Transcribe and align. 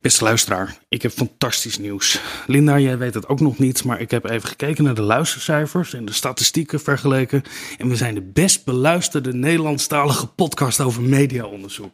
Beste 0.00 0.24
luisteraar, 0.24 0.78
ik 0.88 1.02
heb 1.02 1.12
fantastisch 1.12 1.78
nieuws. 1.78 2.20
Linda, 2.46 2.78
jij 2.78 2.98
weet 2.98 3.14
het 3.14 3.28
ook 3.28 3.40
nog 3.40 3.58
niet, 3.58 3.84
maar 3.84 4.00
ik 4.00 4.10
heb 4.10 4.24
even 4.24 4.48
gekeken 4.48 4.84
naar 4.84 4.94
de 4.94 5.02
luistercijfers 5.02 5.94
en 5.94 6.04
de 6.04 6.12
statistieken 6.12 6.80
vergeleken. 6.80 7.42
En 7.78 7.88
we 7.88 7.96
zijn 7.96 8.14
de 8.14 8.22
best 8.22 8.64
beluisterde 8.64 9.34
Nederlandstalige 9.34 10.26
podcast 10.26 10.80
over 10.80 11.02
mediaonderzoek. 11.02 11.92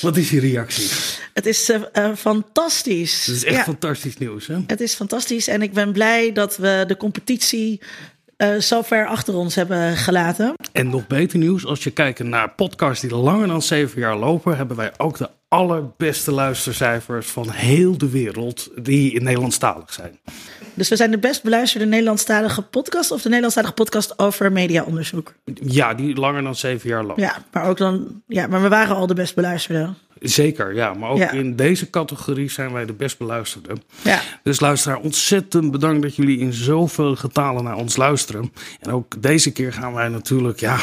Wat 0.00 0.16
is 0.16 0.30
je 0.30 0.40
reactie? 0.40 0.88
Het 1.34 1.46
is 1.46 1.70
uh, 1.70 1.80
uh, 1.92 2.14
fantastisch. 2.14 3.26
Het 3.26 3.36
is 3.36 3.44
echt 3.44 3.56
ja. 3.56 3.62
fantastisch 3.62 4.18
nieuws, 4.18 4.46
hè? 4.46 4.58
Het 4.66 4.80
is 4.80 4.94
fantastisch 4.94 5.48
en 5.48 5.62
ik 5.62 5.72
ben 5.72 5.92
blij 5.92 6.32
dat 6.32 6.56
we 6.56 6.84
de 6.86 6.96
competitie 6.96 7.80
uh, 8.38 8.56
zo 8.56 8.82
ver 8.82 9.06
achter 9.06 9.34
ons 9.34 9.54
hebben 9.54 9.96
gelaten. 9.96 10.54
En 10.72 10.90
nog 10.90 11.06
beter 11.06 11.38
nieuws, 11.38 11.66
als 11.66 11.84
je 11.84 11.90
kijkt 11.90 12.22
naar 12.22 12.50
podcasts 12.50 13.00
die 13.00 13.16
langer 13.16 13.46
dan 13.46 13.62
zeven 13.62 14.00
jaar 14.00 14.16
lopen, 14.16 14.56
hebben 14.56 14.76
wij 14.76 14.92
ook 14.96 15.18
de 15.18 15.30
allerbeste 15.48 16.32
luistercijfers 16.32 17.26
van 17.26 17.50
heel 17.50 17.98
de 17.98 18.10
wereld 18.10 18.70
die 18.82 19.12
in 19.12 19.22
Nederlandstalig 19.22 19.92
zijn. 19.92 20.18
Dus 20.74 20.88
we 20.88 20.96
zijn 20.96 21.10
de 21.10 21.18
best 21.18 21.42
beluisterde 21.42 21.86
Nederlandstalige 21.86 22.62
podcast 22.62 23.10
of 23.10 23.18
de 23.18 23.24
Nederlandstalige 23.28 23.74
podcast 23.74 24.18
over 24.18 24.52
mediaonderzoek? 24.52 25.34
Ja, 25.54 25.94
die 25.94 26.14
langer 26.14 26.42
dan 26.42 26.54
zeven 26.54 26.88
jaar 26.88 27.04
loopt. 27.04 27.20
Ja, 27.20 27.36
maar 27.52 27.64
ook 27.64 27.76
dan, 27.76 28.22
ja, 28.26 28.46
maar 28.46 28.62
we 28.62 28.68
waren 28.68 28.96
al 28.96 29.06
de 29.06 29.14
best 29.14 29.34
beluisterde. 29.34 29.92
Zeker, 30.30 30.74
ja. 30.74 30.94
Maar 30.94 31.10
ook 31.10 31.18
ja. 31.18 31.30
in 31.30 31.56
deze 31.56 31.90
categorie 31.90 32.50
zijn 32.50 32.72
wij 32.72 32.86
de 32.86 32.92
best 32.92 33.18
beluisterde. 33.18 33.76
Ja. 34.02 34.20
Dus 34.42 34.60
luisteraar, 34.60 34.98
ontzettend 34.98 35.70
bedankt 35.70 36.02
dat 36.02 36.16
jullie 36.16 36.38
in 36.38 36.52
zoveel 36.52 37.16
getalen 37.16 37.64
naar 37.64 37.76
ons 37.76 37.96
luisteren. 37.96 38.52
En 38.80 38.90
ook 38.90 39.22
deze 39.22 39.52
keer 39.52 39.72
gaan 39.72 39.94
wij 39.94 40.08
natuurlijk, 40.08 40.60
ja, 40.60 40.78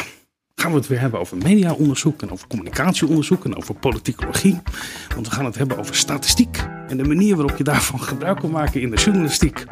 gaan 0.54 0.70
we 0.70 0.76
het 0.78 0.86
weer 0.86 1.00
hebben 1.00 1.20
over 1.20 1.36
mediaonderzoek 1.36 2.22
en 2.22 2.30
over 2.30 2.48
communicatieonderzoek 2.48 3.44
en 3.44 3.56
over 3.56 3.74
politicologie. 3.74 4.60
Want 5.14 5.28
we 5.28 5.34
gaan 5.34 5.44
het 5.44 5.58
hebben 5.58 5.78
over 5.78 5.94
statistiek 5.94 6.64
en 6.88 6.96
de 6.96 7.04
manier 7.04 7.36
waarop 7.36 7.56
je 7.56 7.64
daarvan 7.64 8.00
gebruik 8.00 8.38
kan 8.40 8.50
maken 8.50 8.80
in 8.80 8.90
de 8.90 8.96
journalistiek. 8.96 9.64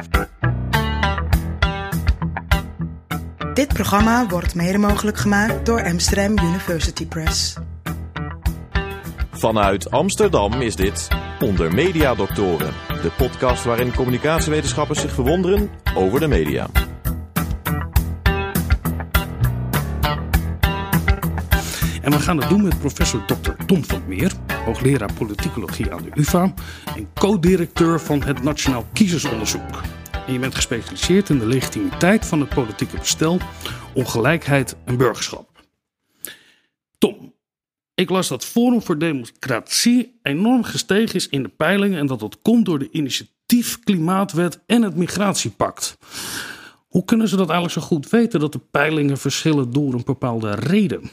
Dit 3.55 3.69
programma 3.69 4.27
wordt 4.27 4.55
mede 4.55 4.79
mogelijk 4.79 5.17
gemaakt 5.17 5.67
door 5.67 5.85
Amsterdam 5.85 6.39
University 6.39 7.07
Press. 7.07 7.55
Vanuit 9.43 9.91
Amsterdam 9.91 10.53
is 10.53 10.77
dit 10.77 11.09
Onder 11.41 11.75
Media 11.75 12.15
Doctoren, 12.15 12.75
de 12.89 13.11
podcast 13.17 13.65
waarin 13.65 13.95
communicatiewetenschappers 13.95 15.01
zich 15.01 15.13
verwonderen 15.13 15.71
over 15.97 16.21
de 16.21 16.27
media. 16.27 16.69
En 22.03 22.11
we 22.11 22.19
gaan 22.19 22.37
het 22.37 22.49
doen 22.49 22.63
met 22.63 22.79
professor 22.79 23.25
Dr. 23.25 23.51
Tom 23.67 23.85
van 23.85 24.03
Meer, 24.07 24.33
hoogleraar 24.65 25.13
politicologie 25.13 25.93
aan 25.93 26.03
de 26.03 26.11
UvA 26.15 26.55
en 26.97 27.09
co-directeur 27.15 28.01
van 28.01 28.23
het 28.23 28.43
Nationaal 28.43 28.87
Kiezersonderzoek. 28.93 29.83
Je 30.27 30.39
bent 30.39 30.55
gespecialiseerd 30.55 31.29
in 31.29 31.39
de 31.39 31.47
legitimiteit 31.47 32.27
van 32.27 32.41
het 32.41 32.49
politieke 32.49 32.99
bestel, 32.99 33.39
ongelijkheid 33.95 34.77
en 34.85 34.97
burgerschap. 34.97 35.51
Tom, 36.99 37.32
ik 38.03 38.11
las 38.11 38.29
dat 38.29 38.45
Forum 38.45 38.83
voor 38.83 38.99
Democratie 38.99 40.19
enorm 40.23 40.63
gestegen 40.63 41.15
is 41.15 41.29
in 41.29 41.43
de 41.43 41.49
peilingen 41.49 41.99
en 41.99 42.07
dat 42.07 42.21
dat 42.21 42.39
komt 42.43 42.65
door 42.65 42.79
de 42.79 42.89
initiatief 42.91 43.79
Klimaatwet 43.85 44.61
en 44.67 44.83
het 44.83 44.97
Migratiepact. 44.97 45.99
Hoe 46.89 47.05
kunnen 47.05 47.29
ze 47.29 47.37
dat 47.37 47.51
eigenlijk 47.51 47.81
zo 47.81 47.87
goed 47.87 48.11
weten 48.11 48.41
dat 48.41 48.53
de 48.53 48.61
peilingen 48.71 49.19
verschillen 49.19 49.73
door 49.73 49.95
een 49.95 50.03
bepaalde 50.05 50.55
reden? 50.55 51.11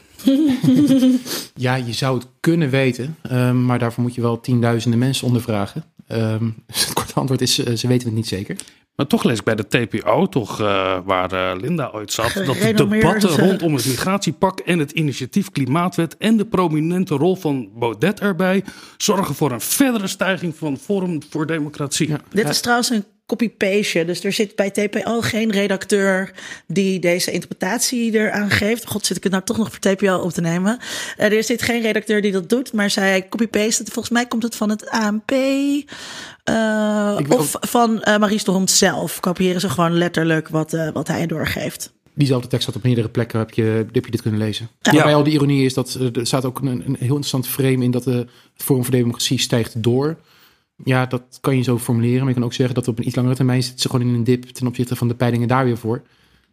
ja, 1.54 1.74
je 1.74 1.92
zou 1.92 2.18
het 2.18 2.26
kunnen 2.40 2.70
weten, 2.70 3.16
um, 3.32 3.64
maar 3.64 3.78
daarvoor 3.78 4.02
moet 4.02 4.14
je 4.14 4.20
wel 4.20 4.40
tienduizenden 4.40 4.98
mensen 4.98 5.26
ondervragen. 5.26 5.84
Dus 6.66 6.84
het 6.84 6.92
korte 6.92 7.14
antwoord 7.14 7.40
is, 7.40 7.58
uh, 7.58 7.76
ze 7.76 7.86
weten 7.86 8.06
het 8.06 8.16
niet 8.16 8.28
zeker. 8.28 8.56
Maar 9.00 9.08
toch 9.08 9.24
lees 9.24 9.38
ik 9.38 9.44
bij 9.44 9.54
de 9.54 9.66
TPO, 9.66 10.26
toch, 10.26 10.60
uh, 10.60 10.98
waar 11.04 11.32
uh, 11.32 11.60
Linda 11.60 11.90
ooit 11.92 12.12
zat, 12.12 12.32
dat 12.32 12.56
de 12.56 12.72
debatten 12.74 13.36
rondom 13.36 13.74
het 13.74 13.86
migratiepak 13.86 14.58
en 14.58 14.78
het 14.78 14.90
initiatief 14.90 15.50
Klimaatwet 15.50 16.16
en 16.16 16.36
de 16.36 16.44
prominente 16.44 17.14
rol 17.14 17.36
van 17.36 17.70
Baudet 17.74 18.20
erbij 18.20 18.64
zorgen 18.96 19.34
voor 19.34 19.50
een 19.50 19.60
verdere 19.60 20.06
stijging 20.06 20.56
van 20.56 20.76
Forum 20.76 21.22
voor 21.30 21.46
Democratie. 21.46 22.08
Ja. 22.08 22.20
Dit 22.30 22.48
is 22.48 22.60
trouwens 22.60 22.90
een 22.90 23.04
copy-paste. 23.30 24.04
Dus 24.04 24.24
er 24.24 24.32
zit 24.32 24.56
bij 24.56 24.70
TPO 24.70 25.20
geen 25.20 25.50
redacteur 25.50 26.32
die 26.66 26.98
deze 26.98 27.30
interpretatie 27.30 28.12
eraan 28.12 28.50
geeft. 28.50 28.86
God, 28.86 29.06
zit 29.06 29.16
ik 29.16 29.22
het 29.22 29.32
nou 29.32 29.44
toch 29.44 29.58
nog 29.58 29.70
voor 29.70 29.78
TPO 29.78 30.16
op 30.16 30.30
te 30.30 30.40
nemen? 30.40 30.78
Uh, 31.18 31.32
er 31.32 31.44
zit 31.44 31.62
geen 31.62 31.82
redacteur 31.82 32.22
die 32.22 32.32
dat 32.32 32.48
doet, 32.48 32.72
maar 32.72 32.90
zij 32.90 33.28
copy-paste. 33.28 33.84
Volgens 33.84 34.14
mij 34.14 34.26
komt 34.26 34.42
het 34.42 34.56
van 34.56 34.70
het 34.70 34.90
ANP. 34.90 35.30
Uh, 35.30 37.18
of 37.28 37.56
ook... 37.56 37.66
van 37.66 38.04
uh, 38.04 38.18
Maries 38.18 38.44
de 38.44 38.50
Hond 38.50 38.70
zelf. 38.70 39.20
Kopiëren 39.20 39.60
ze 39.60 39.68
gewoon 39.68 39.92
letterlijk 39.92 40.48
wat, 40.48 40.76
wat 40.92 41.08
hij 41.08 41.26
doorgeeft. 41.26 41.92
Diezelfde 42.14 42.48
tekst 42.48 42.66
had 42.66 42.76
op 42.76 42.82
meerdere 42.82 43.08
plekken 43.08 43.38
heb 43.38 43.50
je, 43.50 43.86
heb 43.92 44.04
je 44.04 44.10
dit 44.10 44.22
kunnen 44.22 44.40
lezen. 44.40 44.68
Ja. 44.80 44.92
Waarbij 44.92 45.14
al 45.14 45.22
de 45.22 45.30
ironie 45.30 45.64
is 45.64 45.74
dat 45.74 45.94
er 45.94 46.26
staat 46.26 46.44
ook 46.44 46.60
een, 46.60 46.66
een 46.66 46.96
heel 46.98 46.98
interessant 46.98 47.46
frame 47.46 47.84
in 47.84 47.90
dat 47.90 48.04
de, 48.04 48.26
Forum 48.64 48.84
voor 48.84 48.94
Democratie 48.94 49.38
stijgt 49.38 49.82
door. 49.82 50.16
Ja, 50.84 51.06
dat 51.06 51.38
kan 51.40 51.56
je 51.56 51.62
zo 51.62 51.78
formuleren. 51.78 52.18
Maar 52.18 52.28
je 52.28 52.34
kan 52.34 52.44
ook 52.44 52.52
zeggen 52.52 52.74
dat 52.74 52.88
op 52.88 52.98
een 52.98 53.06
iets 53.06 53.16
langere 53.16 53.34
termijn 53.34 53.62
zit 53.62 53.80
ze 53.80 53.88
gewoon 53.88 54.08
in 54.08 54.14
een 54.14 54.24
dip 54.24 54.44
ten 54.44 54.66
opzichte 54.66 54.96
van 54.96 55.08
de 55.08 55.14
peilingen 55.14 55.48
daar 55.48 55.64
weer 55.64 55.78
voor. 55.78 56.02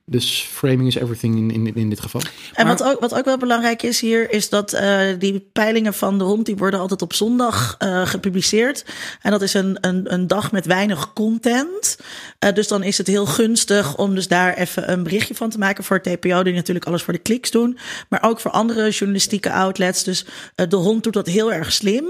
Dus 0.10 0.48
framing 0.52 0.88
is 0.88 0.96
everything 0.96 1.36
in, 1.38 1.52
in, 1.52 1.76
in 1.76 1.90
dit 1.90 2.00
geval. 2.00 2.22
En 2.54 2.68
wat, 2.68 2.84
ook, 2.84 3.00
wat 3.00 3.14
ook 3.14 3.26
wel 3.26 3.38
belangrijk 3.38 3.84
is 3.84 4.00
hier, 4.00 4.32
is 4.32 4.50
dat 4.50 4.74
uh, 4.74 5.02
die 5.20 5.50
peilingen 5.54 5.94
van 5.94 6.18
de 6.18 6.24
hond, 6.24 6.46
die 6.46 6.56
worden 6.56 6.80
altijd 6.80 7.02
op 7.02 7.14
zondag 7.14 7.76
uh, 7.80 8.06
gepubliceerd. 8.06 8.86
En 9.22 9.32
dat 9.32 9.42
is 9.42 9.54
een, 9.54 9.78
een, 9.82 10.14
een 10.14 10.28
dag 10.28 10.52
met 10.52 10.66
weinig 10.66 11.14
content. 11.14 11.98
Uh, 12.40 12.54
dus 12.54 12.68
dan 12.68 12.84
is 12.84 12.98
het 12.98 13.08
heel 13.08 13.26
gunstig 13.26 13.98
om 13.98 14.16
dus 14.16 14.28
daar 14.28 14.54
even 14.54 14.92
een 14.92 15.04
berichtje 15.04 15.36
van 15.36 15.50
te 15.50 15.58
maken 15.58 15.84
voor 15.84 16.02
TPO, 16.02 16.44
die 16.44 16.54
natuurlijk 16.54 16.86
alles 16.86 17.04
voor 17.04 17.14
de 17.14 17.20
kliks 17.20 17.52
doen. 17.52 17.78
Maar 18.10 18.24
ook 18.24 18.40
voor 18.40 18.52
andere 18.52 18.90
journalistieke 18.90 19.52
outlets. 19.52 20.04
Dus 20.04 20.26
de 20.56 20.76
hond 20.76 21.04
doet 21.04 21.14
dat 21.14 21.28
heel 21.28 21.54
erg 21.54 21.72
slim. 21.72 22.06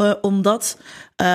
Uh, 0.00 0.12
omdat 0.20 0.78
uh, 1.20 1.26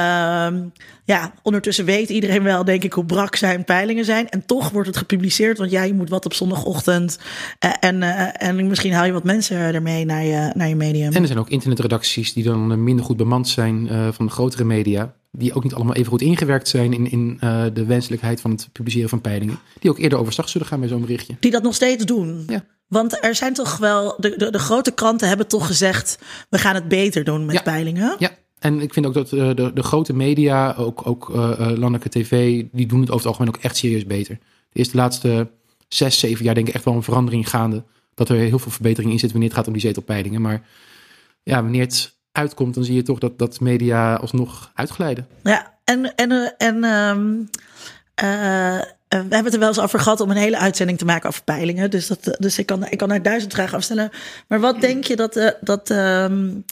ja, 1.06 1.34
ondertussen 1.42 1.86
weet 1.86 2.10
iedereen 2.10 2.44
wel, 2.44 2.64
denk 2.64 2.84
ik, 2.84 2.94
hoe 2.94 3.06
brak 3.06 3.36
zijn 3.36 3.64
peilingen 3.64 4.06
zijn. 4.06 4.30
En 4.30 4.46
toch 4.46 4.70
wordt 4.70 4.88
het 4.88 4.98
gepubliceerd, 4.98 5.58
want 5.58 5.72
ja, 5.72 5.84
je 5.84 5.94
moet 5.94 6.10
wat 6.10 6.26
op 6.26 6.34
zondagochtend. 6.34 7.20
Uh, 7.66 7.72
en, 7.80 8.02
uh, 8.02 8.44
en 8.44 8.68
misschien 8.68 8.94
haal 8.94 9.06
je 9.06 9.12
wat 9.12 9.24
mensen 9.24 9.58
ermee 9.58 10.06
naar 10.06 10.24
je, 10.24 10.52
naar 10.56 10.68
je 10.68 10.76
medium. 10.76 11.14
En 11.14 11.22
er 11.22 11.28
zijn 11.28 11.40
ook 11.40 11.50
internetredacties 11.50 12.34
die 12.34 12.44
dan 12.44 12.84
minder 12.84 13.06
goed 13.06 13.18
bemand 13.18 13.48
zijn 13.48 13.88
van 14.14 14.26
de 14.26 14.32
grotere 14.32 14.64
media. 14.64 15.14
Die 15.32 15.54
ook 15.54 15.64
niet 15.64 15.74
allemaal 15.74 15.96
even 15.96 16.12
goed 16.12 16.22
ingewerkt 16.22 16.68
zijn 16.68 16.94
in, 16.94 17.12
in 17.12 17.38
de 17.74 17.86
wenselijkheid 17.86 18.42
van 18.42 18.52
het 18.52 18.70
publiceren 18.72 19.10
van 19.10 19.22
peilingen. 19.22 19.60
Die 19.80 19.90
ook 19.90 20.00
eerder 20.00 20.20
overstag 20.20 20.50
zullen 20.50 20.68
gaan 20.68 20.80
bij 20.80 20.90
zo'n 20.90 21.02
berichtje. 21.02 21.36
Die 21.40 21.52
dat 21.52 21.64
nog 21.64 21.76
steeds 21.76 22.06
doen. 22.06 22.44
Ja. 22.48 22.64
Want 22.88 23.24
er 23.24 23.36
zijn 23.36 23.54
toch 23.54 23.78
wel, 23.78 24.16
de, 24.18 24.34
de, 24.38 24.50
de, 24.50 24.60
grote 24.60 24.92
kranten 24.92 25.28
hebben 25.28 25.48
toch 25.48 25.68
gezegd, 25.68 26.20
we 26.50 26.58
gaan 26.58 26.76
het 26.76 26.88
beter 26.88 27.24
doen 27.24 27.46
met 27.46 27.56
ja. 27.56 27.62
peilingen. 27.62 28.16
Ja, 28.20 28.32
en 28.66 28.82
ik 28.82 28.94
vind 28.94 29.06
ook 29.06 29.14
dat 29.14 29.32
uh, 29.32 29.56
de, 29.56 29.72
de 29.74 29.84
grote 29.84 30.14
media, 30.14 30.74
ook, 30.78 31.08
ook 31.08 31.30
uh, 31.30 31.60
landelijke 31.60 32.10
tv, 32.10 32.64
die 32.72 32.86
doen 32.86 33.00
het 33.00 33.10
over 33.10 33.22
het 33.22 33.26
algemeen 33.26 33.56
ook 33.56 33.64
echt 33.64 33.78
serieus 33.78 34.06
beter. 34.06 34.38
De 34.70 34.80
eerste 34.80 34.96
laatste 34.98 35.48
zes, 35.88 36.20
zeven 36.20 36.46
jaar 36.46 36.54
denk 36.54 36.68
ik 36.68 36.74
echt 36.74 36.86
wel 36.86 36.94
een 36.94 37.04
verandering 37.04 37.50
gaande. 37.50 37.84
Dat 38.14 38.30
er 38.30 38.36
heel 38.36 38.60
veel 38.60 38.72
verbetering 38.72 39.12
in 39.12 39.20
zit 39.20 39.32
wanneer 39.32 39.50
het 39.50 39.58
gaat 39.58 39.68
om 39.68 39.74
die 39.74 39.82
zetelpeilingen. 39.82 40.42
Maar 40.42 40.62
ja, 41.44 41.62
wanneer 41.62 41.82
het 41.82 42.16
uitkomt, 42.32 42.74
dan 42.74 42.84
zie 42.84 42.96
je 42.96 43.02
toch 43.02 43.20
dat, 43.20 43.38
dat 43.40 43.60
media 43.60 44.16
alsnog 44.16 44.72
uitglijden. 44.74 45.28
Ja, 45.44 45.78
en, 45.84 46.16
en, 46.16 46.58
en 46.58 46.84
um, 46.84 47.50
we 48.16 49.16
hebben 49.16 49.44
het 49.44 49.54
er 49.54 49.60
wel 49.60 49.68
eens 49.68 49.80
over 49.80 50.00
gehad 50.00 50.20
om 50.20 50.30
een 50.30 50.38
hele 50.38 50.58
uitzending 50.58 50.98
te 50.98 51.06
maken 51.06 51.30
over 51.30 51.44
peilingen. 51.44 51.92
Dus, 51.92 52.08
dat, 52.08 52.36
dus 52.40 52.58
ik, 52.60 52.66
kan, 52.66 52.86
ik 52.90 52.98
kan 52.98 53.12
er 53.12 53.22
duizend 53.22 53.54
vragen 53.54 53.78
afstellen. 53.78 54.10
Maar 54.48 54.60
wat 54.60 54.82
denk 54.82 55.04
je 55.04 55.16
dat, 55.16 55.56
dat 55.62 55.90
um, 55.90 56.66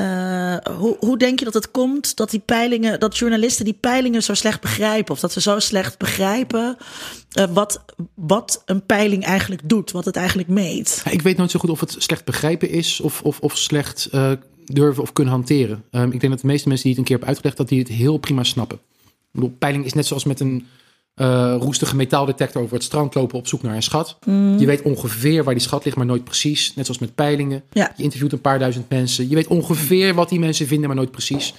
uh, 0.00 0.56
hoe, 0.78 0.96
hoe 1.00 1.18
denk 1.18 1.38
je 1.38 1.44
dat 1.44 1.54
het 1.54 1.70
komt 1.70 2.16
dat 2.16 2.30
die 2.30 2.40
peilingen, 2.40 3.00
dat 3.00 3.16
journalisten 3.16 3.64
die 3.64 3.78
peilingen 3.80 4.22
zo 4.22 4.34
slecht 4.34 4.60
begrijpen? 4.60 5.14
Of 5.14 5.20
dat 5.20 5.32
ze 5.32 5.40
zo 5.40 5.58
slecht 5.58 5.98
begrijpen 5.98 6.76
uh, 7.38 7.44
wat, 7.52 7.84
wat 8.14 8.62
een 8.66 8.86
peiling 8.86 9.24
eigenlijk 9.24 9.68
doet, 9.68 9.90
wat 9.90 10.04
het 10.04 10.16
eigenlijk 10.16 10.48
meet? 10.48 11.02
Ik 11.10 11.22
weet 11.22 11.36
nooit 11.36 11.50
zo 11.50 11.58
goed 11.58 11.70
of 11.70 11.80
het 11.80 11.94
slecht 11.98 12.24
begrijpen 12.24 12.70
is 12.70 13.00
of, 13.00 13.22
of, 13.22 13.40
of 13.40 13.56
slecht 13.56 14.08
uh, 14.12 14.32
durven 14.64 15.02
of 15.02 15.12
kunnen 15.12 15.32
hanteren. 15.32 15.84
Um, 15.90 16.12
ik 16.12 16.20
denk 16.20 16.32
dat 16.32 16.40
de 16.40 16.46
meeste 16.46 16.68
mensen 16.68 16.86
die 16.86 16.96
het 16.96 16.98
een 16.98 17.04
keer 17.04 17.16
hebben 17.16 17.28
uitgelegd, 17.28 17.56
dat 17.56 17.68
die 17.68 17.78
het 17.78 17.88
heel 17.88 18.18
prima 18.18 18.42
snappen. 18.42 18.78
Ik 19.06 19.42
bedoel, 19.42 19.56
peiling 19.58 19.84
is 19.84 19.92
net 19.92 20.06
zoals 20.06 20.24
met 20.24 20.40
een 20.40 20.66
uh, 21.16 21.54
roestige 21.58 21.96
metaaldetector 21.96 22.62
over 22.62 22.74
het 22.74 22.84
strand 22.84 23.14
lopen 23.14 23.38
op 23.38 23.46
zoek 23.46 23.62
naar 23.62 23.74
een 23.74 23.82
schat. 23.82 24.18
Mm. 24.26 24.58
Je 24.58 24.66
weet 24.66 24.82
ongeveer 24.82 25.44
waar 25.44 25.54
die 25.54 25.62
schat 25.62 25.84
ligt, 25.84 25.96
maar 25.96 26.06
nooit 26.06 26.24
precies. 26.24 26.74
Net 26.74 26.84
zoals 26.84 27.00
met 27.00 27.14
peilingen. 27.14 27.62
Ja. 27.72 27.92
Je 27.96 28.02
interviewt 28.02 28.32
een 28.32 28.40
paar 28.40 28.58
duizend 28.58 28.88
mensen. 28.88 29.28
Je 29.28 29.34
weet 29.34 29.46
ongeveer 29.46 30.14
wat 30.14 30.28
die 30.28 30.38
mensen 30.38 30.66
vinden, 30.66 30.86
maar 30.86 30.96
nooit 30.96 31.10
precies. 31.10 31.54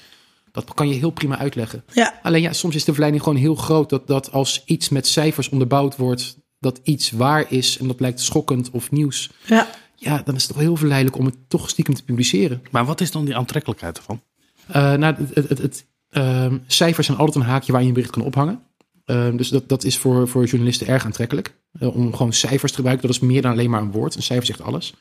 Dat 0.51 0.74
kan 0.74 0.89
je 0.89 0.94
heel 0.94 1.09
prima 1.09 1.38
uitleggen. 1.38 1.83
Ja. 1.94 2.19
Alleen 2.24 2.42
ja, 2.42 2.54
soms 2.54 2.75
is 2.75 2.83
de 2.83 2.92
verleiding 2.92 3.24
gewoon 3.24 3.39
heel 3.39 3.56
groot 3.56 3.89
dat, 3.89 4.07
dat 4.07 4.31
als 4.31 4.63
iets 4.65 4.89
met 4.89 5.07
cijfers 5.07 5.50
onderbouwd 5.50 5.95
wordt, 5.95 6.38
dat 6.60 6.80
iets 6.83 7.12
waar 7.12 7.45
is 7.51 7.77
en 7.77 7.88
dat 7.88 8.00
lijkt 8.00 8.21
schokkend 8.21 8.69
of 8.71 8.92
nieuws. 8.92 9.31
Ja. 9.45 9.68
Ja, 9.95 10.21
dan 10.25 10.36
is 10.36 10.44
het 10.44 10.51
toch 10.51 10.62
heel 10.62 10.75
verleidelijk 10.75 11.18
om 11.18 11.25
het 11.25 11.36
toch 11.48 11.69
stiekem 11.69 11.94
te 11.94 12.03
publiceren. 12.03 12.62
Maar 12.71 12.86
wat 12.86 13.01
is 13.01 13.12
dan 13.12 13.25
die 13.25 13.36
aantrekkelijkheid 13.36 13.98
ervan? 13.98 14.21
Uh, 14.69 14.94
nou, 14.94 15.15
het, 15.33 15.50
het, 15.50 15.57
het, 15.57 15.86
Ehm, 16.10 16.57
cijfers 16.68 17.06
zijn 17.06 17.18
altijd 17.18 17.36
een 17.36 17.51
haakje 17.51 17.71
waar 17.71 17.81
je 17.81 17.88
een 17.88 17.94
bericht 17.94 18.12
kan 18.12 18.21
ophangen. 18.24 18.60
Ehm, 19.07 19.36
dus 19.36 19.50
dat, 19.50 19.69
dat 19.69 19.83
is 19.83 19.98
voor, 19.98 20.27
voor 20.27 20.45
journalisten 20.45 20.88
erg 20.88 21.06
aantrekkelijk. 21.06 21.54
Eh, 21.80 21.95
om 21.95 22.15
gewoon 22.15 22.33
cijfers 22.33 22.71
te 22.71 22.77
gebruiken, 22.77 23.07
dat 23.07 23.15
is 23.15 23.21
meer 23.21 23.42
dan 23.42 23.51
alleen 23.51 23.69
maar 23.69 23.81
een 23.81 23.92
woord. 23.92 24.15
Een 24.15 24.21
cijfer 24.21 24.45
zegt 24.45 24.62
alles. 24.62 24.92
Er 24.92 24.98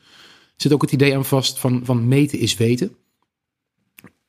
zit 0.55 0.73
ook 0.73 0.81
het 0.81 0.91
idee 0.91 1.15
aan 1.15 1.25
vast 1.25 1.59
van, 1.59 1.81
van 1.83 2.07
meten 2.07 2.39
is 2.39 2.55
weten. 2.55 2.95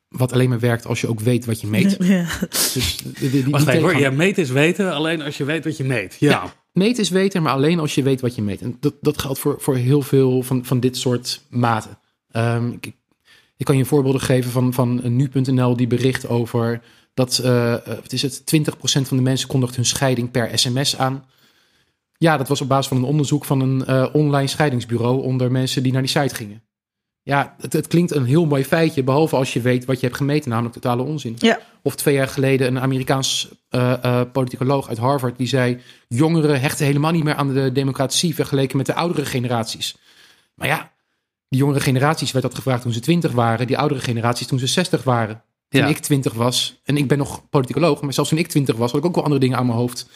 Wat 0.08 0.32
alleen 0.32 0.48
maar 0.48 0.60
werkt 0.60 0.86
als 0.86 1.00
je 1.00 1.08
ook 1.08 1.20
weet 1.20 1.44
wat 1.44 1.60
je 1.60 1.66
meet. 1.66 1.96
Ja. 2.04 2.26
Dus 2.50 2.96
die, 2.96 3.30
die, 3.30 3.42
die 3.42 3.52
Wacht 3.52 3.66
even 3.66 3.82
hoor, 3.82 3.98
ja, 3.98 4.10
meten 4.10 4.42
is 4.42 4.50
weten, 4.50 4.92
alleen 4.92 5.22
als 5.22 5.36
je 5.36 5.44
weet 5.44 5.64
wat 5.64 5.76
je 5.76 5.84
meet. 5.84 6.16
Ja. 6.20 6.54
Meten 6.72 7.02
is 7.02 7.10
weten, 7.10 7.42
maar 7.42 7.52
alleen 7.52 7.78
als 7.78 7.94
je 7.94 8.02
weet 8.02 8.20
wat 8.20 8.34
je 8.34 8.42
meet. 8.42 8.62
En 8.62 8.76
dat, 8.80 8.94
dat 9.00 9.18
geldt 9.18 9.38
voor, 9.38 9.56
voor 9.58 9.76
heel 9.76 10.02
veel 10.02 10.42
van, 10.42 10.64
van 10.64 10.80
dit 10.80 10.96
soort 10.96 11.42
maten. 11.48 11.98
Ehm, 12.30 12.70
ik, 12.70 12.92
ik 13.56 13.64
kan 13.64 13.76
je 13.76 13.84
voorbeelden 13.84 14.20
geven 14.20 14.50
van, 14.50 14.72
van 14.72 15.16
nu.nl 15.16 15.76
die 15.76 15.86
bericht 15.86 16.28
over 16.28 16.80
dat 17.18 17.38
eh, 17.38 17.74
eh, 17.74 17.80
wat 17.84 18.12
is 18.12 18.22
het, 18.22 18.42
20% 18.56 18.72
van 18.80 19.16
de 19.16 19.22
mensen 19.22 19.48
kondigt 19.48 19.76
hun 19.76 19.84
scheiding 19.84 20.30
per 20.30 20.58
sms 20.58 20.96
aan. 20.96 21.24
Ja, 22.16 22.36
dat 22.36 22.48
was 22.48 22.60
op 22.60 22.68
basis 22.68 22.86
van 22.86 22.96
een 22.96 23.02
onderzoek 23.04 23.44
van 23.44 23.60
een 23.60 23.86
eh, 23.86 24.06
online 24.12 24.46
scheidingsbureau 24.46 25.22
onder 25.22 25.50
mensen 25.50 25.82
die 25.82 25.92
naar 25.92 26.02
die 26.02 26.10
site 26.10 26.34
gingen. 26.34 26.62
Ja, 27.22 27.54
het, 27.60 27.72
het 27.72 27.86
klinkt 27.86 28.10
een 28.10 28.24
heel 28.24 28.46
mooi 28.46 28.64
feitje, 28.64 29.02
behalve 29.02 29.36
als 29.36 29.52
je 29.52 29.60
weet 29.60 29.84
wat 29.84 30.00
je 30.00 30.06
hebt 30.06 30.18
gemeten, 30.18 30.50
namelijk 30.50 30.74
totale 30.74 31.02
onzin. 31.02 31.34
Ja. 31.38 31.60
Of 31.82 31.96
twee 31.96 32.14
jaar 32.14 32.28
geleden 32.28 32.66
een 32.66 32.80
Amerikaans 32.80 33.48
eh, 33.68 34.20
politicoloog 34.32 34.88
uit 34.88 34.98
Harvard 34.98 35.36
die 35.36 35.46
zei: 35.46 35.80
jongeren 36.08 36.60
hechten 36.60 36.86
helemaal 36.86 37.12
niet 37.12 37.24
meer 37.24 37.34
aan 37.34 37.54
de 37.54 37.72
democratie 37.72 38.34
vergeleken 38.34 38.76
met 38.76 38.86
de 38.86 38.94
oudere 38.94 39.26
generaties. 39.26 39.96
Maar 40.54 40.68
ja, 40.68 40.92
die 41.48 41.58
jongere 41.58 41.80
generaties 41.80 42.32
werd 42.32 42.44
dat 42.44 42.54
gevraagd 42.54 42.82
toen 42.82 42.92
ze 42.92 43.00
20 43.00 43.32
waren, 43.32 43.66
die 43.66 43.78
oudere 43.78 44.00
generaties 44.00 44.46
toen 44.46 44.58
ze 44.58 44.66
60 44.66 45.02
waren. 45.02 45.42
Toen 45.68 45.80
Ja. 45.80 45.86
ik 45.86 45.98
20 45.98 46.32
was, 46.34 46.80
en 46.84 46.96
ik 46.96 47.08
ben 47.08 47.18
nog 47.18 47.48
politicoloog, 47.50 48.00
maar 48.02 48.12
zelfs 48.12 48.28
toen 48.30 48.38
ik 48.38 48.46
20 48.46 48.76
was, 48.76 48.90
had 48.90 49.00
ik 49.00 49.06
ook 49.06 49.14
wel 49.14 49.24
andere 49.24 49.40
dingen 49.40 49.58
aan 49.58 49.66
mijn 49.66 49.78
hoofd 49.78 50.08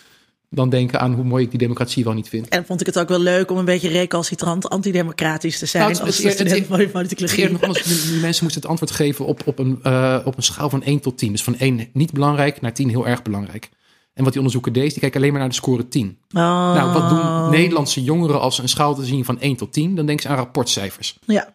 dan 0.50 0.68
denken 0.70 1.00
aan 1.00 1.12
hoe 1.12 1.24
mooi 1.24 1.44
ik 1.44 1.50
die 1.50 1.58
democratie 1.58 2.04
wel 2.04 2.12
niet 2.12 2.28
vind. 2.28 2.48
En 2.48 2.66
vond 2.66 2.80
ik 2.80 2.86
het 2.86 2.98
ook 2.98 3.08
wel 3.08 3.18
leuk 3.18 3.50
om 3.50 3.58
een 3.58 3.64
beetje 3.64 3.88
recalcitrant 3.88 4.68
antidemocratisch 4.70 5.58
te 5.58 5.66
zijn 5.66 5.82
Nou, 5.82 5.94
het- 5.94 6.06
als 6.06 6.16
het- 6.18 6.38
het- 6.38 6.50
het- 6.50 6.66
van 6.66 6.76
Geert, 6.76 6.92
politicologie. 6.92 7.50
nog 7.50 7.62
anders, 7.62 7.82
die, 7.82 8.20
mensen 8.20 8.42
moesten 8.44 8.62
het 8.62 8.70
antwoord 8.70 8.90
geven 8.90 9.26
op, 9.26 9.40
op, 9.44 9.58
een, 9.58 9.78
eh, 9.82 10.18
op 10.24 10.36
een 10.36 10.42
schaal 10.42 10.70
van 10.70 10.82
1 10.84 11.00
tot 11.00 11.18
10. 11.18 11.32
Dus 11.32 11.42
van 11.42 11.54
1 11.58 11.88
niet 11.92 12.12
belangrijk 12.12 12.60
naar 12.60 12.72
10 12.74 12.88
heel 12.88 13.06
erg 13.06 13.22
belangrijk. 13.22 13.68
En 14.14 14.22
wat 14.24 14.28
die 14.32 14.36
onderzoeker 14.42 14.72
deed, 14.72 14.90
die 14.90 15.00
kijken 15.00 15.20
alleen 15.20 15.30
maar 15.32 15.40
naar 15.40 15.48
de 15.50 15.54
score 15.54 15.88
10. 15.88 16.18
Oh. 16.30 16.40
Nou, 16.74 16.92
wat 16.92 17.08
doen 17.08 17.50
Nederlandse 17.50 18.02
jongeren 18.02 18.40
als 18.40 18.54
ze 18.56 18.62
een 18.62 18.68
schaal 18.68 18.94
te 18.94 19.04
zien 19.04 19.24
van 19.24 19.36
1 19.40 19.56
tot 19.56 19.72
10? 19.72 19.94
Dan 19.94 20.06
denken 20.06 20.24
ze 20.24 20.30
aan 20.30 20.36
rapportcijfers. 20.36 21.18
Ja, 21.26 21.54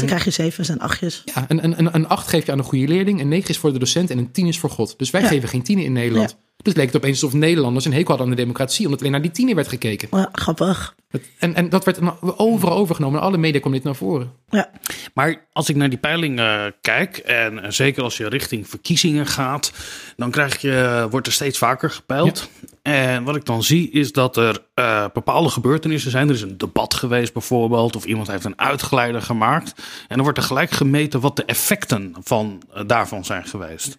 dus 0.00 0.08
dan 0.08 0.08
krijg 0.08 0.24
je 0.24 0.30
zevens 0.42 0.68
en 0.68 0.78
achtjes. 0.78 1.22
Ja, 1.24 1.44
een, 1.48 1.64
een, 1.64 1.78
een, 1.78 1.94
een 1.94 2.08
8 2.08 2.26
geef 2.28 2.46
je 2.46 2.52
aan 2.52 2.58
een 2.58 2.64
goede 2.64 2.88
leerling, 2.88 3.20
een 3.20 3.28
9 3.28 3.48
is 3.50 3.58
voor 3.58 3.72
de 3.72 3.78
docent 3.78 4.10
en 4.10 4.18
een 4.18 4.30
10 4.30 4.46
is 4.46 4.58
voor 4.58 4.70
God. 4.70 4.94
Dus 4.98 5.10
wij 5.10 5.20
Ja. 5.20 5.26
geven 5.28 5.48
geen 5.48 5.62
10 5.62 5.78
in 5.78 5.92
Nederland. 5.92 6.36
Dus 6.56 6.74
leek 6.74 6.86
het 6.86 6.96
opeens 6.96 7.22
alsof 7.22 7.38
Nederlanders 7.38 7.84
een 7.84 7.92
hekel 7.92 8.08
hadden 8.08 8.26
aan 8.26 8.34
de 8.36 8.42
democratie, 8.42 8.84
omdat 8.84 9.00
alleen 9.00 9.12
naar 9.12 9.22
die 9.22 9.30
10 9.30 9.54
werd 9.54 9.68
gekeken. 9.68 10.08
Ja, 10.10 10.28
grappig. 10.32 10.94
En, 11.38 11.54
en 11.54 11.68
dat 11.68 11.84
werd 11.84 11.98
overal 12.36 12.76
overgenomen. 12.76 13.18
In 13.18 13.26
alle 13.26 13.36
media 13.36 13.60
kwam 13.60 13.72
dit 13.72 13.82
naar 13.82 13.94
voren. 13.94 14.32
Ja. 14.48 14.70
Maar 15.14 15.46
als 15.52 15.68
ik 15.68 15.76
naar 15.76 15.88
die 15.88 15.98
peiling 15.98 16.38
eh, 16.38 16.64
kijk, 16.80 17.16
en 17.16 17.72
zeker 17.72 18.02
als 18.02 18.16
je 18.16 18.28
richting 18.28 18.68
verkiezingen 18.68 19.26
gaat, 19.26 19.72
dan 20.16 20.30
krijg 20.30 20.60
je, 20.60 21.06
wordt 21.10 21.26
er 21.26 21.32
steeds 21.32 21.58
vaker 21.58 21.90
gepeild. 21.90 22.50
En 22.82 23.24
wat 23.24 23.36
ik 23.36 23.44
dan 23.44 23.62
zie 23.62 23.90
is 23.90 24.12
dat 24.12 24.36
er 24.36 24.58
eh, 24.74 25.04
bepaalde 25.12 25.48
gebeurtenissen 25.48 26.10
zijn. 26.10 26.28
Er 26.28 26.34
is 26.34 26.42
een 26.42 26.58
debat 26.58 26.94
geweest 26.94 27.32
bijvoorbeeld, 27.32 27.96
of 27.96 28.04
iemand 28.04 28.28
heeft 28.28 28.44
een 28.44 28.58
uitgeleider 28.58 29.22
gemaakt. 29.22 29.72
En 30.08 30.14
dan 30.14 30.22
wordt 30.22 30.38
er 30.38 30.44
gelijk 30.44 30.70
gemeten 30.70 31.20
wat 31.20 31.36
de 31.36 31.44
effecten 31.44 32.14
van, 32.22 32.62
eh, 32.74 32.82
daarvan 32.86 33.24
zijn 33.24 33.44
geweest. 33.44 33.98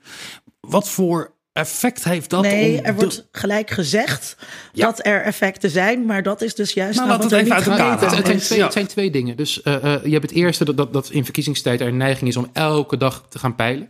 Wat 0.59 0.89
voor 0.89 1.32
effect 1.53 2.03
heeft 2.03 2.29
dat? 2.29 2.41
Nee, 2.41 2.79
om 2.79 2.85
er 2.85 2.95
wordt 2.95 3.27
gelijk 3.31 3.69
gezegd 3.69 4.35
Ja. 4.73 4.85
dat 4.85 5.05
er 5.05 5.21
effecten 5.21 5.69
zijn, 5.69 6.05
maar 6.05 6.23
dat 6.23 6.41
is 6.41 6.55
dus 6.55 6.73
juist 6.73 6.95
Nou, 6.97 7.07
nou, 7.07 7.21
laat 7.21 7.31
wat 7.31 7.39
het 7.39 7.49
er 7.49 7.55
even 7.55 7.65
niet 7.65 7.69
uit 7.69 7.79
elkaar 7.79 7.97
gemeten 7.97 8.17
Het, 8.17 8.27
het, 8.27 8.27
zijn 8.27 8.39
twee, 8.39 8.57
Ja. 8.57 8.63
het 8.63 8.73
zijn 8.73 8.87
twee 8.87 9.11
dingen. 9.11 9.37
Dus 9.37 9.61
eh, 9.61 9.73
eh, 9.75 10.03
je 10.05 10.11
hebt 10.11 10.29
het 10.29 10.31
eerste 10.31 10.65
dat, 10.65 10.77
dat, 10.77 10.93
dat 10.93 11.09
in 11.09 11.23
verkiezingstijd 11.23 11.81
er 11.81 11.87
een 11.87 11.97
neiging 11.97 12.29
is 12.29 12.37
om 12.37 12.49
elke 12.53 12.97
dag 12.97 13.25
te 13.29 13.39
gaan 13.39 13.55
peilen. 13.55 13.89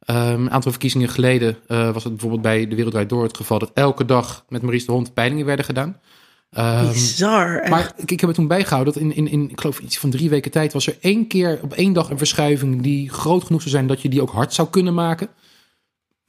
Ehm, 0.00 0.40
een 0.40 0.50
aantal 0.50 0.70
verkiezingen 0.70 1.08
geleden 1.08 1.56
eh, 1.66 1.90
was 1.90 2.02
het 2.04 2.12
bijvoorbeeld 2.12 2.42
bij 2.42 2.68
De 2.68 2.74
Wereld 2.74 2.92
Draait 2.92 3.08
Door 3.08 3.22
het 3.22 3.36
geval 3.36 3.58
dat 3.58 3.70
elke 3.74 4.04
dag 4.04 4.44
met 4.48 4.62
Maurice 4.62 4.86
de 4.86 4.92
Hond 4.92 5.14
peilingen 5.14 5.46
werden 5.46 5.64
gedaan. 5.64 6.00
Ehm, 6.52 6.88
Bizar. 6.92 7.58
echt. 7.58 7.70
maar 7.70 7.92
ik, 7.96 8.10
ik 8.10 8.20
heb 8.20 8.28
het 8.28 8.38
toen 8.38 8.48
bijgehouden 8.48 8.92
dat 8.94 9.02
in, 9.02 9.14
in, 9.14 9.28
in, 9.28 9.50
ik 9.50 9.60
geloof 9.60 9.78
iets 9.78 9.98
van 9.98 10.10
drie 10.10 10.30
weken 10.30 10.50
tijd 10.50 10.72
was 10.72 10.86
er 10.86 10.96
één 11.00 11.26
keer 11.26 11.58
op 11.62 11.72
één 11.72 11.92
dag 11.92 12.10
een 12.10 12.18
verschuiving 12.18 12.82
die 12.82 13.10
groot 13.10 13.44
genoeg 13.44 13.60
zou 13.60 13.74
zijn 13.74 13.86
dat 13.86 14.02
je 14.02 14.08
die 14.08 14.22
ook 14.22 14.30
hard 14.30 14.54
zou 14.54 14.68
kunnen 14.68 14.94
maken. 14.94 15.28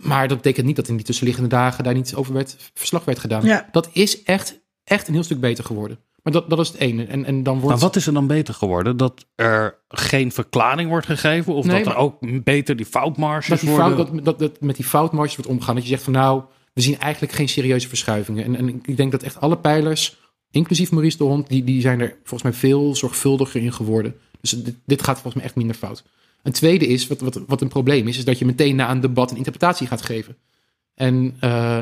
Maar 0.04 0.28
dat 0.28 0.38
betekent 0.38 0.66
niet 0.66 0.76
dat 0.76 0.88
in 0.88 0.96
die 0.96 1.06
tussenliggende 1.06 1.50
dagen 1.50 1.84
daar 1.84 1.94
niet 1.94 2.16
over 2.16 2.34
werd, 2.34 2.56
verslag 2.74 3.06
werd 3.06 3.20
gedaan. 3.20 3.46
Ja. 3.46 3.70
Dat 3.72 3.90
is 3.92 4.24
echt, 4.24 4.60
echt 4.84 5.08
een 5.08 5.14
heel 5.14 5.24
stuk 5.24 5.40
beter 5.40 5.64
geworden. 5.64 6.00
Maar 6.24 6.34
dat, 6.34 6.50
dat 6.50 6.60
is 6.60 6.68
het 6.68 6.78
ene. 6.78 7.06
En, 7.06 7.26
en 7.26 7.44
dan 7.44 7.54
wordt 7.54 7.70
Maar 7.76 7.86
wat 7.86 7.96
is 7.96 8.08
er 8.08 8.14
dan 8.14 8.28
beter 8.28 8.54
geworden? 8.54 8.98
Dat 8.98 9.26
er 9.36 9.80
geen 9.88 10.32
verklaring 10.32 10.90
wordt 10.90 11.06
gegeven? 11.06 11.54
Of 11.54 11.66
Nee, 11.66 11.78
dat 11.78 11.86
er 11.86 11.94
maar- 11.94 12.02
ook 12.04 12.44
beter 12.44 12.76
die 12.76 12.86
foutmarges 12.86 13.50
dat, 13.50 13.60
die 13.60 13.70
worden? 13.70 13.96
fout, 13.96 14.14
dat, 14.14 14.26
dat, 14.26 14.40
dat 14.40 14.62
met 14.62 14.76
die 14.76 14.86
foutmarges 14.86 15.36
wordt 15.36 15.52
omgegaan. 15.52 15.76
Dat 15.76 15.84
je 15.84 15.90
zegt 15.90 16.04
van 16.04 16.14
nou, 16.14 16.44
we 16.74 16.82
zien 16.82 17.00
eigenlijk 17.00 17.34
geen 17.34 17.50
serieuze 17.50 17.88
verschuivingen. 17.88 18.44
En, 18.44 18.56
en 18.56 18.82
ik 18.86 18.98
denk 18.98 19.12
dat 19.12 19.24
echt 19.24 19.40
alle 19.42 19.58
pijlers, 19.58 20.18
inclusief 20.52 20.92
Maurice 20.92 21.18
de 21.18 21.24
Hond, 21.24 21.48
die, 21.50 21.64
die 21.64 21.82
zijn 21.82 22.00
er 22.00 22.10
volgens 22.24 22.44
mij 22.44 22.54
veel 22.54 22.96
zorgvuldiger 22.96 23.62
in 23.62 23.74
geworden. 23.74 24.16
Dus 24.42 24.52
dit, 24.52 24.76
dit 24.86 25.04
gaat 25.04 25.14
volgens 25.14 25.36
mij 25.36 25.44
echt 25.44 25.56
minder 25.56 25.76
fout. 25.76 26.04
Een 26.44 26.52
tweede 26.52 26.88
is, 26.88 27.08
wat, 27.08 27.20
wat, 27.20 27.40
wat 27.48 27.62
een 27.62 27.68
probleem 27.68 28.08
is, 28.08 28.18
is 28.18 28.26
dat 28.26 28.40
je 28.40 28.46
meteen 28.46 28.76
na 28.76 28.92
een 28.92 29.00
debat 29.00 29.32
een 29.32 29.38
interpretatie 29.38 29.88
gaat 29.88 30.02
geven. 30.02 30.38
En 30.94 31.36
eh, 31.40 31.80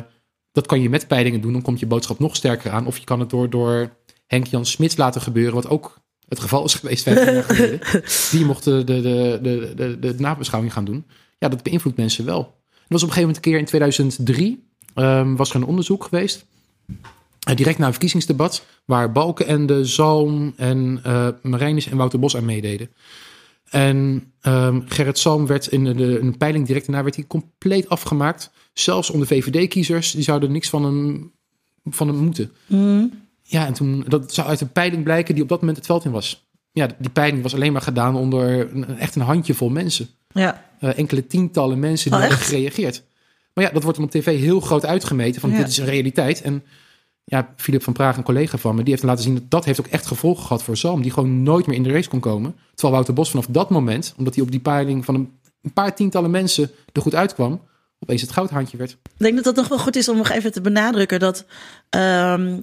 dat 0.51 0.65
kan 0.65 0.81
je 0.81 0.89
met 0.89 1.07
peilingen 1.07 1.42
doen, 1.42 1.54
dan 1.54 1.62
komt 1.62 1.80
je 1.80 1.86
boodschap 1.86 2.19
nog 2.19 2.36
sterker 2.36 2.71
aan. 2.71 2.88
Of 2.88 2.98
je 2.98 3.04
kan 3.04 3.19
het 3.19 3.30
door, 3.30 3.50
door 3.50 3.95
Henk-Jan 4.27 4.65
Smits 4.65 4.98
laten 4.98 5.21
gebeuren, 5.21 5.54
wat 5.54 5.69
ook 5.69 6.00
het 6.27 6.39
geval 6.39 6.63
is 6.63 6.74
geweest 6.74 7.04
15 7.04 7.33
jaar 7.33 7.44
geleden. 7.44 7.80
Die 8.31 8.45
mochten 8.45 8.86
de, 8.86 9.01
de, 9.01 9.39
de, 9.42 9.74
de, 9.75 10.00
de, 10.00 10.13
nabeschouwing 10.18 10.74
gaan 10.74 10.86
doen. 10.86 11.06
Ja, 11.39 11.50
dat 11.50 11.63
beïnvloedt 11.63 11.98
mensen 11.98 12.25
wel. 12.25 12.39
Er 12.39 12.94
was 12.94 13.04
op 13.04 13.07
een 13.07 13.13
gegeven 13.13 13.19
moment 13.19 13.36
een 13.45 13.51
keer 13.51 13.59
in 13.59 13.65
2003, 13.65 14.69
ehm, 14.94 15.36
was 15.36 15.50
er 15.50 15.56
een 15.56 15.65
onderzoek 15.65 16.04
geweest. 16.04 16.45
eh, 17.39 17.56
direct 17.56 17.77
na 17.77 17.86
een 17.86 17.92
verkiezingsdebat, 17.92 18.65
waar 18.86 19.12
Balkenende, 19.12 19.86
Zalm 19.86 20.54
en 20.56 21.01
Marijnis 21.42 21.88
en 21.88 21.98
Wouter 21.98 22.19
Bos 22.19 22.36
aan 22.36 22.45
meededen. 22.45 22.89
En 23.69 24.31
ehm, 24.42 24.81
Gerrit 24.86 25.18
Salm 25.18 25.48
werd 25.48 25.68
in 25.68 25.84
de, 25.84 26.19
een 26.19 26.38
peiling 26.38 26.66
direct 26.68 26.86
daarna 26.86 27.04
werd 27.04 27.16
hij 27.16 27.25
compleet 27.28 27.90
afgemaakt. 27.90 28.52
Zelfs 28.74 29.10
onder 29.10 29.28
VVD-kiezers, 29.28 30.12
die 30.12 30.24
zouden 30.24 30.52
niks 30.52 30.69
van 30.69 30.83
hem, 30.83 31.31
van 31.83 32.07
hem 32.07 32.18
moeten. 32.18 32.52
Ja, 33.44 33.66
en 33.66 33.74
toen, 33.74 34.06
dat 34.07 34.33
zou 34.33 34.47
uit 34.47 34.62
een 34.62 34.71
peiling 34.71 35.04
blijken 35.04 35.33
die 35.33 35.44
op 35.44 35.50
dat 35.50 35.59
moment 35.59 35.78
het 35.78 35.86
veld 35.86 36.06
in 36.06 36.12
was. 36.12 36.50
Ja, 36.71 36.88
die 37.00 37.09
peiling 37.09 37.44
was 37.44 37.54
alleen 37.54 37.71
maar 37.71 37.81
gedaan 37.81 38.16
onder 38.16 38.76
een, 38.76 38.97
echt 38.97 39.16
een 39.16 39.21
handjevol 39.21 39.69
mensen. 39.69 40.07
Ja. 40.33 40.66
Eh, 40.80 40.97
enkele 40.97 41.28
tientallen 41.28 41.80
mensen 41.80 42.09
die 42.09 42.19
Oh, 42.19 42.26
hebben 42.26 42.40
echt? 42.42 42.50
gereageerd. 42.50 43.04
Maar 43.54 43.64
ja, 43.64 43.71
dat 43.71 43.83
wordt 43.83 43.97
dan 43.97 44.07
op 44.07 44.12
tv 44.14 44.40
heel 44.40 44.59
groot 44.59 44.86
uitgemeten. 44.86 45.42
Van 45.42 45.50
Ja. 45.50 45.57
dit 45.57 45.68
is 45.68 45.78
een 45.78 45.86
realiteit. 45.86 46.42
En 46.42 46.64
ja, 47.30 47.54
Philip 47.56 47.84
van 47.84 47.94
Praag, 47.94 48.18
een 48.18 48.24
collega 48.24 48.57
van 48.57 48.76
me, 48.76 48.84
die 48.84 48.92
heeft 48.92 49.06
laten 49.06 49.24
zien 49.24 49.34
dat 49.34 49.50
dat 49.50 49.66
heeft 49.66 49.80
ook 49.80 49.88
echt 49.88 50.06
gevolgen 50.06 50.44
gehad 50.44 50.64
voor 50.64 50.78
Zalm. 50.78 51.02
Die 51.02 51.12
gewoon 51.12 51.44
nooit 51.44 51.68
meer 51.68 51.76
in 51.76 51.84
de 51.84 51.92
race 51.92 52.10
kon 52.10 52.19
komen. 52.19 52.56
Terwijl 52.69 52.94
Wouter 52.94 53.14
Bos 53.14 53.30
vanaf 53.30 53.46
dat 53.46 53.69
moment, 53.69 54.14
omdat 54.18 54.36
hij 54.36 54.44
op 54.44 54.52
die 54.52 54.60
peiling 54.60 55.06
van 55.06 55.16
een, 55.16 55.74
paar 55.74 55.96
tientallen 55.96 56.31
mensen 56.31 56.72
er 56.92 57.02
goed 57.02 57.16
uitkwam, 57.16 57.62
opeens 58.00 58.22
het 58.22 58.31
goudhandje 58.31 58.78
werd. 58.78 58.92
Ik 58.92 58.98
denk 59.18 59.36
dat 59.36 59.44
dat 59.44 59.56
nog 59.56 59.68
wel 59.68 59.80
goed 59.80 59.96
is 59.96 60.10
om 60.10 60.18
nog 60.18 60.30
even 60.30 60.52
te 60.52 60.62
benadrukken 60.62 61.19
dat 61.19 61.46
ehm, 61.90 62.60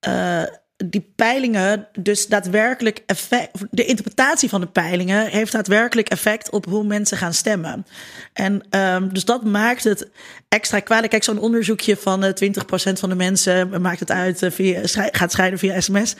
eh, 0.00 0.42
die 0.84 1.12
peilingen 1.16 1.88
dus 1.98 2.26
daadwerkelijk 2.26 3.02
effect, 3.06 3.50
de 3.70 3.84
interpretatie 3.84 4.48
van 4.48 4.60
de 4.60 4.66
peilingen 4.66 5.26
heeft 5.26 5.52
daadwerkelijk 5.52 6.08
effect 6.08 6.50
op 6.50 6.64
hoe 6.64 6.84
mensen 6.84 7.16
gaan 7.16 7.34
stemmen. 7.34 7.86
En 8.32 8.62
ehm, 8.70 9.08
dus 9.08 9.24
dat 9.24 9.44
maakt 9.44 9.84
het 9.84 10.08
extra 10.48 10.80
kwalijk. 10.80 11.10
Kijk, 11.10 11.24
zo'n 11.24 11.38
onderzoekje 11.38 11.96
van 11.96 12.24
eh 12.24 12.32
20% 12.32 12.98
van 12.98 13.08
de 13.08 13.14
mensen 13.14 13.80
maakt 13.82 14.00
het 14.00 14.10
uit 14.10 14.42
eh, 14.42 14.50
via, 14.50 14.86
schrij- 14.86 15.08
gaat 15.12 15.32
scheiden 15.32 15.58
via 15.58 15.80
sms. 15.80 16.16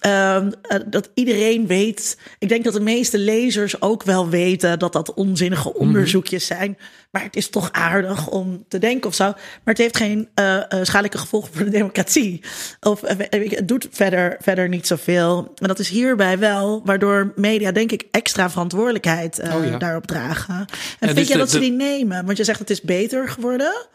Ehm, 0.00 0.50
eh, 0.62 0.78
dat 0.86 1.10
iedereen 1.14 1.66
weet. 1.66 2.18
Ik 2.38 2.48
denk 2.48 2.64
dat 2.64 2.72
de 2.72 2.80
meeste 2.80 3.18
lezers 3.18 3.80
ook 3.80 4.02
wel 4.02 4.28
weten 4.28 4.78
dat 4.78 4.92
dat 4.92 5.14
onzinnige 5.14 5.74
onderzoekjes 5.74 6.46
zijn. 6.46 6.78
Maar 7.10 7.22
het 7.22 7.36
is 7.36 7.48
toch 7.50 7.72
aardig 7.72 8.28
om 8.28 8.64
te 8.68 8.78
denken 8.78 9.08
of 9.08 9.14
zo. 9.14 9.24
Maar 9.24 9.38
het 9.64 9.78
heeft 9.78 9.96
geen 9.96 10.28
eh, 10.34 10.56
eh, 10.56 10.64
schadelijke 10.82 11.18
gevolgen 11.18 11.54
voor 11.54 11.64
de 11.64 11.70
democratie. 11.70 12.42
Of 12.80 13.02
eh, 13.02 13.16
het 13.50 13.68
doet 13.68 13.88
verder, 13.90 14.36
verder 14.40 14.68
niet 14.68 14.86
zoveel. 14.86 15.52
En 15.54 15.68
dat 15.68 15.78
is 15.78 15.88
hierbij 15.88 16.38
wel, 16.38 16.80
waardoor 16.84 17.32
media, 17.36 17.72
denk 17.72 17.92
ik, 17.92 18.04
extra 18.10 18.50
verantwoordelijkheid 18.50 19.40
Oh 19.54 19.64
ja. 19.64 19.78
daarop 19.78 20.06
dragen. 20.06 20.54
En 20.54 20.66
Ja, 20.68 21.06
vind 21.06 21.16
dus 21.16 21.26
jij 21.26 21.36
de- 21.36 21.42
dat 21.42 21.50
ze 21.50 21.58
die 21.58 21.72
nemen? 21.72 22.24
Want 22.24 22.36
je 22.36 22.44
zegt 22.44 22.58
het 22.58 22.70
is 22.70 22.80
beter 22.80 23.28
geworden. 23.28 23.86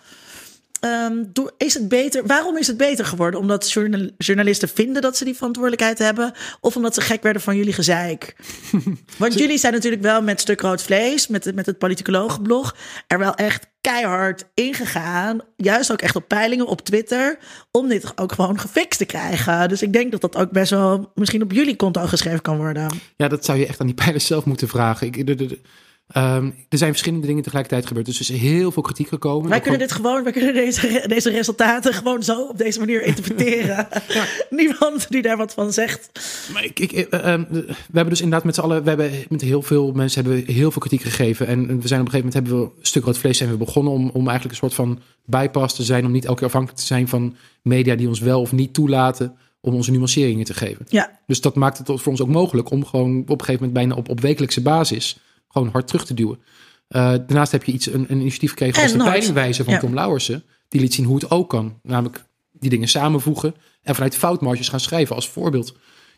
Door, 1.27 1.53
is 1.57 1.73
het 1.73 1.87
beter? 1.87 2.25
Waarom 2.25 2.57
is 2.57 2.67
het 2.67 2.77
beter 2.77 3.05
geworden? 3.05 3.39
Omdat 3.39 3.71
journal- 3.71 4.09
journalisten 4.17 4.69
vinden 4.69 5.01
dat 5.01 5.17
ze 5.17 5.25
die 5.25 5.35
verantwoordelijkheid 5.35 5.97
hebben, 5.97 6.33
of 6.61 6.75
omdat 6.75 6.93
ze 6.93 7.01
gek 7.01 7.23
werden 7.23 7.41
van 7.41 7.55
jullie 7.57 7.73
gezeik? 7.73 8.35
Want 9.17 9.33
jullie 9.39 9.57
zijn 9.57 9.73
natuurlijk 9.73 10.01
wel 10.01 10.21
met 10.21 10.41
stuk 10.41 10.61
rood 10.61 10.81
vlees, 10.83 11.27
met, 11.27 11.45
het- 11.45 11.55
met 11.55 11.65
het 11.65 11.77
politicologenblog, 11.77 12.75
er 13.07 13.19
wel 13.19 13.33
echt 13.35 13.67
keihard 13.81 14.45
ingegaan. 14.53 15.39
Juist 15.57 15.91
ook 15.91 16.01
echt 16.01 16.15
op 16.15 16.27
peilingen 16.27 16.67
op 16.67 16.81
Twitter, 16.81 17.37
om 17.71 17.87
dit 17.87 18.11
ook 18.15 18.31
gewoon 18.31 18.59
gefixt 18.59 18.97
te 18.99 19.05
krijgen. 19.05 19.69
Dus 19.69 19.81
ik 19.81 19.93
denk 19.93 20.11
dat 20.11 20.21
dat 20.21 20.35
ook 20.35 20.51
best 20.51 20.69
wel 20.69 21.11
misschien 21.15 21.41
op 21.43 21.51
jullie 21.51 21.75
konto 21.75 22.05
geschreven 22.05 22.41
kan 22.41 22.57
worden. 22.57 22.87
Ja, 23.17 23.27
dat 23.27 23.45
zou 23.45 23.57
je 23.59 23.65
echt 23.67 23.79
aan 23.79 23.85
die 23.85 23.95
pijlers 23.95 24.25
zelf 24.25 24.45
moeten 24.45 24.67
vragen. 24.67 25.07
Ik, 25.07 25.27
de, 25.27 25.35
de, 25.35 25.45
de- 25.45 25.59
ehm, 26.07 26.45
er 26.69 26.77
zijn 26.77 26.89
verschillende 26.89 27.27
dingen 27.27 27.43
tegelijkertijd 27.43 27.85
gebeurd. 27.85 28.05
Dus 28.05 28.15
er 28.15 28.35
is 28.35 28.41
heel 28.41 28.71
veel 28.71 28.81
kritiek 28.81 29.07
gekomen. 29.07 29.49
Wij 29.49 29.59
kunnen 29.59 29.79
dit 29.79 29.91
gewoon, 29.91 30.23
wij 30.23 30.31
kunnen 30.31 30.53
deze, 30.53 31.03
deze 31.07 31.29
resultaten 31.29 31.93
gewoon 31.93 32.23
zo 32.23 32.41
op 32.41 32.57
deze 32.57 32.79
manier 32.79 33.03
interpreteren. 33.03 33.87
Niemand 34.49 35.09
die 35.09 35.21
daar 35.21 35.37
wat 35.37 35.53
van 35.53 35.73
zegt. 35.73 36.09
Maar 36.53 36.63
ik, 36.63 36.79
ik, 36.79 36.91
eh, 36.91 37.33
eh, 37.33 37.41
we 37.51 37.75
hebben 37.91 38.09
dus 38.09 38.21
inderdaad 38.21 38.45
met 38.45 38.55
z'n 38.55 38.61
allen, 38.61 38.83
we 38.83 38.89
hebben 38.89 39.11
met 39.29 39.41
heel 39.41 39.61
veel 39.61 39.91
mensen 39.91 40.25
hebben 40.25 40.53
heel 40.53 40.71
veel 40.71 40.81
kritiek 40.81 41.01
gegeven. 41.01 41.47
En 41.47 41.81
we 41.81 41.87
zijn 41.87 42.01
op 42.01 42.05
een 42.05 42.11
gegeven 42.11 42.17
moment 42.17 42.33
hebben 42.33 42.59
we 42.59 42.63
een 42.79 42.85
stuk 42.85 43.03
rood 43.03 43.17
vlees 43.17 43.37
zijn 43.37 43.49
we 43.49 43.57
begonnen 43.57 43.93
om, 43.93 44.09
om 44.13 44.27
eigenlijk 44.27 44.49
een 44.49 44.69
soort 44.69 44.73
van 44.73 44.99
bypass 45.25 45.75
te 45.75 45.83
zijn. 45.83 46.05
Om 46.05 46.11
niet 46.11 46.25
elke 46.25 46.37
keer 46.37 46.47
afhankelijk 46.47 46.79
te 46.79 46.85
zijn 46.85 47.07
van 47.07 47.35
media 47.61 47.95
die 47.95 48.07
ons 48.07 48.19
wel 48.19 48.41
of 48.41 48.51
niet 48.51 48.73
toelaten 48.73 49.37
om 49.65 49.73
onze 49.73 49.91
nuanceringen 49.91 50.45
te 50.45 50.53
geven. 50.53 50.85
Ja, 50.89 51.19
Dus 51.27 51.41
dat 51.41 51.55
maakt 51.55 51.77
het 51.77 51.87
voor 51.87 52.11
ons 52.11 52.21
ook 52.21 52.27
mogelijk 52.27 52.71
om 52.71 52.85
gewoon 52.85 53.21
op 53.21 53.29
een 53.29 53.45
gegeven 53.45 53.53
moment 53.53 53.73
bijna 53.73 53.95
op, 53.95 54.09
op 54.09 54.19
wekelijkse 54.19 54.61
basis 54.61 55.17
gewoon 55.47 55.69
hard 55.71 55.87
terug 55.87 56.05
te 56.05 56.13
duwen. 56.13 56.39
Eh, 56.87 57.01
daarnaast 57.01 57.51
heb 57.51 57.63
je 57.63 57.71
iets, 57.71 57.93
een, 57.93 58.05
een 58.07 58.19
initiatief 58.19 58.49
gekregen 58.49 58.81
als 58.81 58.91
de 58.91 58.97
nooit. 58.97 59.09
peilingwijzer 59.09 59.63
van 59.63 59.73
Ja. 59.73 59.79
Tom 59.79 59.93
Lauwersen. 59.93 60.43
Die 60.69 60.81
liet 60.81 60.93
zien 60.93 61.05
hoe 61.05 61.15
het 61.15 61.31
ook 61.31 61.49
kan. 61.49 61.79
Namelijk 61.83 62.25
die 62.51 62.69
dingen 62.69 62.87
samenvoegen 62.87 63.55
en 63.81 63.93
vanuit 63.95 64.15
foutmarges 64.15 64.69
gaan 64.69 64.79
schrijven 64.79 65.15
als 65.15 65.29
voorbeeld. 65.29 65.67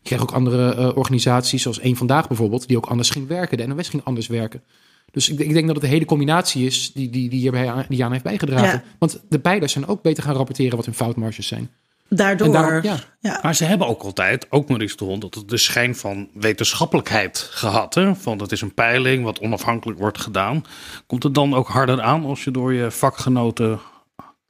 Je 0.02 0.04
kreeg 0.04 0.22
ook 0.22 0.32
andere 0.32 0.74
eh, 0.74 0.98
organisaties, 0.98 1.62
zoals 1.62 1.80
één 1.80 1.96
Vandaag 1.96 2.28
bijvoorbeeld, 2.28 2.68
die 2.68 2.78
ook 2.78 2.86
anders 2.86 3.10
ging 3.10 3.28
werken. 3.28 3.58
De 3.58 3.68
NOS 3.68 3.90
ging 3.90 4.04
anders 4.04 4.28
werken. 4.28 4.64
Dus 5.12 5.30
ik, 5.30 5.40
ik 5.40 5.54
denk 5.54 5.66
dat 5.68 5.76
het 5.76 5.86
een 5.86 5.92
hele 5.92 6.06
combinatie 6.06 6.66
is 6.66 6.92
die, 6.94 7.10
die, 7.10 7.30
die 7.30 7.40
hierbij 7.40 7.72
aan, 7.72 7.86
die 7.90 8.04
aan 8.04 8.12
heeft 8.12 8.24
bijgedragen. 8.24 8.68
Ja. 8.68 8.84
Want 9.00 9.20
de 9.30 9.40
peilers 9.40 9.72
zijn 9.72 9.88
ook 9.88 10.02
beter 10.02 10.24
gaan 10.24 10.36
rapporteren 10.36 10.76
wat 10.76 10.86
hun 10.86 10.94
foutmarges 10.94 11.48
zijn. 11.48 11.70
Daardoor. 12.10 12.52
Daarom, 12.52 12.84
ja, 12.84 12.98
ja. 13.20 13.40
Maar 13.42 13.56
ze 13.56 13.64
hebben 13.64 13.88
ook 13.88 14.02
altijd, 14.02 14.48
ook 14.50 14.68
Maurice 14.70 14.96
de 14.96 15.04
Hond, 15.06 15.22
dat 15.22 15.36
het 15.36 15.50
de 15.50 15.58
schijn 15.58 15.96
van 15.96 16.30
wetenschappelijkheid 16.34 17.48
gehad. 17.52 17.94
Hè? 17.96 18.16
Van 18.16 18.38
dat 18.38 18.52
is 18.52 18.62
een 18.62 18.74
peiling 18.74 19.24
wat 19.24 19.40
onafhankelijk 19.40 20.00
wordt 20.00 20.18
gedaan. 20.20 20.64
Komt 21.08 21.24
het 21.24 21.34
dan 21.34 21.54
ook 21.54 21.68
harder 21.68 22.02
aan 22.02 22.26
als 22.26 22.44
je 22.44 22.52
door 22.52 22.74
je 22.74 22.92
vakgenoten 22.92 23.80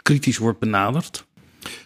kritisch 0.01 0.37
wordt 0.37 0.59
benaderd? 0.59 1.25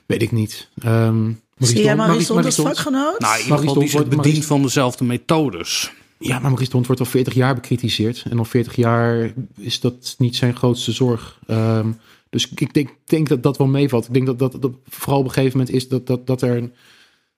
weet 0.05 0.21
ik 0.21 0.31
niet. 0.31 0.69
Ehm 0.81 1.21
Maurice 1.21 1.35
Zie 1.57 1.75
de 1.75 1.81
jij 1.81 1.93
Hond- 1.95 2.07
Maurice 2.07 2.33
Hond 2.33 2.45
als 2.45 2.57
Hond- 2.57 2.67
vakgenoot? 2.67 3.19
Nou, 3.19 3.33
in 3.37 3.41
ieder 3.43 3.57
geval, 3.57 3.73
die 3.73 3.85
de 3.85 3.91
wordt- 3.91 4.09
bedient 4.09 4.45
van 4.45 4.61
dezelfde 4.61 5.03
methodes. 5.03 5.91
Ja, 6.19 6.31
maar 6.33 6.41
Maurice 6.41 6.65
de 6.69 6.75
Hond 6.75 6.85
wordt 6.85 7.01
al 7.01 7.07
40 7.07 7.33
jaar 7.33 7.55
bekritiseerd. 7.55 8.23
En 8.29 8.37
al 8.37 8.45
40 8.45 8.75
jaar 8.75 9.31
is 9.57 9.79
dat 9.79 10.15
niet 10.17 10.35
zijn 10.35 10.55
grootste 10.55 10.91
zorg. 10.91 11.39
Ehm, 11.47 11.91
dus 12.31 12.49
ik 12.55 12.73
denk, 12.73 12.89
denk 13.05 13.29
dat 13.29 13.43
dat 13.43 13.57
wel 13.57 13.67
meevalt. 13.67 14.07
Ik 14.07 14.13
denk 14.13 14.25
dat, 14.25 14.39
dat, 14.39 14.61
dat 14.61 14.71
vooral 14.89 15.19
op 15.19 15.25
een 15.25 15.31
gegeven 15.31 15.57
moment 15.57 15.75
is 15.75 15.87
dat, 15.87 16.07
dat, 16.07 16.27
dat 16.27 16.41
er 16.41 16.57
een, 16.57 16.73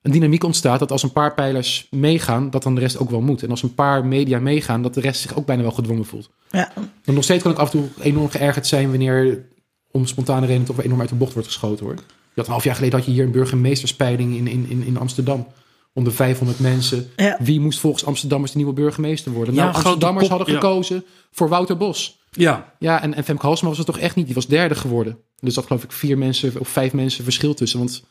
een 0.02 0.12
dynamiek 0.12 0.44
ontstaat. 0.44 0.78
Dat 0.78 0.90
als 0.90 1.02
een 1.02 1.12
paar 1.12 1.34
pijlers 1.34 1.86
meegaan, 1.90 2.50
dat 2.50 2.62
dan 2.62 2.74
de 2.74 2.80
rest 2.80 2.98
ook 2.98 3.10
wel 3.10 3.20
moet. 3.20 3.42
En 3.42 3.50
als 3.50 3.62
een 3.62 3.74
paar 3.74 4.06
media 4.06 4.38
meegaan, 4.38 4.82
dat 4.82 4.94
de 4.94 5.00
rest 5.00 5.20
zich 5.20 5.36
ook 5.36 5.46
bijna 5.46 5.62
wel 5.62 5.70
gedwongen 5.70 6.04
voelt. 6.04 6.30
Ja. 6.50 6.72
Maar 7.04 7.14
nog 7.14 7.24
steeds 7.24 7.42
kan 7.42 7.52
ik 7.52 7.58
af 7.58 7.72
en 7.72 7.78
toe 7.78 8.04
enorm 8.04 8.28
geërgerd 8.28 8.66
zijn 8.66 8.90
wanneer 8.90 9.44
om 9.90 10.06
spontane 10.06 10.46
redenen 10.46 10.66
toch 10.66 10.76
weer 10.76 10.84
enorm 10.84 11.00
uit 11.00 11.08
de 11.08 11.14
bocht 11.14 11.32
wordt 11.32 11.48
geschoten 11.48 11.84
hoor. 11.84 11.94
Je 11.94 12.40
had 12.40 12.46
een 12.46 12.52
half 12.52 12.64
jaar 12.64 12.74
geleden 12.74 12.98
had 12.98 13.06
je 13.06 13.12
hier 13.12 13.24
een 13.24 13.30
burgemeesterspeiling 13.30 14.36
in, 14.36 14.46
in, 14.46 14.66
in, 14.68 14.82
in 14.82 14.98
Amsterdam. 14.98 15.46
Onder 15.92 16.12
500 16.12 16.58
mensen. 16.58 17.10
Ja. 17.16 17.36
Wie 17.40 17.60
moest 17.60 17.78
volgens 17.78 18.04
Amsterdammers 18.04 18.52
de 18.52 18.56
nieuwe 18.56 18.72
burgemeester 18.72 19.32
worden? 19.32 19.54
Ja, 19.54 19.64
nou, 19.64 19.74
Amsterdammers 19.74 20.28
hadden 20.28 20.46
ja. 20.46 20.54
gekozen 20.54 21.04
voor 21.30 21.48
Wouter 21.48 21.76
Bos. 21.76 22.18
Ja, 22.36 22.74
Ja, 22.78 23.02
en, 23.02 23.14
en 23.14 23.24
Femke 23.24 23.46
Halsema 23.46 23.68
was 23.68 23.78
het 23.78 23.86
toch 23.86 23.98
echt 23.98 24.16
niet. 24.16 24.26
Die 24.26 24.34
was 24.34 24.46
derde 24.46 24.74
geworden. 24.74 25.18
Dus 25.40 25.54
dat 25.54 25.66
geloof 25.66 25.84
ik 25.84 25.92
vier 25.92 26.18
mensen 26.18 26.60
of 26.60 26.68
vijf 26.68 26.92
mensen 26.92 27.24
verschil 27.24 27.54
tussen. 27.54 27.78
Want 27.78 28.04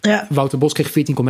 ja, 0.00 0.26
Wouter 0.28 0.58
Bos 0.58 0.72
kreeg 0.72 0.88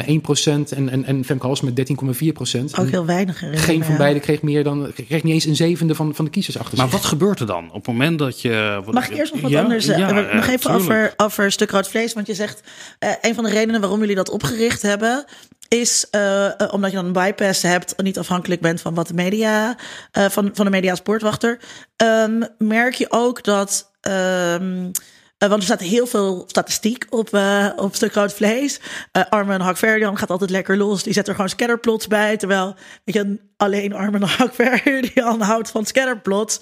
14,1 0.08 0.20
procent 0.22 0.72
en, 0.72 0.88
en, 0.88 1.04
en 1.04 1.24
Femke 1.24 1.46
Halsema 1.46 1.70
13,4 1.70 2.26
procent. 2.32 2.78
ook 2.78 2.88
heel 2.90 3.06
weinig. 3.06 3.38
Geen 3.52 3.82
van 3.82 3.92
ja. 3.92 3.98
beiden 3.98 4.22
kreeg 4.22 4.42
meer 4.42 4.64
dan 4.64 4.92
kreeg 4.94 5.22
niet 5.22 5.32
eens 5.32 5.44
een 5.44 5.56
zevende 5.56 5.94
van, 5.94 6.14
van 6.14 6.24
de 6.24 6.30
kiezers 6.30 6.58
achter 6.58 6.76
maar 6.78 6.86
zich. 6.88 6.96
wat 6.96 7.04
gebeurt 7.06 7.40
er 7.40 7.46
dan 7.46 7.66
op 7.66 7.74
het 7.74 7.86
moment 7.86 8.18
dat 8.18 8.40
je... 8.40 8.80
wat- 8.84 8.94
Mag 8.94 9.08
ik 9.10 9.16
eerst 9.16 9.32
nog 9.32 9.42
wat 9.42 9.50
Ja, 9.50 9.62
anders 9.62 9.86
eh, 9.86 9.98
ja, 9.98 10.10
nog 10.12 10.24
ja, 10.24 10.38
even 10.40 10.60
tuurlijk. 10.60 10.82
over, 10.82 11.14
over 11.16 11.52
stuk 11.52 11.70
rood 11.70 11.88
vlees? 11.88 12.12
Want 12.12 12.26
je 12.26 12.34
zegt, 12.34 12.60
eh, 12.98 13.10
een 13.20 13.34
van 13.34 13.44
de 13.44 13.50
redenen 13.50 13.80
waarom 13.80 14.00
jullie 14.00 14.14
dat 14.14 14.30
opgericht 14.30 14.82
hebben... 14.82 15.24
is 15.68 16.06
eh, 16.10 16.60
eh, 16.60 16.72
omdat 16.72 16.90
je 16.90 16.96
dan 16.96 17.06
een 17.06 17.12
bypass 17.12 17.62
hebt... 17.62 17.94
en 17.94 18.04
niet 18.04 18.18
afhankelijk 18.18 18.60
bent 18.60 18.80
van 18.80 18.94
wat 18.94 19.08
de 19.08 19.14
media... 19.14 19.76
eh, 20.12 20.24
van, 20.28 20.50
van 20.54 20.64
de 20.64 20.70
media 20.70 20.90
als 20.90 21.00
poortwachter. 21.00 21.58
Ehm, 21.96 22.42
merk 22.58 22.94
je 22.94 23.06
ook 23.08 23.44
dat... 23.44 23.90
ehm, 24.00 24.90
eh, 25.38 25.48
want 25.48 25.60
er 25.60 25.66
staat 25.66 25.80
heel 25.80 26.06
veel 26.06 26.44
statistiek 26.46 27.06
op, 27.10 27.34
eh, 27.34 27.70
op 27.76 27.94
stuk 27.94 28.14
rood 28.14 28.32
vlees. 28.32 28.80
Eh 29.12 29.22
Armen 29.28 29.60
Hakverdian 29.60 30.18
gaat 30.18 30.30
altijd 30.30 30.50
lekker 30.50 30.76
los. 30.76 31.02
Die 31.02 31.12
zet 31.12 31.28
er 31.28 31.34
gewoon 31.34 31.48
scatterplots 31.48 32.06
bij. 32.06 32.36
Terwijl 32.36 32.74
weet 33.04 33.14
je, 33.14 33.38
alleen 33.56 33.92
Armen 33.92 34.22
Hakverdian 34.22 35.40
houdt 35.50 35.70
van 35.70 35.86
scatterplots. 35.86 36.60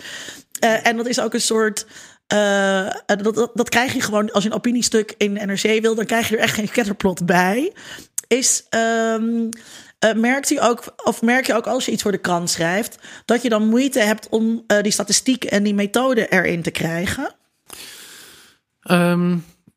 En 0.60 0.96
dat 0.96 1.06
is 1.06 1.20
ook 1.20 1.34
een 1.34 1.40
soort... 1.40 1.86
dat, 3.06 3.50
dat, 3.54 3.68
krijg 3.68 3.92
je 3.92 4.00
gewoon 4.00 4.32
als 4.32 4.42
je 4.42 4.50
een 4.50 4.56
opiniestuk 4.56 5.14
in 5.16 5.32
NRC 5.32 5.80
wil... 5.80 5.94
dan 5.94 6.06
krijg 6.06 6.28
je 6.28 6.36
er 6.36 6.42
echt 6.42 6.54
geen 6.54 6.68
scatterplot 6.68 7.26
bij. 7.26 7.72
Is... 8.28 8.64
ehm, 8.68 9.48
eh, 9.98 10.12
merkt 10.12 10.50
u 10.50 10.62
ook, 10.62 10.94
of 11.04 11.22
merk 11.22 11.46
je 11.46 11.54
ook 11.54 11.66
als 11.66 11.84
je 11.84 11.92
iets 11.92 12.02
voor 12.02 12.12
de 12.12 12.18
krant 12.18 12.50
schrijft... 12.50 12.98
dat 13.24 13.42
je 13.42 13.48
dan 13.48 13.68
moeite 13.68 14.00
hebt 14.00 14.28
om 14.28 14.64
die 14.82 14.92
statistiek 14.92 15.44
en 15.44 15.62
die 15.62 15.74
methode 15.74 16.28
erin 16.28 16.62
te 16.62 16.70
krijgen? 16.70 17.34
Ehm, 18.84 19.28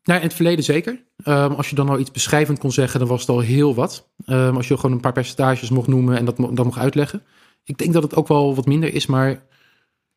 nou, 0.02 0.20
in 0.20 0.26
het 0.26 0.34
verleden 0.34 0.64
zeker. 0.64 1.02
Ehm, 1.16 1.52
als 1.52 1.70
je 1.70 1.74
dan 1.74 1.88
al 1.88 1.98
iets 1.98 2.10
beschrijvend 2.10 2.58
kon 2.58 2.72
zeggen, 2.72 3.00
dan 3.00 3.08
was 3.08 3.20
het 3.20 3.30
al 3.30 3.40
heel 3.40 3.74
wat. 3.74 4.08
Ehm, 4.24 4.56
als 4.56 4.68
je 4.68 4.76
gewoon 4.76 4.92
een 4.92 5.00
paar 5.00 5.12
percentages 5.12 5.70
mocht 5.70 5.88
noemen 5.88 6.16
en 6.16 6.24
dat, 6.24 6.36
dat 6.36 6.64
mocht 6.64 6.78
uitleggen. 6.78 7.22
Ik 7.64 7.78
denk 7.78 7.92
dat 7.92 8.02
het 8.02 8.14
ook 8.14 8.28
wel 8.28 8.54
wat 8.54 8.66
minder 8.66 8.94
is, 8.94 9.06
maar 9.06 9.42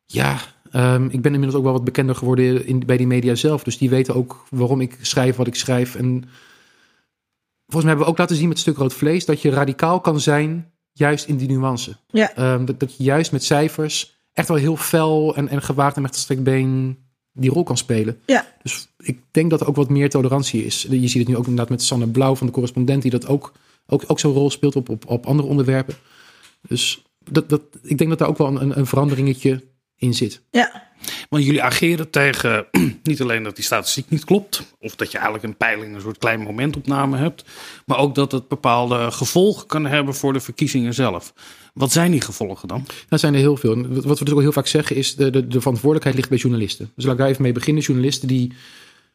ja, 0.06 0.38
ik 1.08 1.22
ben 1.22 1.32
inmiddels 1.32 1.54
ook 1.54 1.62
wel 1.62 1.72
wat 1.72 1.84
bekender 1.84 2.14
geworden 2.14 2.66
in, 2.66 2.86
bij 2.86 2.96
die 2.96 3.06
media 3.06 3.34
zelf. 3.34 3.62
Dus 3.62 3.78
die 3.78 3.90
weten 3.90 4.14
ook 4.14 4.46
waarom 4.50 4.80
ik 4.80 4.98
schrijf 5.00 5.36
wat 5.36 5.46
ik 5.46 5.54
schrijf. 5.54 5.94
En 5.94 6.24
volgens 7.66 7.84
mij 7.84 7.86
hebben 7.86 8.04
we 8.04 8.10
ook 8.10 8.18
laten 8.18 8.36
zien 8.36 8.48
met 8.48 8.58
stuk 8.58 8.76
rood 8.76 8.94
vlees 8.94 9.24
dat 9.24 9.42
je 9.42 9.50
radicaal 9.50 10.00
kan 10.00 10.20
zijn, 10.20 10.72
juist 10.92 11.26
in 11.26 11.36
die 11.36 11.48
nuance. 11.48 11.96
Ja, 12.06 12.58
dat, 12.58 12.80
dat 12.80 12.96
je 12.96 13.04
juist 13.04 13.32
met 13.32 13.44
cijfers 13.44 14.20
echt 14.32 14.48
wel 14.48 14.56
heel 14.56 14.76
fel 14.76 15.36
en, 15.36 15.48
en 15.48 15.62
gewaagd 15.62 15.96
en 15.96 16.02
met 16.02 16.14
gestrekt 16.14 16.42
been 16.42 16.98
die 17.32 17.50
rol 17.50 17.62
kan 17.62 17.76
spelen. 17.76 18.20
ja. 18.26 18.46
Dus 18.62 18.88
ik 18.98 19.20
denk 19.30 19.50
dat 19.50 19.60
er 19.60 19.68
ook 19.68 19.76
wat 19.76 19.88
meer 19.88 20.10
tolerantie 20.10 20.64
is. 20.64 20.86
Je 20.90 21.08
ziet 21.08 21.18
het 21.18 21.28
nu 21.28 21.36
ook 21.36 21.46
inderdaad 21.46 21.68
met 21.68 21.82
Sanne 21.82 22.06
Blauw 22.06 22.34
van 22.34 22.46
de 22.46 22.52
correspondent, 22.52 23.02
die 23.02 23.10
dat 23.10 23.26
ook, 23.26 23.52
ook, 23.86 24.04
ook 24.06 24.20
zo'n 24.20 24.32
rol 24.32 24.50
speelt 24.50 24.76
op, 24.76 24.88
op, 24.88 25.06
op 25.06 25.26
andere 25.26 25.48
onderwerpen. 25.48 25.94
Dus 26.68 27.02
dat, 27.30 27.48
dat, 27.48 27.62
ik 27.82 27.98
denk 27.98 28.10
dat 28.10 28.18
daar 28.18 28.28
ook 28.28 28.38
wel 28.38 28.60
een, 28.60 28.78
een 28.78 28.86
veranderingetje 28.86 29.64
in 29.96 30.14
zit. 30.14 30.42
ja. 30.50 30.90
Want 31.28 31.44
jullie 31.44 31.62
ageren 31.62 32.10
tegen 32.10 32.66
niet 33.02 33.20
alleen 33.20 33.42
dat 33.42 33.56
die 33.56 33.64
statistiek 33.64 34.10
niet 34.10 34.24
klopt, 34.24 34.62
of 34.80 34.96
dat 34.96 35.10
je 35.10 35.16
eigenlijk 35.16 35.46
een 35.46 35.56
peiling 35.56 35.94
een 35.94 36.00
soort 36.00 36.18
klein 36.18 36.40
momentopname 36.40 37.16
hebt, 37.16 37.44
maar 37.86 37.98
ook 37.98 38.14
dat 38.14 38.32
het 38.32 38.48
bepaalde 38.48 39.10
gevolgen 39.10 39.66
kan 39.66 39.86
hebben 39.86 40.14
voor 40.14 40.32
de 40.32 40.40
verkiezingen 40.40 40.94
zelf. 40.94 41.32
Wat 41.72 41.92
zijn 41.92 42.10
die 42.10 42.20
gevolgen 42.20 42.68
dan? 42.68 42.86
Daar 43.08 43.18
zijn 43.18 43.34
er 43.34 43.40
heel 43.40 43.56
veel. 43.56 43.86
Wat 43.86 44.18
we 44.18 44.24
dus 44.24 44.34
ook 44.34 44.40
heel 44.40 44.52
vaak 44.52 44.66
zeggen 44.66 44.96
is, 44.96 45.16
de, 45.16 45.30
de, 45.30 45.46
de 45.46 45.60
verantwoordelijkheid 45.60 46.16
ligt 46.16 46.28
bij 46.28 46.38
journalisten. 46.38 46.90
Dus 46.94 47.04
laat 47.04 47.12
ik 47.12 47.20
daar 47.20 47.28
even 47.28 47.42
mee 47.42 47.52
beginnen. 47.52 47.82
Journalisten 47.82 48.28
die 48.28 48.52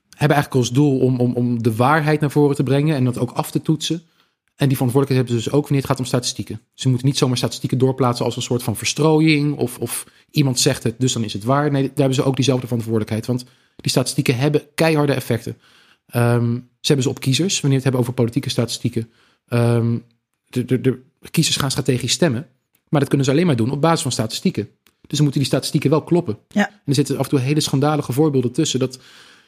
hebben 0.10 0.38
eigenlijk 0.38 0.66
als 0.66 0.72
doel 0.72 1.00
om, 1.00 1.20
om, 1.20 1.34
om 1.34 1.64
de 1.64 1.76
waarheid 1.76 2.20
naar 2.20 2.32
voren 2.32 2.56
te 2.56 2.64
brengen 2.64 2.96
en 2.96 3.04
dat 3.04 3.20
ook 3.20 3.32
af 3.32 3.52
te 3.52 3.62
toetsen. 3.62 4.02
En 4.56 4.68
die 4.68 4.78
verantwoordelijkheid 4.78 5.18
hebben 5.18 5.44
ze 5.44 5.50
dus 5.50 5.52
ook 5.52 5.64
wanneer 5.64 5.82
het 5.82 5.90
gaat 5.90 6.00
om 6.00 6.06
statistieken. 6.06 6.62
Ze 6.74 6.90
moeten 6.90 7.08
niet 7.08 7.18
zomaar 7.18 7.38
statistieken 7.38 7.78
doorplaatsen 7.78 8.26
als 8.26 8.36
een 8.36 8.42
soort 8.42 8.64
van 8.64 8.76
verstrooiing 8.76 9.58
of, 9.58 9.78
of 9.80 10.06
iemand 10.32 10.60
zegt 10.60 10.84
het, 10.84 11.00
dus 11.00 11.14
dan 11.14 11.24
is 11.24 11.34
het 11.34 11.44
waar. 11.44 11.72
Nee, 11.72 11.82
daar 11.82 11.96
hebben 11.96 12.16
ze 12.16 12.24
ook 12.24 12.36
diezelfde 12.36 12.68
verantwoordelijkheid. 12.68 13.26
Want 13.26 13.46
die 13.76 13.92
statistieken 13.92 14.38
hebben 14.38 14.62
keiharde 14.76 15.14
effecten. 15.14 15.58
Ehm, 16.08 16.54
ze 16.54 16.88
hebben 16.88 17.04
ze 17.04 17.10
op 17.10 17.20
kiezers, 17.20 17.60
wanneer 17.60 17.80
het 17.80 17.84
hebben 17.84 18.02
over 18.02 18.14
politieke 18.14 18.50
statistieken. 18.50 19.12
Ehm, 19.48 19.98
de, 20.46 20.82
de 20.82 21.02
kiezers 21.32 21.58
gaan 21.58 21.72
strategisch 21.72 22.12
stemmen. 22.12 22.48
Maar 22.90 23.00
dat 23.00 23.10
kunnen 23.10 23.28
ze 23.28 23.34
alleen 23.34 23.46
maar 23.46 23.56
doen 23.56 23.72
op 23.72 23.82
basis 23.82 24.02
van 24.02 24.12
statistieken. 24.12 24.70
Dus 25.02 25.18
dan 25.18 25.24
moeten 25.24 25.40
die 25.40 25.50
statistieken 25.50 25.90
wel 25.90 26.04
kloppen. 26.04 26.38
Ja. 26.48 26.68
En 26.68 26.82
er 26.86 26.94
zitten 26.94 27.18
af 27.18 27.24
en 27.24 27.30
toe 27.30 27.40
hele 27.40 27.60
schandalige 27.60 28.14
voorbeelden 28.14 28.52
tussen. 28.52 28.80
Dat 28.80 29.00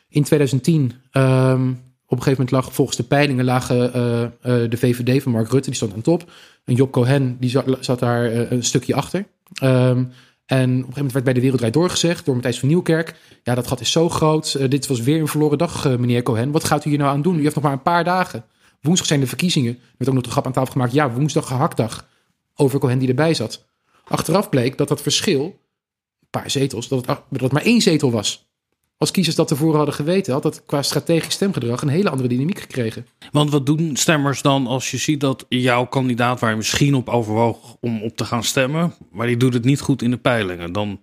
in 0.09 0.23
2010 0.23 0.93
ehm, 1.11 1.71
op 2.09 2.17
een 2.17 2.23
gegeven 2.23 2.45
moment 2.45 2.51
lag 2.51 2.73
volgens 2.73 2.97
de 2.97 3.03
peilingen 3.03 3.45
lagen 3.45 3.93
eh, 3.93 4.23
eh, 4.23 4.31
de 4.41 4.77
VVD 4.77 5.23
van 5.23 5.31
Mark 5.31 5.49
Rutte, 5.49 5.69
die 5.69 5.75
stond 5.75 5.93
aan 5.93 6.01
top. 6.01 6.31
En 6.65 6.75
Job 6.75 6.91
Cohen, 6.91 7.37
die 7.39 7.49
zat, 7.49 7.65
zat 7.79 7.99
daar 7.99 8.25
eh, 8.25 8.51
een 8.51 8.63
stukje 8.63 8.95
achter. 8.95 9.25
Ehm, 9.53 10.03
En 10.45 10.69
op 10.69 10.75
een 10.75 10.75
gegeven 10.75 10.95
moment 10.95 11.11
werd 11.11 11.25
bij 11.25 11.33
de 11.33 11.41
Wereldrijd 11.41 11.73
doorgezegd 11.73 12.25
door 12.25 12.33
Matthijs 12.33 12.59
van 12.59 12.67
Nieuwkerk. 12.67 13.15
Ja, 13.43 13.55
dat 13.55 13.67
gat 13.67 13.81
is 13.81 13.91
zo 13.91 14.09
groot. 14.09 14.69
Dit 14.69 14.87
was 14.87 15.01
weer 15.01 15.19
een 15.19 15.27
verloren 15.27 15.57
dag, 15.57 15.97
meneer 15.97 16.23
Cohen. 16.23 16.51
Wat 16.51 16.63
gaat 16.63 16.85
u 16.85 16.89
hier 16.89 16.99
nou 16.99 17.11
aan 17.11 17.21
doen? 17.21 17.39
U 17.39 17.41
heeft 17.41 17.55
nog 17.55 17.63
maar 17.63 17.73
een 17.73 17.81
paar 17.81 18.03
dagen. 18.03 18.45
Woensdag 18.81 19.07
zijn 19.07 19.19
de 19.19 19.27
verkiezingen. 19.27 19.73
Er 19.73 19.95
werd 19.97 20.09
ook 20.09 20.15
nog 20.15 20.23
de 20.23 20.31
grap 20.31 20.45
aan 20.45 20.51
tafel 20.51 20.71
gemaakt. 20.71 20.93
Ja, 20.93 21.11
woensdag 21.11 21.47
gehaktdag. 21.47 22.07
Over 22.55 22.79
Cohen 22.79 22.99
die 22.99 23.09
erbij 23.09 23.33
zat. 23.33 23.67
Achteraf 24.07 24.49
bleek 24.49 24.77
dat 24.77 24.87
dat 24.87 25.01
verschil, 25.01 25.43
een 25.43 26.27
paar 26.29 26.51
zetels, 26.51 26.87
dat 26.87 27.05
het, 27.05 27.19
dat 27.29 27.41
het 27.41 27.51
maar 27.51 27.61
één 27.61 27.81
zetel 27.81 28.11
was. 28.11 28.47
Als 28.97 29.11
kiezers 29.11 29.35
dat 29.35 29.47
tevoren 29.47 29.75
hadden 29.75 29.95
geweten, 29.95 30.33
had 30.33 30.43
dat 30.43 30.65
qua 30.65 30.81
strategisch 30.81 31.33
stemgedrag 31.33 31.81
een 31.81 31.87
hele 31.87 32.09
andere 32.09 32.29
dynamiek 32.29 32.59
gekregen. 32.59 33.07
Want 33.31 33.49
wat 33.49 33.65
doen 33.65 33.95
stemmers 33.95 34.41
dan 34.41 34.67
als 34.67 34.91
je 34.91 34.97
ziet 34.97 35.19
dat 35.19 35.45
jouw 35.49 35.85
kandidaat 35.85 36.39
waar 36.39 36.49
je 36.49 36.55
misschien 36.55 36.95
op 36.95 37.09
overwoog 37.09 37.77
om 37.79 38.01
op 38.03 38.17
te 38.17 38.25
gaan 38.25 38.43
stemmen, 38.43 38.93
maar 39.11 39.27
die 39.27 39.37
doet 39.37 39.53
het 39.53 39.63
niet 39.63 39.79
goed 39.79 40.01
in 40.01 40.11
de 40.11 40.17
peilingen? 40.17 40.71
Dan... 40.71 40.87
Nou, 40.87 41.01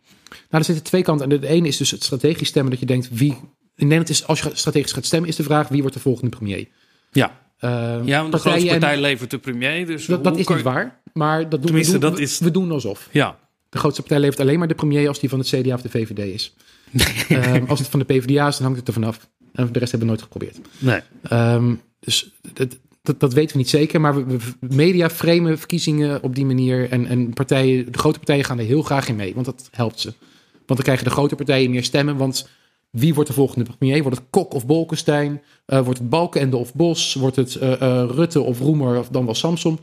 er 0.50 0.64
zitten 0.64 0.84
twee 0.84 1.02
kanten. 1.02 1.30
En 1.30 1.40
de 1.40 1.46
ene 1.46 1.68
is 1.68 1.76
dus 1.76 1.90
het 1.90 2.04
strategisch 2.04 2.48
stemmen, 2.48 2.70
dat 2.70 2.80
je 2.80 2.86
denkt 2.86 3.08
wie. 3.12 3.32
In 3.76 3.86
Nederland 3.86 4.08
is, 4.08 4.26
als 4.26 4.40
je 4.40 4.50
strategisch 4.52 4.92
gaat 4.92 5.04
stemmen, 5.04 5.28
is 5.28 5.36
de 5.36 5.42
vraag 5.42 5.68
wie 5.68 5.80
wordt 5.80 5.96
de 5.96 6.02
volgende 6.02 6.36
premier. 6.36 6.68
Ja. 7.12 7.45
Uh, 7.60 7.98
ja, 8.04 8.20
want 8.20 8.32
de 8.32 8.38
grootste 8.38 8.66
partij 8.66 9.00
levert 9.00 9.30
de 9.30 9.38
premier. 9.38 9.86
Dus 9.86 10.06
dat, 10.06 10.24
dat 10.24 10.38
is 10.38 10.46
niet 10.46 10.62
waar. 10.62 11.00
Maar 11.12 11.48
dat 11.48 11.62
doen, 11.62 11.76
we, 11.76 11.90
doen, 11.90 12.00
dat 12.00 12.18
is... 12.18 12.38
we 12.38 12.50
doen 12.50 12.70
alsof. 12.70 13.08
Ja. 13.12 13.38
De 13.68 13.78
grootste 13.78 14.00
partij 14.00 14.20
levert 14.20 14.40
alleen 14.40 14.58
maar 14.58 14.68
de 14.68 14.74
premier 14.74 15.08
als 15.08 15.20
die 15.20 15.28
van 15.28 15.38
het 15.38 15.48
CDA 15.48 15.74
of 15.74 15.82
de 15.82 15.88
VVD 15.88 16.18
is. 16.18 16.54
um, 17.30 17.64
als 17.66 17.78
het 17.78 17.88
van 17.88 17.98
de 17.98 18.04
PvdA 18.04 18.46
is, 18.46 18.56
dan 18.56 18.64
hangt 18.64 18.78
het 18.78 18.88
er 18.88 18.94
vanaf. 18.94 19.28
En 19.52 19.72
de 19.72 19.78
rest 19.78 19.90
hebben 19.90 20.08
we 20.08 20.14
nooit 20.14 20.22
geprobeerd. 20.22 20.58
Nee. 20.78 21.00
Um, 21.32 21.80
dus 22.00 22.30
dat, 22.52 22.78
dat, 23.02 23.20
dat, 23.20 23.32
weten 23.32 23.52
we 23.52 23.58
niet 23.58 23.68
zeker. 23.68 24.00
Maar 24.00 24.26
we, 24.26 24.36
we, 24.36 24.74
media 24.74 25.10
framen 25.10 25.58
verkiezingen 25.58 26.22
op 26.22 26.34
die 26.34 26.46
manier. 26.46 26.90
En, 26.90 27.06
en 27.06 27.32
partijen, 27.32 27.92
de 27.92 27.98
grote 27.98 28.18
partijen 28.18 28.44
gaan 28.44 28.58
er 28.58 28.64
heel 28.64 28.82
graag 28.82 29.08
in 29.08 29.16
mee. 29.16 29.34
Want 29.34 29.46
dat 29.46 29.68
helpt 29.70 30.00
ze. 30.00 30.12
Want 30.52 30.66
dan 30.66 30.82
krijgen 30.82 31.04
de 31.04 31.10
grote 31.10 31.34
partijen 31.34 31.70
meer 31.70 31.84
stemmen. 31.84 32.16
Want 32.16 32.48
wie 32.90 33.14
wordt 33.14 33.28
de 33.28 33.34
volgende 33.36 33.70
premier? 33.78 34.02
Wordt 34.02 34.18
het 34.18 34.26
Kok 34.30 34.54
of 34.54 34.66
Bolkestein? 34.66 35.42
Uh, 35.66 35.80
wordt 35.80 35.98
het 35.98 36.08
Balkenende 36.08 36.56
of 36.56 36.74
Bos? 36.74 37.14
Wordt 37.14 37.36
het 37.36 37.54
uh, 37.54 37.70
uh, 37.70 38.04
Rutte 38.10 38.40
of 38.40 38.58
Roemer 38.58 38.98
of 38.98 39.08
dan 39.08 39.24
wel 39.24 39.34
Samson? 39.34 39.78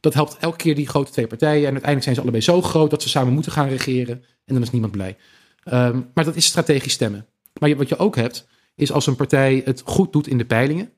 Dat 0.00 0.14
helpt 0.14 0.36
elke 0.40 0.56
keer 0.56 0.74
die 0.74 0.88
grote 0.88 1.12
twee 1.12 1.26
partijen. 1.26 1.66
En 1.66 1.72
uiteindelijk 1.72 2.02
zijn 2.02 2.14
ze 2.14 2.20
allebei 2.20 2.42
zo 2.42 2.62
groot 2.62 2.90
dat 2.90 3.02
ze 3.02 3.08
samen 3.08 3.32
moeten 3.32 3.52
gaan 3.52 3.68
regeren. 3.68 4.24
En 4.44 4.54
dan 4.54 4.62
is 4.62 4.70
niemand 4.70 4.92
blij. 4.92 5.16
Um, 5.64 6.10
maar 6.14 6.24
dat 6.24 6.36
is 6.36 6.44
strategisch 6.44 6.92
stemmen. 6.92 7.26
Maar 7.58 7.76
wat 7.76 7.88
je 7.88 7.98
ook 7.98 8.16
hebt, 8.16 8.46
is 8.74 8.92
als 8.92 9.06
een 9.06 9.16
partij 9.16 9.62
het 9.64 9.82
goed 9.84 10.12
doet 10.12 10.26
in 10.26 10.38
de 10.38 10.44
peilingen, 10.44 10.90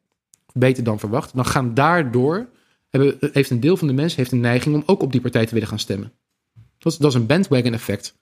beter 0.52 0.84
dan 0.84 0.98
verwacht, 0.98 1.34
dan 1.34 1.46
gaan 1.46 1.74
daardoor, 1.74 2.48
hebben, 2.90 3.16
heeft 3.32 3.50
een 3.50 3.60
deel 3.60 3.76
van 3.76 3.88
de 3.88 3.94
mensen 3.94 4.18
heeft 4.18 4.32
een 4.32 4.40
neiging 4.40 4.74
om 4.74 4.82
ook 4.86 5.02
op 5.02 5.12
die 5.12 5.20
partij 5.20 5.46
te 5.46 5.54
willen 5.54 5.68
gaan 5.68 5.78
stemmen. 5.78 6.12
Dat 6.78 6.96
dat 6.98 7.10
is 7.10 7.14
een 7.16 7.26
bandwagon 7.26 7.72
effect. 7.72 8.18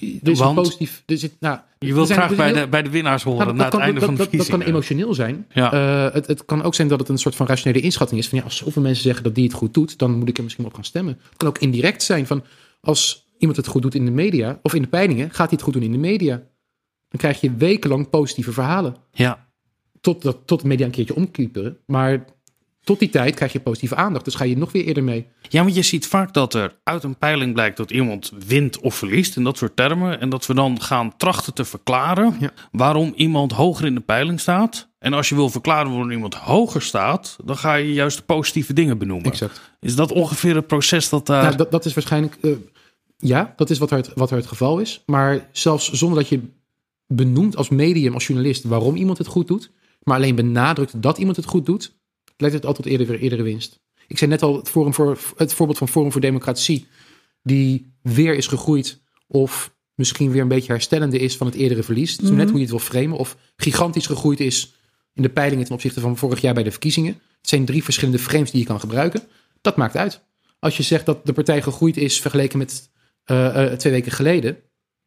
Er 0.00 0.30
is 0.30 0.38
Want, 0.38 0.56
een 0.56 0.62
positief. 0.62 1.02
Er 1.06 1.18
zit, 1.18 1.32
nou, 1.40 1.58
je 1.78 1.94
wilt 1.94 2.10
graag 2.10 2.36
bij, 2.36 2.52
de, 2.52 2.68
bij 2.68 2.82
de 2.82 2.90
winnaars 2.90 3.22
horen 3.22 3.46
nou, 3.46 3.56
na 3.56 3.62
het 3.62 3.72
kan, 3.72 3.80
einde 3.80 4.00
dat, 4.00 4.08
van 4.08 4.14
de 4.14 4.22
dat, 4.30 4.38
dat 4.38 4.48
kan 4.48 4.60
emotioneel 4.60 5.14
zijn. 5.14 5.46
Ja. 5.52 5.74
Uh, 6.06 6.14
het, 6.14 6.26
het, 6.26 6.44
kan 6.44 6.62
ook 6.62 6.74
zijn 6.74 6.88
dat 6.88 6.98
het 6.98 7.08
een 7.08 7.18
soort 7.18 7.34
van 7.34 7.46
rationele 7.46 7.80
inschatting 7.80 8.20
is. 8.20 8.28
Van 8.28 8.38
ja, 8.38 8.44
als 8.44 8.56
zoveel 8.56 8.82
mensen 8.82 9.02
zeggen 9.02 9.24
dat 9.24 9.34
die 9.34 9.44
het 9.44 9.52
goed 9.52 9.74
doet, 9.74 9.98
dan 9.98 10.18
moet 10.18 10.28
ik 10.28 10.36
er 10.36 10.42
misschien 10.42 10.64
op 10.64 10.74
gaan 10.74 10.84
stemmen. 10.84 11.18
Het 11.28 11.36
kan 11.36 11.48
ook 11.48 11.58
indirect 11.58 12.02
zijn 12.02 12.26
van 12.26 12.44
als 12.80 13.28
iemand 13.38 13.56
het 13.56 13.66
goed 13.66 13.82
doet 13.82 13.94
in 13.94 14.04
de 14.04 14.10
media 14.10 14.58
of 14.62 14.74
in 14.74 14.82
de 14.82 14.88
peilingen, 14.88 15.28
gaat 15.28 15.36
hij 15.36 15.48
het 15.50 15.62
goed 15.62 15.72
doen 15.72 15.82
in 15.82 15.92
de 15.92 15.98
media. 15.98 16.36
Dan 17.08 17.20
krijg 17.20 17.40
je 17.40 17.54
wekenlang 17.54 18.10
positieve 18.10 18.52
verhalen. 18.52 18.96
Ja. 19.12 19.48
Tot, 20.00 20.22
dat, 20.22 20.38
tot 20.44 20.60
de 20.60 20.66
media 20.66 20.86
een 20.86 20.92
keertje 20.92 21.14
omkieperen. 21.14 21.78
Maar 21.86 22.24
tot 22.88 22.98
die 22.98 23.08
tijd 23.08 23.34
krijg 23.34 23.52
je 23.52 23.60
positieve 23.60 23.94
aandacht. 23.94 24.24
Dus 24.24 24.34
ga 24.34 24.44
je 24.44 24.56
nog 24.56 24.72
weer 24.72 24.84
eerder 24.84 25.04
mee. 25.04 25.26
Ja, 25.48 25.62
want 25.62 25.74
je 25.74 25.82
ziet 25.82 26.06
vaak 26.06 26.34
dat 26.34 26.54
er 26.54 26.78
uit 26.84 27.02
een 27.02 27.16
peiling 27.16 27.52
blijkt 27.52 27.76
dat 27.76 27.90
iemand 27.90 28.32
wint 28.46 28.80
of 28.80 28.94
verliest. 28.94 29.36
In 29.36 29.44
dat 29.44 29.56
soort 29.56 29.76
termen. 29.76 30.20
En 30.20 30.28
dat 30.28 30.46
we 30.46 30.54
dan 30.54 30.80
gaan 30.80 31.16
trachten 31.16 31.54
te 31.54 31.64
verklaren 31.64 32.36
ja. 32.40 32.50
waarom 32.72 33.12
iemand 33.16 33.52
hoger 33.52 33.86
in 33.86 33.94
de 33.94 34.00
peiling 34.00 34.40
staat. 34.40 34.88
En 34.98 35.12
als 35.12 35.28
je 35.28 35.34
wil 35.34 35.50
verklaren 35.50 35.90
waarom 35.90 36.10
iemand 36.10 36.34
hoger 36.34 36.82
staat, 36.82 37.36
dan 37.44 37.56
ga 37.56 37.74
je 37.74 37.92
juist 37.92 38.16
de 38.16 38.22
positieve 38.22 38.72
dingen 38.72 38.98
benoemen. 38.98 39.30
Exact. 39.30 39.60
Is 39.80 39.94
dat 39.94 40.12
ongeveer 40.12 40.54
het 40.54 40.66
proces 40.66 41.08
dat 41.08 41.26
daar. 41.26 41.42
Nou, 41.42 41.56
dat, 41.56 41.70
dat 41.70 41.84
is 41.84 41.94
waarschijnlijk. 41.94 42.36
Uh, 42.42 42.52
ja, 43.16 43.52
dat 43.56 43.70
is 43.70 43.78
wat 43.78 43.90
er, 43.90 43.96
het, 43.96 44.12
wat 44.14 44.30
er 44.30 44.36
het 44.36 44.46
geval 44.46 44.78
is. 44.78 45.02
Maar 45.06 45.48
zelfs 45.52 45.92
zonder 45.92 46.18
dat 46.18 46.28
je 46.28 46.40
benoemt 47.06 47.56
als 47.56 47.68
medium, 47.68 48.14
als 48.14 48.26
journalist, 48.26 48.64
waarom 48.64 48.96
iemand 48.96 49.18
het 49.18 49.26
goed 49.26 49.46
doet, 49.46 49.70
maar 50.02 50.16
alleen 50.16 50.34
benadrukt 50.34 51.02
dat 51.02 51.18
iemand 51.18 51.36
het 51.36 51.46
goed 51.46 51.66
doet, 51.66 51.97
leidt 52.40 52.56
het 52.56 52.66
altijd 52.66 52.86
eerder 52.86 53.06
weer 53.06 53.18
eerdere 53.18 53.42
winst. 53.42 53.80
Ik 54.06 54.18
zei 54.18 54.30
net 54.30 54.42
al 54.42 54.56
het, 54.56 54.68
forum 54.68 54.94
voor, 54.94 55.18
het 55.36 55.54
voorbeeld 55.54 55.78
van 55.78 55.88
Forum 55.88 56.12
voor 56.12 56.20
Democratie, 56.20 56.86
die 57.42 57.92
weer 58.02 58.34
is 58.34 58.46
gegroeid 58.46 59.00
of 59.26 59.76
misschien 59.94 60.30
weer 60.30 60.42
een 60.42 60.48
beetje 60.48 60.72
herstellende 60.72 61.18
is 61.18 61.36
van 61.36 61.46
het 61.46 61.56
eerdere 61.56 61.82
verlies. 61.82 62.16
Is 62.16 62.30
net 62.30 62.48
hoe 62.48 62.54
je 62.54 62.60
het 62.60 62.70
wil 62.70 62.78
framen. 62.78 63.18
Of 63.18 63.36
gigantisch 63.56 64.06
gegroeid 64.06 64.40
is 64.40 64.74
in 65.14 65.22
de 65.22 65.28
peilingen 65.28 65.64
ten 65.64 65.74
opzichte 65.74 66.00
van 66.00 66.16
vorig 66.16 66.40
jaar 66.40 66.54
bij 66.54 66.62
de 66.62 66.70
verkiezingen. 66.70 67.12
Het 67.12 67.48
zijn 67.48 67.64
drie 67.64 67.84
verschillende 67.84 68.18
frames 68.18 68.50
die 68.50 68.60
je 68.60 68.66
kan 68.66 68.80
gebruiken. 68.80 69.22
Dat 69.60 69.76
maakt 69.76 69.96
uit. 69.96 70.20
Als 70.58 70.76
je 70.76 70.82
zegt 70.82 71.06
dat 71.06 71.26
de 71.26 71.32
partij 71.32 71.62
gegroeid 71.62 71.96
is 71.96 72.20
vergeleken 72.20 72.58
met 72.58 72.90
uh, 73.30 73.36
uh, 73.38 73.72
twee 73.72 73.92
weken 73.92 74.12
geleden, 74.12 74.56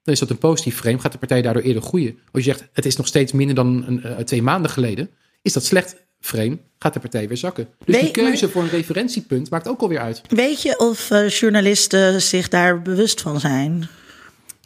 dan 0.02 0.14
is 0.14 0.20
dat 0.20 0.30
een 0.30 0.38
positief 0.38 0.76
frame. 0.76 1.00
Gaat 1.00 1.12
de 1.12 1.18
partij 1.18 1.42
daardoor 1.42 1.64
eerder 1.64 1.82
groeien? 1.82 2.20
Als 2.32 2.44
je 2.44 2.52
zegt 2.52 2.70
het 2.74 2.86
is 2.86 2.96
nog 2.96 3.08
steeds 3.08 3.32
minder 3.32 3.56
dan 3.56 3.84
een, 3.88 4.02
uh, 4.06 4.18
twee 4.18 4.42
maanden 4.42 4.72
geleden, 4.72 5.10
is 5.42 5.54
dat 5.54 5.66
slecht 5.66 5.96
frame. 6.22 6.58
Gaat 6.80 6.94
de 6.94 7.00
partij 7.00 7.28
weer 7.28 7.38
zakken. 7.38 7.68
Dus 7.86 7.96
Weet, 7.96 8.04
die 8.04 8.12
keuze 8.12 8.50
voor 8.50 8.62
een 8.62 8.70
referentiepunt 8.70 9.50
maakt 9.50 9.68
ook 9.68 9.82
alweer 9.82 10.00
uit. 10.00 10.22
Weet 10.28 10.62
je 10.62 10.80
of 10.80 11.10
journalisten 11.40 12.22
zich 12.22 12.48
daar 12.48 12.82
bewust 12.82 13.22
van 13.22 13.40
zijn? 13.40 13.88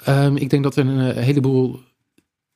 Um, 0.08 0.38
ik 0.38 0.50
denk 0.50 0.64
dat 0.64 0.76
er 0.76 0.86
een 0.86 1.18
heleboel 1.18 1.80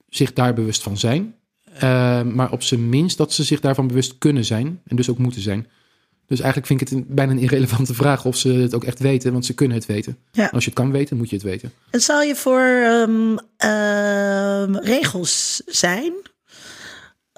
zich 0.10 0.34
daar 0.34 0.54
bewust 0.54 0.84
van 0.84 0.98
zijn. 0.98 1.36
Uh, 1.74 2.22
maar 2.22 2.52
op 2.52 2.64
zijn 2.64 2.90
minst 2.90 3.18
dat 3.18 3.34
ze 3.34 3.44
zich 3.44 3.60
daarvan 3.60 3.88
bewust 3.88 4.18
kunnen 4.18 4.46
zijn. 4.46 4.82
En 4.86 4.96
dus 4.96 5.10
ook 5.10 5.18
moeten 5.18 5.42
zijn. 5.42 5.68
Dus 6.28 6.40
eigenlijk 6.40 6.68
vind 6.68 6.82
ik 6.82 6.90
het 6.90 7.16
bijna 7.16 7.32
een 7.32 7.40
irrelevante 7.40 7.94
vraag 7.94 8.26
of 8.26 8.38
ze 8.38 8.50
het 8.50 8.74
ook 8.74 8.84
echt 8.84 9.00
weten, 9.00 9.32
want 9.32 9.46
ze 9.46 9.54
kunnen 9.54 9.78
het 9.78 9.86
weten. 9.86 10.18
Ja. 10.32 10.50
Als 10.52 10.64
je 10.64 10.70
het 10.70 10.80
kan 10.80 10.92
weten, 10.92 11.18
moet 11.18 11.30
je 11.30 11.36
het 11.36 11.46
weten. 11.46 11.72
En 11.90 12.02
zal 12.02 12.22
je 12.22 12.36
voor 12.36 12.62
um, 12.62 13.32
uh, 13.66 14.64
regels 14.84 15.62
zijn? 15.66 16.14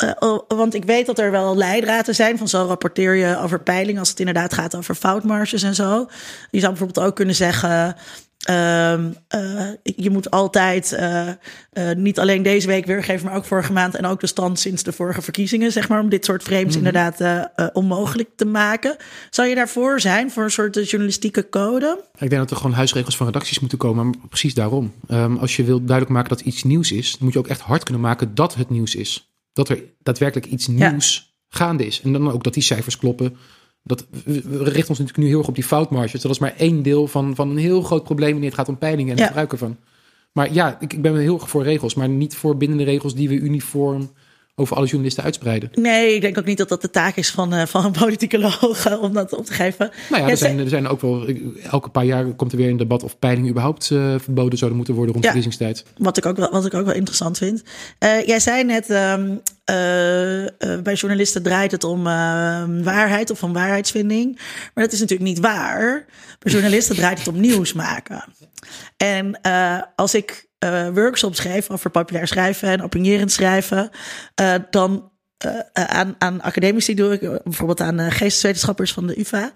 Uh, 0.03 0.37
want 0.47 0.73
ik 0.73 0.85
weet 0.85 1.05
dat 1.05 1.19
er 1.19 1.31
wel 1.31 1.57
leidraden 1.57 2.15
zijn 2.15 2.37
van 2.37 2.47
zo 2.47 2.65
rapporteer 2.65 3.15
je 3.15 3.37
over 3.37 3.59
peiling 3.59 3.99
als 3.99 4.09
het 4.09 4.19
inderdaad 4.19 4.53
gaat 4.53 4.75
over 4.75 4.95
foutmarges 4.95 5.63
en 5.63 5.75
zo. 5.75 6.07
Je 6.51 6.59
zou 6.59 6.71
bijvoorbeeld 6.71 7.05
ook 7.05 7.15
kunnen 7.15 7.35
zeggen. 7.35 7.95
Uh, 8.49 8.93
uh, 8.93 9.69
je 9.83 10.09
moet 10.09 10.31
altijd 10.31 10.97
uh, 10.99 11.91
niet 11.95 12.19
alleen 12.19 12.43
deze 12.43 12.67
week 12.67 12.85
weergeven, 12.85 13.25
maar 13.25 13.35
ook 13.35 13.45
vorige 13.45 13.71
maand 13.71 13.95
en 13.95 14.05
ook 14.05 14.19
de 14.19 14.27
stand 14.27 14.59
sinds 14.59 14.83
de 14.83 14.91
vorige 14.91 15.21
verkiezingen, 15.21 15.71
zeg 15.71 15.89
maar, 15.89 15.99
om 15.99 16.09
dit 16.09 16.25
soort 16.25 16.43
frames 16.43 16.75
mm 16.75 16.85
-hmm. 16.85 16.95
inderdaad 16.95 17.49
onmogelijk 17.73 18.29
te 18.35 18.45
maken. 18.45 18.95
Zou 19.29 19.47
je 19.47 19.55
daarvoor 19.55 19.99
zijn, 19.99 20.31
voor 20.31 20.43
een 20.43 20.51
soort 20.51 20.89
journalistieke 20.89 21.49
code? 21.49 22.03
Ik 22.13 22.29
denk 22.29 22.41
dat 22.41 22.51
er 22.51 22.57
gewoon 22.57 22.73
huisregels 22.73 23.17
van 23.17 23.25
redacties 23.25 23.59
moeten 23.59 23.77
komen, 23.77 24.05
maar 24.05 24.15
precies 24.29 24.53
daarom. 24.53 24.93
Um, 25.09 25.37
als 25.37 25.55
je 25.55 25.63
wilt 25.63 25.87
duidelijk 25.87 26.15
maken 26.15 26.29
dat 26.29 26.45
iets 26.45 26.63
nieuws 26.63 26.91
is, 26.91 27.11
dan 27.11 27.19
moet 27.21 27.33
je 27.33 27.39
ook 27.39 27.47
echt 27.47 27.61
hard 27.61 27.83
kunnen 27.83 28.01
maken 28.01 28.35
dat 28.35 28.55
het 28.55 28.69
nieuws 28.69 28.95
is. 28.95 29.30
Dat 29.53 29.69
er 29.69 29.83
daadwerkelijk 29.99 30.51
iets 30.51 30.67
nieuws 30.67 31.15
ja. 31.15 31.57
gaande 31.57 31.85
is. 31.85 32.01
En 32.01 32.11
dan 32.11 32.31
ook 32.31 32.43
dat 32.43 32.53
die 32.53 32.63
cijfers 32.63 32.97
kloppen. 32.97 33.37
Dat, 33.83 34.05
we 34.25 34.63
richten 34.63 34.89
ons 34.89 34.99
natuurlijk 34.99 35.17
nu 35.17 35.27
heel 35.27 35.37
erg 35.37 35.47
op 35.47 35.55
die 35.55 35.63
foutmarges. 35.63 36.21
Dat 36.21 36.31
is 36.31 36.39
maar 36.39 36.55
één 36.57 36.83
deel 36.83 37.07
van, 37.07 37.35
van 37.35 37.49
een 37.49 37.57
heel 37.57 37.81
groot 37.81 38.03
probleem 38.03 38.31
wanneer 38.31 38.49
het 38.49 38.59
gaat 38.59 38.69
om 38.69 38.77
peilingen 38.77 39.11
en 39.11 39.11
het 39.11 39.19
ja. 39.19 39.27
gebruik 39.27 39.51
ervan. 39.51 39.77
Maar 40.31 40.53
ja, 40.53 40.79
ik, 40.79 40.93
ik 40.93 41.01
ben 41.01 41.17
heel 41.17 41.39
erg 41.39 41.49
voor 41.49 41.63
regels, 41.63 41.95
maar 41.95 42.09
niet 42.09 42.35
voor 42.35 42.57
bindende 42.57 42.83
regels 42.83 43.15
die 43.15 43.29
we 43.29 43.35
uniform 43.35 44.11
over 44.55 44.75
alle 44.75 44.85
journalisten 44.85 45.23
uitspreiden. 45.23 45.69
Nee, 45.73 46.15
ik 46.15 46.21
denk 46.21 46.37
ook 46.37 46.45
niet 46.45 46.57
dat 46.57 46.69
dat 46.69 46.81
de 46.81 46.89
taak 46.89 47.15
is 47.15 47.31
van, 47.31 47.53
uh, 47.53 47.65
van 47.65 47.85
een 47.85 47.91
politicoloog 47.91 48.99
om 48.99 49.13
dat 49.13 49.33
op 49.33 49.45
te 49.45 49.53
geven. 49.53 49.91
Nou 50.09 50.23
ja, 50.23 50.29
er, 50.29 50.37
zijn, 50.37 50.59
er 50.59 50.69
zijn 50.69 50.87
ook 50.87 51.01
wel, 51.01 51.27
elke 51.71 51.89
paar 51.89 52.05
jaar 52.05 52.25
komt 52.25 52.51
er 52.51 52.57
weer 52.57 52.69
een 52.69 52.77
debat 52.77 53.03
of 53.03 53.19
peilingen 53.19 53.49
überhaupt 53.49 53.89
uh, 53.89 54.15
verboden 54.19 54.57
zouden 54.57 54.77
moeten 54.77 54.95
worden 54.95 55.13
rond 55.13 55.25
ja, 55.25 55.31
verkiezingstijd. 55.31 55.85
Wat 55.97 56.17
ik 56.17 56.25
ook 56.25 56.37
wel, 56.37 56.51
wat 56.51 56.65
ik 56.65 56.73
ook 56.73 56.85
wel 56.85 56.95
interessant 56.95 57.37
vind. 57.37 57.63
Uh, 57.99 58.25
jij 58.25 58.39
zei 58.39 58.63
net, 58.63 58.89
um, 58.89 59.41
bij 60.83 60.93
journalisten 60.93 61.43
draait 61.43 61.71
het 61.71 61.83
om 61.83 62.03
waarheid 62.83 63.29
of 63.29 63.43
om 63.43 63.53
waarheidsvinding. 63.53 64.39
Maar 64.73 64.83
dat 64.83 64.93
is 64.93 64.99
natuurlijk 64.99 65.29
niet 65.29 65.39
waar. 65.39 66.05
Bij 66.39 66.51
journalisten 66.51 66.95
draait 66.95 67.17
het 67.17 67.27
om 67.27 67.39
nieuws 67.39 67.73
maken. 67.73 68.23
En 68.97 69.39
als 69.95 70.13
ik 70.13 70.49
uh, 70.65 70.87
workshops 70.93 71.39
geef 71.39 71.69
over 71.69 71.89
populair 71.89 72.27
schrijven 72.27 72.69
en 72.69 72.83
opinierend 72.83 73.31
schrijven, 73.31 73.89
uh, 74.41 74.53
dan 74.69 75.11
uh, 75.45 75.59
aan, 75.73 76.15
aan 76.17 76.41
academici 76.41 76.93
doe 76.93 77.13
ik, 77.13 77.43
bijvoorbeeld 77.43 77.81
aan 77.81 78.11
geesteswetenschappers 78.11 78.93
van 78.93 79.07
de 79.07 79.19
UvA, 79.19 79.51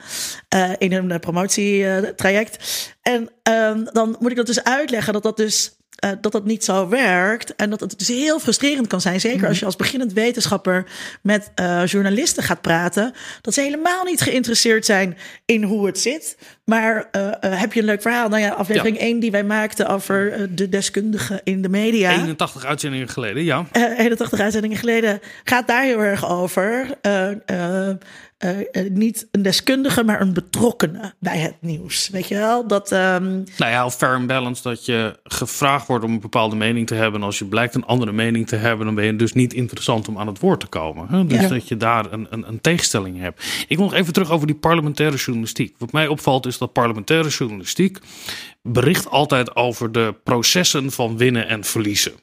in 0.78 0.94
een 0.94 1.20
promotietraject. 1.20 2.58
En 3.02 3.30
um, 3.50 3.90
dan 3.92 4.16
moet 4.20 4.32
ik 4.32 4.38
dat 4.38 4.46
dus 4.46 4.64
uitleggen 4.64 5.14
dat 5.14 5.24
dat 5.24 5.38
dus 5.38 5.75
eh, 5.96 6.10
dat 6.22 6.32
dat 6.32 6.46
niet 6.46 6.64
zo 6.64 6.90
werkt. 6.90 7.56
En 7.56 7.70
dat 7.70 7.80
het 7.80 7.98
dus 7.98 8.08
heel 8.08 8.40
frustrerend 8.40 8.88
kan 8.88 9.02
zijn. 9.02 9.20
Zeker 9.20 9.48
als 9.48 9.60
je 9.60 9.66
als 9.66 9.76
beginnend 9.76 10.14
wetenschapper 10.14 10.86
met 11.22 11.52
uh, 11.60 11.86
journalisten 11.86 12.44
gaat 12.44 12.62
praten. 12.62 13.14
Dat 13.42 13.54
ze 13.54 13.62
helemaal 13.62 14.04
niet 14.04 14.22
geïnteresseerd 14.22 14.86
zijn 14.86 15.18
in 15.46 15.64
hoe 15.64 15.86
het 15.86 16.00
zit. 16.00 16.38
Maar 16.66 17.10
uh, 17.12 17.30
heb 17.40 17.74
je 17.74 17.80
een 17.80 17.86
leuk 17.86 18.02
verhaal? 18.02 18.30
Nou 18.30 18.42
ja, 18.42 18.50
aflevering 18.50 18.98
ja. 18.98 19.04
1 19.04 19.20
die 19.20 19.32
wij 19.32 19.44
maakten 19.44 19.88
over 19.88 20.50
de 20.56 20.70
deskundigen 20.70 21.42
in 21.44 21.62
de 21.62 21.70
media. 21.70 22.12
81 22.12 22.66
uitzendingen 22.66 23.08
geleden, 23.08 23.44
ja. 23.44 23.66
81 23.72 24.40
uitzendingen 24.40 24.78
geleden 24.78 25.20
gaat 25.44 25.68
daar 25.68 25.84
heel 25.84 26.00
erg 26.00 26.30
over. 26.30 26.98
Uh, 28.44 28.60
uh, 28.60 28.90
niet 28.92 29.28
een 29.32 29.42
deskundige, 29.42 30.04
maar 30.04 30.22
een 30.22 30.34
betrokkene 30.34 31.14
bij 31.20 31.38
het 31.38 31.56
nieuws. 31.60 32.10
Weet 32.10 32.28
je 32.28 32.36
wel? 32.36 32.68
Dat, 32.68 32.92
um... 32.92 33.44
Nou 33.58 33.72
ja, 33.72 33.86
of 33.86 33.96
fair 33.96 34.16
and 34.16 34.28
balance, 34.28 34.62
dat 34.62 34.86
je 34.86 35.20
gevraagd 35.24 35.88
wordt 35.88 36.04
om 36.04 36.14
een 36.14 36.20
bepaalde 36.20 36.56
mening 36.56 36.88
te 36.88 36.96
hebben. 36.96 37.20
En 37.20 37.26
als 37.26 37.40
je 37.40 37.46
blijkt 37.46 37.76
een 37.76 37.86
andere 37.86 38.12
mening 38.12 38.48
te 38.48 38.56
hebben, 38.56 38.86
dan 38.86 38.96
ben 38.96 39.06
je 39.06 39.16
dus 39.16 39.34
niet 39.34 39.54
interessant 39.54 40.08
om 40.08 40.18
aan 40.18 40.28
het 40.28 40.40
woord 40.40 40.60
te 40.60 40.68
komen. 40.68 41.08
Hè? 41.10 41.26
Dus 41.26 41.42
ja. 41.42 41.48
dat 41.48 41.68
je 41.68 41.78
daar 41.78 42.12
een, 42.12 42.28
een, 42.30 42.48
een, 42.48 42.62
tegenstelling 42.62 43.20
hebt. 43.20 43.66
Ik 43.68 43.78
wil 43.78 43.86
nog 43.86 43.96
even 43.96 44.14
terug 44.14 44.32
over 44.32 44.48
die 44.48 44.56
parlementaire 44.56 45.18
journalistiek. 45.18 45.76
Wat 45.78 45.92
mij 45.92 46.08
opvalt 46.08 46.46
is 46.46 46.58
dat 46.58 46.74
parlementaire 46.74 47.30
journalistiek 47.30 48.00
bericht 48.62 49.10
altijd 49.10 49.56
over 49.56 49.92
de 49.92 50.16
processen 50.24 50.92
van 50.92 51.18
winnen 51.18 51.48
en 51.48 51.64
verliezen. 51.64 52.14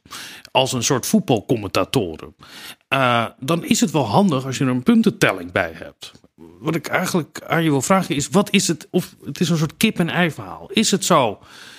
Als 0.51 0.73
een 0.73 0.83
soort 0.83 1.07
voetbalcommentatoren. 1.07 2.35
Uh, 2.93 3.27
dan 3.39 3.65
is 3.65 3.81
het 3.81 3.91
wel 3.91 4.07
handig 4.07 4.47
als 4.47 4.59
je 4.59 4.65
er 4.65 4.71
een 4.71 4.83
puntentelling 4.83 5.53
bij 5.53 5.73
hebt. 5.75 6.13
Wat 6.61 6.75
ik 6.75 6.87
eigenlijk 6.87 7.41
aan 7.47 7.63
je 7.63 7.71
wil 7.71 7.83
vragen 7.83 8.15
is: 8.15 8.29
wat 8.29 8.51
is 8.51 8.69
het? 8.69 8.89
Of 8.91 9.17
het 9.25 9.41
is 9.41 9.49
een 9.49 9.57
soort 9.57 9.77
kip-en-ei 9.77 10.31
verhaal. 10.31 10.71
Is 10.73 10.91
het 10.91 11.05
zo 11.05 11.39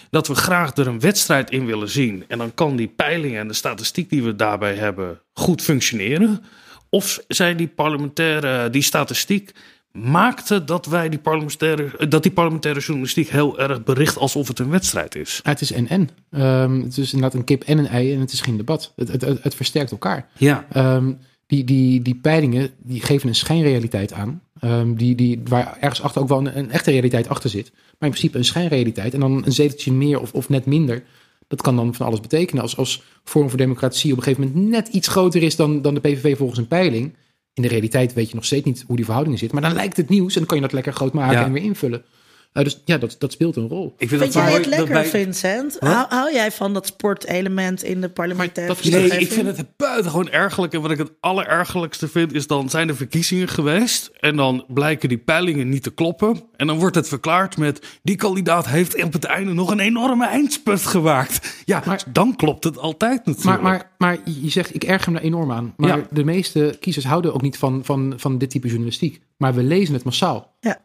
dat 0.09 0.27
we 0.27 0.35
graag 0.35 0.75
er 0.75 0.87
een 0.87 0.99
wedstrijd 0.99 1.51
in 1.51 1.65
willen 1.65 1.89
zien? 1.89 2.25
En 2.27 2.37
dan 2.37 2.53
kan 2.53 2.75
die 2.75 2.87
peiling 2.87 3.37
en 3.37 3.47
de 3.47 3.53
statistiek 3.53 4.09
die 4.09 4.23
we 4.23 4.35
daarbij 4.35 4.75
hebben 4.75 5.21
goed 5.33 5.61
functioneren? 5.61 6.45
Of 6.89 7.19
zijn 7.27 7.57
die 7.57 7.67
parlementaire, 7.67 8.69
die 8.69 8.81
statistiek 8.81 9.51
maakte 9.93 10.63
dat 10.63 10.85
wij 10.85 11.09
die 11.09 11.19
parlementaire, 11.19 12.07
dat 12.07 12.23
die 12.23 12.31
parlementaire 12.31 12.79
journalistiek 12.79 13.29
heel 13.29 13.59
erg 13.59 13.83
bericht 13.83 14.17
alsof 14.17 14.47
het 14.47 14.59
een 14.59 14.69
wedstrijd 14.69 15.15
is. 15.15 15.39
Ja, 15.43 15.49
het 15.49 15.61
is 15.61 15.71
en-en. 15.71 16.09
Um, 16.31 16.81
het 16.81 16.97
is 16.97 17.13
inderdaad 17.13 17.39
een 17.39 17.45
kip 17.45 17.63
en 17.63 17.77
een 17.77 17.87
ei 17.87 18.13
en 18.13 18.19
het 18.19 18.31
is 18.31 18.41
geen 18.41 18.57
debat. 18.57 18.93
Het, 18.95 19.07
het, 19.07 19.21
het, 19.21 19.43
het 19.43 19.55
versterkt 19.55 19.91
elkaar. 19.91 20.27
Ja. 20.37 20.65
Um, 20.75 21.19
die, 21.47 21.63
die, 21.63 22.01
die 22.01 22.15
peilingen 22.15 22.69
die 22.77 23.01
geven 23.01 23.29
een 23.29 23.35
schijnrealiteit 23.35 24.13
aan. 24.13 24.41
Um, 24.63 24.95
die, 24.95 25.15
die, 25.15 25.41
waar 25.43 25.77
ergens 25.79 26.01
achter 26.01 26.21
ook 26.21 26.27
wel 26.27 26.37
een, 26.37 26.57
een, 26.57 26.71
echte 26.71 26.91
realiteit 26.91 27.29
achter 27.29 27.49
zit. 27.49 27.71
Maar 27.71 28.09
in 28.09 28.15
principe 28.15 28.37
een 28.37 28.45
schijnrealiteit. 28.45 29.13
En 29.13 29.19
dan 29.19 29.45
een 29.45 29.51
zeteltje 29.51 29.91
meer 29.91 30.19
of, 30.19 30.33
of 30.33 30.49
net 30.49 30.65
minder. 30.65 31.03
Dat 31.47 31.61
kan 31.61 31.75
dan 31.75 31.93
van 31.93 32.05
alles 32.05 32.19
betekenen. 32.19 32.61
Als, 32.61 32.77
als 32.77 33.03
Forum 33.23 33.49
voor 33.49 33.57
Democratie 33.57 34.11
op 34.11 34.17
een 34.17 34.23
gegeven 34.23 34.47
moment 34.47 34.69
net 34.69 34.87
iets 34.87 35.07
groter 35.07 35.43
is 35.43 35.55
dan, 35.55 35.81
dan 35.81 35.93
de 35.93 35.99
PVV 35.99 36.37
volgens 36.37 36.59
een 36.59 36.67
peiling 36.67 37.13
in 37.53 37.61
de 37.61 37.67
realiteit 37.67 38.13
weet 38.13 38.29
je 38.29 38.35
nog 38.35 38.45
steeds 38.45 38.65
niet 38.65 38.83
hoe 38.87 38.95
die 38.95 39.05
verhoudingen 39.05 39.39
zitten. 39.39 39.59
Maar 39.59 39.69
dan 39.69 39.77
lijkt 39.77 39.97
het 39.97 40.09
nieuws 40.09 40.33
en 40.33 40.39
dan 40.39 40.47
kan 40.47 40.57
je 40.57 40.63
dat 40.63 40.73
lekker 40.73 40.93
groot 40.93 41.13
maken 41.13 41.37
ja. 41.37 41.45
en 41.45 41.51
weer 41.51 41.63
invullen. 41.63 42.03
Uh, 42.53 42.63
dus 42.63 42.81
ja, 42.85 42.97
dat, 42.97 43.15
dat 43.19 43.31
speelt 43.31 43.55
een 43.55 43.67
rol. 43.67 43.93
Ik 43.97 44.09
vind, 44.09 44.21
vind 44.21 44.33
jij 44.33 44.53
het 44.53 44.65
lekker, 44.65 44.93
wij... 44.93 45.05
Vincent? 45.05 45.77
Hou, 45.79 46.05
hou, 46.09 46.33
jij 46.33 46.51
van 46.51 46.73
dat 46.73 46.85
sportelement 46.85 47.83
in 47.83 48.01
de 48.01 48.09
parlementaire 48.09 48.75
dat, 48.75 48.83
Nee, 48.83 49.19
ik 49.19 49.31
vind 49.31 49.57
het 49.57 49.77
buitengewoon 49.77 50.29
ergerlijk. 50.29 50.73
En 50.73 50.81
wat 50.81 50.91
ik 50.91 50.97
het 50.97 51.11
allerergerlijkste 51.19 52.07
vind, 52.07 52.33
is 52.33 52.47
dan 52.47 52.69
zijn 52.69 52.89
er 52.89 52.95
verkiezingen 52.95 53.47
geweest. 53.47 54.11
En 54.19 54.35
dan 54.35 54.65
blijken 54.67 55.09
die 55.09 55.17
peilingen 55.17 55.69
niet 55.69 55.83
te 55.83 55.93
kloppen. 55.93 56.43
En 56.55 56.67
dan 56.67 56.77
wordt 56.79 56.95
het 56.95 57.07
verklaard 57.07 57.57
met, 57.57 57.99
die 58.03 58.15
kandidaat 58.15 58.67
heeft 58.67 59.03
op 59.03 59.13
het 59.13 59.23
einde 59.23 59.53
nog 59.53 59.71
een 59.71 59.79
enorme 59.79 60.25
eindspurt 60.27 60.85
gemaakt. 60.85 61.61
Ja, 61.65 61.83
maar, 61.85 62.03
dan 62.11 62.35
klopt 62.35 62.63
het 62.63 62.77
altijd 62.77 63.25
natuurlijk. 63.25 63.61
Maar, 63.61 63.71
maar, 63.71 63.91
maar 63.97 64.17
je 64.41 64.49
zegt, 64.49 64.75
ik 64.75 64.83
erger 64.83 65.11
me 65.11 65.17
daar 65.17 65.25
enorm 65.25 65.51
aan. 65.51 65.73
Maar 65.77 65.97
ja. 65.97 66.07
de 66.09 66.23
meeste 66.23 66.77
kiezers 66.79 67.05
houden 67.05 67.33
ook 67.33 67.41
niet 67.41 67.57
van, 67.57 67.85
van, 67.85 68.13
van 68.17 68.37
dit 68.37 68.49
type 68.49 68.67
journalistiek. 68.67 69.21
Maar 69.37 69.53
we 69.53 69.63
lezen 69.63 69.93
het 69.93 70.03
massaal. 70.03 70.55
Ja. 70.59 70.81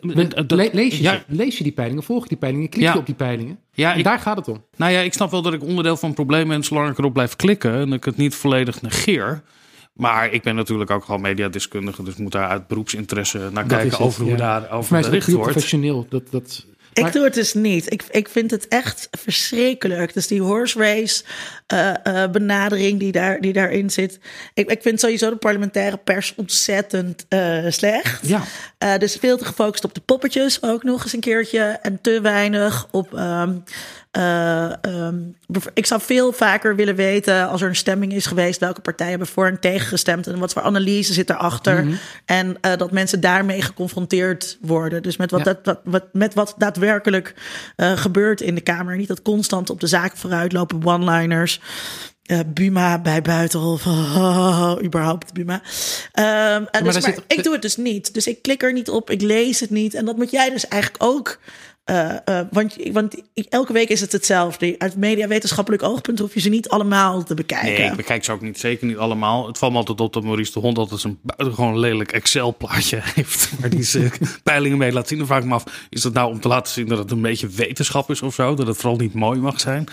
Le 0.00 0.70
lees, 0.72 0.96
je, 0.96 1.02
ja. 1.02 1.22
lees 1.26 1.58
je 1.58 1.62
die 1.62 1.72
peilingen, 1.72 2.02
volg 2.02 2.22
je 2.22 2.28
die 2.28 2.38
peilingen, 2.38 2.68
klik 2.68 2.92
je 2.92 2.98
op 2.98 3.06
die 3.06 3.14
peilingen. 3.14 3.58
Ja, 3.72 3.94
ik, 3.94 4.04
daar 4.04 4.18
gaat 4.18 4.36
het 4.36 4.48
om. 4.48 4.64
Nou 4.76 4.92
ja, 4.92 5.00
ik 5.00 5.12
snap 5.12 5.30
wel 5.30 5.42
dat 5.42 5.52
ik 5.52 5.62
onderdeel 5.62 5.96
van 5.96 6.08
het 6.08 6.16
probleem 6.16 6.48
ben 6.48 6.64
zolang 6.64 6.90
ik 6.90 6.98
erop 6.98 7.12
blijf 7.12 7.36
klikken 7.36 7.74
en 7.74 7.92
ik 7.92 8.04
het 8.04 8.16
niet 8.16 8.34
volledig 8.34 8.82
negeer. 8.82 9.42
Maar 9.92 10.32
ik 10.32 10.42
ben 10.42 10.54
natuurlijk 10.54 10.90
ook 10.90 11.04
gewoon 11.04 11.20
mediadeskundige, 11.20 12.02
dus 12.02 12.16
moet 12.16 12.32
daar 12.32 12.48
uit 12.48 12.66
beroepsinteresse 12.66 13.38
naar 13.38 13.68
dat 13.68 13.78
kijken 13.78 13.98
over 13.98 14.24
hoe 14.24 14.36
daar 14.36 14.70
over 14.70 15.00
bericht 15.00 15.32
wordt. 15.32 15.50
professioneel. 15.50 16.06
Dat, 16.08 16.22
dat, 16.30 16.66
ik 16.92 17.12
doe 17.12 17.24
het 17.24 17.34
dus 17.34 17.54
niet. 17.54 17.92
Ik, 17.92 18.02
ik 18.10 18.28
vind 18.28 18.50
het 18.50 18.68
echt 18.68 19.08
verschrikkelijk. 19.10 20.14
Dus 20.14 20.26
die 20.26 20.40
horse 20.40 20.78
race 20.78 21.24
uh, 21.72 21.94
uh, 22.04 22.30
benadering 22.30 22.98
die, 22.98 23.12
daar, 23.12 23.40
die 23.40 23.52
daarin 23.52 23.90
zit. 23.90 24.18
Ik, 24.54 24.70
ik 24.70 24.82
vind 24.82 25.00
sowieso 25.00 25.30
de 25.30 25.36
parlementaire 25.36 25.96
pers 25.96 26.34
ontzettend 26.36 27.26
uh, 27.28 27.64
slecht. 27.68 28.26
Ja. 28.26 28.98
dus 28.98 29.16
veel 29.20 29.36
te 29.36 29.44
gefocust 29.44 29.84
op 29.84 29.94
de 29.94 30.00
poppetjes 30.00 30.62
ook 30.62 30.82
nog 30.82 31.02
eens 31.02 31.12
een 31.12 31.20
keertje. 31.20 31.60
En 31.60 31.98
te 32.00 32.20
weinig 32.20 32.86
op... 32.90 33.12
Um, 33.12 33.64
uh, 34.18 34.72
um, 34.82 35.36
ik 35.74 35.86
zou 35.86 36.00
veel 36.00 36.32
vaker 36.32 36.76
willen 36.76 36.94
weten 36.94 37.48
als 37.48 37.62
er 37.62 37.68
een 37.68 37.76
stemming 37.76 38.12
is 38.12 38.26
geweest, 38.26 38.60
welke 38.60 38.80
partijen 38.80 39.10
hebben 39.10 39.28
voor 39.28 39.46
en 39.46 39.60
tegen 39.60 39.86
gestemd 39.86 40.26
en 40.26 40.38
wat 40.38 40.52
voor 40.52 40.62
analyse 40.62 41.12
zit 41.12 41.30
erachter. 41.30 41.82
Mm 41.82 41.88
-hmm. 41.88 41.98
En 42.24 42.46
uh, 42.48 42.76
dat 42.76 42.90
mensen 42.90 43.20
daarmee 43.20 43.62
geconfronteerd 43.62 44.58
worden. 44.60 45.02
Dus 45.02 45.16
met 45.16 45.30
wat, 45.30 45.44
ja. 45.44 45.44
dat, 45.44 45.58
wat, 45.64 45.80
wat, 45.84 46.04
met 46.12 46.34
wat 46.34 46.54
daadwerkelijk 46.58 47.34
uh, 47.76 47.92
gebeurt 47.92 48.40
in 48.40 48.54
de 48.54 48.60
Kamer. 48.60 48.96
Niet 48.96 49.08
dat 49.08 49.22
constant 49.22 49.70
op 49.70 49.80
de 49.80 49.86
zaak 49.86 50.16
vooruit 50.16 50.52
lopen 50.52 50.84
one-liners. 50.84 51.60
Uh, 52.26 52.38
Buma 52.46 52.98
bij 52.98 53.22
Buitenhof. 53.22 53.86
Oh, 53.86 54.16
oh, 54.16 54.72
oh, 54.76 54.84
überhaupt 54.84 55.32
Buma. 55.32 55.54
Um, 55.54 55.62
maar 56.14 56.68
dus, 56.82 56.92
maar 56.92 57.02
zit... 57.02 57.22
ik 57.26 57.42
doe 57.42 57.52
het 57.52 57.62
dus 57.62 57.76
niet. 57.76 58.14
Dus 58.14 58.26
ik 58.26 58.42
klik 58.42 58.62
er 58.62 58.72
niet 58.72 58.90
op. 58.90 59.10
Ik 59.10 59.22
lees 59.22 59.60
het 59.60 59.70
niet. 59.70 59.94
En 59.94 60.04
dat 60.04 60.16
moet 60.16 60.30
jij 60.30 60.50
dus 60.50 60.68
eigenlijk 60.68 61.02
ook 61.02 61.38
Uh, 61.90 62.12
uh, 62.28 62.40
want, 62.50 62.76
want 62.92 63.22
elke 63.48 63.72
week 63.72 63.88
is 63.88 64.00
het 64.00 64.12
hetzelfde. 64.12 64.74
Uit 64.78 64.96
mediawetenschappelijk 64.96 65.82
oogpunt 65.82 66.18
hoef 66.18 66.34
je 66.34 66.40
ze 66.40 66.48
niet 66.48 66.68
allemaal 66.68 67.22
te 67.22 67.34
bekijken. 67.34 67.80
Nee, 67.80 67.90
ik 67.90 67.96
bekijk 67.96 68.24
ze 68.24 68.32
ook 68.32 68.40
niet, 68.40 68.58
zeker 68.58 68.86
niet 68.86 68.96
allemaal. 68.96 69.46
Het 69.46 69.58
valt 69.58 69.72
me 69.72 69.78
altijd 69.78 70.00
op 70.00 70.12
dat 70.12 70.22
Maurice 70.22 70.52
de 70.52 70.60
Hond 70.60 70.78
altijd 70.78 71.04
een 71.04 71.18
buitengewoon 71.22 71.78
lelijk 71.78 72.12
Excel-plaatje 72.12 72.98
heeft. 73.14 73.50
Waar 73.60 73.70
die 73.70 73.82
ze 73.82 74.10
peilingen 74.42 74.78
mee 74.78 74.92
laat 74.92 75.08
zien. 75.08 75.18
Dan 75.18 75.26
vraag 75.26 75.42
ik 75.42 75.48
me 75.48 75.54
af, 75.54 75.64
is 75.90 76.02
dat 76.02 76.12
nou 76.12 76.30
om 76.30 76.40
te 76.40 76.48
laten 76.48 76.72
zien 76.72 76.86
dat 76.86 76.98
het 76.98 77.10
een 77.10 77.20
beetje 77.20 77.48
wetenschap 77.48 78.10
is 78.10 78.22
of 78.22 78.34
zo? 78.34 78.54
Dat 78.54 78.66
het 78.66 78.76
vooral 78.76 78.98
niet 78.98 79.14
mooi 79.14 79.40
mag 79.40 79.60
zijn? 79.60 79.86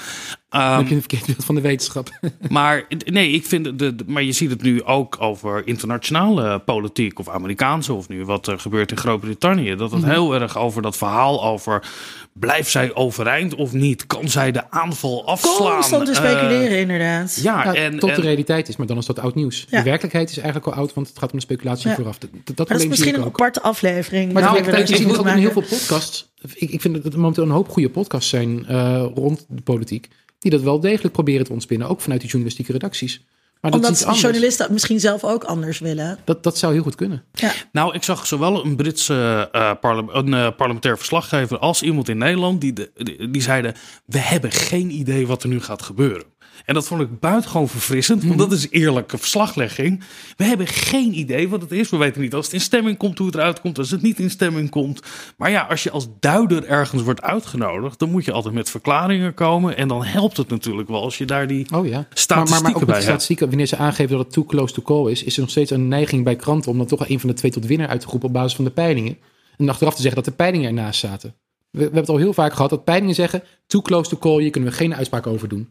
Um, 0.55 0.62
heb 0.62 0.88
je 0.88 0.95
een 0.95 0.99
verkeerd 0.99 1.25
beeld 1.25 1.45
van 1.45 1.55
de 1.55 1.62
wetenschap. 1.62 2.09
maar 2.49 2.85
nee, 3.05 3.31
ik 3.31 3.45
vind 3.45 3.63
de, 3.79 3.95
de, 3.95 4.03
maar 4.07 4.23
je 4.23 4.31
ziet 4.31 4.49
het 4.49 4.62
nu 4.62 4.83
ook 4.83 5.17
over 5.19 5.67
internationale 5.67 6.59
politiek 6.59 7.19
of 7.19 7.29
Amerikaanse 7.29 7.93
of 7.93 8.07
nu 8.07 8.25
wat 8.25 8.47
er 8.47 8.59
gebeurt 8.59 8.91
in 8.91 8.97
Groot-Brittannië. 8.97 9.75
Dat 9.75 9.91
het 9.91 9.99
mm 9.99 10.05
-hmm. 10.05 10.13
heel 10.13 10.33
erg 10.33 10.57
over 10.57 10.81
dat 10.81 10.97
verhaal 10.97 11.43
over 11.43 11.89
blijft 12.33 12.69
zij 12.69 12.95
overeind 12.95 13.55
of 13.55 13.73
niet? 13.73 14.07
Kan 14.07 14.29
zij 14.29 14.51
de 14.51 14.71
aanval 14.71 15.27
afslaan? 15.27 15.73
Constant 15.73 16.05
te 16.05 16.13
speculeren, 16.13 16.71
uh, 16.71 16.79
inderdaad. 16.79 17.39
Ja, 17.41 17.63
nou, 17.63 17.77
en, 17.77 17.99
tot 17.99 18.09
en, 18.09 18.15
de 18.15 18.21
realiteit 18.21 18.67
is, 18.67 18.75
maar 18.75 18.88
dan 18.88 18.97
is 18.97 19.05
dat 19.05 19.19
oud 19.19 19.35
nieuws. 19.35 19.65
Ja. 19.69 19.77
De 19.77 19.83
werkelijkheid 19.83 20.29
is 20.29 20.38
eigenlijk 20.38 20.67
al 20.67 20.73
oud, 20.73 20.93
want 20.93 21.07
het 21.07 21.19
gaat 21.19 21.31
om 21.31 21.38
de 21.38 21.45
speculatie 21.45 21.89
ja. 21.89 21.95
vooraf. 21.95 22.17
Dat, 22.17 22.29
dat, 22.43 22.57
dat 22.57 22.79
is 22.79 22.88
misschien 22.88 23.15
een 23.15 23.23
aparte 23.23 23.62
aflevering. 23.62 24.33
Maar 24.33 24.41
tegelijkertijd, 24.41 24.89
je 24.89 24.95
ziet 24.95 25.17
ook 25.17 25.27
in 25.27 25.38
heel 25.38 25.51
veel 25.51 25.62
podcasts. 25.62 26.27
Ik, 26.55 26.69
ik 26.69 26.81
vind 26.81 27.03
dat 27.03 27.13
er 27.13 27.19
momenteel 27.19 27.43
een 27.43 27.49
hoop 27.49 27.69
goede 27.69 27.89
podcasts 27.89 28.29
zijn 28.29 28.65
uh, 28.69 29.05
rond 29.13 29.45
de 29.47 29.62
politiek 29.62 30.09
die 30.39 30.52
dat 30.52 30.62
wel 30.62 30.80
degelijk 30.80 31.13
proberen 31.13 31.45
te 31.45 31.52
ontspinnen, 31.52 31.88
ook 31.88 32.02
vanuit 32.02 32.19
die 32.19 32.30
journalistieke 32.30 32.71
redacties. 32.71 33.25
Maar 33.62 33.71
Omdat 33.71 34.19
journalisten 34.19 34.65
dat 34.65 34.73
misschien 34.73 34.99
zelf 34.99 35.23
ook 35.23 35.43
anders 35.43 35.80
willen. 35.80 36.17
Dat, 36.23 36.43
dat 36.43 36.58
zou 36.58 36.73
heel 36.73 36.84
goed 36.84 36.95
kunnen. 36.95 37.23
Ja. 37.34 37.52
Nou, 37.71 37.93
ik 37.93 38.04
zag 38.04 38.28
zowel 38.28 38.65
een 38.65 38.75
Britse 38.75 39.49
uh, 39.56 39.71
een, 39.82 40.28
uh, 40.28 40.47
parlementair 40.58 40.97
verslaggever 40.97 41.58
als 41.58 41.82
iemand 41.82 42.10
in 42.10 42.17
Nederland 42.17 42.62
die, 42.62 42.73
de, 42.73 42.91
die, 42.95 43.30
die 43.30 43.41
zeiden: 43.41 43.75
We 44.06 44.19
hebben 44.19 44.52
geen 44.52 44.91
idee 44.91 45.28
wat 45.28 45.43
er 45.43 45.49
nu 45.49 45.62
gaat 45.62 45.82
gebeuren. 45.82 46.25
En 46.69 46.75
dat 46.75 46.88
vond 46.88 47.01
ik 47.01 47.19
buitengewoon 47.19 47.67
verfrissend, 47.67 48.23
want 48.23 48.39
dat 48.39 48.51
is 48.51 48.69
eerlijke 48.69 49.17
verslaglegging. 49.17 50.03
We 50.38 50.43
hebben 50.43 50.67
geen 50.67 51.17
idee 51.17 51.49
wat 51.49 51.62
het 51.62 51.71
is. 51.71 51.89
We 51.89 51.97
weten 51.97 52.21
niet 52.21 52.34
als 52.34 52.45
het 52.45 52.53
in 52.53 52.62
stemming 52.62 52.97
komt, 52.97 53.17
hoe 53.17 53.27
het 53.27 53.36
eruit 53.36 53.62
komt, 53.62 53.77
als 53.77 53.91
het 53.91 54.01
niet 54.01 54.19
in 54.19 54.29
stemming 54.29 54.69
komt. 54.69 55.01
Maar 55.38 55.51
ja, 55.51 55.62
als 55.62 55.84
je 55.84 55.91
als 55.91 56.08
duider 56.19 56.65
ergens 56.65 57.01
wordt 57.01 57.21
uitgenodigd, 57.21 57.99
dan 57.99 58.12
moet 58.12 58.25
je 58.25 58.32
altijd 58.32 58.53
met 58.53 58.69
verklaringen 58.69 59.34
komen. 59.34 59.77
En 59.77 59.88
dan 59.88 60.03
helpt 60.03 60.38
het 60.38 60.49
natuurlijk 60.49 60.88
wel 60.88 61.01
als 61.01 61.17
je 61.17 61.25
daar 61.25 61.47
die 61.47 61.73
oh 61.73 61.88
ja. 61.88 62.08
statistieken 62.13 62.36
maar, 62.36 62.62
maar, 62.62 62.71
maar 62.71 62.82
ook 62.82 62.88
bij 62.88 63.01
statistieken, 63.01 63.47
wanneer 63.47 63.65
ze 63.65 63.77
aangeven 63.77 64.17
dat 64.17 64.25
het 64.25 64.34
too 64.34 64.45
close 64.45 64.73
to 64.73 64.82
call 64.82 65.12
is, 65.12 65.23
is 65.23 65.36
er 65.36 65.41
nog 65.41 65.49
steeds 65.49 65.71
een 65.71 65.88
neiging 65.88 66.23
bij 66.23 66.36
kranten 66.36 66.71
om 66.71 66.77
dan 66.77 66.88
toch 66.88 67.10
een 67.10 67.19
van 67.19 67.29
de 67.29 67.36
twee 67.36 67.51
tot 67.51 67.65
winnaar 67.65 67.88
uit 67.88 68.01
te 68.01 68.08
groepen 68.08 68.27
op 68.27 68.34
basis 68.34 68.55
van 68.55 68.65
de 68.65 68.71
peilingen. 68.71 69.17
En 69.58 69.69
achteraf 69.69 69.95
te 69.95 70.01
zeggen 70.01 70.23
dat 70.23 70.32
de 70.32 70.43
peilingen 70.43 70.67
ernaast 70.67 70.99
zaten. 70.99 71.29
We, 71.29 71.77
we 71.77 71.84
hebben 71.84 71.99
het 71.99 72.10
al 72.10 72.17
heel 72.17 72.34
vaak 72.34 72.53
gehad 72.53 72.69
dat 72.69 72.84
peilingen 72.84 73.15
zeggen: 73.15 73.43
too 73.67 73.82
close 73.82 74.10
to 74.10 74.17
call, 74.17 74.41
hier 74.41 74.51
kunnen 74.51 74.69
we 74.69 74.75
geen 74.75 74.95
uitspraak 74.95 75.27
over 75.27 75.47
doen. 75.47 75.69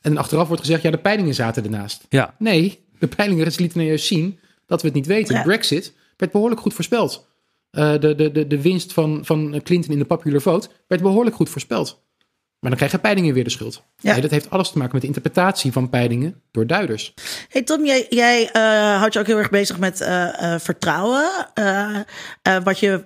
En 0.00 0.16
achteraf 0.16 0.46
wordt 0.46 0.62
gezegd, 0.62 0.82
ja, 0.82 0.90
de 0.90 0.98
peilingen 0.98 1.34
zaten 1.34 1.64
ernaast. 1.64 2.06
Ja. 2.08 2.34
Nee, 2.38 2.84
de 2.98 3.06
peilingen 3.06 3.44
lieten 3.56 3.78
nou 3.78 3.88
juist 3.88 4.06
zien 4.06 4.38
dat 4.66 4.80
we 4.80 4.86
het 4.86 4.96
niet 4.96 5.06
weten. 5.06 5.34
Ja. 5.34 5.42
Brexit 5.42 5.94
werd 6.16 6.32
behoorlijk 6.32 6.60
goed 6.60 6.74
voorspeld. 6.74 7.28
Uh, 7.70 7.92
de, 8.00 8.14
de, 8.14 8.32
de, 8.32 8.46
de 8.46 8.60
winst 8.60 8.92
van, 8.92 9.20
van 9.24 9.60
Clinton 9.62 9.92
in 9.92 9.98
de 9.98 10.04
popular 10.04 10.40
vote 10.40 10.68
werd 10.86 11.02
behoorlijk 11.02 11.36
goed 11.36 11.48
voorspeld. 11.48 12.02
Maar 12.60 12.70
dan 12.70 12.78
krijgen 12.78 13.00
peilingen 13.00 13.34
weer 13.34 13.44
de 13.44 13.50
schuld. 13.50 13.82
Ja. 13.98 14.12
Nee, 14.12 14.20
dat 14.20 14.30
heeft 14.30 14.50
alles 14.50 14.70
te 14.70 14.78
maken 14.78 14.92
met 14.92 15.02
de 15.02 15.06
interpretatie 15.06 15.72
van 15.72 15.88
peilingen 15.88 16.40
door 16.50 16.66
duiders. 16.66 17.14
Hey 17.48 17.62
Tom, 17.62 17.84
jij, 17.84 18.06
jij 18.08 18.50
eh, 18.52 18.62
houdt 18.98 19.14
je 19.14 19.20
ook 19.20 19.26
heel 19.26 19.38
erg 19.38 19.50
bezig 19.50 19.78
met 19.78 20.00
eh, 20.00 20.54
eh, 20.54 20.60
vertrouwen. 20.60 21.28
wat 22.64 22.78
je 22.78 23.04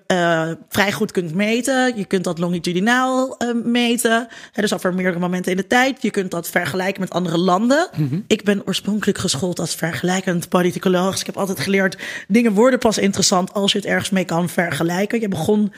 vrij 0.68 0.92
goed 0.92 1.12
kunt 1.12 1.34
meten. 1.34 1.96
Je 1.96 2.04
kunt 2.04 2.24
dat 2.24 2.38
longitudinaal 2.38 3.36
meten. 3.64 4.28
Hè, 4.52 4.62
dus 4.62 4.74
over 4.74 4.94
meerdere 4.94 5.18
momenten 5.18 5.50
in 5.50 5.56
de 5.56 5.66
tijd. 5.66 6.02
Je 6.02 6.10
kunt 6.10 6.30
dat 6.30 6.48
vergelijken 6.48 7.00
met 7.00 7.10
andere 7.10 7.38
landen. 7.38 7.88
Ik 8.26 8.44
ben 8.44 8.66
oorspronkelijk 8.66 9.18
geschoold 9.18 9.58
als 9.58 9.74
vergelijkend 9.74 10.48
politicoloog. 10.48 11.10
Dus 11.10 11.20
ik 11.20 11.26
heb 11.26 11.36
altijd 11.36 11.60
geleerd, 11.60 11.98
dingen 12.28 12.52
worden 12.52 12.78
pas 12.78 12.98
interessant 12.98 13.52
als 13.52 13.72
je 13.72 13.78
het 13.78 13.86
ergens 13.86 14.10
mee 14.10 14.24
kan 14.24 14.48
vergelijken. 14.48 15.20
Je 15.20 15.28
begon 15.28 15.72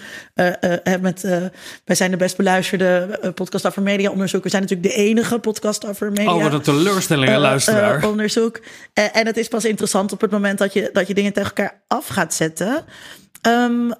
met, 1.01 1.23
wij 1.85 1.97
zijn 1.97 2.11
de 2.11 2.17
best 2.17 2.37
beluisterde 2.37 3.21
podcast 3.35 3.65
over 3.67 3.83
media 3.83 4.11
onderzoek. 4.11 4.43
We 4.43 4.49
zijn 4.49 4.63
natuurlijk 4.63 4.95
de 4.95 5.01
enige 5.01 5.39
podcast 5.39 5.87
over 5.87 6.11
media 6.11 6.35
Oh, 6.35 6.43
wat 6.43 6.53
een 6.53 6.61
teleurstelling, 6.61 7.29
hè, 7.29 7.35
eh, 7.35 7.41
luisteraar. 7.41 8.05
onderzoek. 8.09 8.61
Eh, 8.93 9.17
en 9.17 9.27
het 9.27 9.37
is 9.37 9.49
pas 9.49 9.65
interessant 9.65 10.13
op 10.13 10.21
het 10.21 10.31
moment 10.31 10.59
dat 10.59 10.73
je, 10.73 10.91
dat 10.93 11.07
je 11.07 11.15
dingen 11.15 11.33
tegen 11.33 11.49
elkaar 11.55 11.83
af 11.87 12.07
gaat 12.07 12.35
zetten. 12.35 12.85
Ehm, 13.41 13.91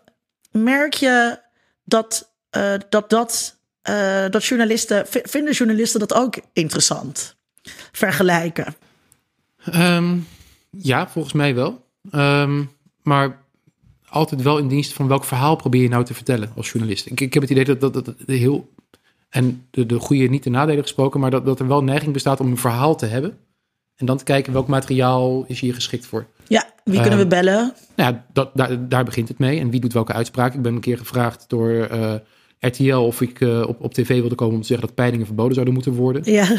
merk 0.51 0.95
je 0.95 1.39
dat, 1.85 2.33
eh, 2.51 2.75
dat, 2.89 3.11
dat, 3.11 3.57
eh, 3.83 4.25
dat 4.31 4.45
journalisten, 4.45 5.05
vinden 5.09 5.53
journalisten 5.53 6.01
dat 6.01 6.15
ook 6.15 6.35
interessant? 6.53 7.37
Vergelijken. 7.93 8.75
Ehm, 9.65 10.17
ja, 10.71 11.09
volgens 11.09 11.35
mij 11.35 11.55
wel. 11.55 11.87
Ehm, 12.11 12.65
maar 13.03 13.45
altijd 14.09 14.43
wel 14.43 14.59
in 14.59 14.69
dienst 14.69 14.93
van 14.93 15.09
welk 15.09 15.25
verhaal 15.25 15.57
probeer 15.57 15.83
je 15.83 15.89
nou 15.89 16.05
te 16.05 16.15
vertellen 16.15 16.53
als 16.57 16.71
journalist. 16.71 17.07
Ik, 17.07 17.21
ik 17.21 17.35
heb 17.35 17.43
het 17.43 17.51
idee 17.51 17.65
dat 17.65 17.81
dat, 17.81 17.95
dat, 17.95 18.05
dat 18.05 18.15
heel. 18.27 18.75
En 19.37 19.67
de, 19.71 19.87
de 19.87 19.99
goede, 19.99 20.25
niet 20.29 20.43
de 20.43 20.51
nadelen 20.51 20.83
gesproken, 20.83 21.21
maar 21.21 21.31
dat, 21.31 21.45
dat 21.45 21.61
er 21.61 21.69
wel 21.69 21.83
neiging 21.83 22.13
bestaat 22.13 22.41
om 22.41 22.51
een 22.51 22.57
verhaal 22.57 22.97
te 22.97 23.07
hebben. 23.07 23.37
En 23.97 24.07
dan 24.07 24.17
te 24.17 24.25
kijken 24.25 24.53
welk 24.53 24.67
materiaal 24.69 25.45
is 25.47 25.61
hier 25.61 25.75
geschikt 25.75 26.07
voor. 26.07 26.27
Ja, 26.49 26.67
wie 26.85 27.01
kunnen 27.01 27.19
we 27.19 27.25
Ehm, 27.25 27.45
bellen? 27.45 27.73
Nou 27.97 28.13
ja, 28.13 28.25
dat, 28.33 28.51
daar, 28.55 28.89
daar 28.89 29.05
begint 29.05 29.29
het 29.29 29.39
mee. 29.39 29.61
En 29.61 29.71
wie 29.71 29.81
doet 29.81 29.93
welke 29.93 30.13
uitspraak? 30.13 30.55
Ik 30.55 30.63
ben 30.63 30.75
een 30.75 30.81
keer 30.81 30.99
gevraagd 30.99 31.45
door 31.49 31.71
eh, 31.71 32.15
RTL 32.59 32.95
of 32.97 33.21
ik 33.21 33.41
eh, 33.41 33.65
op, 33.69 33.81
op 33.81 33.95
tv 33.95 34.21
wilde 34.21 34.35
komen 34.35 34.55
om 34.55 34.61
te 34.61 34.67
zeggen 34.67 34.87
dat 34.87 34.97
peilingen 34.97 35.27
verboden 35.27 35.53
zouden 35.53 35.75
moeten 35.75 35.93
worden. 35.93 36.33
Ja, 36.33 36.57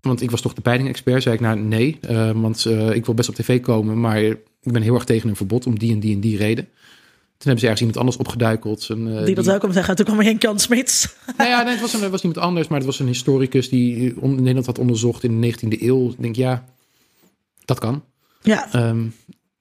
Want 0.00 0.22
ik 0.22 0.30
was 0.30 0.40
toch 0.40 0.54
de 0.54 0.60
peilingexpert. 0.60 1.22
Zei 1.22 1.34
ik 1.34 1.40
nou 1.40 1.58
nee, 1.58 1.98
eh, 2.00 2.30
want 2.30 2.66
eh, 2.66 2.94
ik 2.94 3.06
wil 3.06 3.14
best 3.14 3.28
op 3.28 3.34
tv 3.34 3.60
komen, 3.60 4.00
maar 4.00 4.22
ik 4.22 4.38
ben 4.62 4.82
heel 4.82 4.94
erg 4.94 5.04
tegen 5.04 5.28
een 5.28 5.36
verbod 5.36 5.66
om 5.66 5.78
die 5.78 5.92
en 5.92 6.00
die 6.00 6.14
en 6.14 6.20
die 6.20 6.36
reden. 6.36 6.68
Toen 7.42 7.50
hebben 7.50 7.58
ze 7.58 7.64
ergens 7.66 7.80
iemand 7.80 7.98
anders 7.98 8.16
opgeduikeld. 8.16 8.88
Een, 8.88 9.16
eh, 9.18 9.24
die 9.24 9.34
dat 9.34 9.44
wel 9.44 9.58
kan 9.58 9.72
zeggen. 9.72 9.96
Toen 9.96 10.04
kwam 10.04 10.18
er 10.18 10.24
Henk 10.24 10.42
Jan 10.42 10.58
Smits. 10.58 11.08
Nou 11.36 11.50
ja, 11.50 11.62
nee, 11.62 11.72
het 11.72 11.80
was, 11.80 11.92
een, 11.92 12.00
het 12.02 12.10
was 12.10 12.22
iemand 12.22 12.44
anders, 12.44 12.68
maar 12.68 12.78
het 12.78 12.86
was 12.86 12.98
een 12.98 13.06
historicus 13.06 13.68
die 13.68 14.20
on- 14.20 14.34
Nederland 14.34 14.66
had 14.66 14.78
onderzocht 14.78 15.24
in 15.24 15.40
de 15.40 15.52
19e 15.52 15.82
eeuw. 15.82 16.10
Ik 16.10 16.22
denk 16.22 16.36
ja, 16.36 16.64
dat 17.64 17.78
kan. 17.78 18.04
Ja, 18.42 18.72
Ehm 18.72 19.00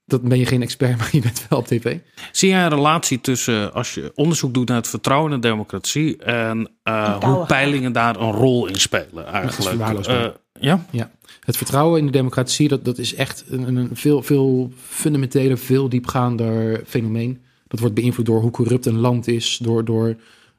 dat 0.06 0.22
ben 0.22 0.39
je 0.39 0.46
geen 0.46 0.62
expert, 0.62 0.98
maar 1.00 1.10
je 1.12 1.22
bent 1.22 1.46
wel 1.50 1.60
op 1.60 1.67
tv. 1.67 1.98
Zie 2.32 2.50
jij 2.50 2.63
een 2.63 2.70
relatie 2.70 3.22
tussen 3.22 3.74
als 3.74 3.94
je 3.94 4.12
onderzoek 4.15 4.54
doet 4.54 4.67
naar 4.67 4.78
het 4.78 4.88
vertrouwen 4.88 5.32
in 5.32 5.41
de 5.41 5.48
democratie 5.48 6.17
en 6.17 6.70
eh, 6.84 7.24
hoe 7.24 7.46
peilingen 7.46 7.91
daar 7.91 8.20
een 8.20 8.32
rol 8.32 8.65
in 8.67 8.76
spelen 8.80 9.26
eigenlijk? 9.26 10.08
Eh, 10.08 10.26
ja? 10.60 10.86
Ja, 10.91 11.12
het 11.39 11.58
vertrouwen 11.58 12.00
in 12.00 12.06
de 12.06 12.12
democratie, 12.12 12.67
dat, 12.67 12.86
dat 12.86 12.98
is 12.98 13.15
echt 13.15 13.44
een, 13.48 13.76
een 13.76 13.89
veel, 13.94 14.22
veel 14.24 14.72
fundamenteler, 14.88 15.58
veel 15.58 15.89
diepgaander 15.89 16.82
fenomeen. 16.88 17.41
Dat 17.72 17.80
wordt 17.80 17.96
beïnvloed 17.96 18.26
door 18.26 18.42
hoe 18.42 18.52
corrupt 18.52 18.86
een 18.86 19.00
land 19.00 19.28
is, 19.28 19.58
door, 19.62 19.86
door 19.86 20.08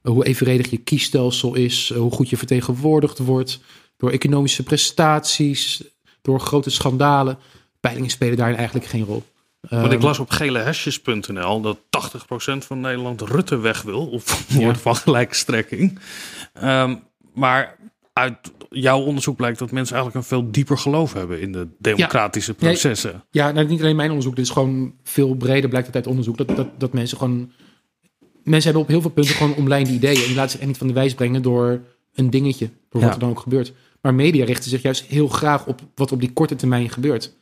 eh, 0.02 0.12
hoe 0.12 0.24
evenredig 0.24 0.70
je 0.70 0.76
kiesstelsel 0.76 1.54
is, 1.54 1.90
eh, 1.90 1.98
hoe 1.98 2.10
goed 2.10 2.28
je 2.28 2.36
vertegenwoordigd 2.36 3.18
wordt, 3.18 3.60
door 3.96 4.10
economische 4.10 4.62
prestaties, 4.62 5.84
door 6.22 6.40
grote 6.40 6.70
schandalen. 6.70 7.38
Peilingen 7.80 8.10
spelen 8.10 8.36
daarin 8.36 8.56
eigenlijk 8.56 8.86
geen 8.86 9.04
rol. 9.04 9.22
Want 9.60 9.92
ik 9.92 9.98
Ehm, 9.98 10.06
las 10.06 10.18
op 10.18 10.30
gelehesjes.nl 10.30 11.60
dat 11.60 11.78
80% 11.90 12.64
van 12.64 12.80
Nederland 12.80 13.20
Rutte 13.20 13.56
weg 13.56 13.82
wil. 13.82 14.06
Of 14.06 14.46
woord 14.54 14.80
van 14.80 14.96
gelijke 14.96 15.34
strekking. 15.34 15.98
Ehm, 16.52 16.96
maar 17.34 17.76
uit 18.12 18.52
jouw 18.70 19.00
onderzoek 19.00 19.36
blijkt 19.36 19.58
dat 19.58 19.70
mensen 19.70 19.94
eigenlijk 19.96 20.24
een 20.24 20.36
veel 20.36 20.50
dieper 20.50 20.78
geloof 20.78 21.12
hebben 21.12 21.40
in 21.40 21.52
de 21.52 21.68
democratische 21.78 22.54
processen. 22.54 23.24
Ja, 23.30 23.50
nou, 23.50 23.66
niet 23.66 23.80
alleen 23.80 23.96
mijn 23.96 24.08
onderzoek. 24.08 24.36
Dit 24.36 24.44
is 24.44 24.50
gewoon 24.50 24.94
veel 25.02 25.34
breder 25.34 25.68
blijkt 25.68 25.86
het 25.86 25.96
uit 25.96 26.06
onderzoek. 26.06 26.36
Dat, 26.36 26.48
dat, 26.56 26.68
dat 26.78 26.92
mensen 26.92 27.18
gewoon... 27.18 27.52
Mensen 28.42 28.64
hebben 28.64 28.82
op 28.82 28.88
heel 28.88 29.00
veel 29.00 29.10
punten 29.10 29.34
gewoon 29.34 29.54
omlijnde 29.54 29.92
ideeën. 29.92 30.20
En 30.20 30.26
die 30.26 30.34
laten 30.34 30.50
zich 30.50 30.58
echt 30.60 30.68
niet 30.68 30.78
van 30.78 30.86
de 30.86 30.92
wijs 30.92 31.14
brengen 31.14 31.42
door 31.42 31.80
een 32.14 32.30
dingetje. 32.30 32.66
Door 32.66 33.00
wat 33.00 33.02
Ja. 33.02 33.12
er 33.12 33.18
dan 33.18 33.30
ook 33.30 33.40
gebeurt. 33.40 33.72
Maar 34.00 34.14
media 34.14 34.44
richten 34.44 34.70
zich 34.70 34.82
juist 34.82 35.04
heel 35.04 35.28
graag 35.28 35.66
op 35.66 35.80
wat 35.94 36.12
op 36.12 36.20
die 36.20 36.32
korte 36.32 36.56
termijn 36.56 36.90
gebeurt. 36.90 37.36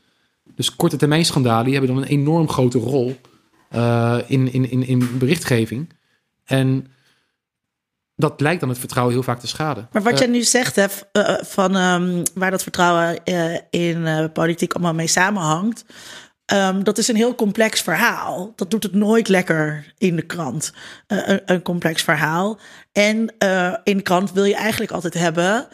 Dus 0.54 0.76
korte 0.76 0.96
termijn 0.96 1.24
schandalen 1.24 1.72
hebben 1.72 1.94
dan 1.94 2.02
een 2.02 2.08
enorm 2.08 2.48
grote 2.48 2.78
rol 2.78 3.16
eh, 3.68 4.18
in, 4.26 4.52
in, 4.52 4.70
in, 4.70 4.86
in 4.86 5.18
berichtgeving. 5.18 5.88
En 6.44 6.86
dat 8.20 8.40
lijkt 8.40 8.60
dan 8.60 8.68
het 8.68 8.78
vertrouwen 8.78 9.14
heel 9.14 9.22
vaak 9.24 9.40
te 9.40 9.46
schaden. 9.46 9.88
Maar 9.92 10.02
wat 10.02 10.12
Eh, 10.12 10.18
jij 10.18 10.28
nu 10.28 10.42
zegt, 10.42 10.76
hè, 10.76 10.88
v- 10.88 11.00
eh, 11.12 11.34
van 11.42 11.76
ehm, 11.76 12.24
waar 12.34 12.50
dat 12.50 12.62
vertrouwen 12.62 13.24
eh, 13.24 13.54
in 13.70 14.06
eh, 14.06 14.24
politiek 14.32 14.72
allemaal 14.72 14.94
mee 14.94 15.06
samenhangt. 15.06 15.84
ehm, 16.46 16.82
dat 16.82 16.98
is 16.98 17.08
een 17.08 17.16
heel 17.16 17.34
complex 17.34 17.80
verhaal. 17.80 18.52
Dat 18.56 18.70
doet 18.70 18.82
het 18.82 18.94
nooit 18.94 19.28
lekker 19.28 19.92
in 19.98 20.16
de 20.16 20.22
krant. 20.22 20.72
Eh, 21.06 21.18
een, 21.28 21.40
een 21.44 21.62
complex 21.62 22.02
verhaal. 22.02 22.58
En 22.92 23.34
eh, 23.38 23.74
in 23.84 23.96
de 23.96 24.02
krant 24.02 24.32
wil 24.32 24.44
je 24.44 24.54
eigenlijk 24.54 24.92
altijd 24.92 25.14
hebben. 25.14 25.66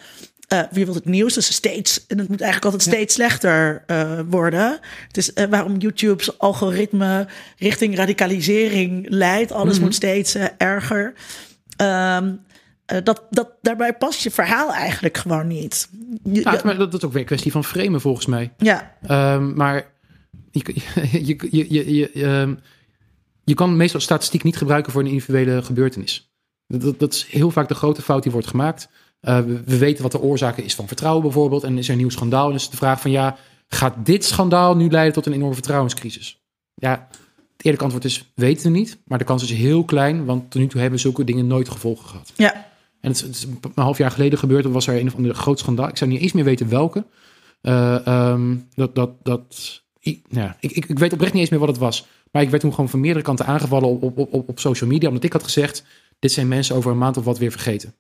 eh, 0.49 0.61
wie 0.71 0.85
wil 0.85 0.95
het 0.95 1.05
nieuws? 1.05 1.35
Dus 1.35 1.55
steeds, 1.55 2.07
en 2.07 2.19
het 2.19 2.29
moet 2.29 2.41
eigenlijk 2.41 2.73
altijd 2.73 2.95
steeds 2.95 3.15
slechter 3.15 3.83
eh, 3.87 4.21
worden. 4.29 4.79
Het 5.07 5.17
is 5.17 5.33
eh, 5.33 5.45
waarom 5.51 5.77
YouTube's 5.77 6.39
algoritme 6.39 7.27
richting 7.59 7.97
radicalisering 7.97 9.07
leidt. 9.09 9.53
Alles 9.53 9.79
moet 9.81 9.95
steeds 9.95 10.35
eh, 10.35 10.45
erger. 10.59 11.13
Ehm, 11.77 12.35
eh, 12.87 12.99
dat, 13.05 13.23
dat, 13.31 13.51
daarbij 13.63 13.95
past 13.97 14.23
je 14.23 14.31
verhaal 14.31 14.73
eigenlijk 14.73 15.17
gewoon 15.17 15.47
niet. 15.47 15.89
Je- 16.23 16.41
ja, 16.41 16.61
maar 16.65 16.77
dat, 16.77 16.91
dat 16.93 17.01
is 17.01 17.07
ook 17.07 17.13
weer 17.13 17.21
een 17.21 17.27
kwestie 17.27 17.53
van 17.53 17.65
framen 17.65 18.01
volgens 18.01 18.27
mij. 18.27 18.53
ja, 18.59 18.95
Ehm, 19.07 19.55
maar 19.55 19.91
je, 20.51 20.75
je, 21.27 21.37
je, 21.51 21.67
je, 21.69 21.95
je, 21.95 22.11
ehm, 22.11 22.55
je 23.45 23.55
kan 23.55 23.77
meestal 23.77 24.01
statistiek 24.01 24.43
niet 24.43 24.57
gebruiken 24.57 24.93
voor 24.93 25.01
een 25.01 25.07
individuele 25.07 25.63
gebeurtenis. 25.63 26.31
Dat, 26.67 26.99
dat, 26.99 27.13
is 27.15 27.25
heel 27.27 27.51
vaak 27.51 27.69
de 27.69 27.75
grote 27.75 28.03
fout 28.03 28.23
die 28.23 28.33
wordt 28.33 28.47
gemaakt. 28.47 28.89
Eh, 29.21 29.39
we, 29.39 29.63
we 29.65 29.79
weten 29.79 30.03
wat 30.03 30.13
de 30.13 30.21
oorzaken 30.21 30.65
is 30.65 30.75
van 30.75 30.87
vertrouwen 30.87 31.23
bijvoorbeeld. 31.23 31.65
En 31.65 31.79
is 31.79 31.87
er 31.87 31.93
een 31.93 31.99
nieuw 31.99 32.11
schandaal. 32.11 32.49
En 32.49 32.55
is 32.55 32.71
de 32.71 32.77
vraag 32.77 33.01
van 33.01 33.11
ja, 33.11 33.37
gaat 33.69 33.95
dit 34.07 34.25
schandaal 34.25 34.77
nu 34.77 34.91
leiden 34.91 35.13
tot 35.15 35.27
een 35.27 35.33
enorme 35.33 35.55
vertrouwenscrisis? 35.55 36.41
Ja, 36.75 37.09
het 37.57 37.65
eerlijke 37.65 37.85
antwoord 37.85 38.05
is 38.05 38.33
weten 38.35 38.73
we 38.73 38.79
niet. 38.79 38.99
Maar 39.05 39.19
de 39.19 39.25
kans 39.25 39.43
is 39.43 39.51
heel 39.53 39.85
klein, 39.85 40.25
want 40.25 40.51
tot 40.51 40.61
nu 40.61 40.67
toe 40.67 40.81
hebben 40.81 41.01
zulke 41.01 41.25
dingen 41.25 41.47
nooit 41.47 41.69
gevolgen 41.69 42.09
gehad. 42.09 42.33
ja. 42.37 42.75
En 43.01 43.13
het 43.13 43.25
is, 43.29 43.43
een 43.45 43.73
half 43.83 43.99
jaar 43.99 44.11
geleden 44.11 44.39
gebeurd. 44.39 44.65
Er 44.65 44.71
was 44.71 44.87
er 44.87 45.01
een 45.01 45.07
of 45.07 45.15
andere 45.15 45.35
groot 45.35 45.59
schandaal. 45.59 45.89
Ik 45.89 45.97
zou 45.97 46.11
niet 46.11 46.21
eens 46.21 46.33
meer 46.33 46.45
weten 46.45 46.69
welke. 46.69 47.05
Eh, 47.61 48.07
ehm, 48.07 48.57
dat, 48.75 48.95
dat, 48.95 49.11
dat, 49.23 49.83
i- 50.07 50.23
nou 50.29 50.47
ja, 50.47 50.57
ik, 50.61 50.71
ik, 50.73 50.85
ik 50.87 50.99
weet 50.99 51.13
oprecht 51.13 51.33
niet 51.33 51.41
eens 51.41 51.51
meer 51.51 51.59
wat 51.61 51.69
het 51.69 51.79
was. 51.79 52.07
Maar 52.33 52.43
ik 52.43 52.51
werd 52.51 52.63
toen 52.63 52.75
gewoon 52.75 52.89
van 52.89 53.01
meerdere 53.01 53.25
kanten 53.25 53.47
aangevallen 53.47 53.89
op, 53.89 54.03
op, 54.03 54.19
op, 54.35 54.49
op 54.49 54.59
social 54.59 54.91
media. 54.91 55.09
Omdat 55.09 55.25
ik 55.25 55.33
had 55.33 55.43
gezegd, 55.43 55.85
dit 56.19 56.33
zijn 56.33 56.49
mensen 56.49 56.77
over 56.77 56.91
een 56.91 56.99
maand 56.99 57.17
of 57.17 57.25
wat 57.25 57.39
weer 57.39 57.51
vergeten. 57.51 57.95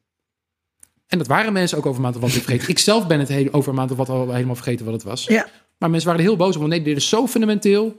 En 1.06 1.18
dat 1.18 1.26
waren 1.26 1.52
mensen 1.52 1.78
ook 1.78 1.84
over 1.86 1.96
een 1.96 2.02
maand 2.02 2.14
of 2.16 2.20
wat 2.22 2.32
weer 2.32 2.42
vergeten. 2.42 2.68
ik 2.68 2.78
zelf 2.78 3.06
ben 3.06 3.20
het 3.20 3.52
over 3.52 3.68
een 3.68 3.74
maand 3.74 3.90
of 3.90 3.96
wat 3.96 4.08
al 4.08 4.32
helemaal 4.32 4.54
vergeten 4.54 4.84
wat 4.84 4.94
het 4.94 5.02
was. 5.02 5.24
ja. 5.24 5.46
Maar 5.78 5.90
mensen 5.90 6.08
waren 6.08 6.24
heel 6.24 6.36
boos. 6.36 6.56
Want 6.56 6.68
nee, 6.68 6.82
dit 6.82 6.96
is 6.96 7.08
zo 7.08 7.26
fundamenteel. 7.26 7.96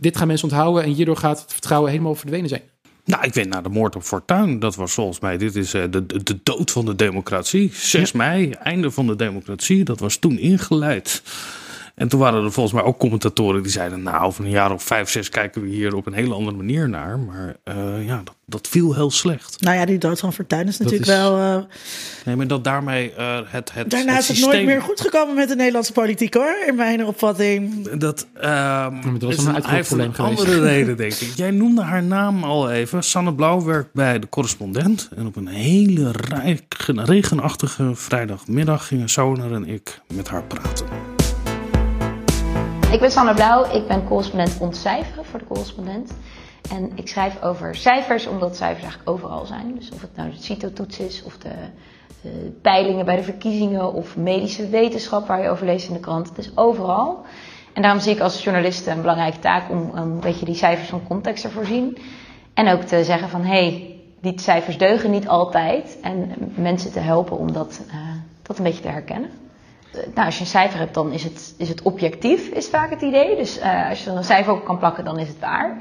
Dit, 0.00 0.16
gaan 0.16 0.26
mensen 0.26 0.48
onthouden. 0.48 0.82
En 0.82 0.90
hierdoor 0.90 1.16
gaat 1.16 1.40
het 1.40 1.52
vertrouwen 1.52 1.90
helemaal 1.90 2.14
verdwenen 2.14 2.48
zijn. 2.48 2.62
Nou, 3.04 3.24
ik 3.24 3.34
weet 3.34 3.48
na 3.48 3.60
de 3.60 3.68
moord 3.68 3.96
op 3.96 4.02
Fortuyn, 4.02 4.58
dat 4.58 4.76
was 4.76 4.92
volgens 4.92 5.20
mij, 5.20 5.36
dit 5.36 5.56
is 5.56 5.74
eh, 5.74 5.82
de, 5.90 6.06
de, 6.06 6.22
de 6.22 6.38
dood 6.42 6.70
van 6.70 6.84
de 6.84 6.94
democratie. 6.94 7.70
6 7.72 8.12
mei, 8.12 8.50
einde 8.50 8.90
van 8.90 9.06
de 9.06 9.16
democratie, 9.16 9.84
dat 9.84 10.00
was 10.00 10.16
toen 10.16 10.38
ingeleid. 10.38 11.22
En 11.96 12.08
toen 12.08 12.20
waren 12.20 12.44
er 12.44 12.52
volgens 12.52 12.74
mij 12.74 12.84
ook 12.84 12.98
commentatoren 12.98 13.62
die 13.62 13.72
zeiden, 13.72 14.02
nou, 14.02 14.24
over 14.24 14.44
een 14.44 14.50
jaar 14.50 14.72
of 14.72 14.82
vijf, 14.82 15.10
zes 15.10 15.28
kijken 15.28 15.62
we 15.62 15.68
hier 15.68 15.94
op 15.94 16.06
een 16.06 16.12
hele 16.12 16.34
andere 16.34 16.56
manier 16.56 16.88
naar. 16.88 17.18
Maar 17.18 17.56
eh, 17.64 18.06
ja, 18.06 18.20
dat, 18.24 18.34
dat 18.46 18.68
viel 18.68 18.94
heel 18.94 19.10
slecht. 19.10 19.60
Nou 19.60 19.76
ja, 19.76 19.84
die 19.84 19.98
dood 19.98 20.20
van 20.20 20.32
Fortuyn 20.32 20.66
is 20.68 20.78
natuurlijk 20.78 21.06
is- 21.10 21.16
wel... 21.16 21.38
eh, 21.38 21.58
Nee, 22.24 22.36
maar 22.36 22.46
dat 22.46 22.64
daarmee 22.64 23.12
eh, 23.14 23.38
het, 23.44 23.72
het, 23.72 23.90
daarna 23.90 24.18
is 24.18 24.28
het 24.28 24.40
nooit 24.40 24.64
meer 24.64 24.82
goed 24.82 25.00
gekomen 25.00 25.34
met 25.34 25.48
de 25.48 25.56
Nederlandse 25.56 25.92
politiek, 25.92 26.34
hoor. 26.34 26.56
In 26.66 26.74
mijn 26.74 27.04
opvatting. 27.04 27.88
Dat, 27.90 28.26
ehm 28.40 29.02
dat 29.12 29.22
was 29.22 29.34
is 29.36 29.44
een 29.44 29.54
een, 29.54 29.62
probleem 29.84 30.12
geweest. 30.12 30.38
andere 30.38 30.60
reden, 30.60 30.96
denk 31.06 31.12
ik. 31.12 31.32
Jij 31.36 31.50
noemde 31.50 31.82
haar 31.82 32.02
naam 32.02 32.44
al 32.44 32.70
even. 32.70 33.02
Sanne 33.02 33.34
Blauw 33.34 33.64
werkt 33.64 33.92
bij 33.92 34.18
de 34.18 34.28
correspondent. 34.28 35.08
En 35.16 35.26
op 35.26 35.36
een 35.36 35.46
hele 35.48 36.10
rijk- 36.28 36.74
regenachtige 36.86 37.90
vrijdagmiddag 37.94 38.86
gingen 38.86 39.08
Soner 39.08 39.52
en 39.52 39.68
ik 39.68 40.00
met 40.14 40.28
haar 40.28 40.42
praten. 40.42 41.15
Ik 42.90 43.00
ben 43.00 43.10
Sanne 43.10 43.34
Blauw, 43.34 43.64
ik 43.72 43.86
ben 43.86 44.04
correspondent 44.04 44.58
ontcijferen 44.60 45.24
voor 45.24 45.38
de 45.38 45.44
correspondent. 45.44 46.16
En 46.70 46.90
ik 46.94 47.08
schrijf 47.08 47.42
over 47.42 47.74
cijfers, 47.74 48.26
omdat 48.26 48.56
cijfers 48.56 48.82
eigenlijk 48.82 49.10
overal 49.10 49.46
zijn. 49.46 49.74
Dus 49.74 49.90
of 49.90 50.00
het 50.00 50.16
nou 50.16 50.30
de 50.30 50.36
CITO-toets 50.36 50.98
is, 50.98 51.22
of 51.22 51.38
de, 51.38 51.50
peilingen 52.62 53.04
bij 53.04 53.16
de 53.16 53.22
verkiezingen, 53.22 53.92
of 53.92 54.16
medische 54.16 54.68
wetenschap 54.68 55.26
waar 55.26 55.42
je 55.42 55.48
over 55.48 55.66
leest 55.66 55.88
in 55.88 55.94
de 55.94 56.00
krant. 56.00 56.28
Het 56.28 56.38
is 56.38 56.56
overal. 56.56 57.24
En 57.72 57.82
daarom 57.82 58.00
zie 58.00 58.12
ik 58.12 58.20
als 58.20 58.44
journalist 58.44 58.86
een 58.86 59.00
belangrijke 59.00 59.38
taak 59.38 59.70
om 59.70 59.90
een 59.94 60.20
beetje 60.20 60.44
die 60.44 60.54
cijfers 60.54 60.88
van 60.88 61.06
context 61.06 61.42
te 61.42 61.50
voorzien. 61.50 61.98
En 62.54 62.68
ook 62.68 62.82
te 62.82 63.04
zeggen 63.04 63.28
van, 63.28 63.42
hé, 63.42 63.68
hey, 63.68 64.00
die 64.20 64.40
cijfers 64.40 64.78
deugen 64.78 65.10
niet 65.10 65.28
altijd. 65.28 65.98
En 66.02 66.34
mensen 66.54 66.92
te 66.92 67.00
helpen 67.00 67.38
om 67.38 67.52
dat, 67.52 67.80
uh, 67.86 67.94
dat 68.42 68.58
een 68.58 68.64
beetje 68.64 68.82
te 68.82 68.88
herkennen. 68.88 69.30
Nou, 69.92 70.26
als 70.26 70.34
je 70.34 70.40
een 70.40 70.46
cijfer 70.46 70.78
hebt, 70.78 70.94
dan 70.94 71.12
is 71.12 71.24
het, 71.24 71.54
is 71.58 71.68
het 71.68 71.82
objectief, 71.82 72.48
is 72.48 72.68
vaak 72.68 72.90
het 72.90 73.02
idee. 73.02 73.36
Dus 73.36 73.58
uh, 73.58 73.88
als 73.88 74.04
je 74.04 74.10
er 74.10 74.16
een 74.16 74.24
cijfer 74.24 74.52
op 74.52 74.64
kan 74.64 74.78
plakken, 74.78 75.04
dan 75.04 75.18
is 75.18 75.28
het 75.28 75.38
waar. 75.40 75.78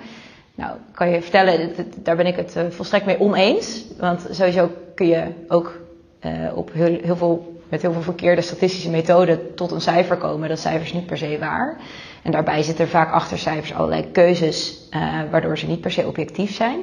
Nou, 0.56 0.78
kan 0.92 1.10
je 1.10 1.22
vertellen, 1.22 1.76
daar 1.98 2.16
ben 2.16 2.26
ik 2.26 2.36
het 2.36 2.56
uh, 2.58 2.64
volstrekt 2.70 3.06
mee 3.06 3.20
oneens. 3.20 3.86
Want 4.00 4.28
sowieso 4.32 4.70
kun 4.96 5.08
je 5.08 5.24
ook 5.48 5.80
uh, 6.26 6.58
op 6.58 6.74
heel, 6.74 7.00
heel, 7.02 7.16
veel, 7.16 7.62
met 7.70 7.82
heel 7.82 7.94
veel 7.94 8.02
verkeerde 8.02 8.42
statistische 8.42 8.90
methoden 8.90 9.56
tot 9.56 9.72
een 9.72 9.82
cijfer 9.82 10.18
komen. 10.18 10.50
Dat 10.50 10.60
cijfer 10.60 10.82
is 10.82 10.94
niet 10.94 11.06
per 11.06 11.18
se 11.18 11.38
waar. 11.40 11.78
En 12.24 12.32
daarbij 12.32 12.64
zitten 12.64 12.86
er 12.86 12.92
vaak 12.92 13.12
achter 13.12 13.38
cijfers 13.38 13.74
allerlei 13.74 14.12
keuzes, 14.12 14.90
waardoor 15.32 15.58
ze 15.58 15.68
niet 15.68 15.82
per 15.82 15.92
se 15.92 16.08
objectief 16.08 16.56
zijn. 16.56 16.80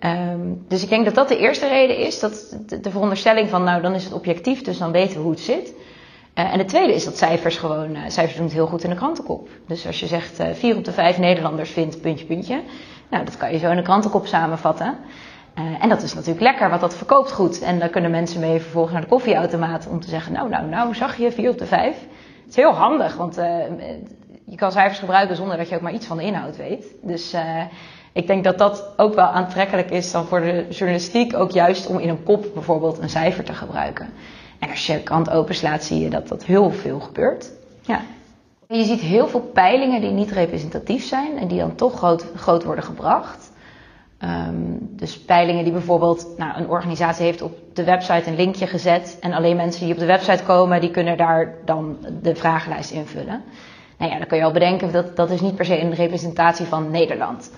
Um, 0.00 0.64
dus 0.68 0.82
ik 0.82 0.88
denk 0.88 1.04
dat 1.04 1.14
dat 1.14 1.28
de 1.28 1.38
eerste 1.38 1.68
reden 1.68 1.98
is. 1.98 2.20
Dat 2.20 2.56
de, 2.66 2.80
de 2.80 2.90
veronderstelling 2.90 3.48
van, 3.48 3.64
nou 3.64 3.82
dan 3.82 3.94
is 3.94 4.04
het 4.04 4.12
objectief, 4.12 4.62
dus 4.62 4.78
dan 4.78 4.92
weten 4.92 5.16
we 5.16 5.22
hoe 5.22 5.30
het 5.30 5.40
zit. 5.40 5.72
Uh, 6.38 6.52
en 6.52 6.58
de 6.58 6.64
tweede 6.64 6.94
is 6.94 7.04
dat 7.04 7.16
cijfers 7.16 7.56
gewoon, 7.56 7.90
uh, 7.90 7.98
cijfers 8.06 8.34
doen 8.34 8.44
het 8.44 8.54
heel 8.54 8.66
goed 8.66 8.84
in 8.84 8.90
de 8.90 8.96
krantenkop. 8.96 9.48
Dus 9.66 9.86
als 9.86 10.00
je 10.00 10.06
zegt 10.06 10.40
uh, 10.40 10.46
vier 10.52 10.76
op 10.76 10.84
de 10.84 10.92
vijf 10.92 11.18
Nederlanders 11.18 11.70
vindt 11.70 12.00
puntje 12.00 12.26
puntje. 12.26 12.62
Nou, 13.10 13.24
dat 13.24 13.36
kan 13.36 13.52
je 13.52 13.58
zo 13.58 13.70
in 13.70 13.76
de 13.76 13.82
krantenkop 13.82 14.26
samenvatten. 14.26 14.96
en 15.80 15.88
dat 15.88 16.02
is 16.02 16.14
natuurlijk 16.14 16.40
lekker, 16.40 16.68
want 16.68 16.80
dat 16.80 16.96
verkoopt 16.96 17.32
goed. 17.32 17.60
En 17.60 17.78
dan 17.78 17.90
kunnen 17.90 18.10
mensen 18.10 18.40
mee 18.40 18.60
vervolgens 18.60 18.92
naar 18.92 19.02
de 19.02 19.08
koffieautomaat 19.08 19.88
om 19.90 20.00
te 20.00 20.08
zeggen, 20.08 20.32
nou, 20.32 20.48
nou, 20.48 20.66
nou, 20.66 20.94
zag 20.94 21.16
je 21.16 21.32
vier 21.32 21.50
op 21.50 21.58
de 21.58 21.66
vijf? 21.66 21.96
Het 22.40 22.48
is 22.48 22.56
heel 22.56 22.72
handig, 22.72 23.16
want 23.16 23.34
je 24.44 24.56
kan 24.56 24.72
cijfers 24.72 24.98
gebruiken 24.98 25.36
zonder 25.36 25.56
dat 25.56 25.68
je 25.68 25.74
ook 25.74 25.80
maar 25.80 25.92
iets 25.92 26.06
van 26.06 26.16
de 26.16 26.22
inhoud 26.22 26.56
weet. 26.56 26.86
Dus 27.02 27.34
ik 28.12 28.26
denk 28.26 28.44
dat 28.44 28.58
dat 28.58 28.92
ook 28.96 29.14
wel 29.14 29.26
aantrekkelijk 29.26 29.90
is 29.90 30.10
dan 30.10 30.24
voor 30.24 30.40
de 30.40 30.66
journalistiek, 30.70 31.36
ook 31.36 31.50
juist 31.50 31.86
om 31.86 31.98
in 31.98 32.08
een 32.08 32.22
kop 32.22 32.46
bijvoorbeeld 32.54 32.98
een 32.98 33.10
cijfer 33.10 33.44
te 33.44 33.52
gebruiken. 33.52 34.08
Als 34.70 34.86
je 34.86 34.92
de 34.92 35.02
krant 35.02 35.30
openslaat, 35.30 35.84
zie 35.84 36.00
je 36.00 36.10
dat 36.10 36.28
dat 36.28 36.44
heel 36.44 36.70
veel 36.70 37.00
gebeurt. 37.00 37.50
Ja. 37.80 38.00
Je 38.68 38.84
ziet 38.84 39.00
heel 39.00 39.28
veel 39.28 39.40
peilingen 39.40 40.00
die 40.00 40.10
niet 40.10 40.30
representatief 40.30 41.04
zijn 41.04 41.38
en 41.38 41.48
die 41.48 41.58
dan 41.58 41.74
toch 41.74 42.20
groot, 42.36 42.64
worden 42.64 42.84
gebracht. 42.84 43.52
Um, 44.20 44.78
dus 44.90 45.18
peilingen 45.18 45.64
die 45.64 45.72
bijvoorbeeld, 45.72 46.34
nou, 46.36 46.58
een 46.58 46.68
organisatie 46.68 47.24
heeft 47.24 47.42
op 47.42 47.58
de 47.72 47.84
website 47.84 48.30
een 48.30 48.36
linkje 48.36 48.66
gezet 48.66 49.16
en 49.20 49.32
alleen 49.32 49.56
mensen 49.56 49.84
die 49.84 49.92
op 49.92 49.98
de 49.98 50.06
website 50.06 50.42
komen, 50.44 50.80
die 50.80 50.90
kunnen 50.90 51.16
daar 51.16 51.54
dan 51.64 51.96
de 52.22 52.34
vragenlijst 52.34 52.90
invullen. 52.90 53.42
Nou 53.98 54.10
ja, 54.12 54.18
dan 54.18 54.26
kun 54.26 54.36
je 54.36 54.44
al 54.44 54.52
bedenken 54.52 54.92
dat 54.92 55.16
dat 55.16 55.30
is 55.30 55.40
niet 55.40 55.54
per 55.54 55.64
se 55.64 55.80
een 55.80 55.94
representatie 55.94 56.66
van 56.66 56.90
Nederland. 56.90 57.50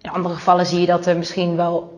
In 0.00 0.10
andere 0.10 0.34
gevallen 0.34 0.66
zie 0.66 0.80
je 0.80 0.86
dat 0.86 1.06
er 1.06 1.16
misschien 1.16 1.56
wel 1.56 1.95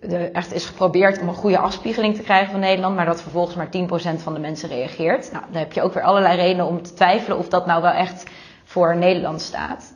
er 0.00 0.32
echt 0.32 0.54
is 0.54 0.64
geprobeerd 0.64 1.20
om 1.20 1.28
een 1.28 1.34
goede 1.34 1.58
afspiegeling 1.58 2.14
te 2.14 2.22
krijgen 2.22 2.50
van 2.50 2.60
Nederland, 2.60 2.96
maar 2.96 3.06
dat 3.06 3.22
vervolgens 3.22 3.56
maar 3.56 3.68
10% 4.16 4.22
van 4.22 4.34
de 4.34 4.40
mensen 4.40 4.68
reageert. 4.68 5.32
Nou, 5.32 5.44
dan 5.50 5.60
heb 5.60 5.72
je 5.72 5.82
ook 5.82 5.94
weer 5.94 6.02
allerlei 6.02 6.36
redenen 6.36 6.66
om 6.66 6.82
te 6.82 6.94
twijfelen 6.94 7.38
of 7.38 7.48
dat 7.48 7.66
nou 7.66 7.82
wel 7.82 7.92
echt 7.92 8.24
voor 8.64 8.96
Nederland 8.96 9.40
staat. 9.40 9.94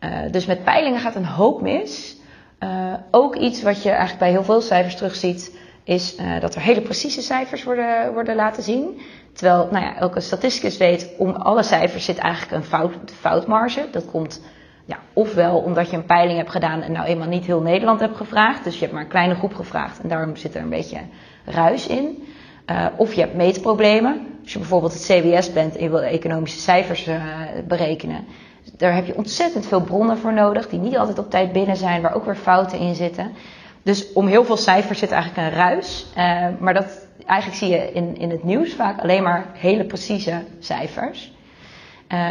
Uh, 0.00 0.18
dus 0.30 0.46
met 0.46 0.64
peilingen 0.64 1.00
gaat 1.00 1.14
een 1.14 1.26
hoop 1.26 1.60
mis. 1.60 2.16
Uh, 2.60 2.94
ook 3.10 3.36
iets 3.36 3.62
wat 3.62 3.82
je 3.82 3.88
eigenlijk 3.88 4.18
bij 4.18 4.30
heel 4.30 4.44
veel 4.44 4.60
cijfers 4.60 4.96
terugziet, 4.96 5.56
is 5.84 6.16
uh, 6.18 6.40
dat 6.40 6.54
er 6.54 6.60
hele 6.60 6.80
precieze 6.80 7.22
cijfers 7.22 7.64
worden, 7.64 8.12
worden 8.12 8.36
laten 8.36 8.62
zien. 8.62 9.00
Terwijl 9.32 9.68
nou 9.70 9.84
ja, 9.84 9.96
elke 9.96 10.20
statisticus 10.20 10.76
weet, 10.76 11.10
om 11.18 11.30
alle 11.30 11.62
cijfers 11.62 12.04
zit 12.04 12.18
eigenlijk 12.18 12.52
een 12.52 12.64
fout, 12.64 12.92
foutmarge. 13.20 13.88
Dat 13.90 14.06
komt 14.10 14.42
ja, 14.84 14.98
ofwel 15.12 15.58
omdat 15.58 15.90
je 15.90 15.96
een 15.96 16.04
peiling 16.04 16.38
hebt 16.38 16.50
gedaan 16.50 16.82
en 16.82 16.92
nou 16.92 17.06
eenmaal 17.06 17.28
niet 17.28 17.44
heel 17.44 17.60
Nederland 17.60 18.00
hebt 18.00 18.16
gevraagd. 18.16 18.64
Dus 18.64 18.74
je 18.74 18.80
hebt 18.80 18.92
maar 18.92 19.02
een 19.02 19.08
kleine 19.08 19.34
groep 19.34 19.54
gevraagd 19.54 20.00
en 20.00 20.08
daarom 20.08 20.36
zit 20.36 20.54
er 20.54 20.62
een 20.62 20.68
beetje 20.68 20.98
ruis 21.44 21.86
in. 21.86 22.24
Uh, 22.70 22.86
of 22.96 23.14
je 23.14 23.20
hebt 23.20 23.34
meetproblemen. 23.34 24.26
Als 24.42 24.52
je 24.52 24.58
bijvoorbeeld 24.58 24.92
het 24.92 25.02
CBS 25.02 25.52
bent 25.52 25.76
en 25.76 25.82
je 25.82 25.90
wil 25.90 26.00
economische 26.00 26.60
cijfers 26.60 27.08
uh, 27.08 27.22
berekenen. 27.68 28.24
Daar 28.76 28.94
heb 28.94 29.06
je 29.06 29.16
ontzettend 29.16 29.66
veel 29.66 29.80
bronnen 29.80 30.18
voor 30.18 30.32
nodig, 30.32 30.68
die 30.68 30.78
niet 30.78 30.96
altijd 30.96 31.18
op 31.18 31.30
tijd 31.30 31.52
binnen 31.52 31.76
zijn, 31.76 32.02
waar 32.02 32.14
ook 32.14 32.24
weer 32.24 32.36
fouten 32.36 32.78
in 32.78 32.94
zitten. 32.94 33.32
Dus 33.82 34.12
om 34.12 34.26
heel 34.26 34.44
veel 34.44 34.56
cijfers 34.56 34.98
zit 34.98 35.10
eigenlijk 35.10 35.46
een 35.46 35.58
ruis. 35.58 36.06
Uh, 36.16 36.46
maar 36.58 36.74
dat, 36.74 37.06
eigenlijk 37.26 37.58
zie 37.58 37.68
je 37.68 37.92
in, 37.92 38.16
in 38.16 38.30
het 38.30 38.44
nieuws 38.44 38.74
vaak 38.74 39.00
alleen 39.00 39.22
maar 39.22 39.46
hele 39.52 39.84
precieze 39.84 40.44
cijfers. 40.58 41.32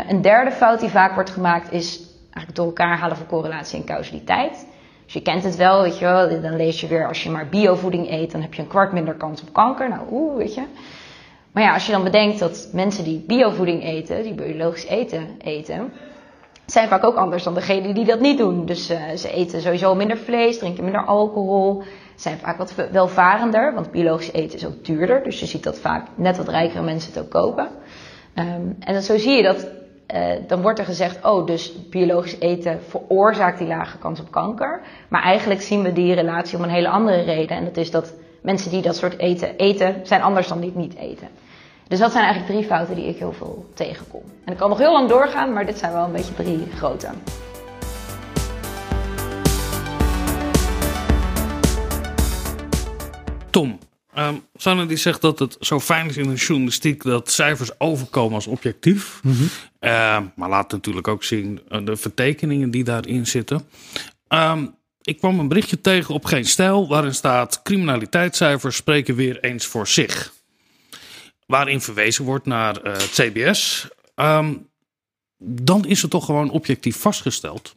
een 0.08 0.22
derde 0.22 0.52
fout 0.52 0.80
die 0.80 0.90
vaak 0.90 1.14
wordt 1.14 1.30
gemaakt 1.30 1.72
is 1.72 2.09
eigenlijk 2.34 2.56
door 2.56 2.66
elkaar 2.66 2.98
halen 2.98 3.18
van 3.18 3.26
correlatie 3.26 3.80
en 3.80 3.86
causaliteit. 3.86 4.68
Dus 5.06 5.14
je 5.14 5.22
kent 5.22 5.44
het 5.44 5.56
wel, 5.56 5.82
weet 5.82 6.00
je 6.00 6.06
wel. 6.06 6.42
Dan 6.42 6.56
lees 6.56 6.82
je 6.82 6.88
weer, 6.88 7.08
als 7.08 7.24
je 7.24 7.30
maar 7.30 7.50
biovoeding 7.50 8.12
eet, 8.12 8.32
dan 8.32 8.42
heb 8.42 8.54
je 8.54 8.62
een 8.62 8.68
kwart 8.68 8.92
minder 8.92 9.14
kans 9.14 9.42
op 9.42 9.54
kanker. 9.54 9.90
Nou, 9.90 10.02
oeh, 10.12 10.38
weet 10.38 10.54
je. 10.54 10.64
Maar 11.52 11.64
ja, 11.64 11.74
als 11.74 11.86
je 11.86 11.92
dan 11.92 12.04
bedenkt 12.04 12.40
dat 12.40 12.70
mensen 12.74 13.04
die 13.04 13.24
biovoeding 13.28 13.84
eten, 13.84 14.24
die 14.24 14.34
biologisch 14.34 14.86
eten, 14.86 15.28
eten, 15.38 15.94
zijn 16.66 16.88
vaak 16.88 17.04
ook 17.04 17.16
anders 17.16 17.44
dan 17.44 17.54
degenen 17.54 17.94
die 17.94 18.06
dat 18.06 18.20
niet 18.20 18.38
doen. 18.38 18.66
Dus 18.66 18.92
uh, 18.92 19.10
ze 19.16 19.32
eten 19.32 19.62
sowieso 19.62 19.96
minder 19.96 20.18
vlees, 20.18 20.58
drinken 20.58 20.84
minder 20.84 21.06
alcohol, 21.06 21.84
zijn 22.16 22.38
vaak 22.38 22.58
wat 22.58 22.74
welvarender, 22.92 23.74
want 23.74 23.92
biologisch 23.92 24.32
eten 24.32 24.58
is 24.58 24.66
ook 24.66 24.86
duurder. 24.86 25.24
Dus 25.24 25.40
je 25.40 25.46
ziet 25.46 25.64
dat 25.64 25.80
vaak 25.80 26.08
net 26.16 26.38
wat 26.38 26.48
rijkere 26.48 26.84
mensen 26.84 27.14
het 27.14 27.24
ook 27.24 27.30
kopen. 27.30 27.68
Um, 28.36 28.76
en 28.80 28.94
dan 28.94 29.02
zo 29.02 29.18
zie 29.18 29.36
je 29.36 29.44
dat 29.44 29.68
uh, 30.14 30.32
dan 30.48 30.62
wordt 30.62 30.80
er 30.80 30.86
gezegd, 30.86 31.26
oh, 31.26 31.46
dus 31.46 31.90
biologisch 31.90 32.40
eten 32.40 32.80
veroorzaakt 32.88 33.58
die 33.58 33.68
lage 33.68 33.98
kans 33.98 34.20
op 34.20 34.32
kanker. 34.32 34.82
Maar 35.08 35.22
eigenlijk 35.22 35.62
zien 35.62 35.82
we 35.82 35.94
die 35.94 36.14
relatie 36.14 36.58
om 36.58 36.64
een 36.64 36.70
hele 36.70 36.90
andere 36.90 37.22
reden. 37.22 37.58
En 37.58 37.64
dat 37.64 37.78
is 37.78 37.92
dat 37.92 38.14
mensen 38.42 38.72
die 38.72 38.82
dat 38.82 38.96
soort 38.96 39.18
eten 39.18 39.56
eten, 39.58 39.96
zijn 40.04 40.22
anders 40.22 40.48
dan 40.48 40.60
die 40.60 40.70
het 40.70 40.80
niet 40.80 40.96
eten. 40.96 41.28
Dus 41.88 42.00
dat 42.00 42.12
zijn 42.12 42.24
eigenlijk 42.24 42.54
drie 42.54 42.68
fouten 42.70 42.96
die 42.96 43.08
ik 43.08 43.18
heel 43.18 43.34
veel 43.34 43.66
tegenkom. 43.74 44.22
En 44.46 44.52
ik 44.52 44.58
kan 44.58 44.70
nog 44.70 44.78
heel 44.78 44.92
lang 44.92 45.10
doorgaan, 45.10 45.54
maar 45.54 45.66
dit 45.66 45.78
zijn 45.78 45.94
wel 45.94 46.04
een 46.04 46.12
beetje 46.12 46.34
drie 46.34 46.68
grote. 46.76 47.08
Tom, 53.50 53.78
Um, 54.20 54.46
Sanne 54.56 54.86
die 54.86 54.98
zegt 54.98 55.22
dat 55.22 55.40
het 55.40 55.58
zo 55.60 55.80
fijn 55.80 56.08
is 56.08 56.18
in 56.18 56.30
de 56.30 56.36
journalistiek 56.36 57.04
dat 57.04 57.32
cijfers 57.32 57.80
overkomen 57.80 58.34
als 58.34 58.48
objectief. 58.48 59.20
Mm 59.24 59.32
-hmm. 59.32 59.50
uh, 59.80 60.20
maar 60.36 60.50
laat 60.50 60.72
natuurlijk 60.72 61.08
ook 61.08 61.24
zien 61.24 61.62
uh, 61.70 61.86
de 61.86 61.98
vertekeningen 61.98 62.72
die 62.72 62.84
daarin 62.84 63.28
zitten. 63.28 63.68
Um, 64.28 64.76
ik 65.02 65.18
kwam 65.18 65.40
een 65.40 65.48
berichtje 65.48 65.82
tegen 65.82 66.14
op 66.14 66.26
Geen 66.26 66.46
Stijl 66.46 66.88
waarin 66.88 67.14
staat 67.14 67.62
criminaliteitscijfers 67.62 68.76
spreken 68.76 69.16
weer 69.16 69.40
eens 69.40 69.66
voor 69.66 69.88
zich. 69.88 70.34
Waarin 71.46 71.82
verwezen 71.82 72.26
wordt 72.26 72.46
naar 72.46 72.86
uh, 72.86 72.92
het 72.94 73.12
CBS. 73.12 73.88
Um, 74.16 74.68
dan 75.44 75.86
is 75.86 76.02
het 76.02 76.12
toch 76.12 76.26
gewoon 76.26 76.50
objectief 76.50 76.98
vastgesteld 76.98 77.76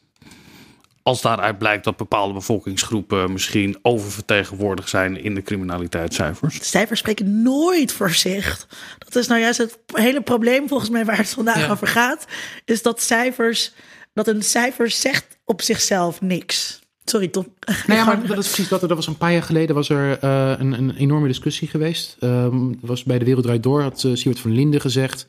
als 1.02 1.20
daaruit 1.20 1.58
blijkt 1.58 1.84
dat 1.84 1.96
bepaalde 1.96 2.34
bevolkingsgroepen 2.34 3.32
misschien 3.32 3.78
oververtegenwoordigd 3.82 4.88
zijn 4.88 5.22
in 5.22 5.34
de 5.34 5.42
criminaliteitscijfers. 5.42 6.58
De 6.58 6.64
cijfers 6.64 6.98
spreken 6.98 7.42
nooit 7.42 7.92
voor 7.92 8.10
zich. 8.10 8.68
Dat 8.98 9.16
is 9.16 9.26
nou 9.26 9.40
juist 9.40 9.58
het 9.58 9.78
hele 9.94 10.20
probleem 10.20 10.68
volgens 10.68 10.90
mij 10.90 11.04
waar 11.04 11.16
het 11.16 11.28
vandaag 11.28 11.58
ja. 11.58 11.70
over 11.70 11.86
gaat. 11.86 12.26
Is 12.64 12.82
dat 12.82 13.00
cijfers, 13.00 13.72
dat 14.12 14.28
een 14.28 14.42
cijfer 14.42 14.90
zegt 14.90 15.38
op 15.44 15.62
zichzelf 15.62 16.20
niks. 16.20 16.80
Sorry, 17.04 17.28
Tom. 17.28 17.54
Nou 17.86 17.98
ja, 17.98 18.04
maar 18.04 18.26
dat 18.26 18.38
is 18.38 18.46
precies 18.46 18.68
dat. 18.68 18.82
Er 18.82 18.94
was 18.94 19.06
een 19.06 19.16
paar 19.16 19.32
jaar 19.32 19.42
geleden 19.42 19.74
was 19.74 19.88
er 19.88 20.24
uh, 20.24 20.52
een, 20.58 20.72
een, 20.72 20.94
enorme 20.96 21.26
discussie 21.26 21.68
geweest. 21.68 22.16
Um, 22.20 22.78
was 22.80 23.02
bij 23.02 23.18
de 23.18 23.24
Wereld 23.24 23.44
Draait 23.44 23.62
Door, 23.62 23.82
had 23.82 24.02
uh, 24.02 24.14
Siewert 24.14 24.40
van 24.40 24.52
Linden 24.52 24.80
gezegd. 24.80 25.26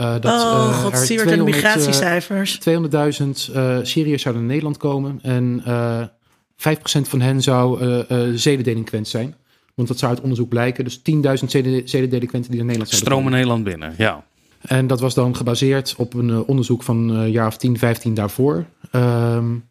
Uh, 0.00 0.12
dat, 0.20 0.24
oh 0.24 0.68
uh, 0.70 0.82
god, 0.82 0.98
Siewert 0.98 1.30
en 1.30 1.38
de 1.38 1.44
migratiecijfers. 1.44 2.60
200.000 2.68 2.74
uh, 3.54 3.78
Syriërs 3.82 4.22
zouden 4.22 4.42
naar 4.42 4.52
Nederland 4.52 4.76
komen. 4.76 5.18
En 5.22 5.62
5% 6.56 6.62
van 7.02 7.20
hen 7.20 7.42
zou 7.42 7.84
zedendelinquent 8.34 9.08
zijn. 9.08 9.34
Want 9.74 9.88
dat 9.88 9.98
zou 9.98 10.12
uit 10.12 10.20
onderzoek 10.20 10.48
blijken. 10.48 10.84
Dus 10.84 10.98
10.000 10.98 11.02
zedendelinquenten 11.84 12.50
die 12.50 12.58
naar 12.58 12.66
Nederland 12.66 12.88
zijn 12.88 13.00
Stromen 13.00 13.32
Nederland 13.32 13.64
binnen, 13.64 13.94
ja. 13.96 14.24
En 14.60 14.86
dat 14.86 15.00
was 15.00 15.14
dan 15.14 15.36
gebaseerd 15.36 15.94
op 15.96 16.14
een 16.14 16.44
onderzoek 16.44 16.82
van 16.82 17.08
een 17.08 17.30
jaar 17.30 17.46
of 17.46 17.56
10, 17.56 17.78
15 17.78 18.14
daarvoor. 18.14 18.64
Um, 18.92 19.68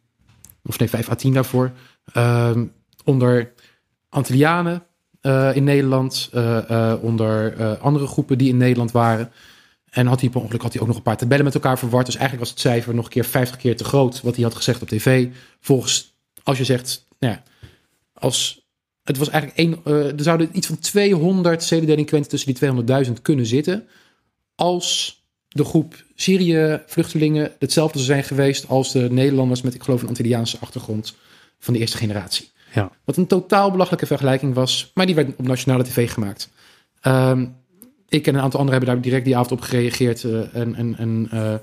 of 0.65 0.79
nee, 0.79 0.89
5 0.89 1.09
à 1.09 1.15
10 1.15 1.33
daarvoor. 1.33 1.71
Um, 2.17 2.71
onder 3.03 3.51
Antillianen 4.09 4.83
in 5.53 5.63
Nederland. 5.63 6.29
onder 7.01 7.55
andere 7.77 8.07
groepen 8.07 8.37
die 8.37 8.49
in 8.49 8.57
Nederland 8.57 8.91
waren. 8.91 9.31
En 9.89 10.07
had 10.07 10.21
hij 10.21 10.29
per 10.29 10.41
ongeluk 10.41 10.61
had 10.61 10.73
hij 10.73 10.81
ook 10.81 10.87
nog 10.87 10.97
een 10.97 11.03
paar 11.03 11.17
tabellen 11.17 11.45
met 11.45 11.53
elkaar 11.53 11.79
verward. 11.79 12.05
Dus 12.05 12.15
eigenlijk 12.15 12.45
was 12.45 12.53
het 12.53 12.63
cijfer 12.63 12.95
nog 12.95 13.05
een 13.05 13.11
keer 13.11 13.25
50 13.25 13.57
keer 13.57 13.77
te 13.77 13.83
groot 13.83 14.21
wat 14.21 14.35
hij 14.35 14.43
had 14.43 14.55
gezegd 14.55 14.81
op 14.81 14.87
tv. 14.87 15.27
Volgens, 15.59 16.13
als 16.43 16.57
je 16.57 16.63
zegt, 16.63 17.07
nou 17.19 17.33
ja, 17.33 17.43
als 18.13 18.67
het 19.03 19.17
was 19.17 19.29
eigenlijk 19.29 19.59
één, 19.59 19.79
eh, 19.83 20.11
er 20.11 20.23
zouden 20.23 20.49
iets 20.51 20.67
van 20.67 20.79
200 20.79 21.63
zedendelinquenten 21.63 22.29
tussen 22.29 22.47
die 22.47 22.55
200.000 22.55 23.21
kunnen 23.21 23.45
zitten. 23.45 23.87
Als 24.55 25.21
de 25.47 25.63
groep 25.63 26.03
Syrië-vluchtelingen 26.15 27.51
hetzelfde 27.59 27.99
zou 27.99 28.11
zijn 28.11 28.23
geweest 28.23 28.67
als 28.67 28.91
de 28.91 29.11
Nederlanders 29.11 29.61
met, 29.61 29.75
ik 29.75 29.83
geloof, 29.83 30.01
een 30.01 30.07
Antilliaanse 30.07 30.57
achtergrond 30.59 31.15
van 31.59 31.73
de 31.73 31.79
eerste 31.79 31.97
generatie. 31.97 32.51
Ja. 32.73 32.91
Wat 33.03 33.17
een 33.17 33.27
totaal 33.27 33.71
belachelijke 33.71 34.05
vergelijking 34.05 34.53
was, 34.53 34.91
maar 34.93 35.05
die 35.05 35.15
werd 35.15 35.35
op 35.37 35.47
nationale 35.47 35.83
tv 35.83 36.11
gemaakt. 36.11 36.49
Ehm, 37.01 37.45
ik 38.09 38.27
en 38.27 38.35
een 38.35 38.41
aantal 38.41 38.59
anderen 38.59 38.77
hebben 38.79 38.95
daar 38.95 39.03
direct 39.03 39.25
die 39.25 39.35
avond 39.37 39.51
op 39.51 39.61
gereageerd. 39.61 40.23
eh, 40.23 40.55
en 40.55 40.75
en, 40.75 40.97
en 40.97 41.27
eh, 41.31 41.55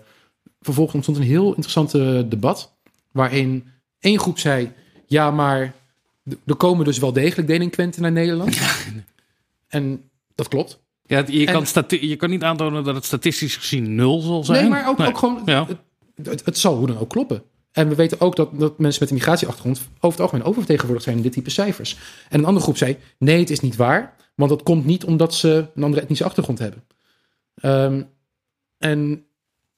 vervolgens 0.61 0.95
ontstond 0.97 1.19
een 1.19 1.25
heel 1.25 1.47
interessant 1.55 1.91
debat. 2.31 2.77
Waarin 3.13 3.65
één 4.01 4.19
groep 4.19 4.39
zei: 4.39 4.73
Ja, 5.07 5.31
maar 5.31 5.75
er 6.47 6.57
komen 6.57 6.85
dus 6.85 6.99
wel 6.99 7.13
degelijk 7.13 7.49
delinquenten 7.49 8.03
naar 8.03 8.13
Nederland. 8.13 8.59
En 9.69 10.11
dat 10.35 10.49
klopt. 10.49 10.85
Ja, 11.07 11.25
je, 11.27 11.47
En- 11.47 11.53
kan 11.67 11.85
je 12.01 12.17
kan 12.17 12.31
niet 12.31 12.43
aantonen 12.43 12.85
dat 12.85 12.95
het 12.95 13.05
statistisch 13.05 13.57
gezien 13.57 13.95
nul 13.95 14.21
zal 14.21 14.45
zijn. 14.45 14.61
Nee, 14.61 14.71
maar 14.71 14.89
ook, 14.89 14.99
Nee. 14.99 15.09
ook 15.09 15.19
gewoon. 15.19 15.43
Ja. 15.45 15.67
Het, 15.67 16.27
het, 16.27 16.45
het 16.45 16.59
zal 16.59 16.77
hoe 16.77 16.87
dan 16.87 16.99
ook 16.99 17.09
kloppen. 17.11 17.43
En 17.73 17.89
we 17.89 17.95
weten 17.95 18.21
ook 18.21 18.37
dat, 18.37 18.59
dat 18.59 18.79
mensen 18.79 19.01
met 19.03 19.11
een 19.11 19.17
migratieachtergrond 19.17 19.79
over 19.97 20.11
het 20.11 20.21
algemeen 20.21 20.45
oververtegenwoordigd 20.45 21.05
zijn 21.05 21.17
in 21.17 21.23
dit 21.23 21.33
type 21.33 21.51
cijfers. 21.51 21.97
En 22.29 22.39
een 22.39 22.45
andere 22.45 22.65
groep 22.65 22.77
zei: 22.77 22.97
nee, 23.19 23.39
het 23.39 23.51
is 23.51 23.61
niet 23.61 23.77
waar. 23.77 24.15
Want 24.37 24.51
dat 24.51 24.63
komt 24.63 24.85
niet 24.85 25.05
omdat 25.05 25.35
ze 25.35 25.67
een 25.75 25.83
andere 25.83 26.03
etnische 26.03 26.25
achtergrond 26.25 26.59
hebben. 26.59 26.85
Ehm, 27.55 28.03
en 28.79 29.25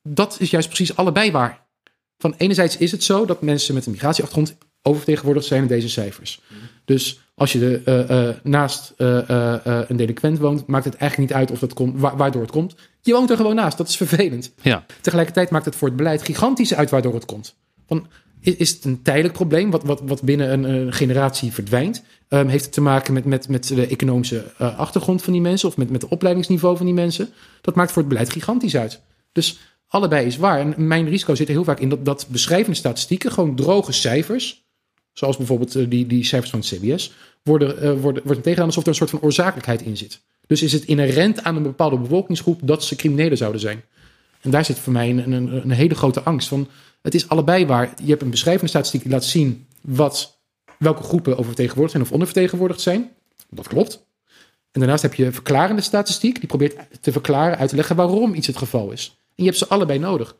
dat 0.03 0.37
is 0.41 0.51
juist 0.51 0.69
precies 0.69 0.97
allebei 0.97 1.31
waar. 1.31 1.67
Van 2.19 2.35
enerzijds 2.37 2.77
is 2.77 2.93
het 2.93 3.05
zo 3.05 3.25
dat 3.25 3.43
mensen 3.43 3.75
met 3.75 3.87
een 3.87 3.93
migratieachtergrond 3.93 4.57
oververtegenwoordigd 4.83 5.47
zijn 5.47 5.63
in 5.63 5.69
deze 5.69 5.89
cijfers. 5.89 6.41
Dus 6.85 7.21
als 7.35 7.53
je 7.53 7.59
de, 7.59 7.83
eh, 7.85 8.29
eh, 8.29 8.37
naast 8.43 8.93
eh, 8.97 9.19
een 9.89 9.97
delinquent 9.97 10.39
woont, 10.39 10.67
maakt 10.67 10.85
het 10.85 10.95
eigenlijk 10.95 11.31
niet 11.31 11.41
uit 11.41 11.51
of 11.51 11.59
dat 11.59 11.73
komt, 11.75 12.01
wa- 12.01 12.17
waardoor 12.17 12.43
het 12.43 12.51
komt. 12.51 12.75
Je 13.01 13.13
woont 13.13 13.31
er 13.31 13.37
gewoon 13.37 13.55
naast. 13.55 13.79
Dat 13.79 13.89
is 13.89 13.97
vervelend. 13.97 14.53
Ja. 14.63 14.85
Tegelijkertijd 15.01 15.51
maakt 15.51 15.65
het 15.65 15.77
voor 15.77 15.89
het 15.89 15.97
beleid 15.97 16.23
gigantisch 16.23 16.75
uit 16.75 16.91
waardoor 16.91 17.15
het 17.15 17.25
komt. 17.25 17.57
Van, 17.87 18.07
i- 18.47 18.55
is 18.59 18.71
het 18.71 18.85
een 18.85 19.03
tijdelijk 19.03 19.35
probleem 19.35 19.71
wat, 19.71 19.83
wat, 19.83 20.01
wat 20.05 20.23
binnen 20.23 20.65
een, 20.65 20.93
generatie 20.93 21.53
verdwijnt? 21.53 22.03
Ehm, 22.29 22.47
heeft 22.47 22.65
het 22.65 22.73
te 22.73 22.81
maken 22.81 23.13
met, 23.15 23.25
met, 23.25 23.49
met 23.49 23.69
de 23.69 23.87
economische 23.87 24.45
eh, 24.59 24.79
achtergrond 24.79 25.23
van 25.23 25.33
die 25.33 25.43
mensen 25.43 25.69
of 25.69 25.77
met, 25.77 25.91
met 25.91 26.03
het 26.03 26.11
opleidingsniveau 26.11 26.77
van 26.77 26.87
die 26.87 26.95
mensen? 26.95 27.29
Dat 27.61 27.75
maakt 27.75 27.93
voor 27.93 28.03
het 28.03 28.11
beleid 28.11 28.33
gigantisch 28.33 28.77
uit. 28.77 29.01
Dus 29.33 29.59
allebei 29.87 30.27
is 30.27 30.37
waar. 30.37 30.61
En 30.61 30.87
mijn 30.87 31.09
risico 31.09 31.35
zit 31.35 31.49
er 31.49 31.55
heel 31.55 31.65
vaak 31.65 31.81
in 31.81 31.89
dat, 31.89 32.05
dat 32.05 32.27
beschrijvende 32.29 32.77
statistieken, 32.77 33.33
gewoon 33.33 33.57
droge 33.57 33.93
cijfers, 33.93 34.67
zoals 35.13 35.37
bijvoorbeeld 35.37 35.75
eh, 35.75 35.85
die, 35.89 36.07
die 36.07 36.25
cijfers 36.25 36.51
van 36.51 36.61
het 36.61 36.69
CBS, 36.69 37.13
worden, 37.43 37.81
eh, 37.81 37.93
worden, 38.01 38.23
wordt 38.25 38.43
tegenaan 38.43 38.67
alsof 38.67 38.83
er 38.83 38.89
een 38.89 38.95
soort 38.95 39.11
van 39.11 39.21
oorzakelijkheid 39.21 39.83
in 39.83 39.97
zit. 39.97 40.21
Dus 40.47 40.63
is 40.63 40.73
het 40.73 40.85
inherent 40.85 41.43
aan 41.43 41.57
een 41.57 41.63
bepaalde 41.63 41.99
bevolkingsgroep 41.99 42.61
dat 42.63 42.85
ze 42.85 42.97
criminelen 42.97 43.37
zouden 43.37 43.61
zijn? 43.61 43.83
En 44.41 44.51
daar 44.51 44.65
zit 44.65 44.79
voor 44.79 44.93
mij 44.93 45.11
een, 45.11 45.33
een, 45.33 45.57
een 45.63 45.71
hele 45.71 45.95
grote 45.95 46.23
angst 46.23 46.49
van. 46.49 46.69
Het 47.03 47.15
is 47.15 47.29
allebei 47.29 47.67
waar. 47.67 47.93
Je 48.03 48.11
hebt 48.11 48.23
een 48.23 48.31
beschrijvende 48.31 48.69
statistiek 48.69 49.03
die 49.03 49.13
laat 49.13 49.25
zien 49.25 49.67
wat, 49.81 50.41
welke 50.79 51.03
groepen 51.03 51.33
oververtegenwoordigd 51.33 51.93
zijn 51.93 52.05
of 52.05 52.13
ondervertegenwoordigd 52.13 52.81
zijn. 52.81 53.11
Dat 53.51 53.69
klopt. 53.69 54.07
En 54.73 54.81
daarnaast 54.81 55.03
heb 55.03 55.15
je 55.15 55.33
verklarende 55.33 55.83
statistiek 55.83 56.39
die 56.39 56.49
probeert 56.49 56.77
te 57.01 57.13
verklaren, 57.13 57.59
uit 57.59 57.69
te 57.69 57.77
leggen 57.77 57.97
waarom 57.97 58.35
iets 58.35 58.47
het 58.47 58.57
geval 58.57 58.91
is. 58.91 59.19
En 59.29 59.35
je 59.35 59.45
hebt 59.45 59.59
ze 59.59 59.69
allebei 59.69 59.99
nodig. 59.99 60.37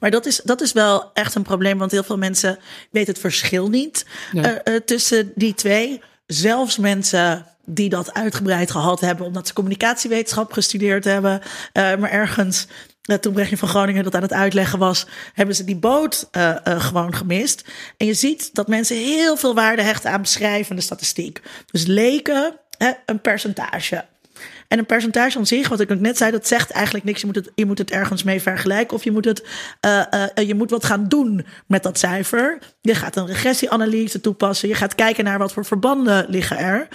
Maar 0.00 0.10
dat 0.10 0.26
is, 0.26 0.40
dat 0.44 0.60
is 0.60 0.72
wel 0.72 1.12
echt 1.12 1.34
een 1.34 1.42
probleem, 1.42 1.78
want 1.78 1.90
heel 1.90 2.02
veel 2.02 2.18
mensen 2.18 2.58
weten 2.90 3.12
het 3.12 3.20
verschil 3.20 3.68
niet 3.68 4.06
Ja. 4.32 4.42
eh, 4.42 4.74
eh, 4.74 4.82
tussen 4.82 5.32
die 5.34 5.54
twee. 5.54 6.00
Zelfs 6.26 6.78
mensen 6.78 7.46
die 7.64 7.88
dat 7.88 8.14
uitgebreid 8.14 8.70
gehad 8.70 9.00
hebben, 9.00 9.26
omdat 9.26 9.46
ze 9.46 9.52
communicatiewetenschap 9.52 10.52
gestudeerd 10.52 11.04
hebben, 11.04 11.40
eh, 11.72 11.96
maar 11.96 12.10
ergens. 12.10 12.66
Eh, 13.08 13.16
toen 13.16 13.32
Brechtje 13.32 13.56
van 13.56 13.68
Groningen 13.68 14.04
dat 14.04 14.14
aan 14.14 14.22
het 14.22 14.32
uitleggen 14.32 14.78
was, 14.78 15.06
hebben 15.32 15.54
ze 15.54 15.64
die 15.64 15.76
boot 15.76 16.28
eh, 16.30 16.66
eh, 16.66 16.80
gewoon 16.80 17.14
gemist. 17.14 17.64
En 17.96 18.06
je 18.06 18.14
ziet 18.14 18.54
dat 18.54 18.68
mensen 18.68 18.96
heel 18.96 19.36
veel 19.36 19.54
waarde 19.54 19.82
hechten 19.82 20.10
aan 20.10 20.20
beschrijvende 20.20 20.82
statistiek. 20.82 21.42
Dus 21.70 21.86
leken 21.86 22.58
een 23.06 23.20
percentage. 23.20 24.04
En 24.68 24.78
een 24.78 24.86
percentage 24.86 25.38
aan 25.38 25.46
zich, 25.46 25.68
wat 25.68 25.80
ik 25.80 26.00
net 26.00 26.16
zei, 26.16 26.30
dat 26.30 26.46
zegt 26.46 26.70
eigenlijk 26.70 27.04
niks. 27.04 27.20
Je 27.20 27.26
moet 27.26 27.34
het, 27.34 27.50
je 27.54 27.66
moet 27.66 27.78
het 27.78 27.90
ergens 27.90 28.22
mee 28.22 28.42
vergelijken 28.42 28.96
of 28.96 29.04
je 29.04 29.10
moet, 29.10 29.24
het, 29.24 29.44
je 30.34 30.54
moet 30.56 30.70
wat 30.70 30.84
gaan 30.84 31.08
doen 31.08 31.46
met 31.66 31.82
dat 31.82 31.98
cijfer. 31.98 32.58
Je 32.80 32.94
gaat 32.94 33.16
een 33.16 33.26
regressieanalyse 33.26 34.20
toepassen. 34.20 34.68
Je 34.68 34.74
gaat 34.74 34.94
kijken 34.94 35.24
naar 35.24 35.38
wat 35.38 35.52
voor 35.52 35.64
verbanden 35.64 36.26
liggen 36.28 36.58
er. 36.58 36.88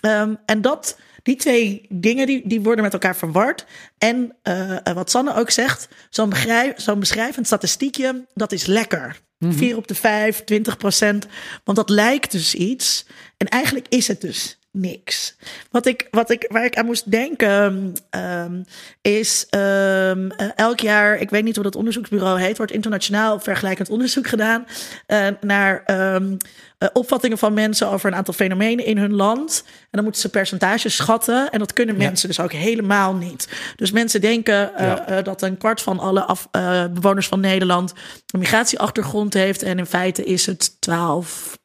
Ehm, 0.00 0.34
en 0.46 0.60
dat, 0.60 0.96
die 1.22 1.36
twee 1.36 1.86
dingen 1.88 2.26
die, 2.26 2.42
die 2.44 2.60
worden 2.60 2.84
met 2.84 2.92
elkaar 2.92 3.16
verward. 3.16 3.66
En 3.98 4.36
eh, 4.42 4.86
eh, 4.86 4.94
wat 4.94 5.10
Sanne 5.10 5.34
ook 5.34 5.50
zegt, 5.50 5.88
zo'n 6.10 6.28
begrijp, 6.28 6.80
zo'n 6.80 7.00
beschrijvend 7.00 7.46
statistiekje, 7.46 8.26
dat 8.34 8.52
is 8.52 8.66
lekker. 8.66 9.20
4 9.50 9.76
op 9.76 9.88
de 9.88 9.94
5, 9.94 10.44
20 10.44 10.76
procent. 10.76 11.26
Want 11.64 11.76
dat 11.76 11.90
lijkt 11.90 12.32
dus 12.32 12.54
iets. 12.54 13.06
En 13.36 13.48
eigenlijk 13.48 13.86
is 13.88 14.08
het 14.08 14.20
dus 14.20 14.58
niks. 14.72 15.36
Wat 15.70 15.86
ik, 15.86 16.08
wat 16.10 16.30
ik, 16.30 16.46
waar 16.48 16.64
ik 16.64 16.76
aan 16.76 16.86
moest 16.86 17.10
denken 17.10 17.92
ehm, 18.10 18.62
is 19.00 19.46
ehm, 19.50 20.30
eh, 20.30 20.48
elk 20.56 20.80
jaar, 20.80 21.18
ik 21.18 21.30
weet 21.30 21.44
niet 21.44 21.54
hoe 21.54 21.64
dat 21.64 21.76
onderzoeksbureau 21.76 22.40
heet, 22.40 22.56
wordt 22.56 22.72
internationaal 22.72 23.40
vergelijkend 23.40 23.90
onderzoek 23.90 24.26
gedaan 24.26 24.66
eh, 25.06 25.26
naar 25.40 25.82
ehm, 25.84 26.36
eh, 26.78 26.88
opvattingen 26.92 27.38
van 27.38 27.52
mensen 27.54 27.88
over 27.88 28.10
een 28.10 28.16
aantal 28.16 28.34
fenomenen 28.34 28.84
in 28.84 28.98
hun 28.98 29.14
land. 29.14 29.62
En 29.66 29.88
dan 29.90 30.02
moeten 30.02 30.20
ze 30.20 30.28
percentages 30.28 30.96
schatten. 30.96 31.50
En 31.50 31.58
dat 31.58 31.72
kunnen 31.72 31.96
mensen 31.96 32.28
dus 32.28 32.40
ook 32.40 32.52
helemaal 32.52 33.14
niet. 33.14 33.48
Dus 33.76 33.90
mensen 33.90 34.20
denken 34.20 34.70
Ja. 34.76 35.22
dat 35.22 35.42
een 35.42 35.56
kwart 35.56 35.82
van 35.82 35.98
alle 35.98 36.24
af, 36.24 36.48
bewoners 36.90 37.28
van 37.28 37.40
Nederland 37.40 37.92
een 38.26 38.38
migratieachtergrond 38.38 39.34
heeft. 39.34 39.62
En 39.62 39.78
in 39.78 39.86
feite 39.86 40.24
is 40.24 40.46
het 40.46 40.80
12 40.80 41.58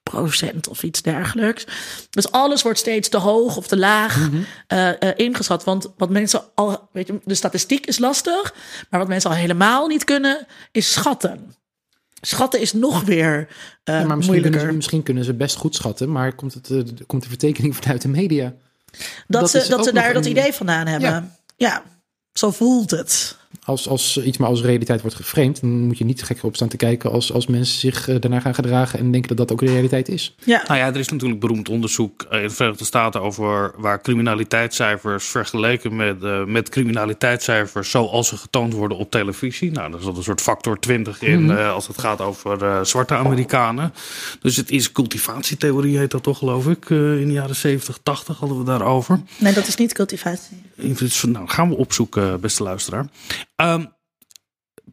of 0.70 0.84
iets 0.84 1.02
dergelijks. 1.02 1.66
Dus 2.10 2.32
alles 2.32 2.62
wordt 2.62 2.80
steeds 2.80 3.10
te 3.10 3.18
hoog 3.18 3.58
of 3.58 3.68
te 3.68 3.78
laag 3.78 4.30
eh, 4.68 4.90
ingeschat. 5.16 5.64
Want 5.64 5.88
wat 5.98 6.10
mensen 6.10 6.42
al, 6.56 6.90
weet 6.92 7.08
je, 7.08 7.20
de 7.24 7.36
statistiek 7.36 7.86
is 7.86 8.00
lastig. 8.00 8.54
Maar 8.90 9.00
wat 9.00 9.10
mensen 9.10 9.30
al 9.30 9.36
helemaal 9.36 9.88
niet 9.88 10.04
kunnen, 10.04 10.48
is 10.72 10.92
schatten. 10.92 11.56
Schatten 12.22 12.60
is 12.60 12.74
nog 12.74 13.04
weer 13.04 13.48
eh 13.84 14.00
Ja, 14.00 14.06
maar 14.06 14.16
misschien 14.16 14.20
moeilijker. 14.22 14.52
kunnen, 14.52 14.70
ze, 14.70 14.76
misschien 14.76 15.04
kunnen 15.04 15.24
ze 15.24 15.34
best 15.34 15.56
goed 15.56 15.76
schatten, 15.76 16.12
maar 16.12 16.36
komt, 16.36 16.54
het, 16.54 17.06
komt 17.06 17.24
de 17.24 17.30
vertekening 17.30 17.76
vanuit 17.82 18.02
de 18.02 18.08
media? 18.08 18.54
dat, 19.28 19.42
dat 19.42 19.50
ze, 19.50 19.70
dat 19.70 19.86
ze 19.86 19.94
daar 19.94 20.14
dat 20.14 20.26
idee 20.26 20.54
vandaan 20.54 20.88
hebben. 20.88 21.10
Ja. 21.10 21.38
Ja. 21.56 21.84
zo 22.34 22.52
voelt 22.52 22.92
het. 22.92 23.38
Als, 23.64 23.88
als 23.88 24.22
iets 24.24 24.38
maar 24.38 24.50
als 24.50 24.62
realiteit 24.62 25.02
wordt 25.02 25.16
geframed, 25.16 25.62
dan 25.62 25.70
moet 25.70 25.98
je 25.98 26.06
niet 26.06 26.24
gekker 26.24 26.46
op 26.46 26.56
staan 26.56 26.68
te 26.68 26.78
kijken 26.78 27.12
als, 27.12 27.34
als 27.34 27.48
mensen 27.48 27.80
zich 27.80 28.08
eh, 28.08 28.16
daarna 28.20 28.40
gaan 28.40 28.56
gedragen 28.56 29.00
en 29.00 29.12
denken 29.12 29.36
dat 29.36 29.38
dat 29.38 29.52
ook 29.52 29.60
de 29.60 29.74
realiteit 29.74 30.10
is. 30.10 30.36
Ja. 30.44 30.64
Nou 30.68 30.80
ja, 30.80 30.88
er 30.88 31.00
is 31.00 31.10
natuurlijk 31.10 31.40
beroemd 31.40 31.70
onderzoek 31.70 32.26
in 32.30 32.42
de 32.42 32.50
Verenigde 32.50 32.86
Staten 32.86 33.22
over 33.22 33.72
waar 33.78 34.02
criminaliteitscijfers 34.02 35.26
vergeleken 35.26 35.96
met, 35.96 36.24
eh, 36.24 36.44
met 36.44 36.70
criminaliteitscijfers 36.70 37.90
zoals 37.90 38.28
ze 38.28 38.38
getoond 38.38 38.74
worden 38.74 38.98
op 38.98 39.12
televisie. 39.12 39.72
Nou, 39.72 39.92
daar 39.92 40.02
zat 40.02 40.18
een 40.18 40.24
soort 40.24 40.42
factor 40.42 40.80
20 40.80 41.22
in 41.22 41.52
eh, 41.52 41.74
als 41.74 41.88
het 41.88 41.98
gaat 41.98 42.22
over 42.22 42.64
eh, 42.64 42.84
zwarte 42.84 43.14
Amerikanen. 43.14 43.94
Dus 44.42 44.56
het 44.56 44.72
is 44.72 44.92
cultivatietheorie, 44.92 45.98
heet 45.98 46.12
dat 46.12 46.24
toch, 46.24 46.38
geloof 46.38 46.68
ik. 46.68 46.90
Eh, 46.90 47.22
in 47.22 47.28
de 47.28 47.34
jaren 47.34 47.56
70, 47.56 48.00
80 48.04 48.38
hadden 48.38 48.58
we 48.58 48.64
daarover. 48.64 49.20
Nee, 49.38 49.54
dat 49.54 49.68
is 49.68 49.76
niet 49.76 49.94
cultivatie. 49.94 50.58
Nou, 51.28 51.48
gaan 51.48 51.70
we 51.70 51.76
opzoeken, 51.76 52.40
beste 52.40 52.64
luisteraar. 52.64 53.08
Ehm, 53.56 53.86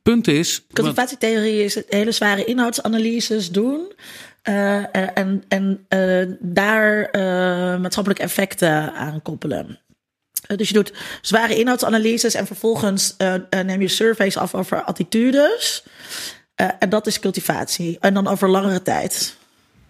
punt 0.03 0.29
is. 0.29 0.67
Cultivatietheorie 0.73 1.65
is 1.65 1.75
het 1.75 1.87
hele 1.89 2.13
zware 2.13 2.45
inhoudsanalyses 2.45 3.51
doen. 3.51 3.93
eh, 4.43 5.19
en 5.19 5.45
en 5.49 5.85
eh, 5.89 6.27
daar 6.41 7.05
eh, 7.05 7.81
maatschappelijke 7.81 8.23
effecten 8.23 8.93
aan 8.95 9.23
koppelen. 9.23 9.79
Dus 10.57 10.69
je 10.69 10.75
doet 10.75 10.93
zware 11.21 11.57
inhoudsanalyses 11.57 12.35
en 12.35 12.47
vervolgens 12.47 13.17
neem 13.51 13.81
je 13.81 13.89
surveys 13.89 14.37
af 14.37 14.55
over 14.55 14.83
attitudes. 14.83 15.85
En 16.55 16.89
dat 16.89 17.07
is 17.07 17.21
cultivatie. 17.21 17.99
En 18.01 18.15
dan 18.15 18.27
over 18.27 18.49
langere 18.49 18.83
tijd. 18.83 19.37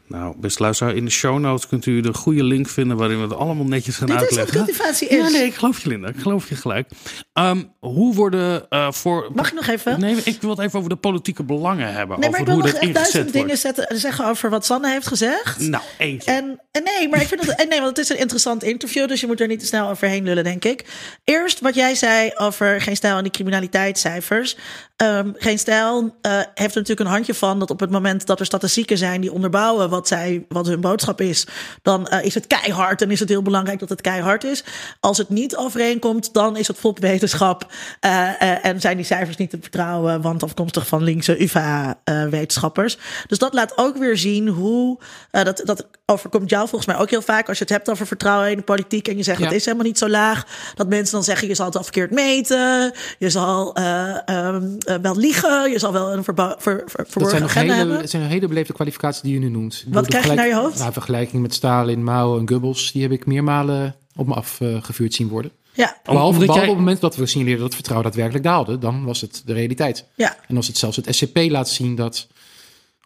Nou, 0.06 0.34
beste 0.36 0.62
luisteraar, 0.62 0.94
in 0.94 1.04
de 1.04 1.10
show 1.10 1.38
notes 1.38 1.66
kunt 1.66 1.86
u 1.86 2.00
de 2.00 2.14
goede 2.14 2.44
link 2.44 2.68
vinden 2.68 2.96
waarin 2.96 3.16
we 3.16 3.22
het 3.22 3.32
allemaal 3.34 3.64
netjes 3.64 3.96
gaan 3.96 4.06
Dit 4.06 4.16
is 4.16 4.22
wat 4.22 4.38
uitleggen. 4.38 4.64
cultivatie 4.64 5.08
is. 5.08 5.16
Ja, 5.16 5.28
nee, 5.28 5.46
ik 5.46 5.54
geloof 5.54 5.82
je, 5.82 5.88
Linda. 5.88 6.08
Ik 6.08 6.18
geloof 6.18 6.48
je 6.48 6.54
gelijk. 6.56 6.88
Ehm, 7.32 7.62
hoe 7.78 8.14
worden 8.14 8.68
eh, 8.68 8.92
voor. 8.92 9.30
Mag 9.34 9.48
ik 9.48 9.54
nog 9.54 9.66
even? 9.66 10.00
Nee, 10.00 10.16
ik 10.24 10.40
wil 10.40 10.50
het 10.50 10.58
even 10.58 10.78
over 10.78 10.90
de 10.90 10.96
politieke 10.96 11.42
belangen 11.42 11.92
hebben. 11.92 12.20
Nee, 12.20 12.30
maar 12.30 12.40
over 12.40 12.40
ik 12.40 12.46
wil 12.46 12.54
hoe 12.54 12.64
nog 12.64 12.72
dat 12.72 12.82
echt 12.82 12.94
duizend 12.94 13.14
ingezet 13.14 13.32
dingen 13.32 13.62
wordt. 13.62 13.78
zetten, 13.78 13.98
zeggen 13.98 14.26
over 14.26 14.50
wat 14.50 14.64
Sanne 14.66 14.90
heeft 14.90 15.06
gezegd. 15.06 15.58
Nou, 15.58 15.82
eentje. 15.98 16.30
En, 16.30 16.60
en 16.70 16.82
nee, 16.82 17.08
maar 17.08 17.20
ik 17.20 17.28
vind 17.28 17.46
het. 17.46 17.60
en 17.60 17.68
Nee, 17.68 17.80
want 17.80 17.96
het 17.96 18.06
is 18.06 18.12
een 18.12 18.20
interessant 18.20 18.62
interview, 18.62 19.08
dus 19.08 19.20
je 19.20 19.26
moet 19.26 19.40
er 19.40 19.46
niet 19.46 19.60
te 19.60 19.66
snel 19.66 19.88
overheen 19.88 20.24
lullen, 20.24 20.44
denk 20.44 20.64
ik. 20.64 20.84
Eerst 21.24 21.60
wat 21.60 21.74
jij 21.74 21.94
zei 21.94 22.30
over 22.34 22.80
geen 22.80 22.96
stijl 22.96 23.16
en 23.16 23.22
die 23.22 23.32
criminaliteitscijfers. 23.32 24.56
Ehm, 24.96 25.30
geen 25.36 25.58
stijl 25.58 26.16
eh, 26.20 26.32
heeft 26.32 26.74
er 26.74 26.80
natuurlijk 26.80 27.00
een 27.00 27.06
handje 27.06 27.34
van 27.34 27.58
dat 27.58 27.70
op 27.70 27.80
het 27.80 27.90
moment 27.90 28.26
dat 28.26 28.40
er 28.40 28.46
statistieken 28.46 28.98
zijn 28.98 29.20
die 29.20 29.32
onderbouwen 29.32 29.90
wat, 29.90 30.08
zij, 30.08 30.44
wat 30.48 30.66
hun 30.66 30.80
boodschap 30.80 31.20
is, 31.20 31.46
dan 31.82 32.08
eh, 32.08 32.24
is 32.24 32.34
het 32.34 32.46
keihard 32.46 33.02
en 33.02 33.10
is 33.10 33.20
het 33.20 33.28
heel 33.28 33.42
belangrijk 33.42 33.78
dat 33.78 33.88
het 33.88 34.00
keihard 34.00 34.44
is. 34.44 34.64
Als 35.00 35.18
het 35.18 35.28
niet 35.28 35.56
overeenkomt, 35.56 36.32
dan 36.32 36.56
is 36.56 36.68
het 36.68 36.80
wetenschap 36.94 37.72
eh, 38.00 38.42
eh, 38.42 38.64
en 38.64 38.80
zijn 38.80 38.96
die 38.96 39.06
cijfers 39.06 39.36
niet 39.36 39.50
te 39.50 39.58
vertrouwen, 39.60 40.20
want 40.20 40.42
afkomstig 40.42 40.86
van 40.86 41.02
linkse 41.02 41.42
UvA-wetenschappers. 41.42 42.98
dus 43.26 43.38
dat 43.38 43.54
laat 43.54 43.78
ook 43.78 43.96
weer 43.96 44.16
zien 44.16 44.48
hoe, 44.48 44.98
dat, 45.30 45.62
dat 45.64 45.86
overkomt 46.06 46.50
jou 46.50 46.68
volgens 46.68 46.92
mij 46.92 47.02
ook 47.02 47.10
heel 47.10 47.22
vaak 47.22 47.48
als 47.48 47.58
je 47.58 47.64
het 47.64 47.72
hebt 47.72 47.90
over 47.90 48.06
vertrouwen 48.06 48.50
in 48.50 48.56
de 48.56 48.62
politiek 48.62 49.08
en 49.08 49.16
je 49.16 49.22
zegt 49.22 49.38
Ja. 49.38 49.44
het 49.44 49.54
is 49.54 49.64
helemaal 49.64 49.86
niet 49.86 49.98
zo 49.98 50.08
laag, 50.08 50.46
dat 50.74 50.88
mensen 50.88 51.14
dan 51.14 51.24
zeggen 51.24 51.48
je 51.48 51.54
zal 51.54 51.66
het 51.66 51.76
al 51.76 51.82
verkeerd 51.82 52.10
meten, 52.10 52.92
je 53.18 53.30
zal 53.30 53.74
eh, 53.74 54.28
ehm, 54.28 54.62
eh, 54.78 54.83
wel 55.02 55.16
liegen, 55.16 55.70
je 55.70 55.78
zal 55.78 55.92
wel 55.92 56.12
een 56.12 56.24
verba- 56.24 56.56
ver, 56.58 56.82
ver- 56.86 56.96
Dat 56.96 57.06
verborgen 57.10 57.30
zijn 57.30 57.42
nog 57.42 57.50
agenda 57.50 57.72
hele, 57.72 57.84
hebben. 57.84 58.00
het 58.02 58.10
zijn 58.10 58.22
hele 58.22 58.48
beleefde 58.48 58.72
kwalificaties 58.72 59.20
die 59.22 59.32
je 59.32 59.38
nu 59.38 59.48
noemt. 59.48 59.84
Wat 59.88 60.06
krijg 60.06 60.26
je 60.26 60.32
naar 60.34 60.46
je 60.46 60.54
hoofd? 60.54 60.78
Nou, 60.78 60.92
vergelijking 60.92 61.42
met 61.42 61.54
Stalin, 61.54 62.04
Mao 62.04 62.38
en 62.38 62.48
Goebbels, 62.48 62.92
die 62.92 63.02
heb 63.02 63.10
ik 63.10 63.26
meermalen 63.26 63.96
op 64.16 64.26
me 64.26 64.34
afgevuurd 64.34 65.14
zien 65.14 65.28
worden. 65.28 65.50
Ja, 65.72 65.96
Behalve, 66.04 66.38
jij- 66.38 66.48
op 66.48 66.54
het 66.60 66.68
moment 66.76 67.00
dat 67.00 67.16
we 67.16 67.26
signaleerden 67.26 67.56
dat 67.60 67.66
het 67.66 67.74
vertrouwen 67.74 68.06
daadwerkelijk 68.10 68.44
daalde, 68.44 68.78
dan 68.78 69.04
was 69.04 69.20
het 69.20 69.42
de 69.44 69.52
realiteit. 69.52 70.04
ja. 70.14 70.36
En 70.48 70.56
als 70.56 70.66
het 70.66 70.78
zelfs 70.78 70.96
het 70.96 71.14
SCP 71.14 71.36
laat 71.48 71.68
zien 71.68 71.94
dat, 71.94 72.26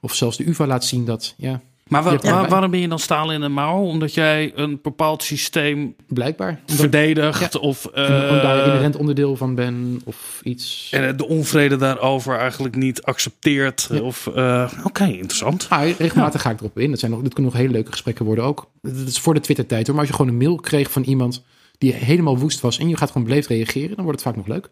of 0.00 0.14
zelfs 0.14 0.36
de 0.36 0.48
UvA 0.48 0.66
laat 0.66 0.84
zien 0.84 1.04
dat, 1.04 1.34
ja, 1.36 1.60
Maar 1.88 2.02
wa- 2.02 2.48
waarom 2.48 2.70
ben 2.70 2.80
je 2.80 2.88
dan 2.88 2.98
stalen 2.98 3.34
in 3.34 3.40
de 3.40 3.48
mouw? 3.48 3.82
Omdat 3.82 4.14
jij 4.14 4.52
een 4.54 4.78
bepaald 4.82 5.22
systeem 5.22 5.94
blijkbaar. 6.08 6.48
Omdat 6.60 6.76
verdedigt 6.76 7.52
Ja. 7.52 7.58
of 7.60 7.84
ik 7.84 7.92
daar 7.94 8.58
eh, 8.58 8.66
inherent 8.66 8.96
onderdeel 8.96 9.36
van 9.36 9.54
ben 9.54 10.00
of 10.04 10.40
iets. 10.44 10.88
en 10.92 11.16
de 11.16 11.26
onvrede 11.28 11.76
daarover 11.76 12.36
eigenlijk 12.38 12.74
niet 12.76 13.02
accepteert. 13.02 13.88
Ja. 13.92 14.00
Of 14.00 14.26
eh, 14.26 14.72
oké, 14.84 15.04
interessant. 15.04 15.68
Maar 15.68 15.88
regelmatig 15.90 16.42
ga 16.42 16.50
ik 16.50 16.60
erop 16.60 16.78
in. 16.78 16.90
Dat, 16.90 16.98
zijn 16.98 17.10
nog, 17.10 17.22
dit 17.22 17.34
kunnen 17.34 17.52
nog 17.52 17.60
hele 17.60 17.72
leuke 17.72 17.90
gesprekken 17.90 18.24
worden 18.24 18.44
ook. 18.44 18.70
Dat 18.82 19.06
is 19.06 19.18
voor 19.18 19.34
de 19.34 19.40
Twitter-tijd 19.40 19.86
hoor. 19.86 19.96
Maar 19.96 20.04
als 20.06 20.16
je 20.16 20.16
gewoon 20.22 20.32
een 20.32 20.46
mail 20.48 20.56
kreeg 20.56 20.90
van 20.90 21.02
iemand 21.02 21.42
die 21.78 21.92
helemaal 21.92 22.38
woest 22.38 22.60
was 22.60 22.78
en 22.78 22.88
je 22.88 22.96
gaat 22.96 23.10
gewoon 23.10 23.26
beleefd 23.26 23.48
reageren, 23.48 23.96
dan 23.96 24.04
wordt 24.04 24.20
het 24.24 24.28
vaak 24.28 24.36
nog 24.36 24.46
leuk. 24.46 24.70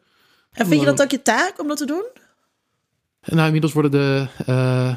En 0.53 0.67
vind 0.67 0.81
je 0.81 0.87
dat 0.87 1.03
ook 1.03 1.11
je 1.11 1.23
taak 1.23 1.61
om 1.61 1.69
dat 1.69 1.77
te 1.77 1.87
doen? 1.87 2.05
Nou, 3.25 3.47
inmiddels 3.47 3.73
worden 3.73 3.91
de, 3.91 4.27
eh, 4.47 4.97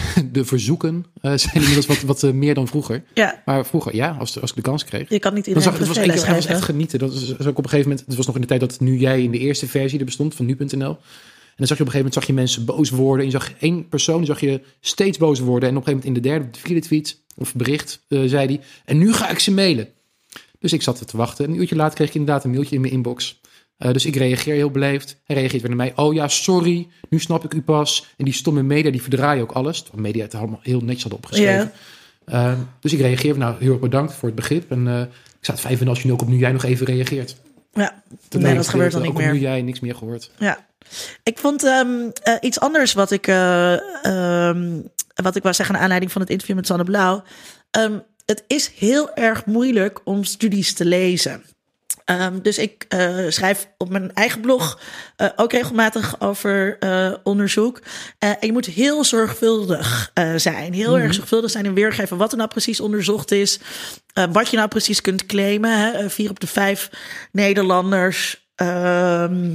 de 0.32 0.44
verzoeken 0.44 1.04
eh, 1.20 1.32
zijn 1.36 1.54
inmiddels 1.54 1.86
wat, 1.86 2.00
wat 2.00 2.22
eh, 2.22 2.30
meer 2.30 2.54
dan 2.54 2.68
vroeger. 2.68 3.02
Ja, 3.14 3.42
Maar 3.44 3.66
vroeger, 3.66 3.94
ja, 3.94 4.16
als, 4.18 4.40
als 4.40 4.50
ik 4.50 4.56
de 4.56 4.62
kans 4.62 4.84
kreeg. 4.84 5.08
je 5.08 5.18
kan 5.18 5.34
niet 5.34 5.46
iedereen 5.46 5.68
zag, 5.68 5.78
het 5.78 5.88
was, 5.88 5.96
het 5.96 6.26
was 6.34 6.46
echt 6.46 6.62
genieten. 6.62 6.98
Dat 6.98 7.12
is 7.12 7.30
ook 7.32 7.58
op 7.58 7.64
een 7.64 7.70
gegeven 7.70 7.88
moment. 7.88 8.06
Het 8.06 8.16
was 8.16 8.26
nog 8.26 8.34
in 8.34 8.40
de 8.40 8.46
tijd 8.46 8.60
dat 8.60 8.80
nu 8.80 8.96
jij 8.96 9.22
in 9.22 9.30
de 9.30 9.38
eerste 9.38 9.66
versie 9.66 9.98
er 9.98 10.04
bestond 10.04 10.34
van 10.34 10.46
nu.nl. 10.46 10.98
En 11.52 11.58
dan 11.58 11.66
zag 11.66 11.76
je 11.76 11.82
op 11.82 11.88
een 11.88 11.92
gegeven 11.92 11.98
moment 11.98 12.14
zag 12.14 12.26
je 12.26 12.32
mensen 12.32 12.64
boos 12.64 12.90
worden. 12.90 13.26
En 13.26 13.32
je 13.32 13.38
zag 13.38 13.52
één 13.58 13.88
persoon, 13.88 14.16
die 14.16 14.26
zag 14.26 14.40
je 14.40 14.60
steeds 14.80 15.18
boos 15.18 15.40
worden. 15.40 15.68
En 15.68 15.76
op 15.76 15.86
een 15.86 15.92
gegeven 15.92 16.10
moment 16.10 16.32
in 16.32 16.38
de 16.38 16.42
derde, 16.42 16.58
vierde 16.58 16.86
tweet 16.86 17.20
of 17.36 17.54
bericht 17.54 18.04
eh, 18.08 18.22
zei 18.26 18.46
hij. 18.46 18.60
En 18.84 18.98
nu 18.98 19.12
ga 19.12 19.28
ik 19.28 19.38
ze 19.38 19.52
mailen. 19.52 19.88
Dus 20.58 20.72
ik 20.72 20.82
zat 20.82 21.08
te 21.08 21.16
wachten. 21.16 21.44
En 21.44 21.50
een 21.50 21.58
uurtje 21.58 21.76
later 21.76 21.94
kreeg 21.94 22.08
ik 22.08 22.14
inderdaad 22.14 22.44
een 22.44 22.50
mailtje 22.50 22.74
in 22.74 22.80
mijn 22.80 22.92
inbox. 22.92 23.40
Eh, 23.82 23.92
dus 23.92 24.04
ik 24.04 24.16
reageer 24.16 24.54
heel 24.54 24.70
beleefd. 24.70 25.16
Hij 25.24 25.36
reageert 25.36 25.62
weer 25.62 25.76
naar 25.76 25.86
mij. 25.86 26.04
Oh 26.04 26.14
ja, 26.14 26.28
sorry. 26.28 26.88
Nu 27.08 27.18
snap 27.18 27.44
ik 27.44 27.54
u 27.54 27.62
pas. 27.62 28.06
En 28.16 28.24
die 28.24 28.34
stomme 28.34 28.62
media, 28.62 28.90
die 28.90 29.02
verdraaien 29.02 29.42
ook 29.42 29.52
alles. 29.52 29.82
Terwijl 29.82 30.02
media 30.02 30.22
het 30.22 30.34
allemaal 30.34 30.60
heel 30.62 30.80
netjes 30.80 31.02
hadden 31.02 31.20
opgeschreven. 31.20 31.72
Ja. 32.26 32.52
Eh, 32.52 32.58
dus 32.80 32.92
ik 32.92 33.00
reageer. 33.00 33.38
Nou, 33.38 33.54
heel 33.58 33.72
erg 33.72 33.80
bedankt 33.80 34.14
voor 34.14 34.28
het 34.28 34.36
begrip. 34.36 34.70
En 34.70 34.88
eh, 34.88 35.00
ik 35.00 35.08
zou 35.40 35.58
het 35.58 35.60
fijn 35.60 35.76
vinden 35.76 35.88
als 35.88 36.00
je 36.00 36.06
nu 36.06 36.12
ook 36.12 36.22
op 36.22 36.28
nu 36.28 36.36
jij 36.36 36.52
nog 36.52 36.64
even 36.64 36.86
reageert. 36.86 37.36
Ja, 37.72 38.02
nee, 38.30 38.54
dat 38.54 38.68
gebeurt 38.68 38.92
dan 38.92 39.00
niet 39.00 39.10
ook 39.10 39.16
op 39.16 39.22
nu 39.22 39.30
meer. 39.30 39.40
jij 39.40 39.62
niks 39.62 39.80
meer 39.80 39.94
gehoord. 39.94 40.30
Ja, 40.38 40.66
ik 41.22 41.38
vond 41.38 41.64
ehm, 41.64 42.10
eh, 42.22 42.34
iets 42.40 42.60
anders 42.60 42.92
wat 42.92 43.10
ik, 43.10 43.26
ehm, 43.26 44.80
wat 45.14 45.36
ik 45.36 45.42
wou 45.42 45.54
zeggen 45.54 45.74
naar 45.74 45.82
aanleiding 45.82 46.12
van 46.12 46.20
het 46.20 46.30
interview 46.30 46.56
met 46.56 46.66
Sanne 46.66 46.84
Blauw. 46.84 47.22
Ehm, 47.70 47.98
het 48.26 48.44
is 48.46 48.72
heel 48.76 49.14
erg 49.14 49.46
moeilijk 49.46 50.00
om 50.04 50.24
studies 50.24 50.72
te 50.72 50.84
lezen. 50.84 51.42
Ehm, 52.04 52.38
dus 52.42 52.58
ik 52.58 52.84
eh, 52.88 53.16
schrijf 53.28 53.68
op 53.78 53.88
mijn 53.88 54.14
eigen 54.14 54.40
blog 54.40 54.80
eh, 55.16 55.28
ook 55.36 55.52
regelmatig 55.52 56.20
over 56.20 56.78
eh, 56.78 57.12
onderzoek. 57.22 57.82
En 58.18 58.36
je 58.40 58.52
moet 58.52 58.66
heel 58.66 59.04
zorgvuldig 59.04 60.10
zijn. 60.36 60.72
Heel 60.72 60.98
erg 60.98 61.14
zorgvuldig 61.14 61.50
zijn 61.50 61.64
in 61.64 61.74
weergeven 61.74 62.16
wat 62.16 62.30
er 62.30 62.36
nou 62.36 62.48
precies 62.48 62.80
onderzocht 62.80 63.30
is. 63.30 63.60
wat 64.32 64.48
je 64.48 64.56
nou 64.56 64.68
precies 64.68 65.00
kunt 65.00 65.26
claimen. 65.26 65.78
Hè? 65.78 66.10
Vier 66.10 66.30
op 66.30 66.40
de 66.40 66.46
vijf 66.46 66.90
Nederlanders. 67.32 68.46
ehm, 68.54 69.50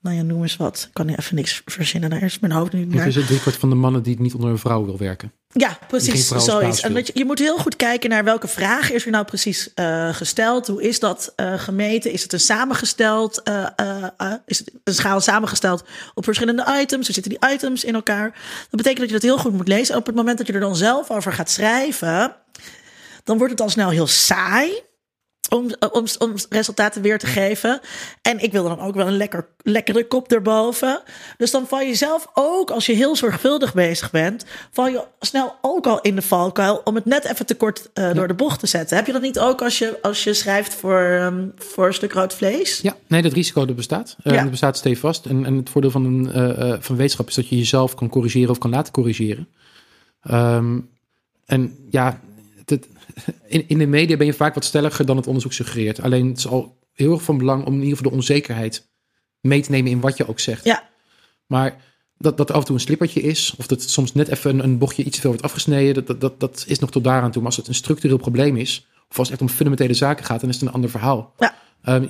nou 0.00 0.16
ja, 0.16 0.22
noem 0.22 0.42
eens 0.42 0.56
wat. 0.56 0.84
Ik 0.88 0.94
kan 0.94 1.06
nu 1.06 1.14
even 1.14 1.34
niks 1.34 1.62
verzinnen. 1.64 2.10
Daar 2.10 2.22
is 2.22 2.38
mijn 2.38 2.52
hoofd 2.52 2.72
nu 2.72 2.84
naar. 2.84 3.06
is 3.06 3.14
het 3.14 3.26
driekwart 3.26 3.56
van 3.56 3.68
de 3.68 3.74
mannen 3.74 4.02
die 4.02 4.12
het 4.12 4.22
niet 4.22 4.34
onder 4.34 4.50
een 4.50 4.58
vrouw 4.58 4.84
wil 4.84 4.98
werken? 4.98 5.32
Ja, 5.58 5.78
precies. 5.88 6.28
Zoiets. 6.28 6.80
En 6.80 6.94
je, 6.94 7.10
je 7.14 7.24
moet 7.24 7.38
heel 7.38 7.56
goed 7.56 7.76
kijken 7.76 8.10
naar 8.10 8.24
welke 8.24 8.48
vraag 8.48 8.90
is 8.90 9.04
er 9.04 9.10
nou 9.10 9.24
precies 9.24 9.74
eh, 9.74 10.14
gesteld. 10.14 10.66
Hoe 10.66 10.82
is 10.82 11.00
dat 11.00 11.32
eh, 11.36 11.58
gemeten? 11.58 12.12
Is 12.12 12.22
het 12.22 12.32
een 12.32 12.40
samengesteld? 12.40 13.42
eh, 13.42 14.32
is 14.46 14.58
het 14.58 14.70
een 14.84 14.94
schaal 14.94 15.20
samengesteld 15.20 15.84
op 16.14 16.24
verschillende 16.24 16.78
items? 16.80 17.06
Hoe 17.06 17.14
zitten 17.14 17.38
die 17.38 17.52
items 17.52 17.84
in 17.84 17.94
elkaar? 17.94 18.30
Dat 18.60 18.70
betekent 18.70 18.98
dat 18.98 19.08
je 19.08 19.14
dat 19.14 19.22
heel 19.22 19.38
goed 19.38 19.52
moet 19.52 19.68
lezen. 19.68 19.94
En 19.94 20.00
op 20.00 20.06
het 20.06 20.14
moment 20.14 20.38
dat 20.38 20.46
je 20.46 20.52
er 20.52 20.60
dan 20.60 20.76
zelf 20.76 21.10
over 21.10 21.32
gaat 21.32 21.50
schrijven, 21.50 22.34
dan 23.24 23.38
wordt 23.38 23.52
het 23.52 23.60
al 23.60 23.68
snel 23.68 23.90
heel 23.90 24.06
saai. 24.06 24.86
Om, 25.48 25.70
om, 25.92 26.04
om 26.18 26.34
resultaten 26.48 27.02
weer 27.02 27.18
te 27.18 27.26
geven. 27.26 27.80
En 28.22 28.42
ik 28.42 28.52
wil 28.52 28.64
dan 28.64 28.80
ook 28.80 28.94
wel 28.94 29.06
een 29.06 29.16
lekker, 29.16 29.48
lekkere 29.62 30.06
kop 30.06 30.32
erboven. 30.32 31.02
Dus 31.36 31.50
dan 31.50 31.66
val 31.66 31.80
je 31.80 31.94
zelf 31.94 32.28
ook, 32.34 32.70
als 32.70 32.86
je 32.86 32.92
heel 32.92 33.16
zorgvuldig 33.16 33.74
bezig 33.74 34.10
bent, 34.10 34.44
val 34.72 34.88
je 34.88 35.04
snel 35.20 35.54
ook 35.62 35.86
al 35.86 36.00
in 36.00 36.14
de 36.14 36.22
valkuil 36.22 36.80
om 36.84 36.94
het 36.94 37.04
net 37.04 37.24
even 37.24 37.46
te 37.46 37.54
kort 37.54 37.90
eh, 37.92 38.14
door 38.14 38.28
de 38.28 38.34
bocht 38.34 38.60
te 38.60 38.66
zetten. 38.66 38.96
Heb 38.96 39.06
je 39.06 39.12
dat 39.12 39.22
niet 39.22 39.38
ook 39.38 39.62
als 39.62 39.78
je, 39.78 39.98
als 40.02 40.24
je 40.24 40.34
schrijft 40.34 40.74
voor, 40.74 41.00
ehm, 41.00 41.46
voor 41.56 41.86
een 41.86 41.94
stuk 41.94 42.12
rood 42.12 42.34
vlees? 42.34 42.80
Ja, 42.82 42.96
nee, 43.06 43.22
dat 43.22 43.32
risico 43.32 43.66
dat 43.66 43.76
bestaat. 43.76 44.16
Eh, 44.22 44.32
Ja. 44.32 44.40
Dat 44.42 44.50
bestaat 44.50 44.76
stevast. 44.76 45.26
En, 45.26 45.44
en 45.44 45.56
het 45.56 45.70
voordeel 45.70 45.90
van, 45.90 46.04
een, 46.04 46.32
eh, 46.32 46.76
van 46.80 46.96
wetenschap 46.96 47.28
is 47.28 47.34
dat 47.34 47.48
je 47.48 47.56
jezelf 47.56 47.94
kan 47.94 48.08
corrigeren 48.08 48.50
of 48.50 48.58
kan 48.58 48.70
laten 48.70 48.92
corrigeren. 48.92 49.48
Ehm, 50.22 50.78
en 51.46 51.76
ja, 51.90 52.20
het- 52.70 52.88
in, 53.46 53.64
in 53.68 53.78
de 53.78 53.86
media 53.86 54.16
ben 54.16 54.26
je 54.26 54.32
vaak 54.32 54.54
wat 54.54 54.64
stelliger 54.64 55.06
dan 55.06 55.16
het 55.16 55.26
onderzoek 55.26 55.52
suggereert. 55.52 56.00
Alleen 56.02 56.28
het 56.28 56.38
is 56.38 56.46
al 56.46 56.78
heel 56.92 57.12
erg 57.12 57.22
van 57.22 57.38
belang 57.38 57.64
om 57.64 57.72
in 57.74 57.80
ieder 57.82 57.96
geval 57.96 58.10
de 58.10 58.16
onzekerheid 58.16 58.88
mee 59.40 59.60
te 59.62 59.70
nemen 59.70 59.90
in 59.90 60.00
wat 60.00 60.16
je 60.16 60.28
ook 60.28 60.40
zegt. 60.40 60.64
Ja. 60.64 60.88
Maar 61.46 61.76
dat, 62.16 62.36
dat 62.36 62.50
af 62.50 62.58
en 62.60 62.64
toe 62.64 62.74
een 62.74 62.80
slippertje 62.80 63.20
is, 63.20 63.54
of 63.58 63.66
dat 63.66 63.82
soms 63.82 64.14
net 64.14 64.28
even 64.28 64.50
een, 64.50 64.64
een 64.64 64.78
bochtje 64.78 65.04
iets 65.04 65.14
te 65.14 65.20
veel 65.20 65.30
wordt 65.30 65.44
afgesneden, 65.44 65.94
dat, 65.94 66.06
dat, 66.06 66.20
dat, 66.20 66.40
dat 66.40 66.64
is 66.68 66.78
nog 66.78 66.90
tot 66.90 67.04
daaraan 67.04 67.30
toe. 67.30 67.42
Maar 67.42 67.50
als 67.50 67.56
het 67.60 67.68
een 67.68 67.74
structureel 67.74 68.16
probleem 68.16 68.56
is, 68.56 68.86
of 69.10 69.18
als 69.18 69.28
het 69.28 69.40
echt 69.40 69.50
om 69.50 69.56
fundamentele 69.56 69.94
zaken 69.94 70.24
gaat, 70.24 70.40
dan 70.40 70.48
is 70.48 70.54
het 70.56 70.68
een 70.68 70.74
ander 70.74 70.90
verhaal. 70.90 71.34
Ja. 71.38 71.54
Ehm, 71.82 72.02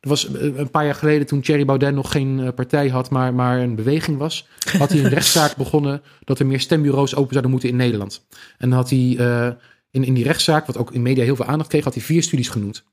er 0.00 0.08
was 0.08 0.32
eh, 0.32 0.56
een 0.56 0.70
paar 0.70 0.84
jaar 0.84 0.94
geleden, 0.94 1.26
toen 1.26 1.40
Thierry 1.40 1.64
Baudet 1.64 1.94
nog 1.94 2.10
geen 2.10 2.40
eh, 2.40 2.48
partij 2.54 2.88
had, 2.88 3.10
maar, 3.10 3.34
maar 3.34 3.60
een 3.60 3.74
beweging 3.74 4.18
was, 4.18 4.46
had 4.78 4.90
hij 4.90 4.98
een 4.98 5.08
rechtszaak 5.08 5.56
begonnen 5.64 6.02
dat 6.24 6.38
er 6.38 6.46
meer 6.46 6.60
stembureaus 6.60 7.14
open 7.14 7.30
zouden 7.30 7.50
moeten 7.50 7.68
in 7.68 7.76
Nederland. 7.76 8.26
En 8.58 8.68
dan 8.68 8.78
had 8.78 8.90
hij 8.90 9.16
eh, 9.18 9.48
in, 9.94 10.04
in 10.04 10.14
die 10.14 10.24
rechtszaak, 10.24 10.66
wat 10.66 10.76
ook 10.76 10.92
in 10.92 11.02
media 11.02 11.24
heel 11.24 11.36
veel 11.36 11.44
aandacht 11.44 11.68
kreeg, 11.68 11.84
had 11.84 11.94
hij 11.94 12.02
vier 12.02 12.22
studies 12.22 12.48
genoemd. 12.48 12.84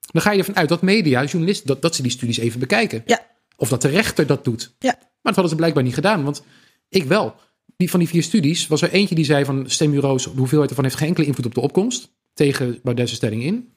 Dan 0.00 0.22
ga 0.22 0.32
je 0.32 0.38
ervan 0.38 0.56
uit 0.56 0.68
dat 0.68 0.82
media, 0.82 1.24
journalisten, 1.24 1.66
dat, 1.66 1.82
dat 1.82 1.94
ze 1.94 2.02
die 2.02 2.10
studies 2.10 2.38
even 2.38 2.60
bekijken. 2.60 3.02
Ja. 3.06 3.26
Of 3.56 3.68
dat 3.68 3.82
de 3.82 3.88
rechter 3.88 4.26
dat 4.26 4.44
doet. 4.44 4.74
Ja. 4.78 4.94
Maar 4.98 5.02
dat 5.22 5.34
hadden 5.34 5.48
ze 5.48 5.56
blijkbaar 5.56 5.82
niet 5.82 5.94
gedaan, 5.94 6.24
want 6.24 6.42
ik 6.88 7.04
wel. 7.04 7.34
Die, 7.76 7.90
van 7.90 7.98
die 7.98 8.08
vier 8.08 8.22
studies 8.22 8.66
was 8.66 8.82
er 8.82 8.90
eentje 8.90 9.14
die 9.14 9.24
zei 9.24 9.44
van 9.44 9.70
stembureaus, 9.70 10.24
de 10.24 10.30
hoeveelheid 10.30 10.70
ervan 10.70 10.84
heeft 10.84 10.96
geen 10.96 11.08
enkele 11.08 11.26
invloed 11.26 11.46
op 11.46 11.54
de 11.54 11.60
opkomst. 11.60 12.12
Tegen 12.34 12.78
Baudet's 12.82 13.12
stelling 13.14 13.42
in. 13.42 13.72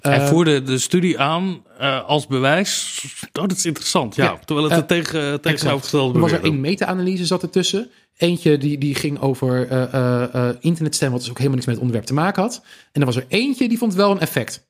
Hij 0.00 0.20
Eh, 0.20 0.28
voerde 0.28 0.62
de 0.62 0.78
studie 0.78 1.18
aan 1.18 1.62
eh, 1.78 2.04
als 2.04 2.26
bewijs. 2.26 3.00
Oh, 3.32 3.48
dat 3.48 3.56
is 3.56 3.66
interessant. 3.66 4.14
Ja, 4.14 4.24
Ja. 4.24 4.38
terwijl 4.44 4.68
het 4.70 4.78
er 4.78 4.86
tegen, 4.86 5.40
tegenovergestelde 5.40 6.14
Er 6.14 6.20
was 6.20 6.32
er 6.32 6.44
één 6.44 6.60
meta-analyse 6.60 7.26
zat 7.26 7.42
ertussen. 7.42 7.90
Eentje 8.16 8.58
die, 8.58 8.78
die 8.78 8.94
ging 8.94 9.20
over 9.20 9.68
eh 9.68 9.82
eh, 9.94 10.34
eh, 10.34 10.56
internetstem, 10.60 11.10
wat 11.10 11.20
dus 11.20 11.28
ook 11.30 11.36
helemaal 11.36 11.56
niks 11.56 11.66
met 11.66 11.74
het 11.76 11.84
onderwerp 11.84 12.08
te 12.08 12.22
maken 12.22 12.42
had. 12.42 12.62
En 12.92 13.00
er 13.00 13.06
was 13.06 13.16
er 13.16 13.24
eentje 13.28 13.68
die 13.68 13.78
vond 13.78 13.94
wel 13.94 14.10
een 14.10 14.20
effect. 14.20 14.66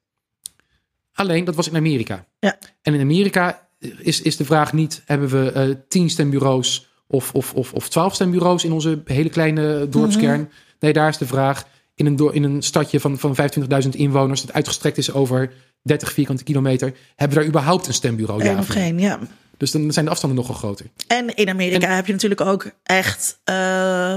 Alleen, 1.13 1.45
dat 1.45 1.55
was 1.55 1.69
in 1.69 1.77
Amerika. 1.77 2.27
Ja. 2.39 2.59
En 2.83 2.95
in 2.95 3.01
Amerika 3.01 3.69
is, 3.99 4.23
is 4.23 4.37
de 4.37 4.45
vraag 4.45 4.73
niet, 4.73 5.03
hebben 5.07 5.29
we 5.29 5.51
eh 5.53 5.69
tien 5.89 6.11
stembureaus 6.11 6.87
of, 7.07 7.33
of, 7.33 7.55
of, 7.55 7.73
of 7.73 7.89
twaalf 7.89 8.15
stembureaus 8.15 8.65
in 8.65 8.73
onze 8.73 9.03
hele 9.05 9.29
kleine 9.29 9.89
dorpskern? 9.89 10.51
Nee, 10.81 10.93
daar 10.93 11.09
is 11.09 11.19
de 11.19 11.27
vraag. 11.27 11.65
In 11.97 12.07
een, 12.07 12.33
in 12.35 12.43
een 12.43 12.63
stadje 12.63 13.01
van, 13.01 13.19
van 13.19 13.37
25.000 13.83 13.89
inwoners, 13.91 14.41
dat 14.43 14.53
uitgestrekt 14.53 14.99
is 14.99 15.13
over 15.13 15.53
30 15.83 16.13
vierkante 16.13 16.45
kilometer, 16.45 16.93
hebben 17.17 17.37
we 17.37 17.43
daar 17.43 17.53
überhaupt 17.53 17.87
een 17.87 17.95
stembureau? 17.95 18.45
Ja, 18.45 18.59
of 18.59 18.67
geen, 18.69 18.99
ja. 18.99 19.19
Dus 19.57 19.71
dan 19.71 19.93
zijn 19.93 20.05
de 20.05 20.11
afstanden 20.11 20.39
nogal 20.39 20.55
groter. 20.55 20.87
En 21.07 21.35
in 21.35 21.49
Amerika 21.49 21.95
heb 21.95 22.07
je 22.07 22.13
natuurlijk 22.13 22.41
ook 22.41 22.71
echt 22.83 23.39
eh, 23.45 24.15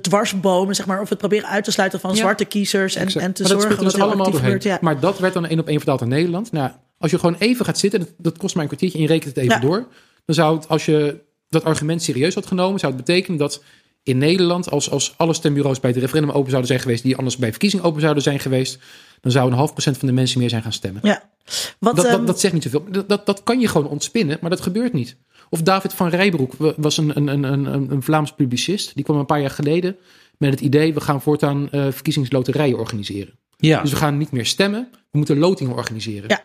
dwarsbomen, 0.00 0.74
zeg 0.74 0.86
maar, 0.86 1.00
of 1.00 1.08
het 1.08 1.18
proberen 1.18 1.48
uit 1.48 1.64
te 1.64 1.70
sluiten 1.70 2.00
van 2.00 2.10
Ja. 2.10 2.16
zwarte 2.16 2.44
kiezers 2.44 2.94
en, 2.94 3.02
Exact. 3.02 3.24
en 3.24 3.32
te 3.32 3.42
maar 3.42 3.50
dat 3.52 3.60
zorgen 3.60 3.82
dat 3.84 3.92
dus 3.92 4.02
allemaal 4.02 4.24
doorheen. 4.24 4.42
gebeurt. 4.42 4.62
Ja. 4.62 4.78
Maar 4.80 5.00
dat 5.00 5.18
werd 5.18 5.34
dan 5.34 5.46
één 5.46 5.58
op 5.58 5.66
één 5.66 5.76
vertaald 5.76 6.00
naar 6.00 6.08
Nederland. 6.08 6.52
Nou, 6.52 6.70
als 6.98 7.10
je 7.10 7.18
gewoon 7.18 7.36
even 7.38 7.64
gaat 7.64 7.78
zitten, 7.78 8.00
dat, 8.00 8.08
dat 8.18 8.38
kost 8.38 8.54
maar 8.54 8.62
een 8.62 8.68
kwartiertje 8.68 8.98
en 8.98 9.04
je 9.04 9.10
rekent 9.10 9.34
het 9.34 9.44
even 9.44 9.54
Ja. 9.54 9.60
door. 9.60 9.86
Dan 10.24 10.34
zou 10.34 10.56
het, 10.56 10.68
als 10.68 10.84
je 10.84 11.20
dat 11.48 11.64
argument 11.64 12.02
serieus 12.02 12.34
had 12.34 12.46
genomen, 12.46 12.80
zou 12.80 12.92
het 12.94 13.04
betekenen 13.04 13.38
dat 13.38 13.62
in 14.04 14.18
Nederland, 14.18 14.70
als, 14.70 14.90
als 14.90 15.14
alle 15.16 15.34
stembureaus 15.34 15.80
bij 15.80 15.90
het 15.90 15.98
referendum 15.98 16.30
open 16.30 16.48
zouden 16.48 16.66
zijn 16.66 16.80
geweest, 16.80 17.02
die 17.02 17.16
anders 17.16 17.36
bij 17.36 17.50
verkiezingen 17.50 17.84
open 17.84 18.00
zouden 18.00 18.22
zijn 18.22 18.40
geweest, 18.40 18.78
dan 19.20 19.32
zou 19.32 19.50
een 19.50 19.56
half 19.56 19.72
procent 19.72 19.98
van 19.98 20.08
de 20.08 20.14
mensen 20.14 20.38
meer 20.40 20.48
zijn 20.48 20.62
gaan 20.62 20.72
stemmen. 20.72 21.02
ja. 21.04 21.32
Wat, 21.78 21.96
Dat, 21.96 22.04
ehm, 22.04 22.16
dat, 22.16 22.26
dat 22.26 22.40
zegt 22.40 22.54
niet 22.54 22.62
zoveel. 22.62 22.84
Dat, 22.90 23.08
dat, 23.08 23.26
dat 23.26 23.42
kan 23.42 23.60
je 23.60 23.68
gewoon 23.68 23.88
ontspinnen, 23.88 24.38
maar 24.40 24.50
dat 24.50 24.60
gebeurt 24.60 24.92
niet. 24.92 25.16
Of 25.50 25.62
David 25.62 25.92
van 25.92 26.08
Rijbroek 26.08 26.52
was 26.76 26.96
een, 26.96 27.16
een, 27.16 27.28
een, 27.28 27.44
een, 27.44 27.90
een 27.90 28.02
Vlaams 28.02 28.32
publicist. 28.32 28.94
Die 28.94 29.04
kwam 29.04 29.18
een 29.18 29.26
paar 29.26 29.40
jaar 29.40 29.50
geleden 29.50 29.96
met 30.38 30.50
het 30.50 30.60
idee... 30.60 30.94
we 30.94 31.00
gaan 31.00 31.22
voortaan 31.22 31.70
eh, 31.70 31.86
verkiezingsloterijen 31.90 32.78
organiseren. 32.78 33.38
Ja. 33.56 33.80
Dus 33.80 33.90
we 33.90 33.96
gaan 33.96 34.18
niet 34.18 34.30
meer 34.30 34.46
stemmen, 34.46 34.88
we 35.10 35.18
moeten 35.18 35.38
lotingen 35.38 35.74
organiseren. 35.74 36.28
Ja. 36.28 36.42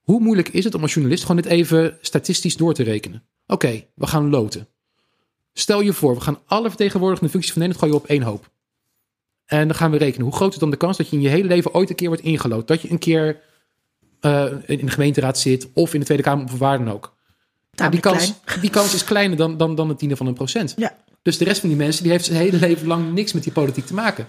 Hoe 0.00 0.20
moeilijk 0.20 0.48
is 0.48 0.64
het 0.64 0.74
om 0.74 0.82
als 0.82 0.92
journalist 0.92 1.24
gewoon 1.24 1.42
dit 1.42 1.50
even 1.50 1.98
statistisch 2.00 2.56
door 2.56 2.74
te 2.74 2.82
rekenen? 2.82 3.22
Oké, 3.46 3.84
we 3.94 4.06
gaan 4.06 4.30
loten. 4.30 4.68
Stel 5.54 5.80
je 5.80 5.92
voor, 5.92 6.14
we 6.14 6.20
gaan 6.20 6.38
alle 6.46 6.68
vertegenwoordigende 6.68 7.30
functies 7.30 7.52
van 7.52 7.62
Nederland 7.62 7.90
gooien 7.90 8.04
op 8.04 8.10
één 8.10 8.22
hoop. 8.22 8.50
En 9.46 9.66
dan 9.66 9.76
gaan 9.76 9.90
we 9.90 9.96
rekenen. 9.96 10.26
Hoe 10.26 10.36
groot 10.36 10.52
is 10.52 10.58
dan 10.58 10.70
de 10.70 10.76
kans 10.76 10.96
dat 10.96 11.08
je 11.08 11.16
in 11.16 11.22
je 11.22 11.28
hele 11.28 11.48
leven 11.48 11.74
ooit 11.74 11.90
een 11.90 11.96
keer 11.96 12.08
wordt 12.08 12.22
ingelood? 12.22 12.68
Dat 12.68 12.82
je 12.82 12.90
een 12.90 12.98
keer 12.98 13.40
eh, 14.20 14.44
in 14.66 14.86
de 14.86 14.90
gemeenteraad 14.90 15.38
zit 15.38 15.68
of 15.72 15.94
in 15.94 16.00
de 16.00 16.06
Tweede 16.06 16.22
Kamer 16.22 16.44
of 16.44 16.58
waar 16.58 16.78
dan 16.78 16.90
ook. 16.90 17.14
Nou, 17.72 17.90
die, 17.90 18.00
kans, 18.00 18.32
die 18.60 18.70
kans 18.70 18.94
is 18.94 19.04
kleiner 19.04 19.36
dan, 19.36 19.56
dan, 19.56 19.74
dan 19.74 19.88
het 19.88 19.98
tiende 19.98 20.16
van 20.16 20.26
een 20.26 20.34
procent. 20.34 20.74
Ja. 20.76 20.96
Dus 21.22 21.38
de 21.38 21.44
rest 21.44 21.60
van 21.60 21.68
die 21.68 21.78
mensen 21.78 22.02
die 22.02 22.12
heeft 22.12 22.24
zijn 22.24 22.38
hele 22.38 22.58
leven 22.58 22.86
lang 22.86 23.12
niks 23.12 23.32
met 23.32 23.42
die 23.42 23.52
politiek 23.52 23.86
te 23.86 23.94
maken. 23.94 24.26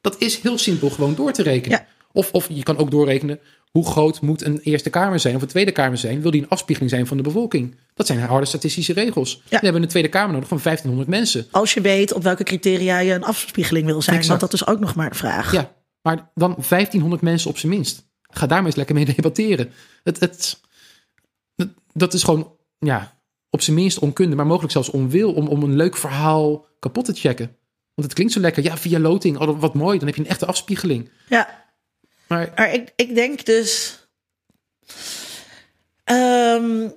Dat 0.00 0.16
is 0.18 0.38
heel 0.38 0.58
simpel 0.58 0.90
gewoon 0.90 1.14
door 1.14 1.32
te 1.32 1.42
rekenen. 1.42 1.78
Ja. 1.78 1.86
Of, 2.16 2.32
of 2.32 2.48
je 2.48 2.62
kan 2.62 2.76
ook 2.76 2.90
doorrekenen 2.90 3.38
hoe 3.70 3.86
groot 3.86 4.20
moet 4.20 4.44
een 4.44 4.58
Eerste 4.58 4.90
Kamer 4.90 5.20
zijn 5.20 5.36
of 5.36 5.42
een 5.42 5.48
Tweede 5.48 5.72
Kamer 5.72 5.98
zijn. 5.98 6.20
Wil 6.22 6.30
die 6.30 6.42
een 6.42 6.48
afspiegeling 6.48 6.90
zijn 6.92 7.06
van 7.06 7.16
de 7.16 7.22
bevolking? 7.22 7.76
Dat 7.94 8.06
zijn 8.06 8.18
harde 8.20 8.46
statistische 8.46 8.92
regels. 8.92 9.42
We 9.48 9.64
hebben 9.64 9.82
een 9.82 9.88
Tweede 9.88 10.08
Kamer 10.08 10.32
nodig 10.32 10.48
van 10.48 10.58
1500 10.62 11.08
mensen. 11.18 11.46
Als 11.50 11.74
je 11.74 11.80
weet 11.80 12.12
op 12.12 12.22
welke 12.22 12.42
criteria 12.44 12.98
je 12.98 13.12
een 13.12 13.24
afspiegeling 13.24 13.86
wil 13.86 14.02
zijn. 14.02 14.16
Want 14.28 14.40
dat 14.40 14.52
is 14.52 14.66
ook 14.66 14.78
nog 14.80 14.94
maar 14.94 15.10
de 15.10 15.16
vraag. 15.16 15.52
Ja, 15.52 15.72
maar 16.02 16.30
dan 16.34 16.54
1500 16.68 17.22
mensen 17.22 17.50
op 17.50 17.58
zijn 17.58 17.72
minst. 17.72 18.08
Ga 18.22 18.46
daar 18.46 18.56
maar 18.58 18.66
eens 18.66 18.76
lekker 18.76 18.94
mee 18.94 19.04
debatteren. 19.14 19.72
Het, 20.02 20.20
het, 20.20 20.60
dat- 21.54 21.68
dat 21.92 22.12
is 22.14 22.22
gewoon, 22.22 22.52
ja, 22.78 23.20
op 23.50 23.60
zijn 23.62 23.76
minst 23.76 23.98
onkunde, 23.98 24.36
maar 24.36 24.46
mogelijk 24.46 24.72
zelfs 24.72 24.90
onwil 24.90 25.32
om, 25.32 25.46
om 25.48 25.62
een 25.62 25.76
leuk 25.76 25.96
verhaal 25.96 26.66
kapot 26.78 27.04
te 27.04 27.12
checken. 27.14 27.46
Want 27.94 28.08
het 28.08 28.12
klinkt 28.12 28.32
zo 28.32 28.40
lekker. 28.40 28.62
Ja, 28.62 28.76
via 28.76 28.98
loting, 28.98 29.38
oh, 29.38 29.60
wat 29.60 29.74
mooi. 29.74 29.98
Dan 29.98 30.06
heb 30.06 30.16
je 30.16 30.22
een 30.22 30.28
echte 30.28 30.46
afspiegeling. 30.46 31.10
Ja. 31.28 31.64
Maar 32.28 32.72
ik, 32.72 32.92
ik 32.96 33.14
denk 33.14 33.44
dus 33.44 33.98
ehm, 36.04 36.88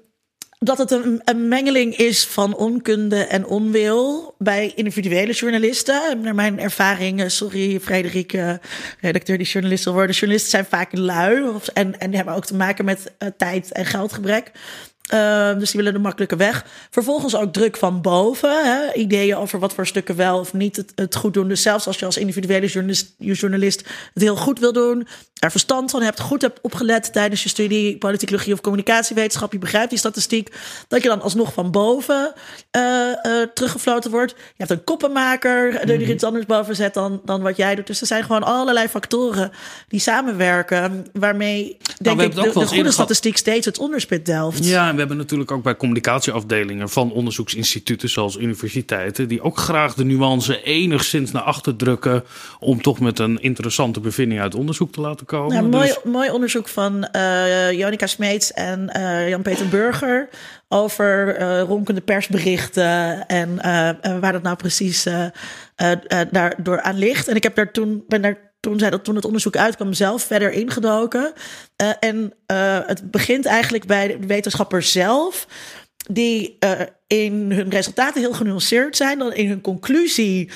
dat 0.60 0.78
het 0.78 0.92
een, 0.92 1.22
een 1.24 1.48
mengeling 1.48 1.96
is 1.96 2.26
van 2.26 2.56
onkunde 2.56 3.24
en 3.24 3.46
onwil 3.46 4.36
bij 4.38 4.72
individuele 4.76 5.34
journalisten. 5.34 6.22
Naar 6.22 6.36
mijn 6.36 6.60
ervaring, 6.60 7.22
eh, 7.22 7.28
sorry 7.28 7.80
Frederik, 7.80 8.34
eh, 8.34 8.54
redacteur 9.00 9.38
die 9.38 9.48
journalist 9.48 9.84
wil 9.84 9.94
worden. 9.94 10.16
Journalisten 10.16 10.52
zijn 10.52 10.66
vaak 10.66 10.98
lui 10.98 11.50
of, 11.50 11.68
en, 11.68 12.00
en 12.00 12.14
hebben 12.14 12.34
ook 12.34 12.46
te 12.46 12.56
maken 12.56 12.86
met 12.86 13.14
eh, 13.18 13.30
tijd 13.38 13.72
en 13.72 13.86
geldgebrek. 13.86 14.52
Ehm, 15.10 15.60
dus 15.60 15.72
die 15.72 15.80
willen 15.80 15.94
de 15.94 16.00
makkelijke 16.00 16.36
weg. 16.36 16.66
Vervolgens 16.90 17.36
ook 17.36 17.54
druk 17.54 17.78
van 17.78 18.02
boven. 18.02 18.66
Hè? 18.66 18.94
Ideeën 18.94 19.36
over 19.36 19.60
wat 19.60 19.74
voor 19.74 19.88
stukken 19.88 20.16
wel 20.16 20.40
of 20.40 20.54
niet 20.54 20.76
het, 20.76 20.92
het 20.96 21.16
goed 21.16 21.34
doen. 21.34 21.48
Dus 21.48 21.62
zelfs 21.62 21.88
als 21.88 22.00
je 22.00 22.06
als 22.06 22.18
individuele 22.18 22.68
journalist, 22.68 23.14
journalist 23.18 23.80
het 24.14 24.24
heel 24.24 24.36
goed 24.36 24.60
wil 24.60 24.74
doen. 24.74 25.08
Er 25.40 25.52
verstand 25.52 25.92
van 25.92 26.02
hebt, 26.02 26.20
goed 26.20 26.42
hebt 26.42 26.60
opgelet 26.62 27.14
tijdens 27.14 27.44
je 27.44 27.50
studie 27.50 27.98
politicologie 27.98 28.54
of 28.54 28.62
communicatiewetenschap. 28.62 29.52
Je 29.52 29.60
begrijpt 29.60 29.90
die 29.90 30.00
statistiek. 30.00 30.56
Dat 30.88 31.04
je 31.04 31.10
dan 31.10 31.22
alsnog 31.22 31.54
van 31.54 31.72
boven 31.72 32.34
eh, 32.72 32.82
teruggefloten 33.54 34.12
wordt. 34.12 34.32
Je 34.38 34.54
hebt 34.58 34.70
een 34.70 34.84
koppenmaker 34.84 35.86
die 35.86 35.96
er 35.96 36.10
iets 36.10 36.24
anders 36.24 36.46
boven 36.46 36.76
zet 36.76 36.94
dan, 36.94 37.22
dan 37.26 37.42
wat 37.42 37.58
jij 37.58 37.76
doet. 37.76 37.88
Dus 37.88 38.02
er 38.02 38.08
zijn 38.08 38.24
gewoon 38.24 38.44
allerlei 38.44 38.88
factoren 38.88 39.52
die 39.88 40.00
samenwerken. 40.00 41.08
Waarmee 41.14 41.78
denk 41.98 42.20
hebben 42.20 42.46
ik 42.46 42.54
de, 42.54 42.66
goede 42.66 42.92
statistiek 42.92 43.38
steeds 43.38 43.66
het 43.66 43.78
onderspit 43.78 44.26
delft. 44.26 44.66
Ja, 44.66 44.88
en 44.88 44.94
we 44.94 45.00
hebben 45.00 45.18
natuurlijk 45.18 45.52
ook 45.52 45.64
bij 45.64 45.76
communicatieafdelingen 45.76 46.90
van 46.90 47.12
onderzoeksinstituten 47.12 48.10
zoals 48.10 48.38
universiteiten, 48.38 49.28
die 49.28 49.42
ook 49.42 49.58
graag 49.58 49.94
de 49.94 50.06
nuance 50.06 50.64
enigszins 50.64 51.32
naar 51.32 51.42
achter 51.42 51.76
drukken 51.76 52.24
om 52.60 52.82
toch 52.82 53.00
met 53.00 53.20
een 53.20 53.42
interessante 53.42 54.00
bevinding 54.00 54.42
uit 54.42 54.56
onderzoek 54.56 54.92
te 54.92 55.02
laten 55.02 55.26
Ja, 55.32 55.62
mooi, 55.62 55.88
Dus- 55.88 56.04
mooi 56.04 56.30
onderzoek 56.30 56.68
van 56.68 57.08
Jonica 57.72 58.08
Smeets 58.08 58.54
en 58.54 58.90
eh, 58.90 59.30
Jan-Peter 59.30 59.68
Burger 59.68 60.30
over 60.68 61.36
eh, 61.36 61.62
ronkende 61.62 62.02
persberichten 62.02 63.26
en 63.28 63.56
waar 64.20 64.32
dat 64.32 64.42
nou 64.42 64.56
precies 64.56 65.08
daardoor 66.32 66.82
aan 66.82 66.98
ligt. 66.98 67.28
En 67.28 67.36
ik 67.36 67.44
heb 67.44 67.56
daar 67.56 67.72
toen, 67.72 68.04
ben 68.08 68.22
daar 68.22 68.38
toen, 68.60 68.80
zij 68.80 68.90
dat, 68.90 69.04
toen 69.04 69.16
het 69.16 69.26
onderzoek 69.26 69.58
uitkwam 69.58 69.94
zelf 69.94 70.24
verder 70.24 70.52
ingedoken. 70.52 71.34
En 72.00 72.34
het 72.86 73.12
begint 73.12 73.46
eigenlijk 73.46 73.86
bij 73.86 74.08
de 74.08 74.28
wetenschapper 74.28 74.82
zelf 74.82 75.48
die 76.12 76.56
eh, 76.60 76.72
in 77.08 77.52
hun 77.52 77.70
resultaten 77.70 78.22
heel 78.22 78.34
genuanceerd 78.34 78.98
zijn. 78.98 79.20
Dan 79.20 79.34
in 79.34 79.48
hun 79.48 79.62
conclusie 79.62 80.50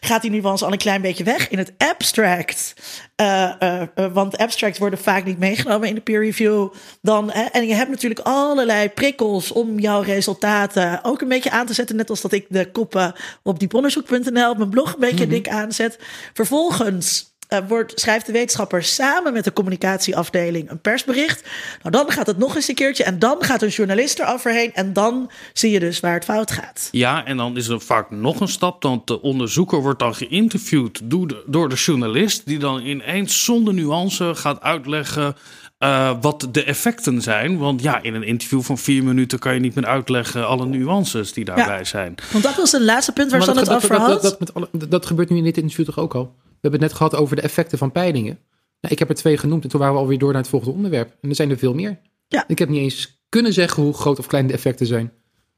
gaat 0.00 0.22
die 0.22 0.30
nuance 0.30 0.64
al 0.64 0.72
een 0.72 0.78
klein 0.78 1.00
beetje 1.00 1.24
weg. 1.24 1.48
In 1.48 1.58
het 1.58 1.72
abstract, 1.78 2.74
eh, 3.16 3.52
eh, 3.58 3.88
want 4.12 4.38
abstracts 4.38 4.78
worden 4.78 4.98
vaak 4.98 5.24
niet 5.24 5.38
meegenomen 5.38 5.88
in 5.88 5.94
de 5.94 6.00
peer 6.00 6.20
review. 6.20 6.68
Dan, 7.02 7.30
hè, 7.30 7.42
en 7.42 7.66
je 7.66 7.74
hebt 7.74 7.90
natuurlijk 7.90 8.20
allerlei 8.20 8.88
prikkels 8.88 9.52
om 9.52 9.78
jouw 9.78 10.00
resultaten 10.00 11.04
ook 11.04 11.20
een 11.20 11.28
beetje 11.28 11.50
aan 11.50 11.66
te 11.66 11.74
zetten. 11.74 11.96
Net 11.96 12.10
als 12.10 12.20
dat 12.20 12.32
ik 12.32 12.46
de 12.48 12.70
koppen 12.70 13.14
op 13.42 13.58
dieponderzoek.nl 13.58 14.50
op 14.50 14.58
mijn 14.58 14.70
blog 14.70 14.92
een 14.92 15.00
beetje 15.00 15.26
dik 15.26 15.48
aanzet. 15.48 15.98
Vervolgens 16.32 17.29
eh, 17.50 17.58
wordt, 17.68 18.00
schrijft 18.00 18.26
de 18.26 18.32
wetenschapper 18.32 18.82
samen 18.84 19.32
met 19.32 19.44
de 19.44 19.52
communicatieafdeling 19.52 20.70
een 20.70 20.80
persbericht. 20.80 21.48
Nou, 21.82 21.90
dan 22.04 22.10
gaat 22.12 22.26
het 22.26 22.38
nog 22.38 22.54
eens 22.56 22.68
een 22.68 22.74
keertje 22.74 23.04
en 23.04 23.18
dan 23.18 23.36
gaat 23.40 23.62
een 23.62 23.68
journalist 23.68 24.18
er 24.18 24.26
overheen 24.26 24.70
en 24.74 24.92
dan 24.92 25.30
zie 25.52 25.70
je 25.70 25.80
dus 25.80 26.00
waar 26.00 26.14
het 26.14 26.24
fout 26.24 26.50
gaat. 26.50 26.88
Ja, 26.90 27.24
en 27.24 27.36
dan 27.36 27.56
is 27.56 27.68
er 27.68 27.80
vaak 27.80 28.10
nog 28.10 28.40
een 28.40 28.48
stap. 28.48 28.82
Want 28.82 29.06
de 29.06 29.20
onderzoeker 29.22 29.80
wordt 29.82 29.98
dan 29.98 30.14
geïnterviewd 30.14 31.00
door 31.46 31.68
de, 31.68 31.74
journalist, 31.74 32.46
die 32.46 32.58
dan 32.58 32.80
ineens 32.84 33.44
zonder 33.44 33.74
nuance 33.74 34.34
gaat 34.34 34.60
uitleggen. 34.60 35.36
eh, 35.78 36.12
wat 36.20 36.48
de 36.52 36.64
effecten 36.64 37.22
zijn. 37.22 37.58
Want 37.58 37.82
ja, 37.82 38.02
in 38.02 38.14
een 38.14 38.22
interview 38.22 38.62
van 38.62 38.78
vier 38.78 39.02
minuten 39.04 39.38
kan 39.38 39.54
je 39.54 39.60
niet 39.60 39.74
meer 39.74 39.86
uitleggen 39.86 40.46
alle 40.46 40.66
nuances 40.66 41.32
die 41.32 41.44
daarbij 41.44 41.84
zijn. 41.84 42.14
Want 42.32 42.44
dat 42.44 42.56
was 42.56 42.72
het 42.72 42.82
laatste 42.82 43.12
punt 43.12 43.30
waar 43.30 43.42
ze 43.42 43.50
het 43.50 43.70
over 43.70 43.88
dat, 43.88 43.98
had. 43.98 44.08
dat, 44.08 44.22
dat, 44.22 44.38
met 44.40 44.54
alle- 44.54 44.68
dat- 44.72 44.90
dat 44.90 45.06
gebeurt 45.06 45.30
nu 45.30 45.36
in 45.36 45.44
dit 45.44 45.56
interview 45.56 45.84
toch 45.84 45.98
ook 45.98 46.14
al? 46.14 46.34
We 46.60 46.68
hebben 46.68 46.80
het 46.80 46.90
net 46.90 46.98
gehad 46.98 47.14
over 47.14 47.36
de 47.36 47.42
effecten 47.42 47.78
van 47.78 47.92
peilingen. 47.92 48.38
Nou, 48.80 48.92
ik 48.94 48.98
heb 48.98 49.08
er 49.08 49.14
twee 49.14 49.36
genoemd 49.36 49.62
en 49.62 49.68
toen 49.68 49.80
waren 49.80 49.94
we 49.94 50.00
alweer 50.00 50.18
door 50.18 50.32
naar 50.32 50.40
het 50.40 50.50
volgende 50.50 50.74
onderwerp. 50.74 51.16
En 51.20 51.28
er 51.28 51.34
zijn 51.34 51.50
er 51.50 51.58
veel 51.58 51.74
meer. 51.74 51.98
Ja. 52.28 52.44
Ik 52.48 52.58
heb 52.58 52.68
niet 52.68 52.80
eens 52.80 53.20
kunnen 53.28 53.52
zeggen 53.52 53.82
hoe 53.82 53.94
groot 53.94 54.18
of 54.18 54.26
klein 54.26 54.46
de 54.46 54.52
effecten 54.52 54.86
zijn. 54.86 55.12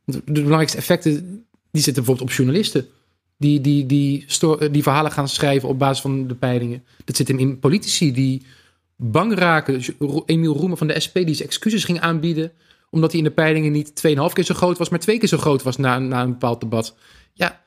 Want 0.04 0.26
De 0.26 0.32
belangrijkste 0.32 0.78
effecten 0.78 1.44
die 1.70 1.82
zitten 1.82 2.04
bijvoorbeeld 2.04 2.30
op 2.30 2.36
journalisten. 2.36 2.86
Die, 3.36 3.60
die, 3.60 3.86
die, 3.86 4.26
die 4.70 4.82
verhalen 4.82 5.12
gaan 5.12 5.28
schrijven 5.28 5.68
op 5.68 5.78
basis 5.78 6.00
van 6.00 6.26
de 6.26 6.34
peilingen. 6.34 6.84
Dat 7.04 7.16
zit 7.16 7.28
hem 7.28 7.38
in 7.38 7.58
politici 7.58 8.12
die 8.12 8.42
bang 8.96 9.34
raken. 9.34 9.82
Emiel 10.26 10.54
Roemer 10.54 10.76
van 10.76 10.86
de 10.86 11.00
SP 11.04 11.14
die 11.14 11.34
zijn 11.34 11.48
excuses 11.48 11.84
ging 11.84 12.00
aanbieden. 12.00 12.52
Omdat 12.90 13.10
hij 13.10 13.20
in 13.20 13.26
de 13.26 13.32
peilingen 13.32 13.72
niet 13.72 13.88
2,5 14.06 14.32
keer 14.32 14.44
zo 14.44 14.54
groot 14.54 14.78
was, 14.78 14.88
maar 14.88 14.98
twee 14.98 15.18
keer 15.18 15.28
zo 15.28 15.38
groot 15.38 15.62
was 15.62 15.76
na, 15.76 15.98
na 15.98 16.22
een 16.22 16.30
bepaald 16.30 16.60
debat. 16.60 16.96
Ja, 17.32 17.60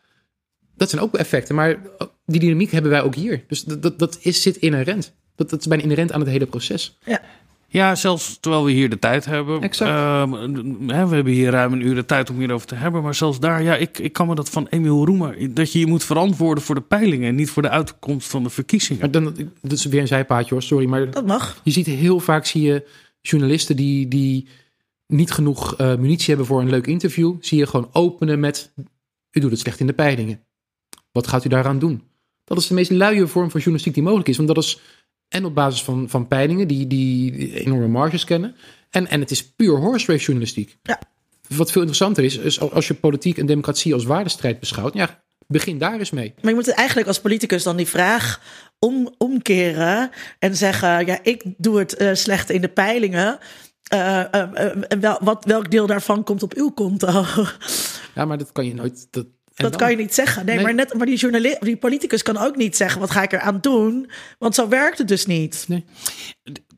dat 0.77 0.89
zijn 0.89 1.01
ook 1.01 1.15
effecten. 1.15 1.55
Maar 1.55 1.77
die 2.25 2.39
dynamiek 2.39 2.71
hebben 2.71 2.91
wij 2.91 3.01
ook 3.01 3.15
hier. 3.15 3.43
Dus 3.47 3.63
dat, 3.63 3.81
dat, 3.81 3.99
dat 3.99 4.17
is, 4.21 4.41
zit 4.41 4.57
inherent. 4.57 5.13
Dat, 5.35 5.49
dat 5.49 5.59
is 5.59 5.67
bijna 5.67 5.83
inherent 5.83 6.11
aan 6.11 6.19
het 6.19 6.29
hele 6.29 6.45
proces. 6.45 6.97
Ja. 7.05 7.21
Ja, 7.67 7.95
zelfs 7.95 8.37
terwijl 8.39 8.63
we 8.63 8.71
hier 8.71 8.89
de 8.89 8.99
tijd 8.99 9.25
hebben. 9.25 9.61
Exact. 9.61 9.91
Ehm, 9.91 10.31
hè, 10.89 11.07
we 11.07 11.15
hebben 11.15 11.33
hier 11.33 11.51
ruim 11.51 11.73
een 11.73 11.81
uur 11.81 11.95
de 11.95 12.05
tijd 12.05 12.29
om 12.29 12.37
hierover 12.37 12.67
te 12.67 12.75
hebben. 12.75 13.03
Maar 13.03 13.15
zelfs 13.15 13.39
daar, 13.39 13.63
ja, 13.63 13.75
ik, 13.75 13.97
ik 13.97 14.13
kan 14.13 14.27
me 14.27 14.35
dat 14.35 14.49
van 14.49 14.67
Emiel 14.69 15.05
Roemer. 15.05 15.53
Dat 15.53 15.71
je 15.71 15.79
je 15.79 15.87
moet 15.87 16.03
verantwoorden 16.03 16.63
voor 16.63 16.75
de 16.75 16.81
peilingen. 16.81 17.29
En 17.29 17.35
niet 17.35 17.49
voor 17.49 17.61
de 17.61 17.69
uitkomst 17.69 18.29
van 18.29 18.43
de 18.43 18.49
verkiezingen. 18.49 19.01
Maar 19.01 19.11
dan, 19.11 19.51
dat 19.61 19.71
is 19.71 19.85
weer 19.85 20.01
een 20.01 20.07
zijpaadje 20.07 20.53
hoor, 20.53 20.63
sorry. 20.63 20.85
Maar 20.85 21.11
Dat 21.11 21.25
mag. 21.25 21.61
je 21.63 21.71
ziet 21.71 21.85
heel 21.85 22.19
vaak 22.19 22.45
zie 22.45 22.61
je 22.61 22.87
journalisten 23.21 23.75
die, 23.75 24.07
die 24.07 24.47
niet 25.07 25.31
genoeg 25.31 25.75
eh, 25.75 25.95
munitie 25.95 26.27
hebben 26.27 26.45
voor 26.45 26.61
een 26.61 26.69
leuk 26.69 26.87
interview. 26.87 27.35
Zie 27.39 27.57
je 27.57 27.67
gewoon 27.67 27.89
openen 27.91 28.39
met, 28.39 28.73
u 29.31 29.39
doet 29.39 29.51
het 29.51 29.59
slecht 29.59 29.79
in 29.79 29.87
de 29.87 29.93
peilingen. 29.93 30.39
Wat 31.15 31.27
gaat 31.27 31.45
u 31.45 31.49
daaraan 31.49 31.79
doen? 31.79 32.03
Dat 32.43 32.57
is 32.57 32.67
de 32.67 32.73
meest 32.73 32.91
luie 32.91 33.25
vorm 33.25 33.49
van 33.51 33.59
journalistiek 33.59 33.93
die 33.93 34.03
mogelijk 34.03 34.29
is. 34.29 34.37
Want 34.37 34.47
dat 34.47 34.57
is 34.57 34.79
en 35.27 35.45
op 35.45 35.55
basis 35.55 35.83
van, 35.83 36.09
van 36.09 36.27
peilingen 36.27 36.67
die, 36.67 36.87
die 36.87 37.53
enorme 37.59 37.87
marges 37.87 38.23
kennen. 38.23 38.55
En, 38.89 39.07
en 39.07 39.19
het 39.19 39.31
is 39.31 39.51
puur 39.51 39.77
horse 39.77 40.11
race 40.11 40.23
journalistiek. 40.23 40.77
Ja. 40.83 40.99
Wat 41.47 41.71
veel 41.71 41.81
interessanter 41.81 42.23
is, 42.23 42.37
is 42.37 42.59
als 42.59 42.87
je 42.87 42.93
politiek 42.93 43.37
en 43.37 43.45
democratie 43.45 43.93
als 43.93 44.03
waardestrijd 44.03 44.59
beschouwt. 44.59 44.93
Ja, 44.93 45.23
begin 45.47 45.77
daar 45.77 45.99
eens 45.99 46.11
mee. 46.11 46.33
Maar 46.41 46.51
je 46.51 46.57
moet 46.57 46.69
eigenlijk 46.69 47.07
als 47.07 47.21
politicus 47.21 47.63
dan 47.63 47.77
die 47.77 47.87
vraag 47.87 48.41
om, 48.79 49.13
omkeren 49.17 50.11
en 50.39 50.55
zeggen: 50.55 51.05
ja, 51.05 51.19
ik 51.23 51.43
doe 51.57 51.79
het 51.79 52.01
uh, 52.01 52.13
slecht 52.13 52.49
in 52.49 52.61
de 52.61 52.69
peilingen. 52.69 53.39
Uh, 53.93 54.23
uh, 54.31 54.71
wel, 54.99 55.17
wat, 55.21 55.45
welk 55.45 55.71
deel 55.71 55.87
daarvan 55.87 56.23
komt 56.23 56.43
op 56.43 56.53
uw 56.53 56.69
konto? 56.69 57.25
Ja, 58.15 58.25
maar 58.25 58.37
dat 58.37 58.51
kan 58.51 58.65
je 58.65 58.73
nooit. 58.73 59.07
Dat, 59.11 59.25
dat 59.63 59.71
dan? 59.71 59.79
kan 59.79 59.91
je 59.91 59.97
niet 59.97 60.13
zeggen. 60.13 60.45
Nee, 60.45 60.55
nee, 60.55 60.63
maar, 60.63 60.73
net, 60.73 60.93
maar 60.93 61.05
die, 61.05 61.17
journalist, 61.17 61.61
die 61.61 61.77
politicus 61.77 62.21
kan 62.21 62.37
ook 62.37 62.55
niet 62.55 62.75
zeggen: 62.75 62.99
wat 62.99 63.11
ga 63.11 63.21
ik 63.21 63.31
eraan 63.31 63.57
doen? 63.61 64.09
Want 64.39 64.55
zo 64.55 64.67
werkt 64.67 64.97
het 64.97 65.07
dus 65.07 65.25
niet. 65.25 65.65
Nee. 65.67 65.85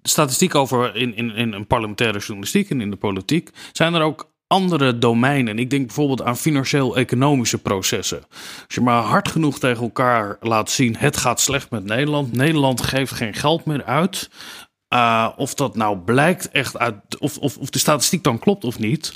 Statistiek 0.01 0.55
over 0.55 0.95
in, 0.95 1.15
in, 1.15 1.35
in 1.35 1.53
een 1.53 1.67
parlementaire 1.67 2.19
journalistiek 2.19 2.69
en 2.69 2.81
in 2.81 2.89
de 2.89 2.95
politiek. 2.95 3.49
Zijn 3.71 3.93
er 3.93 4.01
ook 4.01 4.31
andere 4.47 4.97
domeinen. 4.97 5.59
Ik 5.59 5.69
denk 5.69 5.85
bijvoorbeeld 5.85 6.21
aan 6.21 6.37
financieel-economische 6.37 7.57
processen. 7.57 8.23
Als 8.65 8.75
je 8.75 8.81
maar 8.81 9.01
hard 9.01 9.27
genoeg 9.27 9.59
tegen 9.59 9.83
elkaar 9.83 10.37
laat 10.39 10.71
zien: 10.71 10.95
het 10.97 11.17
gaat 11.17 11.41
slecht 11.41 11.69
met 11.69 11.83
Nederland. 11.83 12.33
Nederland 12.33 12.81
geeft 12.81 13.13
geen 13.13 13.33
geld 13.33 13.65
meer 13.65 13.83
uit. 13.83 14.29
Uh, 14.93 15.29
of 15.35 15.53
dat 15.53 15.75
nou 15.75 15.97
blijkt 15.97 16.49
echt 16.51 16.77
uit, 16.77 17.19
of, 17.19 17.37
of, 17.37 17.57
of 17.57 17.69
de 17.69 17.79
statistiek 17.79 18.23
dan 18.23 18.39
klopt 18.39 18.63
of 18.63 18.79
niet. 18.79 19.13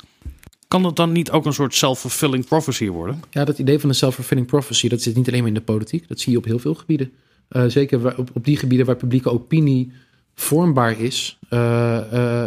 Kan 0.72 0.82
dat 0.82 0.96
dan 0.96 1.12
niet 1.12 1.30
ook 1.30 1.46
een 1.46 1.52
soort 1.52 1.74
self-fulfilling 1.74 2.46
prophecy 2.46 2.88
worden? 2.88 3.22
Ja, 3.30 3.44
dat 3.44 3.58
idee 3.58 3.78
van 3.78 3.88
een 3.88 3.94
self-fulfilling 3.94 4.46
prophecy, 4.46 4.88
dat 4.88 5.02
zit 5.02 5.16
niet 5.16 5.28
alleen 5.28 5.38
maar 5.38 5.48
in 5.48 5.54
de 5.54 5.60
politiek. 5.60 6.08
Dat 6.08 6.20
zie 6.20 6.32
je 6.32 6.38
op 6.38 6.44
heel 6.44 6.58
veel 6.58 6.74
gebieden. 6.74 7.12
Uh, 7.50 7.64
zeker 7.66 8.18
op, 8.18 8.30
op 8.34 8.44
die 8.44 8.56
gebieden 8.56 8.86
waar 8.86 8.96
publieke 8.96 9.30
opinie 9.30 9.92
vormbaar 10.34 11.00
is. 11.00 11.38
Uh, 11.50 12.44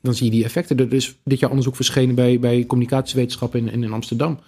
dan 0.00 0.14
zie 0.14 0.26
je 0.26 0.32
die 0.32 0.44
effecten. 0.44 0.78
Er 0.78 0.92
is 0.92 1.14
dit 1.24 1.38
jaar 1.38 1.50
onderzoek 1.50 1.76
verschenen 1.76 2.14
bij, 2.14 2.38
bij 2.38 2.66
communicatiewetenschappen 2.66 3.68
in, 3.68 3.82
in 3.82 3.92
Amsterdam. 3.92 4.40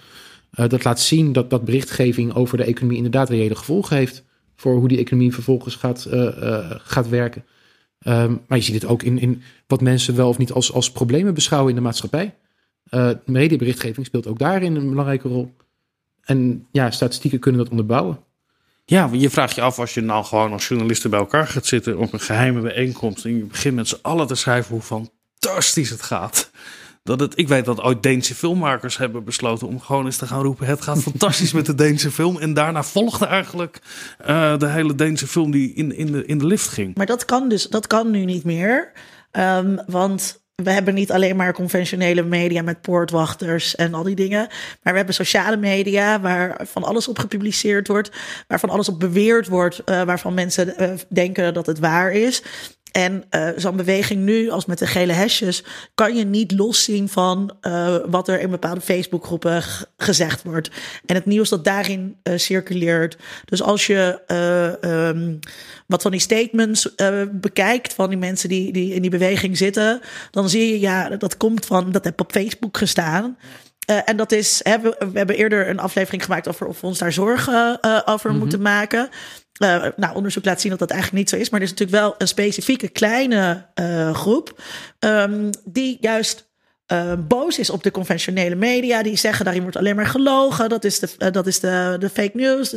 Dat 0.50 0.84
laat 0.84 1.00
zien 1.00 1.32
dat, 1.32 1.50
dat 1.50 1.64
berichtgeving 1.64 2.34
over 2.34 2.56
de 2.56 2.64
economie 2.64 2.96
inderdaad 2.96 3.28
reële 3.28 3.54
gevolgen 3.54 3.96
heeft. 3.96 4.24
Voor 4.56 4.74
hoe 4.76 4.88
die 4.88 4.98
economie 4.98 5.34
vervolgens 5.34 5.74
gaat, 5.74 6.08
gaat 6.78 7.08
werken. 7.08 7.44
Um, 8.06 8.40
maar 8.46 8.58
je 8.58 8.64
ziet 8.64 8.74
het 8.74 8.86
ook 8.86 9.02
in, 9.02 9.18
in 9.18 9.42
wat 9.66 9.80
mensen 9.80 10.16
wel 10.16 10.28
of 10.28 10.38
niet 10.38 10.52
als, 10.52 10.72
als 10.72 10.92
problemen 10.92 11.34
beschouwen 11.34 11.70
in 11.70 11.76
de 11.76 11.82
maatschappij. 11.82 12.34
Mediaberichtgeving 13.24 14.06
speelt 14.06 14.26
ook 14.26 14.38
daarin 14.38 14.76
een 14.76 14.88
belangrijke 14.88 15.28
rol. 15.28 15.54
En 16.24 16.66
ja, 16.72 16.90
statistieken 16.90 17.40
kunnen 17.40 17.60
dat 17.60 17.70
onderbouwen. 17.70 18.18
Ja, 18.84 19.08
je 19.12 19.30
vraagt 19.30 19.54
je 19.54 19.60
af 19.60 19.78
als 19.78 19.94
je 19.94 20.00
nou 20.00 20.24
gewoon 20.24 20.52
als 20.52 20.68
journalisten 20.68 21.10
bij 21.10 21.18
elkaar 21.18 21.46
gaat 21.46 21.66
zitten 21.66 21.98
op 21.98 22.12
een 22.12 22.20
geheime 22.20 22.60
bijeenkomst. 22.60 23.24
En 23.24 23.36
je 23.36 23.44
begint 23.44 23.74
met 23.74 23.88
z'n 23.88 23.98
allen 24.02 24.26
te 24.26 24.34
schrijven 24.34 24.72
hoe 24.72 24.82
fantastisch 24.82 25.90
het 25.90 26.02
gaat. 26.02 26.50
Dat 27.02 27.20
het, 27.20 27.38
ik 27.38 27.48
weet 27.48 27.64
dat 27.64 27.80
ooit 27.80 28.02
Deense 28.02 28.34
filmmakers 28.34 28.96
hebben 28.96 29.24
besloten 29.24 29.66
om 29.66 29.80
gewoon 29.80 30.04
eens 30.04 30.16
te 30.16 30.26
gaan 30.26 30.42
roepen: 30.42 30.66
Het 30.66 30.80
gaat 30.80 31.02
fantastisch 31.02 31.52
met 31.52 31.66
de 31.66 31.74
Deense 31.74 32.10
film. 32.10 32.38
En 32.38 32.54
daarna 32.54 32.82
volgde 32.82 33.26
eigenlijk 33.26 33.80
uh, 34.26 34.58
de 34.58 34.68
hele 34.68 34.94
Deense 34.94 35.26
film 35.26 35.50
die 35.50 35.74
in, 35.74 35.96
in, 35.96 36.12
de, 36.12 36.26
in 36.26 36.38
de 36.38 36.46
lift 36.46 36.68
ging. 36.68 36.96
Maar 36.96 37.06
dat 37.06 37.24
kan 37.24 37.48
dus, 37.48 37.68
dat 37.68 37.86
kan 37.86 38.10
nu 38.10 38.24
niet 38.24 38.44
meer. 38.44 38.92
Um, 39.32 39.80
want 39.86 40.43
we 40.62 40.70
hebben 40.70 40.94
niet 40.94 41.12
alleen 41.12 41.36
maar 41.36 41.52
conventionele 41.52 42.22
media 42.22 42.62
met 42.62 42.80
poortwachters 42.80 43.74
en 43.74 43.94
al 43.94 44.02
die 44.02 44.14
dingen. 44.14 44.46
Maar 44.82 44.92
we 44.92 44.96
hebben 44.96 45.14
sociale 45.14 45.56
media 45.56 46.20
waar 46.20 46.60
van 46.66 46.84
alles 46.84 47.08
op 47.08 47.18
gepubliceerd 47.18 47.88
wordt. 47.88 48.10
Waarvan 48.48 48.70
alles 48.70 48.88
op 48.88 49.00
beweerd 49.00 49.48
wordt. 49.48 49.82
Uh, 49.86 50.02
waarvan 50.02 50.34
mensen 50.34 50.74
uh, 50.82 50.90
denken 51.08 51.54
dat 51.54 51.66
het 51.66 51.78
waar 51.78 52.12
is. 52.12 52.42
En 52.94 53.24
uh, 53.30 53.48
zo'n 53.56 53.76
beweging 53.76 54.20
nu, 54.20 54.50
als 54.50 54.66
met 54.66 54.78
de 54.78 54.86
gele 54.86 55.12
hesjes, 55.12 55.64
kan 55.94 56.16
je 56.16 56.24
niet 56.24 56.52
loszien 56.52 57.08
van 57.08 57.56
uh, 57.62 57.96
wat 58.06 58.28
er 58.28 58.40
in 58.40 58.50
bepaalde 58.50 58.80
Facebookgroepen 58.80 59.62
gezegd 59.96 60.42
wordt. 60.42 60.70
En 61.06 61.14
het 61.14 61.26
nieuws 61.26 61.48
dat 61.48 61.64
daarin 61.64 62.16
uh, 62.22 62.38
circuleert. 62.38 63.16
Dus 63.44 63.62
als 63.62 63.86
je 63.86 64.20
um, 65.14 65.38
wat 65.86 66.02
van 66.02 66.10
die 66.10 66.20
statements 66.20 66.94
bekijkt 67.30 67.92
van 67.92 68.08
die 68.08 68.18
mensen 68.18 68.48
die, 68.48 68.72
die 68.72 68.94
in 68.94 69.02
die 69.02 69.10
beweging 69.10 69.56
zitten, 69.56 70.00
dan 70.30 70.48
zie 70.48 70.68
je, 70.68 70.80
ja, 70.80 71.08
dat 71.08 71.36
komt 71.36 71.66
van, 71.66 71.92
dat 71.92 72.04
heb 72.04 72.20
op 72.20 72.32
Facebook 72.32 72.78
gestaan. 72.78 73.36
Uh, 73.90 73.98
en 74.04 74.16
dat 74.16 74.32
is, 74.32 74.60
hè, 74.62 74.80
we, 74.80 74.96
we, 75.12 75.18
hebben 75.18 75.36
eerder 75.36 75.68
een 75.68 75.78
aflevering 75.78 76.24
gemaakt 76.24 76.48
over 76.48 76.66
of 76.66 76.80
we 76.80 76.86
ons 76.86 76.98
daar 76.98 77.12
zorgen 77.12 77.78
uh, 77.82 78.00
over 78.04 78.26
mm 78.26 78.32
-hmm. 78.32 78.42
moeten 78.44 78.62
maken. 78.62 79.08
Uh, 79.62 79.86
nou, 79.96 80.14
onderzoek 80.14 80.44
laat 80.44 80.60
zien 80.60 80.70
dat 80.70 80.78
dat 80.78 80.90
eigenlijk 80.90 81.20
niet 81.20 81.30
zo 81.30 81.36
is. 81.36 81.50
Maar 81.50 81.60
er 81.60 81.66
is 81.66 81.72
natuurlijk 81.72 82.02
wel 82.02 82.14
een 82.18 82.28
specifieke 82.28 82.88
kleine 82.88 83.66
uh, 83.74 84.14
groep. 84.14 84.62
Um, 84.98 85.50
die 85.64 85.98
juist 86.00 86.48
uh, 86.92 87.12
boos 87.18 87.58
is 87.58 87.70
op 87.70 87.82
de 87.82 87.90
conventionele 87.90 88.54
media. 88.54 89.02
Die 89.02 89.16
zeggen 89.16 89.44
daarin 89.44 89.62
wordt 89.62 89.76
alleen 89.76 89.96
maar 89.96 90.06
gelogen. 90.06 90.68
Dat 90.68 90.84
is 90.84 90.98
de, 90.98 91.30
dat 91.30 91.46
is 91.46 91.60
de, 91.60 91.96
de 91.98 92.10
fake 92.10 92.36
news. 92.36 92.76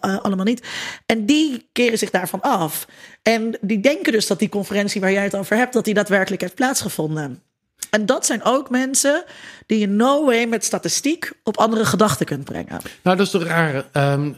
allemaal 0.00 0.44
niet. 0.44 0.66
En 1.06 1.26
die 1.26 1.68
keren 1.72 1.98
zich 1.98 2.10
daarvan 2.10 2.40
af. 2.40 2.86
En 3.22 3.58
die 3.60 3.80
denken 3.80 4.12
dus 4.12 4.26
dat 4.26 4.38
die 4.38 4.48
conferentie 4.48 5.00
waar 5.00 5.12
jij 5.12 5.24
het 5.24 5.36
over 5.36 5.56
hebt, 5.56 5.72
dat 5.72 5.84
die 5.84 5.94
daadwerkelijk 5.94 6.42
heeft 6.42 6.54
plaatsgevonden. 6.54 7.42
En 7.90 8.06
dat 8.06 8.26
zijn 8.26 8.42
ook 8.42 8.70
mensen 8.70 9.24
die 9.72 9.80
je 9.80 9.86
no 9.86 10.24
way 10.24 10.46
met 10.46 10.64
statistiek 10.64 11.32
op 11.42 11.56
andere 11.56 11.84
gedachten 11.84 12.26
kunt 12.26 12.44
brengen. 12.44 12.80
Nou, 13.02 13.16
dat 13.16 13.26
is 13.26 13.30
toch 13.30 13.44
raar. 13.44 13.84
Um, 13.92 14.36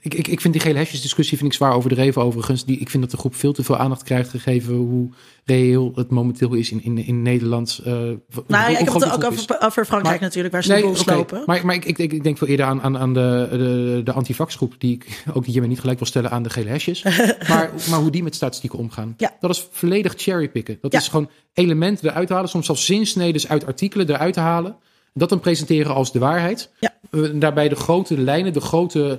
ik, 0.00 0.14
ik, 0.14 0.28
ik 0.28 0.40
vind 0.40 0.54
die 0.54 0.62
gele 0.62 0.78
hesjes 0.78 1.02
discussie 1.02 1.38
vind 1.38 1.50
ik 1.50 1.56
zwaar 1.56 1.74
overdreven 1.74 2.22
overigens. 2.22 2.64
Die, 2.64 2.78
ik 2.78 2.90
vind 2.90 3.02
dat 3.02 3.12
de 3.12 3.16
groep 3.16 3.34
veel 3.34 3.52
te 3.52 3.64
veel 3.64 3.76
aandacht 3.76 4.02
krijgt 4.02 4.30
gegeven 4.30 4.74
hoe 4.74 5.08
reëel 5.44 5.92
het 5.94 6.10
momenteel 6.10 6.54
is 6.54 6.70
in, 6.70 6.82
in, 6.82 6.98
in 6.98 7.22
Nederland. 7.22 7.80
Uh, 7.80 7.92
nou, 7.92 8.18
ja, 8.48 8.68
ik 8.68 8.78
heb 8.78 8.94
het 8.94 9.12
ook 9.12 9.24
over, 9.24 9.60
over, 9.60 9.84
Frankrijk 9.84 10.20
maar, 10.20 10.20
natuurlijk, 10.20 10.54
waar 10.54 10.64
ze 10.64 10.72
nee, 10.72 10.82
de 10.82 11.00
okay, 11.00 11.16
lopen. 11.16 11.42
Maar, 11.46 11.66
maar 11.66 11.74
ik, 11.74 11.84
ik, 11.84 11.98
ik, 11.98 12.22
denk 12.22 12.38
veel 12.38 12.46
eerder 12.46 12.66
aan, 12.66 12.82
aan, 12.82 12.98
aan 12.98 13.14
de, 13.14 13.48
de, 13.50 14.00
de 14.04 14.12
antivaxgroep, 14.12 14.74
die 14.78 14.94
ik 14.94 15.22
ook 15.34 15.46
hiermee 15.46 15.68
niet 15.68 15.80
gelijk 15.80 15.98
wil 15.98 16.06
stellen 16.06 16.30
aan 16.30 16.42
de 16.42 16.50
gele 16.50 16.68
hesjes. 16.68 17.02
maar, 17.48 17.70
maar 17.90 17.98
hoe 17.98 18.10
die 18.10 18.22
met 18.22 18.34
statistieken 18.34 18.78
omgaan. 18.78 19.14
Ja. 19.16 19.36
Dat 19.40 19.50
is 19.50 19.68
volledig 19.70 20.14
cherrypicken. 20.16 20.78
Dat 20.80 20.92
ja. 20.92 20.98
is 20.98 21.08
gewoon 21.08 21.30
elementen 21.54 22.10
eruit 22.10 22.28
halen, 22.28 22.48
soms 22.48 22.66
zelfs 22.66 22.86
zinsneden 22.86 23.48
uit 23.48 23.66
artikelen 23.66 24.10
eruit 24.10 24.34
te 24.34 24.40
halen. 24.64 24.82
Dat 25.12 25.28
dan 25.28 25.40
presenteren 25.40 25.94
als 25.94 26.12
de 26.12 26.18
waarheid. 26.18 26.70
Ja. 26.80 26.94
Daarbij 27.34 27.68
de 27.68 27.74
grote 27.74 28.18
lijnen, 28.18 28.52
de 28.52 28.60
grote 28.60 29.18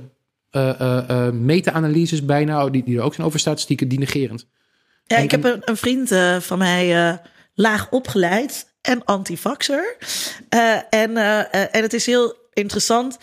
uh, 0.51 0.69
uh, 0.81 1.03
uh, 1.09 1.29
meta-analyses 1.29 2.25
bijna, 2.25 2.69
die, 2.69 2.83
die 2.83 2.97
er 2.97 3.03
ook 3.03 3.13
zijn 3.13 3.27
over 3.27 3.39
statistieken, 3.39 3.87
die 3.87 3.99
negerend. 3.99 4.47
Ja, 5.05 5.17
ik 5.17 5.31
heb 5.31 5.43
een, 5.43 5.61
een 5.65 5.77
vriend 5.77 6.11
van 6.39 6.57
mij 6.57 7.19
laag 7.53 7.91
opgeleid 7.91 8.73
en 8.81 9.05
antivaxer. 9.05 9.97
En, 10.89 11.17
en 11.71 11.81
het 11.81 11.93
is 11.93 12.05
heel 12.05 12.35
interessant 12.53 13.17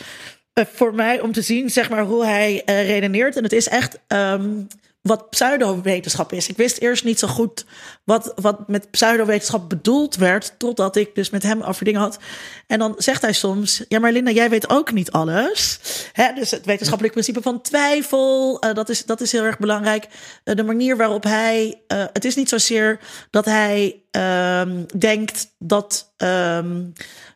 voor 0.55 0.95
mij 0.95 1.21
om 1.21 1.33
te 1.33 1.43
zien 1.43 1.71
zeg 1.71 1.91
maar, 1.91 2.05
hoe 2.05 2.25
hij 2.25 2.63
redeneert. 2.65 3.37
En 3.37 3.43
het 3.43 3.53
is 3.53 3.69
echt 3.69 3.99
um, 4.09 4.67
wat 5.03 5.31
pseudowetenschap 5.31 6.33
is. 6.33 6.49
Ik 6.49 6.57
wist 6.57 6.79
eerst 6.79 7.05
niet 7.05 7.19
zo 7.19 7.29
goed 7.29 7.65
wat, 8.05 8.33
wat 8.37 8.69
met 8.69 8.91
pseudowetenschap 8.91 9.69
bedoeld 9.69 10.17
werd, 10.17 10.55
totdat 10.59 10.97
ik 10.97 11.15
dus 11.15 11.31
met 11.31 11.43
hem 11.43 11.63
over 11.63 11.85
dingen 11.85 12.01
had. 12.01 12.19
En 12.67 12.79
dan 12.79 12.95
zegt 12.97 13.23
hij 13.23 13.33
soms: 13.33 13.85
Ja, 13.89 13.99
maar 13.99 14.13
Linda, 14.13 14.31
jij 14.31 14.51
weet 14.51 14.71
ook 14.71 14.93
niet 14.93 15.11
alles. 15.11 15.79
Hè, 16.13 16.33
dus 16.33 16.51
het 16.51 16.67
wetenschappelijk 16.67 17.15
principe 17.15 17.43
van 17.43 17.61
twijfel, 17.61 18.65
uh, 18.65 18.75
dat, 18.75 18.89
is, 18.89 19.05
dat 19.05 19.21
is 19.21 19.33
heel 19.33 19.45
erg 19.45 19.59
belangrijk. 19.59 20.09
Uh, 20.45 20.55
de 20.55 20.65
manier 20.65 20.97
waarop 20.97 21.25
hij. 21.25 21.83
Uh, 21.89 22.05
het 22.13 22.25
is 22.25 22.35
niet 22.35 22.49
zozeer 22.49 23.01
dat 23.31 23.45
hij 23.45 24.03
um, 24.11 24.87
denkt 24.99 25.55
dat. 25.59 26.15
Um, 26.17 26.93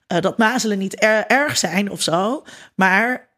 dat 0.07 0.39
mazelen 0.39 0.79
niet 0.79 1.03
er, 1.03 1.27
erg 1.27 1.57
zijn 1.57 1.91
of 1.91 2.03
zo. 2.03 2.45
Maar 2.75 3.29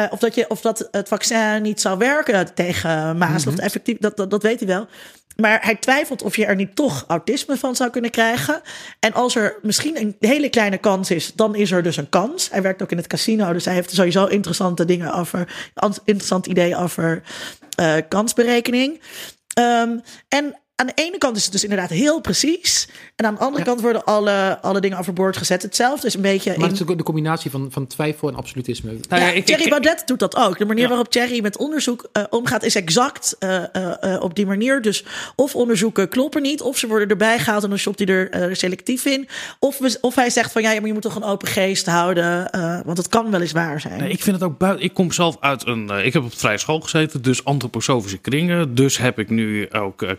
uh, 0.00 0.06
of, 0.10 0.18
dat 0.18 0.34
je, 0.34 0.50
of 0.50 0.60
dat 0.60 0.88
het 0.90 1.08
vaccin 1.08 1.62
niet 1.62 1.80
zou 1.80 1.98
werken 1.98 2.54
tegen 2.54 3.18
mazelen. 3.18 3.38
Mm-hmm. 3.38 3.52
Of 3.52 3.58
effectief, 3.58 3.96
dat, 3.98 4.16
dat, 4.16 4.30
dat 4.30 4.42
weet 4.42 4.58
hij 4.58 4.68
wel. 4.68 4.86
Maar 5.36 5.58
hij 5.62 5.74
twijfelt 5.74 6.22
of 6.22 6.36
je 6.36 6.46
er 6.46 6.54
niet 6.54 6.76
toch 6.76 7.04
autisme 7.08 7.56
van 7.56 7.76
zou 7.76 7.90
kunnen 7.90 8.10
krijgen. 8.10 8.60
En 9.00 9.12
als 9.12 9.34
er 9.34 9.58
misschien 9.62 10.00
een 10.00 10.16
hele 10.20 10.48
kleine 10.48 10.78
kans 10.78 11.10
is, 11.10 11.32
dan 11.32 11.54
is 11.54 11.70
er 11.70 11.82
dus 11.82 11.96
een 11.96 12.08
kans. 12.08 12.50
Hij 12.50 12.62
werkt 12.62 12.82
ook 12.82 12.90
in 12.90 12.96
het 12.96 13.06
casino, 13.06 13.52
dus 13.52 13.64
hij 13.64 13.74
heeft 13.74 13.94
sowieso 13.94 14.26
interessante 14.26 14.84
dingen 14.84 15.14
over. 15.14 15.70
Interessant 16.04 16.46
idee 16.46 16.76
over 16.76 17.22
uh, 17.80 17.94
kansberekening. 18.08 19.00
Um, 19.58 20.02
en 20.28 20.58
aan 20.76 20.86
de 20.86 20.92
ene 20.94 21.18
kant 21.18 21.36
is 21.36 21.42
het 21.42 21.52
dus 21.52 21.62
inderdaad 21.62 21.90
heel 21.90 22.20
precies. 22.20 22.88
En 23.16 23.26
aan 23.26 23.34
de 23.34 23.40
andere 23.40 23.64
kant 23.64 23.80
worden 23.80 24.04
alle, 24.04 24.58
alle 24.62 24.80
dingen 24.80 24.98
overboord 24.98 25.36
gezet. 25.36 25.62
Hetzelfde 25.62 26.06
is 26.06 26.14
een 26.14 26.20
beetje. 26.20 26.48
Maar 26.50 26.58
in, 26.58 26.64
het 26.64 26.72
is 26.80 26.82
ook 26.88 26.96
de 26.98 27.02
combinatie 27.04 27.50
van, 27.50 27.68
van 27.70 27.86
twijfel 27.86 28.28
en 28.28 28.34
absolutisme. 28.34 28.90
Nou 29.08 29.22
ja, 29.22 29.28
ja, 29.28 29.32
ik- 29.34 29.44
Thierry 29.46 29.62
ik- 29.62 29.68
Baudet 29.70 30.02
doet 30.06 30.18
dat 30.18 30.36
ook. 30.36 30.58
De 30.58 30.64
manier 30.64 30.82
Ja. 30.82 30.88
waarop 30.88 31.10
Thierry 31.10 31.42
met 31.42 31.56
onderzoek 31.56 32.08
eh, 32.12 32.22
omgaat 32.30 32.62
is 32.62 32.74
exact 32.74 33.36
eh, 33.38 33.56
eh, 33.74 33.92
eh, 34.14 34.22
op 34.22 34.34
die 34.34 34.46
manier. 34.46 34.82
Dus 34.82 35.04
of 35.36 35.54
onderzoeken 35.54 36.08
kloppen 36.08 36.42
niet, 36.42 36.60
of 36.60 36.78
ze 36.78 36.86
worden 36.86 37.08
erbij 37.08 37.38
gehaald 37.38 37.62
en 37.62 37.68
dan 37.68 37.78
shopt 37.78 37.98
hij 37.98 38.08
er 38.08 38.56
selectief 38.56 39.04
in. 39.04 39.28
Of, 39.58 39.78
we, 39.78 39.98
of 40.00 40.14
hij 40.14 40.30
zegt 40.30 40.52
van 40.52 40.62
ja, 40.62 40.72
maar 40.74 40.86
je 40.86 40.92
moet 40.92 41.02
toch 41.02 41.14
een 41.16 41.24
open 41.24 41.48
geest 41.48 41.86
houden, 41.86 42.50
eh, 42.50 42.80
want 42.84 42.98
het 42.98 43.08
kan 43.08 43.30
wel 43.30 43.40
eens 43.40 43.52
waar 43.52 43.80
zijn. 43.80 44.00
Nee, 44.00 44.10
ik 44.10 44.22
vind 44.22 44.36
het 44.36 44.44
ook 44.44 44.58
buiten. 44.58 44.84
Ik 44.84 44.94
kom 44.94 45.12
zelf 45.12 45.36
uit 45.40 45.66
een. 45.66 45.90
ik 45.90 46.12
heb 46.12 46.24
op 46.24 46.34
vrije 46.38 46.58
school 46.58 46.80
gezeten, 46.80 47.22
dus 47.22 47.44
antroposofische 47.44 48.18
kringen. 48.18 48.74
Dus 48.74 48.96
heb 48.98 49.18
ik 49.18 49.30
nu 49.30 49.70
ook 49.70 50.02
eh, 50.02 50.10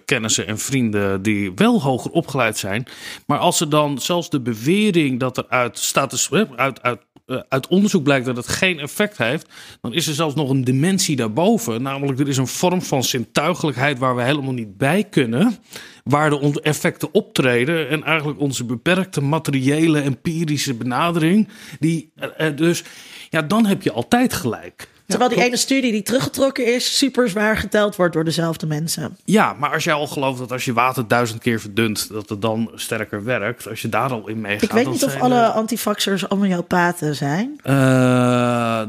en 0.46 0.58
vrienden 0.58 1.22
die 1.22 1.52
wel 1.56 1.82
hoger 1.82 2.12
opgeleid 2.12 2.58
zijn. 2.58 2.86
Maar 3.28 3.38
als 3.38 3.60
er 3.60 3.70
dan 3.70 4.00
zelfs 4.00 4.30
de 4.30 4.42
bewering 4.42 5.20
dat 5.20 5.38
er 5.38 5.46
uit 5.50 5.80
status, 5.80 6.32
uit, 6.56 6.82
uit, 6.82 7.00
eh, 7.26 7.40
uit 7.50 7.68
onderzoek 7.68 8.04
blijkt 8.04 8.26
dat 8.26 8.36
het 8.36 8.48
geen 8.48 8.80
effect 8.80 9.18
heeft, 9.18 9.50
dan 9.82 9.94
is 9.94 10.08
er 10.08 10.14
zelfs 10.14 10.36
nog 10.36 10.50
een 10.50 10.64
dimensie 10.64 11.16
daarboven. 11.16 11.82
Namelijk, 11.82 12.20
er 12.20 12.28
is 12.28 12.38
een 12.38 12.48
vorm 12.48 12.82
van 12.82 13.04
zintuigelijkheid 13.04 14.00
waar 14.00 14.16
we 14.16 14.24
helemaal 14.24 14.54
niet 14.54 14.78
bij 14.78 15.04
kunnen. 15.04 15.58
Waar 16.04 16.30
de 16.30 16.62
effecten 16.62 17.14
optreden. 17.14 17.90
En 17.90 18.04
eigenlijk 18.04 18.40
onze 18.40 18.64
beperkte 18.66 19.22
materiële, 19.22 20.00
empirische 20.00 20.74
benadering. 20.74 21.48
Die, 21.80 22.12
eh, 22.16 22.48
eh, 22.48 22.58
dus 22.58 22.84
ja, 23.30 23.42
dan 23.42 23.66
heb 23.66 23.82
je 23.82 23.92
altijd 23.92 24.34
gelijk. 24.34 24.88
Terwijl 25.08 25.30
die 25.30 25.44
ene 25.44 25.58
studie 25.58 25.92
die 25.92 26.02
teruggetrokken 26.02 26.74
is, 26.76 26.98
super 26.98 27.30
zwaar 27.30 27.58
geteld 27.58 27.96
wordt 27.96 28.14
door 28.14 28.24
dezelfde 28.24 28.66
mensen. 28.66 29.18
Ja, 29.26 29.54
maar 29.60 29.74
als 29.74 29.84
jij 29.84 29.94
al 29.94 30.08
gelooft 30.08 30.40
dat 30.40 30.52
als 30.52 30.66
je 30.66 30.74
water 30.74 31.08
duizend 31.08 31.42
keer 31.42 31.60
verdunt, 31.60 32.10
dat 32.12 32.30
het 32.30 32.42
dan 32.42 32.72
sterker 32.76 33.24
werkt. 33.24 33.70
Als 33.70 33.82
je 33.82 33.90
daar 33.90 34.10
al 34.12 34.28
in 34.28 34.42
meegaat. 34.42 34.62
Ik 34.64 34.72
weet 34.72 34.90
niet 34.90 35.04
of 35.06 35.20
alle 35.20 35.36
er- 35.40 35.46
antifaxers 35.50 36.22
homeopaten 36.22 37.16
zijn. 37.16 37.60
Eh, 37.64 38.82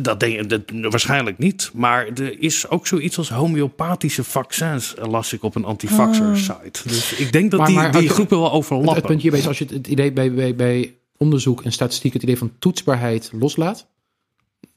dat 0.00 0.20
denk 0.20 0.40
ik 0.40 0.48
dat, 0.48 0.62
waarschijnlijk 0.90 1.38
niet. 1.38 1.70
Maar 1.74 2.06
er 2.06 2.40
is 2.42 2.68
ook 2.68 2.86
zoiets 2.86 3.18
als 3.18 3.28
homeopathische 3.30 4.24
vaccins, 4.24 4.94
eh, 4.94 5.04
las 5.10 5.32
ik 5.32 5.42
op 5.42 5.54
een 5.54 5.64
antifaxer 5.64 6.26
Oh. 6.28 6.34
site. 6.34 6.88
Dus 6.88 7.12
ik 7.14 7.32
denk 7.32 7.50
dat 7.50 7.60
Maar- 7.60 7.68
die, 7.68 7.76
maar 7.78 7.92
die 7.92 8.08
groepen 8.08 8.38
wel 8.38 8.52
overlappen. 8.52 8.94
het 8.94 9.06
punt 9.06 9.22
hierbij 9.22 9.40
is 9.40 9.46
als 9.46 9.58
je 9.58 9.64
het, 9.64 9.72
het 9.72 9.86
idee 9.86 10.12
bij, 10.12 10.32
bij, 10.32 10.54
bij 10.54 10.94
onderzoek 11.16 11.62
en 11.62 11.72
statistiek, 11.72 12.12
het 12.12 12.22
idee 12.22 12.38
van 12.38 12.52
toetsbaarheid 12.58 13.30
loslaat, 13.38 13.86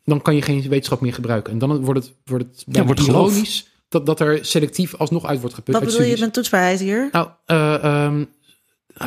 dan 0.08 0.22
kan 0.22 0.36
je 0.36 0.42
geen 0.42 0.62
wetenschap 0.70 1.02
meer 1.02 1.14
gebruiken. 1.14 1.54
En 1.54 1.60
dan 1.60 1.84
wordt 1.86 2.06
het, 2.06 2.14
wordt 2.26 2.44
het 2.44 2.64
bijna 2.68 2.86
wordt 2.86 3.02
ironisch 3.02 3.68
dat, 3.90 4.06
dat 4.06 4.20
er 4.20 4.46
selectief 4.46 4.96
alsnog 4.96 5.26
uit 5.26 5.40
wordt 5.40 5.56
geput. 5.56 5.74
Wat 5.74 5.84
bedoel 5.84 6.02
je 6.02 6.18
met 6.20 6.34
toetsbaarheid 6.34 6.80
hier? 6.80 7.10
Nou, 7.12 7.28
eh, 7.46 7.84
ehm, 7.84 8.24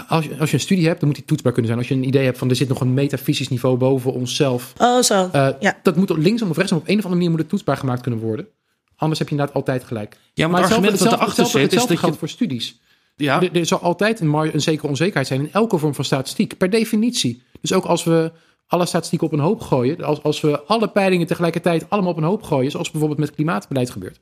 als, 0.08 0.24
je, 0.24 0.36
als 0.38 0.50
je 0.50 0.56
een 0.56 0.62
studie 0.62 0.86
hebt, 0.86 0.98
dan 0.98 1.08
moet 1.08 1.18
die 1.18 1.26
toetsbaar 1.26 1.52
kunnen 1.52 1.70
zijn. 1.70 1.82
Als 1.82 1.88
je 1.88 1.94
een 1.94 2.08
idee 2.08 2.24
hebt 2.24 2.38
van 2.38 2.50
er 2.50 2.56
zit 2.56 2.68
nog 2.68 2.80
een 2.80 2.94
metafysisch 2.94 3.48
niveau 3.48 3.76
boven 3.76 4.12
onszelf. 4.12 4.72
Oh, 4.78 5.02
zo. 5.02 5.28
eh, 5.32 5.48
ja. 5.60 5.78
Dat 5.82 5.96
moet 5.96 6.10
linksom 6.16 6.50
of 6.50 6.56
rechtsom 6.56 6.78
op 6.78 6.88
een 6.88 6.98
of 6.98 7.04
andere 7.04 7.14
manier 7.14 7.30
moet 7.30 7.40
het 7.40 7.48
toetsbaar 7.48 7.76
gemaakt 7.76 8.02
kunnen 8.02 8.20
worden. 8.20 8.48
Anders 8.96 9.18
heb 9.18 9.28
je 9.28 9.34
inderdaad 9.34 9.56
altijd 9.56 9.84
gelijk. 9.84 10.16
ja, 10.34 10.48
maar 10.48 10.62
het 10.62 10.70
argument 10.70 10.98
dat 10.98 11.06
erachter 11.06 11.26
hetzelfde, 11.26 11.58
zit 11.58 11.72
is 11.72 11.78
dat 11.78 11.88
je... 11.88 11.96
geldt 11.96 12.16
voor 12.16 12.28
studies. 12.28 12.80
Ja, 13.16 13.42
Er, 13.42 13.56
er 13.56 13.66
zal 13.66 13.78
altijd 13.78 14.20
een, 14.20 14.34
een 14.34 14.60
zekere 14.60 14.88
onzekerheid 14.88 15.26
zijn 15.26 15.40
in 15.40 15.52
elke 15.52 15.78
vorm 15.78 15.94
van 15.94 16.04
statistiek, 16.04 16.56
per 16.56 16.70
definitie. 16.70 17.42
Dus 17.60 17.72
ook 17.72 17.84
als 17.84 18.04
we 18.04 18.32
alle 18.70 18.86
statistieken 18.86 19.26
op 19.26 19.32
een 19.32 19.38
hoop 19.38 19.60
gooien, 19.60 20.04
als, 20.04 20.22
als 20.22 20.40
we 20.40 20.60
alle 20.60 20.88
peilingen 20.88 21.26
tegelijkertijd 21.26 21.90
allemaal 21.90 22.10
op 22.10 22.16
een 22.16 22.22
hoop 22.22 22.42
gooien, 22.42 22.70
zoals 22.70 22.90
bijvoorbeeld 22.90 23.20
met 23.20 23.34
klimaatbeleid 23.34 23.90
gebeurt, 23.90 24.20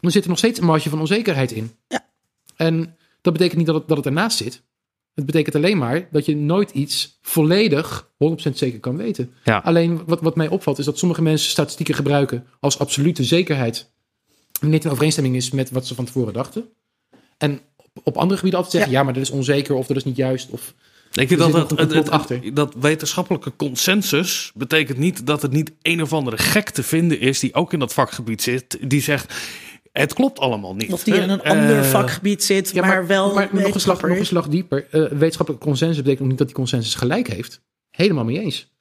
dan 0.00 0.10
zit 0.10 0.22
er 0.22 0.28
nog 0.28 0.38
steeds 0.38 0.58
een 0.58 0.66
marge 0.66 0.88
van 0.88 1.00
onzekerheid 1.00 1.52
in. 1.52 1.72
Ja. 1.88 2.06
En 2.56 2.96
dat 3.20 3.32
betekent 3.32 3.58
niet 3.58 3.66
dat 3.66 3.74
het, 3.74 3.88
dat 3.88 3.96
het 3.96 4.06
ernaast 4.06 4.36
zit. 4.36 4.62
Het 5.14 5.26
betekent 5.26 5.54
alleen 5.54 5.78
maar 5.78 6.08
dat 6.10 6.26
je 6.26 6.36
nooit 6.36 6.70
iets 6.70 7.18
volledig 7.22 8.08
100% 8.12 8.34
zeker 8.54 8.80
kan 8.80 8.96
weten. 8.96 9.32
Ja. 9.44 9.58
Alleen 9.64 10.04
wat, 10.06 10.20
wat 10.20 10.36
mij 10.36 10.48
opvalt 10.48 10.78
is 10.78 10.84
dat 10.84 10.98
sommige 10.98 11.22
mensen 11.22 11.50
statistieken 11.50 11.94
gebruiken 11.94 12.46
als 12.60 12.78
absolute 12.78 13.24
zekerheid. 13.24 13.92
Wanneer 14.60 14.78
het 14.78 14.86
in 14.86 14.92
overeenstemming 14.92 15.36
is 15.36 15.50
met 15.50 15.70
wat 15.70 15.86
ze 15.86 15.94
van 15.94 16.04
tevoren 16.04 16.32
dachten. 16.32 16.68
En 17.38 17.60
op, 17.76 17.90
op 18.02 18.16
andere 18.16 18.36
gebieden 18.36 18.60
altijd 18.60 18.76
zeggen, 18.76 18.92
ja. 18.98 19.02
maar 19.02 19.14
dat 19.14 19.22
is 19.22 19.30
onzeker 19.30 19.74
of 19.74 19.86
dat 19.86 19.96
is 19.96 20.04
niet 20.04 20.16
juist. 20.16 20.50
Of, 20.50 20.74
Denk 21.12 21.28
je 21.28 21.36
dat, 21.36 21.52
het, 21.52 21.70
het- 21.94 22.56
dat 22.56 22.74
wetenschappelijke 22.80 23.52
consensus 23.56 24.52
betekent 24.54 24.98
niet 24.98 25.26
dat 25.26 25.42
het 25.42 25.52
niet 25.52 25.72
een 25.82 26.02
of 26.02 26.12
andere 26.12 26.38
gek 26.38 26.70
te 26.70 26.82
vinden 26.82 27.20
is 27.20 27.38
die 27.38 27.54
ook 27.54 27.72
in 27.72 27.78
dat 27.78 27.92
vakgebied 27.92 28.42
zit, 28.42 28.78
die 28.90 29.00
zegt 29.02 29.34
het 29.92 30.14
klopt 30.14 30.38
allemaal 30.38 30.74
niet. 30.74 30.92
Of 30.92 31.04
die 31.04 31.14
in 31.14 31.30
een 31.30 31.42
ander 31.42 31.78
Eh, 31.78 31.84
vakgebied 31.84 32.44
zit, 32.44 32.70
ja, 32.70 32.86
maar, 32.86 33.06
wel 33.06 33.34
maar 33.34 33.48
nog, 33.52 33.74
een 33.74 33.80
slag, 33.80 34.00
nog 34.02 34.10
een 34.10 34.16
is. 34.16 34.26
slag 34.28 34.48
dieper. 34.48 34.86
Eh, 34.90 35.00
wetenschappelijke 35.04 35.66
consensus 35.66 35.96
betekent 35.96 36.20
ook 36.22 36.28
niet 36.28 36.38
dat 36.38 36.46
die 36.46 36.56
consensus 36.56 36.94
gelijk 36.94 37.26
heeft. 37.28 37.62
Helemaal 37.90 38.24
mee 38.24 38.40
eens. 38.40 38.72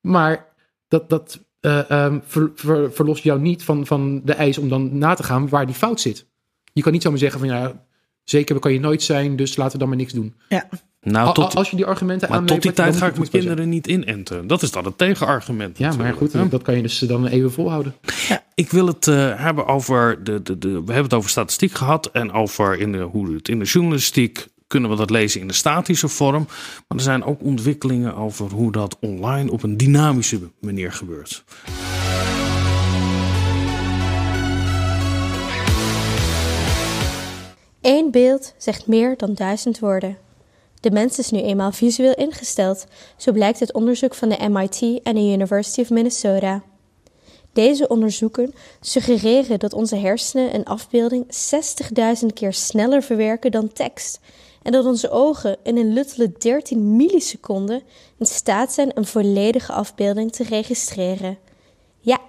Maar 0.00 0.46
dat, 0.88 1.10
dat 1.10 1.40
eh, 1.60 1.90
ehm, 1.90 2.18
ver, 2.24 2.50
ver- 2.54 2.92
verlost 2.92 3.22
jou 3.22 3.40
niet 3.40 3.62
van, 3.62 3.86
van 3.86 4.20
de 4.24 4.32
eis 4.32 4.58
om 4.58 4.68
dan 4.68 4.98
na 4.98 5.14
te 5.14 5.22
gaan 5.22 5.48
waar 5.48 5.66
die 5.66 5.74
fout 5.74 6.00
zit. 6.00 6.26
Je 6.72 6.82
kan 6.82 6.92
niet 6.92 7.02
zomaar 7.02 7.18
zeggen 7.18 7.38
van 7.40 7.48
ja, 7.48 7.84
zeker 8.22 8.58
kan 8.58 8.72
je 8.72 8.80
nooit 8.80 9.02
zijn, 9.02 9.36
dus 9.36 9.56
laten 9.56 9.72
we 9.72 9.78
dan 9.78 9.88
maar 9.88 9.96
niks 9.96 10.12
doen. 10.12 10.34
Ja. 10.48 10.68
Nou, 11.04 11.34
tot, 11.34 11.54
als 11.54 11.70
je 11.70 11.76
die 11.76 11.86
argumenten 11.86 12.30
maar 12.30 12.44
tot 12.44 12.62
die 12.62 12.72
tijd 12.72 12.96
ga 12.96 13.04
je 13.04 13.10
ik 13.10 13.18
mijn 13.18 13.30
kinderen 13.30 13.68
niet 13.68 13.86
inenten. 13.86 14.46
Dat 14.46 14.62
is 14.62 14.70
dan 14.70 14.84
het 14.84 14.98
tegenargument. 14.98 15.78
Ja, 15.78 15.92
maar 15.96 16.12
goed, 16.14 16.32
Ja. 16.32 16.44
dat 16.44 16.62
kan 16.62 16.76
je 16.76 16.82
dus 16.82 16.98
dan 16.98 17.26
even 17.26 17.52
volhouden. 17.52 17.94
Ik 18.54 18.70
wil 18.70 18.86
het 18.86 19.08
eh, 19.08 19.40
hebben 19.40 19.66
over 19.66 20.24
de, 20.24 20.42
de, 20.42 20.58
de. 20.58 20.68
We 20.68 20.74
hebben 20.74 21.02
het 21.02 21.14
over 21.14 21.30
statistiek 21.30 21.72
gehad 21.72 22.10
en 22.12 22.32
over 22.32 22.80
in 22.80 22.92
de, 22.92 22.98
hoe 22.98 23.34
het 23.34 23.48
in 23.48 23.58
de 23.58 23.64
journalistiek 23.64 24.46
kunnen 24.66 24.90
we 24.90 24.96
dat 24.96 25.10
lezen 25.10 25.40
in 25.40 25.46
de 25.48 25.52
statische 25.52 26.08
vorm. 26.08 26.46
Maar 26.88 26.98
er 26.98 27.04
zijn 27.04 27.24
ook 27.24 27.42
ontwikkelingen 27.42 28.14
over 28.16 28.50
hoe 28.50 28.72
dat 28.72 28.96
online 29.00 29.50
op 29.50 29.62
een 29.62 29.76
dynamische 29.76 30.40
manier 30.60 30.92
gebeurt. 30.92 31.44
Eén 37.80 38.10
beeld 38.10 38.54
zegt 38.58 38.86
meer 38.86 39.16
dan 39.16 39.34
duizend 39.34 39.78
woorden. 39.78 40.16
De 40.84 40.90
mens 40.90 41.18
is 41.18 41.30
nu 41.30 41.40
eenmaal 41.40 41.72
visueel 41.72 42.14
ingesteld, 42.14 42.86
zo 43.16 43.32
blijkt 43.32 43.60
uit 43.60 43.72
onderzoek 43.72 44.14
van 44.14 44.28
de 44.28 44.48
MIT 44.48 45.02
en 45.02 45.14
de 45.14 45.20
University 45.20 45.80
of 45.80 45.90
Minnesota. 45.90 46.62
Deze 47.52 47.88
onderzoeken 47.88 48.54
suggereren 48.80 49.58
dat 49.58 49.72
onze 49.72 49.96
hersenen 49.96 50.54
een 50.54 50.64
afbeelding 50.64 51.26
60.000 52.20 52.26
keer 52.34 52.52
sneller 52.52 53.02
verwerken 53.02 53.50
dan 53.50 53.72
tekst 53.72 54.20
en 54.62 54.72
dat 54.72 54.84
onze 54.84 55.10
ogen 55.10 55.56
in 55.62 55.76
een 55.76 55.92
luttele 55.92 56.32
13 56.38 56.96
milliseconden 56.96 57.82
in 58.18 58.26
staat 58.26 58.72
zijn 58.72 58.90
een 58.94 59.06
volledige 59.06 59.72
afbeelding 59.72 60.32
te 60.32 60.42
registreren. 60.42 61.38
Ja, 62.00 62.20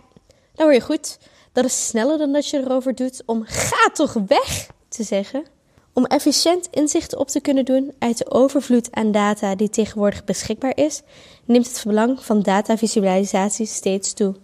nou 0.56 0.70
hoor 0.70 0.74
je 0.74 0.82
goed. 0.82 1.18
Dat 1.52 1.66
is 1.66 1.88
sneller 1.88 2.18
dan 2.18 2.32
dat 2.32 2.50
je 2.50 2.58
erover 2.58 2.96
doet 2.96 3.24
om 3.26 3.44
ga 3.46 3.90
toch 3.94 4.14
weg 4.14 4.70
te 4.88 5.04
zeggen. 5.04 5.55
Om 5.96 6.06
efficiënt 6.06 6.68
inzicht 6.72 7.16
op 7.16 7.28
te 7.28 7.40
kunnen 7.40 7.66
doen 7.66 7.94
uit 8.00 8.18
de 8.18 8.32
overvloed 8.32 8.88
aan 8.92 9.12
data 9.12 9.56
die 9.56 9.70
tegenwoordig 9.70 10.24
beschikbaar 10.24 10.78
is, 10.78 11.02
neemt 11.46 11.68
het 11.68 11.84
belang 11.86 12.24
van 12.24 12.42
datavisualisatie 12.42 13.66
steeds 13.66 14.14
toe. 14.14 14.36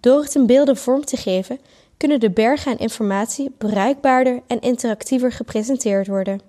Door 0.00 0.22
het 0.22 0.34
in 0.34 0.46
beelden 0.46 0.76
vorm 0.76 1.04
te 1.04 1.16
geven, 1.16 1.60
kunnen 1.96 2.20
de 2.20 2.30
bergen 2.30 2.72
aan 2.72 2.78
informatie 2.78 3.50
bruikbaarder 3.50 4.42
en 4.46 4.60
interactiever 4.60 5.32
gepresenteerd 5.32 6.06
worden. 6.06 6.40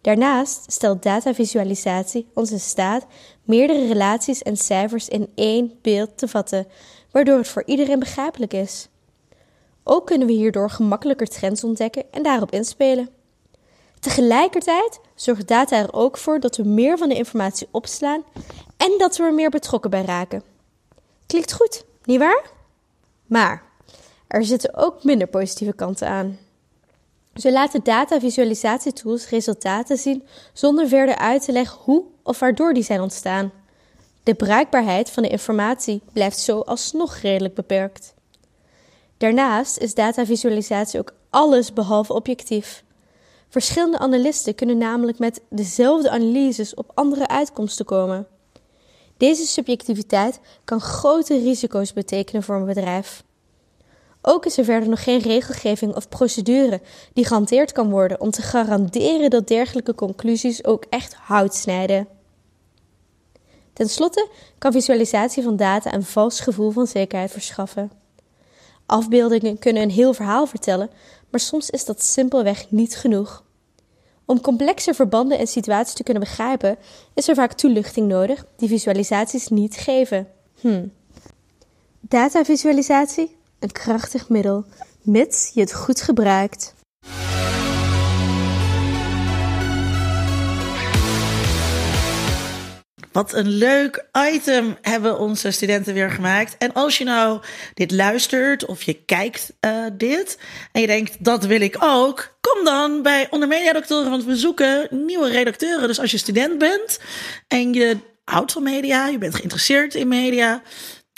Daarnaast 0.00 0.72
stelt 0.72 1.02
datavisualisatie 1.02 2.26
ons 2.32 2.50
in 2.50 2.60
staat 2.60 3.06
meerdere 3.44 3.86
relaties 3.86 4.42
en 4.42 4.56
cijfers 4.56 5.08
in 5.08 5.28
één 5.34 5.72
beeld 5.82 6.18
te 6.18 6.28
vatten, 6.28 6.66
waardoor 7.10 7.38
het 7.38 7.48
voor 7.48 7.62
iedereen 7.66 7.98
begrijpelijk 7.98 8.52
is. 8.52 8.88
Ook 9.84 10.06
kunnen 10.06 10.26
we 10.26 10.32
hierdoor 10.32 10.70
gemakkelijker 10.70 11.26
trends 11.26 11.64
ontdekken 11.64 12.04
en 12.10 12.22
daarop 12.22 12.50
inspelen. 12.50 13.08
Tegelijkertijd 14.00 15.00
zorgt 15.14 15.48
data 15.48 15.76
er 15.76 15.92
ook 15.92 16.16
voor 16.16 16.40
dat 16.40 16.56
we 16.56 16.62
meer 16.62 16.98
van 16.98 17.08
de 17.08 17.14
informatie 17.14 17.68
opslaan 17.70 18.24
en 18.76 18.94
dat 18.98 19.16
we 19.16 19.22
er 19.22 19.34
meer 19.34 19.50
betrokken 19.50 19.90
bij 19.90 20.04
raken. 20.04 20.42
Klinkt 21.26 21.52
goed, 21.52 21.84
nietwaar? 22.04 22.50
Maar 23.26 23.62
er 24.26 24.44
zitten 24.44 24.74
ook 24.74 25.04
minder 25.04 25.26
positieve 25.26 25.74
kanten 25.74 26.08
aan. 26.08 26.38
Zo 27.34 27.50
laten 27.50 27.82
data-visualisatietools 27.82 29.28
resultaten 29.28 29.96
zien 29.96 30.26
zonder 30.52 30.88
verder 30.88 31.16
uit 31.16 31.44
te 31.44 31.52
leggen 31.52 31.78
hoe 31.82 32.04
of 32.22 32.38
waardoor 32.38 32.74
die 32.74 32.82
zijn 32.82 33.00
ontstaan. 33.00 33.52
De 34.22 34.34
bruikbaarheid 34.34 35.10
van 35.10 35.22
de 35.22 35.28
informatie 35.28 36.00
blijft 36.12 36.38
zo 36.38 36.60
alsnog 36.60 37.16
redelijk 37.16 37.54
beperkt. 37.54 38.13
Daarnaast 39.24 39.78
is 39.78 39.94
datavisualisatie 39.94 41.00
ook 41.00 41.14
alles 41.30 41.72
behalve 41.72 42.12
objectief. 42.12 42.84
Verschillende 43.48 43.98
analisten 43.98 44.54
kunnen 44.54 44.78
namelijk 44.78 45.18
met 45.18 45.40
dezelfde 45.50 46.10
analyses 46.10 46.74
op 46.74 46.90
andere 46.94 47.28
uitkomsten 47.28 47.84
komen. 47.84 48.26
Deze 49.16 49.46
subjectiviteit 49.46 50.40
kan 50.64 50.80
grote 50.80 51.38
risico's 51.38 51.92
betekenen 51.92 52.42
voor 52.42 52.54
een 52.54 52.64
bedrijf. 52.64 53.24
Ook 54.22 54.46
is 54.46 54.58
er 54.58 54.64
verder 54.64 54.88
nog 54.88 55.02
geen 55.02 55.20
regelgeving 55.20 55.94
of 55.94 56.08
procedure 56.08 56.80
die 57.12 57.26
gehanteerd 57.26 57.72
kan 57.72 57.90
worden 57.90 58.20
om 58.20 58.30
te 58.30 58.42
garanderen 58.42 59.30
dat 59.30 59.48
dergelijke 59.48 59.94
conclusies 59.94 60.64
ook 60.64 60.84
echt 60.90 61.14
hout 61.14 61.54
snijden. 61.54 62.08
Ten 63.72 63.88
slotte 63.88 64.28
kan 64.58 64.72
visualisatie 64.72 65.42
van 65.42 65.56
data 65.56 65.94
een 65.94 66.04
vals 66.04 66.40
gevoel 66.40 66.70
van 66.70 66.86
zekerheid 66.86 67.30
verschaffen. 67.30 68.03
Afbeeldingen 68.94 69.58
kunnen 69.58 69.82
een 69.82 69.90
heel 69.90 70.14
verhaal 70.14 70.46
vertellen, 70.46 70.90
maar 71.30 71.40
soms 71.40 71.70
is 71.70 71.84
dat 71.84 72.02
simpelweg 72.02 72.70
niet 72.70 72.96
genoeg. 72.96 73.44
Om 74.24 74.40
complexe 74.40 74.94
verbanden 74.94 75.38
en 75.38 75.46
situaties 75.46 75.94
te 75.94 76.02
kunnen 76.02 76.22
begrijpen, 76.22 76.76
is 77.14 77.28
er 77.28 77.34
vaak 77.34 77.52
toelichting 77.52 78.08
nodig 78.08 78.46
die 78.56 78.68
visualisaties 78.68 79.48
niet 79.48 79.76
geven. 79.76 80.28
Hm. 80.60 80.86
Datavisualisatie? 82.00 83.36
Een 83.58 83.72
krachtig 83.72 84.28
middel, 84.28 84.64
mits 85.02 85.50
je 85.54 85.60
het 85.60 85.74
goed 85.74 86.00
gebruikt. 86.00 86.74
Wat 93.14 93.32
een 93.32 93.48
leuk 93.48 94.06
item 94.32 94.76
hebben 94.82 95.18
onze 95.18 95.50
studenten 95.50 95.94
weer 95.94 96.10
gemaakt. 96.10 96.56
En 96.58 96.72
als 96.72 96.98
je 96.98 97.04
nou 97.04 97.40
dit 97.74 97.90
luistert 97.90 98.64
of 98.64 98.82
je 98.82 98.92
kijkt 98.92 99.52
uh, 99.60 99.86
dit 99.92 100.38
en 100.72 100.80
je 100.80 100.86
denkt 100.86 101.24
dat 101.24 101.44
wil 101.44 101.60
ik 101.60 101.76
ook, 101.80 102.36
kom 102.40 102.64
dan 102.64 103.02
bij 103.02 103.26
Onder 103.30 103.48
Mediadoctoren, 103.48 104.10
want 104.10 104.24
we 104.24 104.36
zoeken 104.36 104.88
nieuwe 104.90 105.28
redacteuren. 105.28 105.88
Dus 105.88 106.00
als 106.00 106.10
je 106.10 106.18
student 106.18 106.58
bent 106.58 107.00
en 107.48 107.72
je 107.72 107.96
houdt 108.24 108.52
van 108.52 108.62
media, 108.62 109.06
je 109.06 109.18
bent 109.18 109.34
geïnteresseerd 109.34 109.94
in 109.94 110.08
media, 110.08 110.62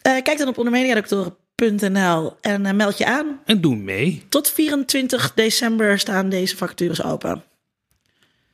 uh, 0.07 0.23
kijk 0.23 0.39
dan 0.39 0.49
op 0.49 0.59
ondermediadoctoren.nl 0.59 2.37
en 2.41 2.65
uh, 2.65 2.73
meld 2.73 2.99
je 2.99 3.07
aan. 3.07 3.41
En 3.45 3.61
doe 3.61 3.77
mee. 3.77 4.25
Tot 4.29 4.51
24 4.51 5.35
december 5.35 5.99
staan 5.99 6.29
deze 6.29 6.57
vacatures 6.57 7.03
open. 7.03 7.45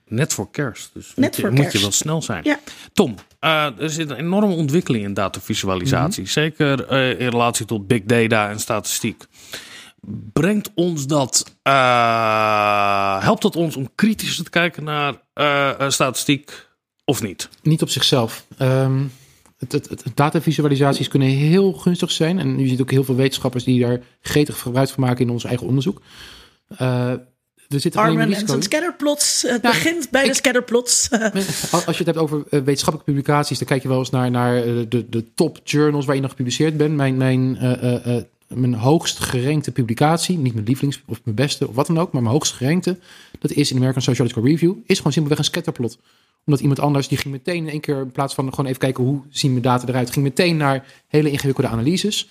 Net 0.07 0.33
voor 0.33 0.51
kerst. 0.51 0.91
Dus 0.95 1.13
Net 1.17 1.39
moet, 1.39 1.57
je, 1.57 1.63
moet 1.63 1.73
je 1.73 1.81
wel 1.81 1.93
snel 1.93 2.23
zijn. 2.23 2.45
Ja. 2.45 2.59
Tom, 2.93 3.17
uh, 3.45 3.81
er 3.81 3.91
zit 3.91 4.11
een 4.11 4.17
enorme 4.17 4.55
ontwikkeling 4.55 5.05
in 5.05 5.15
datavisualisatie. 5.15 6.27
Zeker 6.27 6.93
uh, 6.93 7.21
in 7.21 7.29
relatie 7.29 7.67
tot 7.67 7.87
big 7.87 8.03
data 8.05 8.51
en 8.51 8.61
statistiek. 8.61 9.25
Brengt 10.33 10.71
ons 10.75 11.07
dat, 11.07 11.57
uh, 11.63 13.23
helpt 13.23 13.43
dat 13.43 13.57
ons 13.57 13.77
om 13.77 13.89
kritisch 13.95 14.37
te 14.37 14.51
kijken 14.51 14.85
naar 14.85 15.15
statistiek 15.91 16.67
of 17.05 17.23
niet? 17.23 17.49
Niet 17.63 17.83
op 17.83 17.89
zichzelf. 17.89 18.47
Um, 18.59 19.13
het, 19.59 19.73
het, 19.73 19.89
het, 19.89 20.17
datavisualisaties 20.17 21.09
kunnen 21.09 21.29
heel 21.29 21.73
gunstig 21.73 22.11
zijn. 22.11 22.39
En 22.39 22.59
je 22.59 22.69
ziet 22.69 22.81
ook 22.81 22.91
heel 22.91 23.05
veel 23.05 23.15
wetenschappers 23.15 23.65
die 23.65 23.81
daar 23.81 24.01
gretig 24.21 24.59
gebruik 24.59 24.89
van 24.89 25.05
maken 25.05 25.25
in 25.25 25.31
ons 25.31 25.45
eigen 25.45 25.67
onderzoek. 25.67 26.03
Er 27.73 27.81
zit 27.81 27.97
Armen 27.97 28.33
en 28.33 28.47
zijn 28.47 28.63
scatterplots. 28.63 29.43
Het 29.43 29.63
ja, 29.63 29.71
begint 29.71 30.11
bij 30.11 30.23
ik, 30.23 30.29
de 30.29 30.35
scatterplots. 30.35 31.11
Als 31.73 31.85
je 31.85 32.05
het 32.05 32.07
hebt 32.07 32.19
over 32.19 32.45
wetenschappelijke 32.49 33.05
publicaties, 33.05 33.59
dan 33.59 33.67
kijk 33.67 33.83
je 33.83 33.89
wel 33.89 33.99
eens 33.99 34.11
naar, 34.11 34.31
naar 34.31 34.63
de, 34.89 35.07
de 35.09 35.25
top 35.35 35.61
journals 35.65 36.05
waar 36.05 36.15
je 36.15 36.21
nog 36.21 36.31
gepubliceerd 36.31 36.77
bent. 36.77 36.97
Mijn, 36.97 37.17
mijn, 37.17 37.59
uh, 37.63 38.07
uh, 38.07 38.23
mijn 38.49 38.75
hoogst 38.75 39.19
gerankte 39.19 39.73
publicatie, 39.73 40.39
niet 40.39 40.55
mijn 40.55 40.67
lievelings 40.67 41.03
of 41.07 41.21
mijn 41.25 41.37
beste 41.37 41.69
of 41.69 41.75
wat 41.75 41.87
dan 41.87 41.99
ook, 41.99 42.13
maar 42.13 42.23
mijn 42.23 42.35
hoogst 42.35 42.53
gerankte, 42.53 42.99
dat 43.39 43.51
is 43.51 43.71
in 43.71 43.77
American 43.77 44.03
Sociological 44.03 44.45
Review, 44.45 44.75
is 44.87 44.97
gewoon 44.97 45.13
simpelweg 45.13 45.39
een 45.39 45.45
scatterplot 45.45 45.99
omdat 46.45 46.61
iemand 46.61 46.81
anders, 46.81 47.09
die 47.09 47.19
ging 47.19 47.35
meteen 47.35 47.57
in 47.57 47.69
één 47.69 47.81
keer, 47.81 48.01
in 48.01 48.11
plaats 48.11 48.35
van 48.35 48.51
gewoon 48.51 48.67
even 48.67 48.79
kijken 48.81 49.05
hoe 49.05 49.23
zien 49.31 49.51
mijn 49.51 49.63
data 49.63 49.89
eruit, 49.89 50.11
ging 50.11 50.25
meteen 50.25 50.57
naar 50.57 50.87
hele 51.07 51.31
ingewikkelde 51.31 51.71
analyses. 51.71 52.29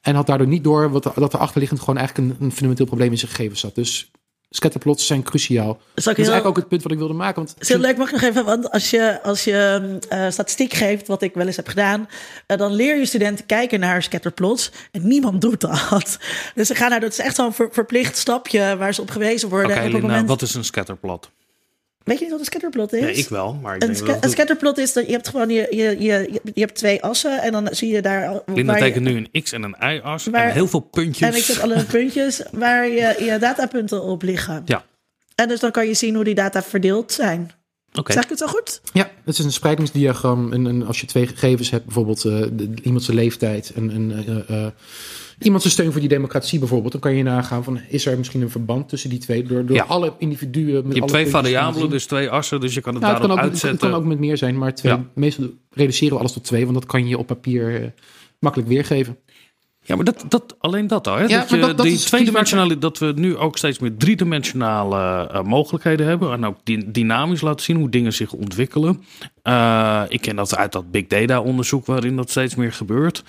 En 0.00 0.14
had 0.14 0.26
daardoor 0.26 0.46
niet 0.46 0.64
door 0.64 0.90
wat, 0.90 1.02
dat 1.14 1.32
er 1.32 1.38
achterliggend 1.38 1.80
gewoon 1.80 1.96
eigenlijk 1.96 2.28
een, 2.28 2.44
een 2.44 2.50
fundamenteel 2.50 2.86
probleem 2.86 3.10
in 3.10 3.18
zijn 3.18 3.30
gegevens 3.30 3.60
zat. 3.60 3.74
Dus 3.74 4.10
scatterplots 4.54 5.06
zijn 5.06 5.22
cruciaal. 5.22 5.66
Dat 5.66 5.78
is 5.94 6.04
heel, 6.04 6.14
eigenlijk 6.14 6.46
ook 6.46 6.56
het 6.56 6.68
punt 6.68 6.82
wat 6.82 6.92
ik 6.92 6.98
wilde 6.98 7.14
maken. 7.14 7.34
Want 7.34 7.50
het 7.50 7.60
is 7.60 7.68
heel 7.68 7.78
leuk, 7.78 7.96
mag 7.96 8.06
ik 8.06 8.12
nog 8.12 8.22
even, 8.22 8.44
want 8.44 8.70
als 8.70 8.90
je, 8.90 9.22
als 9.22 9.44
je 9.44 9.80
uh, 10.12 10.30
statistiek 10.30 10.72
geeft, 10.72 11.06
wat 11.06 11.22
ik 11.22 11.34
wel 11.34 11.46
eens 11.46 11.56
heb 11.56 11.68
gedaan, 11.68 12.08
uh, 12.46 12.56
dan 12.56 12.72
leer 12.72 12.98
je 12.98 13.06
studenten 13.06 13.46
kijken 13.46 13.80
naar 13.80 14.02
scatterplots 14.02 14.70
en 14.90 15.06
niemand 15.08 15.40
doet 15.40 15.60
dat. 15.60 16.18
Dus 16.54 16.66
ze 16.66 16.74
gaan 16.74 16.90
naar, 16.90 17.00
dat 17.00 17.12
is 17.12 17.18
echt 17.18 17.34
zo'n 17.34 17.52
ver, 17.52 17.68
verplicht 17.72 18.16
stapje 18.16 18.76
waar 18.76 18.94
ze 18.94 19.00
op 19.00 19.10
gewezen 19.10 19.48
worden. 19.48 19.70
Oké, 19.70 19.78
okay, 19.78 19.88
en 19.88 19.94
op 19.94 20.00
Lina, 20.00 20.12
moment... 20.12 20.28
wat 20.28 20.42
is 20.42 20.54
een 20.54 20.64
scatterplot? 20.64 21.30
Weet 22.04 22.16
je 22.18 22.22
niet 22.22 22.30
wat 22.30 22.40
een 22.40 22.46
scatterplot 22.46 22.92
is? 22.92 23.00
Nee, 23.00 23.14
ik 23.14 23.28
wel. 23.28 23.54
Maar 23.54 23.76
ik 23.76 23.82
een, 23.82 23.96
sca 23.96 24.18
een 24.20 24.30
scatterplot 24.30 24.78
is 24.78 24.92
dat 24.92 25.06
je 25.06 25.12
hebt 25.12 25.28
gewoon 25.28 25.48
je, 25.48 25.66
je, 25.70 25.96
je, 25.98 26.40
je 26.54 26.60
hebt 26.60 26.74
twee 26.74 27.02
assen 27.02 27.42
en 27.42 27.52
dan 27.52 27.68
zie 27.70 27.92
je 27.92 28.02
daar. 28.02 28.42
Linda 28.46 28.74
tekent 28.74 29.04
nu 29.04 29.26
een 29.30 29.42
x 29.42 29.52
en 29.52 29.62
een 29.62 29.76
y-as 29.94 30.30
en 30.30 30.52
heel 30.52 30.68
veel 30.68 30.80
puntjes. 30.80 31.28
En 31.28 31.36
ik 31.36 31.42
zet 31.42 31.60
alle 31.60 31.84
puntjes 31.96 32.42
waar 32.52 32.88
je, 32.88 33.16
je 33.24 33.36
datapunten 33.40 34.02
op 34.02 34.22
liggen. 34.22 34.62
Ja. 34.64 34.84
En 35.34 35.48
dus 35.48 35.60
dan 35.60 35.70
kan 35.70 35.86
je 35.86 35.94
zien 35.94 36.14
hoe 36.14 36.24
die 36.24 36.34
data 36.34 36.62
verdeeld 36.62 37.12
zijn. 37.12 37.50
Okay. 37.94 38.14
Zeg 38.14 38.24
ik 38.24 38.30
het 38.30 38.38
zo 38.38 38.46
goed? 38.46 38.80
Ja, 38.92 39.10
het 39.24 39.38
is 39.38 39.44
een 39.44 39.52
spreidingsdiagram. 39.52 40.52
En, 40.52 40.66
en 40.66 40.86
als 40.86 41.00
je 41.00 41.06
twee 41.06 41.26
gegevens 41.26 41.70
hebt, 41.70 41.84
bijvoorbeeld 41.84 42.24
uh, 42.24 42.46
de, 42.52 42.74
iemand 42.82 43.04
zijn 43.04 43.16
leeftijd 43.16 43.72
en, 43.74 43.90
en 43.90 44.10
uh, 44.10 44.58
uh, 44.58 44.66
iemand 45.44 45.62
zijn 45.62 45.74
steun 45.74 45.92
voor 45.92 46.00
die 46.00 46.08
democratie 46.08 46.58
bijvoorbeeld, 46.58 46.92
dan 46.92 47.00
kan 47.00 47.14
je 47.14 47.22
nagaan 47.22 47.64
van 47.64 47.80
is 47.88 48.06
er 48.06 48.18
misschien 48.18 48.42
een 48.42 48.50
verband 48.50 48.88
tussen 48.88 49.10
die 49.10 49.18
twee 49.18 49.42
door, 49.42 49.66
door 49.66 49.76
ja. 49.76 49.84
alle 49.84 50.12
individuen. 50.18 50.74
Met 50.74 50.92
je 50.92 50.98
hebt 50.98 51.12
twee 51.12 51.26
variabelen, 51.26 51.90
dus 51.90 52.06
twee 52.06 52.30
assen, 52.30 52.60
dus 52.60 52.74
je 52.74 52.80
kan 52.80 52.94
het 52.94 53.02
ja, 53.02 53.08
daarop 53.08 53.28
het 53.28 53.36
kan 53.36 53.44
ook, 53.44 53.50
uitzetten. 53.50 53.80
Het 53.80 53.90
kan 53.90 54.00
ook 54.00 54.08
met 54.08 54.18
meer 54.18 54.36
zijn, 54.36 54.58
maar 54.58 54.74
twee, 54.74 54.92
ja. 54.92 55.04
meestal 55.14 55.46
reduceren 55.70 56.12
we 56.12 56.18
alles 56.18 56.32
tot 56.32 56.44
twee, 56.44 56.62
want 56.64 56.74
dat 56.74 56.86
kan 56.86 57.08
je 57.08 57.18
op 57.18 57.26
papier 57.26 57.94
makkelijk 58.38 58.68
weergeven. 58.70 59.18
Ja, 59.84 59.96
maar 59.96 60.04
dat, 60.04 60.24
dat, 60.28 60.56
alleen 60.58 60.86
dat 60.86 61.08
al. 61.08 61.16
Hè? 61.16 61.24
Ja, 61.24 61.38
dat, 61.38 61.50
je, 61.50 61.58
dat, 61.58 61.76
dat 61.76 61.86
die 61.86 61.98
tweedimensionale, 61.98 62.78
dat 62.78 62.98
we 62.98 63.12
nu 63.16 63.36
ook 63.36 63.56
steeds 63.56 63.78
meer 63.78 63.96
driedimensionale 63.96 65.30
uh, 65.32 65.42
mogelijkheden 65.42 66.06
hebben. 66.06 66.32
En 66.32 66.44
ook 66.44 66.56
dynamisch 66.86 67.40
laten 67.40 67.64
zien 67.64 67.76
hoe 67.76 67.88
dingen 67.88 68.12
zich 68.12 68.32
ontwikkelen. 68.32 69.04
Uh, 69.42 70.02
ik 70.08 70.20
ken 70.20 70.36
dat 70.36 70.56
uit 70.56 70.72
dat 70.72 70.90
big 70.90 71.06
data 71.06 71.40
onderzoek 71.40 71.86
waarin 71.86 72.16
dat 72.16 72.30
steeds 72.30 72.54
meer 72.54 72.72
gebeurt. 72.72 73.24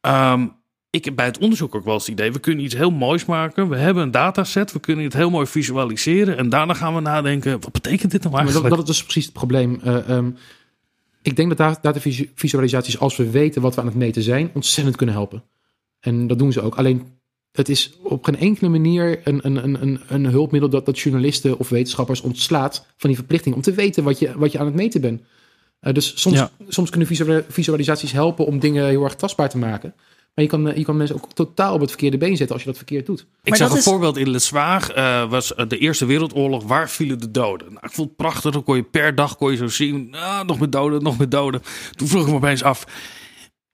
Um, 0.00 0.56
ik 0.90 1.04
heb 1.04 1.16
bij 1.16 1.26
het 1.26 1.38
onderzoek 1.38 1.74
ook 1.74 1.84
wel 1.84 1.94
eens 1.94 2.06
het 2.06 2.12
idee, 2.12 2.32
we 2.32 2.38
kunnen 2.38 2.64
iets 2.64 2.74
heel 2.74 2.90
moois 2.90 3.24
maken. 3.24 3.68
We 3.68 3.76
hebben 3.76 4.02
een 4.02 4.10
dataset, 4.10 4.72
we 4.72 4.80
kunnen 4.80 5.04
het 5.04 5.12
heel 5.12 5.30
mooi 5.30 5.46
visualiseren. 5.46 6.36
En 6.36 6.48
daarna 6.48 6.74
gaan 6.74 6.94
we 6.94 7.00
nadenken, 7.00 7.60
wat 7.60 7.72
betekent 7.72 8.10
dit 8.10 8.22
nou 8.22 8.34
eigenlijk? 8.34 8.68
Maar 8.68 8.76
dat, 8.76 8.86
dat 8.86 8.94
is 8.94 9.02
precies 9.02 9.24
het 9.24 9.32
probleem. 9.32 9.80
Uh, 9.84 10.08
um, 10.08 10.36
ik 11.22 11.36
denk 11.36 11.56
dat 11.56 11.82
datavisualisaties, 11.82 12.98
als 12.98 13.16
we 13.16 13.30
weten 13.30 13.62
wat 13.62 13.74
we 13.74 13.80
aan 13.80 13.86
het 13.86 13.96
meten 13.96 14.22
zijn, 14.22 14.50
ontzettend 14.54 14.96
kunnen 14.96 15.14
helpen. 15.14 15.42
En 16.00 16.26
dat 16.26 16.38
doen 16.38 16.52
ze 16.52 16.60
ook. 16.60 16.74
Alleen 16.74 17.06
het 17.52 17.68
is 17.68 17.92
op 18.02 18.24
geen 18.24 18.38
enkele 18.38 18.68
manier 18.68 19.20
een, 19.24 19.40
een, 19.42 19.82
een, 19.82 20.00
een 20.08 20.26
hulpmiddel 20.26 20.70
dat, 20.70 20.86
dat 20.86 20.98
journalisten 20.98 21.58
of 21.58 21.68
wetenschappers 21.68 22.20
ontslaat 22.20 22.86
van 22.96 23.08
die 23.08 23.18
verplichting 23.18 23.54
om 23.54 23.60
te 23.60 23.72
weten 23.72 24.04
wat 24.04 24.18
je, 24.18 24.38
wat 24.38 24.52
je 24.52 24.58
aan 24.58 24.66
het 24.66 24.74
meten 24.74 25.00
bent. 25.00 25.22
Uh, 25.80 25.92
dus 25.92 26.20
soms, 26.20 26.36
ja. 26.36 26.50
soms 26.68 26.90
kunnen 26.90 27.44
visualisaties 27.48 28.12
helpen 28.12 28.46
om 28.46 28.58
dingen 28.58 28.86
heel 28.86 29.04
erg 29.04 29.14
tastbaar 29.14 29.48
te 29.48 29.58
maken. 29.58 29.94
Maar 30.38 30.46
je 30.46 30.52
kan, 30.52 30.76
je 30.76 30.84
kan 30.84 30.96
mensen 30.96 31.16
ook 31.16 31.32
totaal 31.32 31.74
op 31.74 31.80
het 31.80 31.88
verkeerde 31.88 32.18
been 32.18 32.36
zetten 32.36 32.54
als 32.54 32.64
je 32.64 32.68
dat 32.68 32.76
verkeerd 32.76 33.06
doet. 33.06 33.26
Ik 33.42 33.54
zag 33.54 33.70
een 33.70 33.76
is... 33.76 33.84
voorbeeld 33.84 34.16
in 34.16 34.30
Le 34.30 34.38
Zwaag. 34.38 34.96
Uh, 34.96 35.30
was 35.30 35.52
de 35.68 35.78
Eerste 35.78 36.06
Wereldoorlog. 36.06 36.64
Waar 36.64 36.90
vielen 36.90 37.18
de 37.18 37.30
doden? 37.30 37.66
Nou, 37.72 37.86
ik 37.86 37.92
vond 37.92 38.08
het 38.08 38.16
prachtig. 38.16 38.52
Dan 38.52 38.64
kon 38.64 38.76
je 38.76 38.82
per 38.82 39.14
dag 39.14 39.36
kon 39.36 39.50
je 39.50 39.56
zo 39.56 39.68
zien. 39.68 40.14
Ah, 40.14 40.46
nog 40.46 40.58
met 40.58 40.72
doden, 40.72 41.02
nog 41.02 41.18
met 41.18 41.30
doden. 41.30 41.62
Toen 41.92 42.08
vroeg 42.08 42.22
ik 42.22 42.28
me 42.28 42.34
opeens 42.34 42.62
af. 42.62 42.86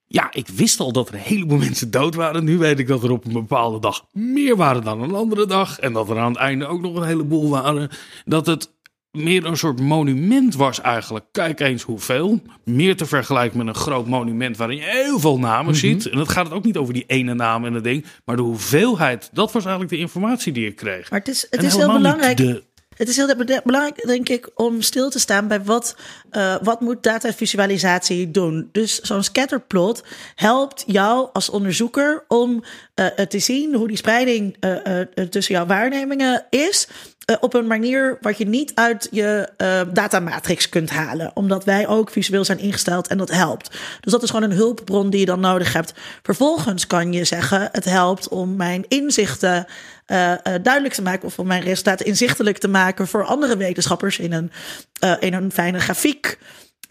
Ja, 0.05 0.33
ik 0.33 0.47
wist 0.47 0.79
al 0.79 0.91
dat 0.91 1.07
er 1.07 1.13
een 1.13 1.19
heleboel 1.19 1.57
mensen 1.67 1.91
dood 1.91 2.15
waren. 2.15 2.43
Nu 2.43 2.57
weet 2.57 2.79
ik 2.79 2.87
dat 2.87 3.03
er 3.03 3.11
op 3.11 3.25
een 3.25 3.33
bepaalde 3.33 3.79
dag 3.79 4.05
meer 4.11 4.55
waren 4.55 4.83
dan 4.83 5.01
een 5.01 5.15
andere 5.15 5.45
dag. 5.45 5.79
En 5.79 5.93
dat 5.93 6.09
er 6.09 6.19
aan 6.19 6.31
het 6.31 6.41
einde 6.41 6.65
ook 6.65 6.81
nog 6.81 6.95
een 6.95 7.07
heleboel 7.07 7.49
waren. 7.49 7.89
Dat 8.25 8.45
het 8.45 8.74
meer 9.15 9.45
een 9.45 9.57
soort 9.57 9.79
monument 9.79 10.55
was 10.55 10.81
eigenlijk. 10.81 11.25
Kijk 11.31 11.59
eens 11.59 11.83
hoeveel. 11.83 12.41
Meer 12.63 12.95
te 12.95 13.05
vergelijken 13.05 13.57
met 13.57 13.67
een 13.67 13.75
groot 13.75 14.07
monument 14.07 14.57
waarin 14.57 14.77
je 14.77 14.83
heel 14.83 15.19
veel 15.19 15.39
namen 15.39 15.61
mm 15.61 15.65
-hmm. 15.65 15.79
ziet. 15.79 16.09
En 16.09 16.17
dat 16.17 16.29
gaat 16.29 16.45
het 16.45 16.53
ook 16.53 16.63
niet 16.63 16.77
over 16.77 16.93
die 16.93 17.03
ene 17.07 17.33
naam 17.33 17.65
en 17.65 17.73
het 17.73 17.83
ding. 17.83 18.05
Maar 18.25 18.35
de 18.35 18.41
hoeveelheid, 18.41 19.29
dat 19.33 19.51
was 19.51 19.63
eigenlijk 19.63 19.93
de 19.93 19.99
informatie 19.99 20.51
die 20.51 20.67
ik 20.67 20.75
kreeg. 20.75 21.09
Maar 21.09 21.19
het 21.19 21.27
is, 21.27 21.47
het 21.49 21.63
is 21.63 21.75
heel 21.75 21.93
belangrijk. 21.93 22.37
De, 22.37 22.63
het 22.95 23.09
is 23.09 23.15
heel 23.15 23.35
belangrijk, 23.63 24.07
denk 24.07 24.29
ik, 24.29 24.49
om 24.55 24.81
stil 24.81 25.09
te 25.09 25.19
staan 25.19 25.47
bij 25.47 25.63
wat, 25.63 25.95
uh, 26.31 26.55
wat 26.61 26.81
moet 26.81 27.03
datavisualisatie 27.03 28.31
doen. 28.31 28.69
Dus 28.71 28.99
zo'n 28.99 29.23
scatterplot 29.23 30.03
helpt 30.35 30.83
jou 30.87 31.29
als 31.33 31.49
onderzoeker 31.49 32.23
om 32.27 32.63
uh, 32.95 33.05
te 33.05 33.39
zien 33.39 33.73
hoe 33.73 33.87
die 33.87 33.97
spreiding 33.97 34.57
uh, 34.59 34.99
tussen 35.29 35.55
jouw 35.55 35.65
waarnemingen 35.65 36.45
is. 36.49 36.87
Op 37.39 37.53
een 37.53 37.67
manier 37.67 38.17
wat 38.21 38.37
je 38.37 38.47
niet 38.47 38.71
uit 38.75 39.07
je 39.11 39.49
datamatrix 39.93 40.69
kunt 40.69 40.89
halen. 40.89 41.31
Omdat 41.33 41.63
wij 41.63 41.87
ook 41.87 42.09
visueel 42.09 42.45
zijn 42.45 42.59
ingesteld 42.59 43.07
en 43.07 43.17
dat 43.17 43.31
helpt. 43.31 43.69
Dus 43.99 44.11
dat 44.11 44.23
is 44.23 44.29
gewoon 44.29 44.49
een 44.49 44.57
hulpbron 44.57 45.09
die 45.09 45.19
je 45.19 45.25
dan 45.25 45.39
nodig 45.39 45.73
hebt. 45.73 45.93
Vervolgens 46.23 46.87
kan 46.87 47.13
je 47.13 47.23
zeggen: 47.23 47.69
het 47.71 47.85
helpt 47.85 48.27
om 48.27 48.55
mijn 48.55 48.85
inzichten 48.87 49.65
uh, 50.07 50.33
duidelijk 50.43 50.93
te 50.93 51.01
maken. 51.01 51.27
of 51.27 51.39
om 51.39 51.47
mijn 51.47 51.63
resultaten 51.63 52.05
inzichtelijk 52.05 52.57
te 52.57 52.67
maken 52.67 53.07
voor 53.07 53.25
andere 53.25 53.57
wetenschappers 53.57 54.19
in 54.19 54.33
een, 54.33 54.51
in 55.19 55.33
een 55.33 55.51
fijne 55.51 55.79
grafiek. 55.79 56.37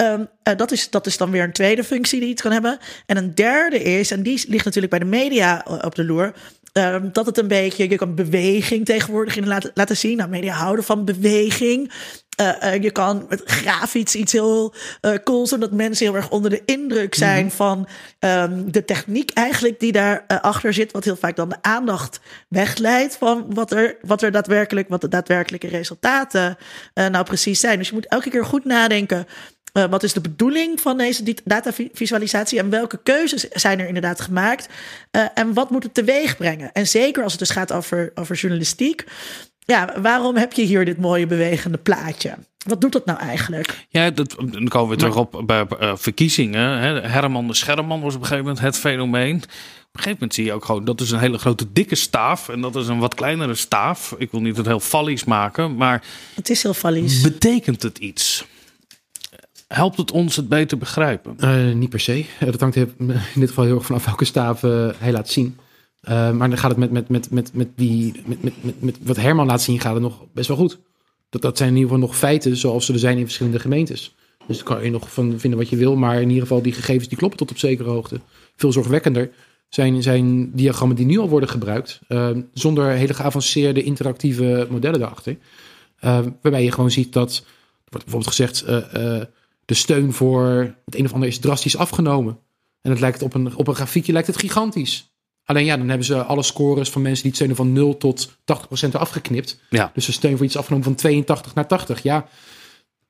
Uh, 0.02 0.20
dat, 0.56 0.72
is, 0.72 0.90
dat 0.90 1.06
is 1.06 1.16
dan 1.16 1.30
weer 1.30 1.42
een 1.42 1.52
tweede 1.52 1.84
functie 1.84 2.20
die 2.20 2.30
het 2.30 2.40
kan 2.40 2.52
hebben. 2.52 2.78
En 3.06 3.16
een 3.16 3.34
derde 3.34 3.82
is, 3.82 4.10
en 4.10 4.22
die 4.22 4.44
ligt 4.48 4.64
natuurlijk 4.64 4.92
bij 4.92 4.98
de 4.98 5.04
media 5.04 5.64
op 5.82 5.94
de 5.94 6.04
loer, 6.04 6.32
Ehm, 6.74 7.08
dat 7.12 7.26
het 7.26 7.38
een 7.38 7.48
beetje, 7.48 7.88
je 7.88 7.96
kan 7.96 8.14
beweging 8.14 8.84
tegenwoordig 8.84 9.36
in 9.36 9.46
laten, 9.46 9.70
laten 9.74 9.96
zien. 9.96 10.16
Nou, 10.16 10.30
media 10.30 10.54
houden 10.54 10.84
van 10.84 11.04
beweging. 11.04 11.92
Uh, 12.40 12.48
uh, 12.62 12.82
je 12.82 12.90
kan 12.90 13.26
met 13.28 13.42
grafisch 13.44 14.14
iets 14.14 14.32
heel 14.32 14.74
uh, 15.02 15.12
cools, 15.24 15.48
zodat 15.48 15.72
mensen 15.72 16.06
heel 16.06 16.16
erg 16.16 16.30
onder 16.30 16.50
de 16.50 16.62
indruk 16.64 17.14
zijn 17.14 17.44
Mhm. 17.44 17.54
van 17.54 17.88
um, 18.20 18.72
de 18.72 18.84
techniek 18.84 19.30
eigenlijk 19.30 19.80
die 19.80 19.92
daar 19.92 20.24
achter 20.26 20.74
zit, 20.74 20.92
wat 20.92 21.04
heel 21.04 21.16
vaak 21.16 21.36
dan 21.36 21.48
de 21.48 21.62
aandacht 21.62 22.20
wegleidt 22.48 23.16
van 23.16 23.46
wat 23.48 23.72
er, 23.72 23.96
wat 24.00 24.22
er 24.22 24.32
daadwerkelijk, 24.32 24.88
wat 24.88 25.00
de 25.00 25.08
daadwerkelijke 25.08 25.68
resultaten 25.68 26.56
nou 26.94 27.24
precies 27.24 27.60
zijn. 27.60 27.78
Dus 27.78 27.88
je 27.88 27.94
moet 27.94 28.08
elke 28.08 28.30
keer 28.30 28.44
goed 28.44 28.64
nadenken. 28.64 29.26
Uh, 29.78 29.84
wat 29.84 30.02
is 30.02 30.12
de 30.12 30.20
bedoeling 30.20 30.80
van 30.80 30.98
deze 30.98 31.36
datavisualisatie 31.44 32.58
en 32.58 32.70
welke 32.70 33.00
keuzes 33.02 33.48
zijn 33.48 33.80
er 33.80 33.86
inderdaad 33.86 34.20
gemaakt? 34.20 34.68
Uh, 35.12 35.22
en 35.34 35.54
wat 35.54 35.70
moet 35.70 35.82
het 35.82 35.94
teweeg 35.94 36.36
brengen? 36.36 36.72
En 36.72 36.86
zeker 36.86 37.22
als 37.22 37.32
het 37.32 37.40
dus 37.40 37.50
gaat 37.50 37.72
over, 37.72 38.12
over 38.14 38.36
journalistiek. 38.36 39.04
Ja, 39.58 39.94
waarom 40.00 40.36
heb 40.36 40.52
je 40.52 40.62
hier 40.62 40.84
dit 40.84 40.98
mooie 40.98 41.26
bewegende 41.26 41.78
plaatje? 41.78 42.34
Wat 42.66 42.80
doet 42.80 42.92
dat 42.92 43.06
nou 43.06 43.18
eigenlijk? 43.18 43.86
Ja, 43.88 44.10
dat, 44.10 44.34
dan 44.50 44.68
komen 44.68 44.90
we 44.90 44.96
terug 44.96 45.16
op 45.16 45.42
bij 45.46 45.66
uh, 45.80 45.92
verkiezingen. 45.96 46.78
Hè. 46.78 47.00
Herman 47.00 47.46
de 47.46 47.54
Scherman 47.54 48.00
was 48.00 48.14
op 48.14 48.20
een 48.20 48.26
gegeven 48.26 48.46
moment 48.46 48.64
het 48.64 48.78
fenomeen. 48.78 49.36
Op 49.36 49.42
een 49.42 50.02
gegeven 50.02 50.12
moment 50.12 50.34
zie 50.34 50.44
je 50.44 50.52
ook 50.52 50.64
gewoon 50.64 50.84
dat 50.84 51.00
is 51.00 51.10
een 51.10 51.18
hele 51.18 51.38
grote 51.38 51.72
dikke 51.72 51.94
staaf 51.94 52.48
en 52.48 52.60
dat 52.60 52.76
is 52.76 52.88
een 52.88 52.98
wat 52.98 53.14
kleinere 53.14 53.54
staaf. 53.54 54.14
Ik 54.18 54.30
wil 54.30 54.40
niet 54.40 54.56
het 54.56 54.66
heel 54.66 54.80
fallies 54.80 55.24
maken, 55.24 55.76
maar 55.76 56.02
het 56.34 56.50
is 56.50 56.62
heel 56.62 56.74
fallies. 56.74 57.20
Betekent 57.20 57.82
het 57.82 57.98
iets? 57.98 58.44
Helpt 59.74 59.96
het 59.96 60.12
ons 60.12 60.36
het 60.36 60.48
beter 60.48 60.78
begrijpen? 60.78 61.36
Uh, 61.38 61.74
niet 61.74 61.88
per 61.88 62.00
se. 62.00 62.24
dat 62.40 62.60
hangt 62.60 62.76
in 62.76 63.12
dit 63.34 63.48
geval 63.48 63.64
heel 63.64 63.74
erg 63.74 63.86
vanaf 63.86 64.04
welke 64.04 64.24
staaf 64.24 64.62
uh, 64.62 64.88
hij 64.96 65.12
laat 65.12 65.28
zien. 65.28 65.56
Maar 66.06 66.48
dan 66.48 66.58
gaat 66.58 66.70
het 66.70 66.78
met, 66.78 66.90
met, 66.90 67.08
met, 67.08 67.30
met, 67.30 67.54
met, 67.54 67.68
die, 67.76 68.22
met, 68.26 68.42
met, 68.42 68.52
met, 68.60 68.82
met 68.82 68.96
wat 69.02 69.16
Herman 69.16 69.46
laat 69.46 69.62
zien, 69.62 69.80
gaat 69.80 69.94
het 69.94 70.02
nog 70.02 70.24
best 70.32 70.48
wel 70.48 70.56
goed. 70.56 70.78
Dat, 71.30 71.42
dat 71.42 71.56
zijn 71.56 71.68
in 71.68 71.74
ieder 71.74 71.90
geval 71.90 72.06
nog 72.06 72.16
feiten 72.16 72.56
zoals 72.56 72.86
ze 72.86 72.92
er 72.92 72.98
zijn 72.98 73.18
in 73.18 73.24
verschillende 73.24 73.58
gemeentes. 73.58 74.14
Dus 74.46 74.56
daar 74.56 74.66
kan 74.66 74.84
je 74.84 74.90
nog 74.90 75.12
van 75.12 75.40
vinden 75.40 75.58
wat 75.58 75.68
je 75.68 75.76
wil. 75.76 75.96
Maar 75.96 76.20
in 76.20 76.28
ieder 76.28 76.42
geval, 76.42 76.62
die 76.62 76.72
gegevens 76.72 77.08
die 77.08 77.18
kloppen 77.18 77.38
tot 77.38 77.50
op 77.50 77.58
zekere 77.58 77.90
hoogte. 77.90 78.20
Veel 78.56 78.72
zorgwekkender 78.72 79.30
zijn, 79.68 80.02
zijn 80.02 80.50
diagrammen 80.52 80.96
die 80.96 81.06
nu 81.06 81.18
al 81.18 81.28
worden 81.28 81.48
gebruikt. 81.48 82.00
Zonder 82.52 82.90
hele 82.90 83.14
geavanceerde 83.14 83.82
interactieve 83.82 84.66
modellen 84.70 85.00
daarachter. 85.00 85.36
Waarbij 86.40 86.64
je 86.64 86.72
gewoon 86.72 86.90
ziet 86.90 87.12
dat, 87.12 87.36
er 87.36 87.90
wordt 87.90 88.04
bijvoorbeeld 88.04 88.34
gezegd, 88.34 88.64
de 89.64 89.74
steun 89.74 90.12
voor 90.12 90.74
het 90.84 90.94
een 90.94 91.04
of 91.04 91.12
ander 91.12 91.28
is 91.28 91.38
drastisch 91.38 91.76
afgenomen. 91.76 92.38
En 92.82 92.90
het 92.90 93.00
lijkt 93.00 93.22
op 93.22 93.34
een, 93.34 93.56
op 93.56 93.68
een 93.68 93.74
grafiekje 93.74 94.12
lijkt 94.12 94.26
het 94.26 94.36
gigantisch. 94.36 95.12
Alleen 95.44 95.64
ja, 95.64 95.76
dan 95.76 95.88
hebben 95.88 96.06
ze 96.06 96.22
alle 96.22 96.42
scores 96.42 96.90
van 96.90 97.02
mensen 97.02 97.22
die 97.22 97.30
het 97.30 97.40
steunen 97.40 97.56
van 97.56 97.72
0 97.72 97.96
tot 97.96 98.36
80% 98.86 98.90
afgeknipt. 98.92 99.60
Ja. 99.70 99.90
Dus 99.94 100.06
de 100.06 100.12
steun 100.12 100.36
voor 100.36 100.46
iets 100.46 100.56
afgenomen 100.56 100.84
van 100.84 100.94
82 100.94 101.54
naar 101.54 101.66
80. 101.66 102.02
Ja, 102.02 102.28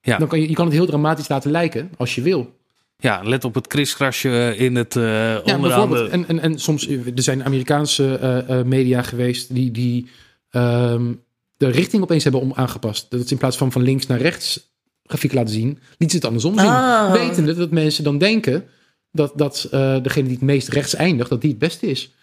ja. 0.01 0.19
Dan 0.19 0.29
kan 0.29 0.41
je, 0.41 0.49
je 0.49 0.55
kan 0.55 0.65
het 0.65 0.75
heel 0.75 0.87
dramatisch 0.87 1.29
laten 1.29 1.51
lijken 1.51 1.91
als 1.97 2.15
je 2.15 2.23
wil. 2.23 2.57
Ja, 2.97 3.23
let 3.23 3.45
op 3.45 3.55
het 3.55 3.67
kriskrasje 3.67 4.55
in 4.57 4.75
het 4.75 4.95
uh, 4.95 5.05
ja, 5.45 5.89
en, 6.11 6.29
en, 6.29 6.41
en 6.41 6.59
soms, 6.59 6.89
er 6.89 7.13
zijn 7.15 7.45
Amerikaanse 7.45 8.45
uh, 8.49 8.63
media 8.63 9.03
geweest 9.03 9.55
die, 9.55 9.71
die 9.71 10.09
um, 10.51 11.23
de 11.57 11.69
richting 11.69 12.03
opeens 12.03 12.23
hebben 12.23 12.41
om 12.41 12.53
aangepast. 12.55 13.11
Dat 13.11 13.21
is 13.21 13.31
in 13.31 13.39
plaats 13.39 13.57
van 13.57 13.73
van 13.73 13.83
links 13.83 14.07
naar 14.07 14.21
rechts 14.21 14.74
grafiek 15.07 15.33
laten 15.33 15.55
zien, 15.55 15.79
liet 15.99 16.11
ze 16.11 16.17
het 16.17 16.27
andersom 16.27 16.59
zien. 16.59 16.69
Oh. 16.69 17.13
Wetende 17.13 17.55
dat 17.55 17.71
mensen 17.71 18.05
dan 18.05 18.19
denken 18.19 18.65
dat, 19.13 19.33
dat 19.37 19.69
uh, 19.75 20.03
degene 20.03 20.25
die 20.25 20.37
het 20.37 20.45
meest 20.45 20.69
rechts 20.69 20.95
eindigt, 20.95 21.31
dat 21.31 21.41
die 21.41 21.51
het 21.51 21.59
beste 21.59 21.87
is. 21.87 22.15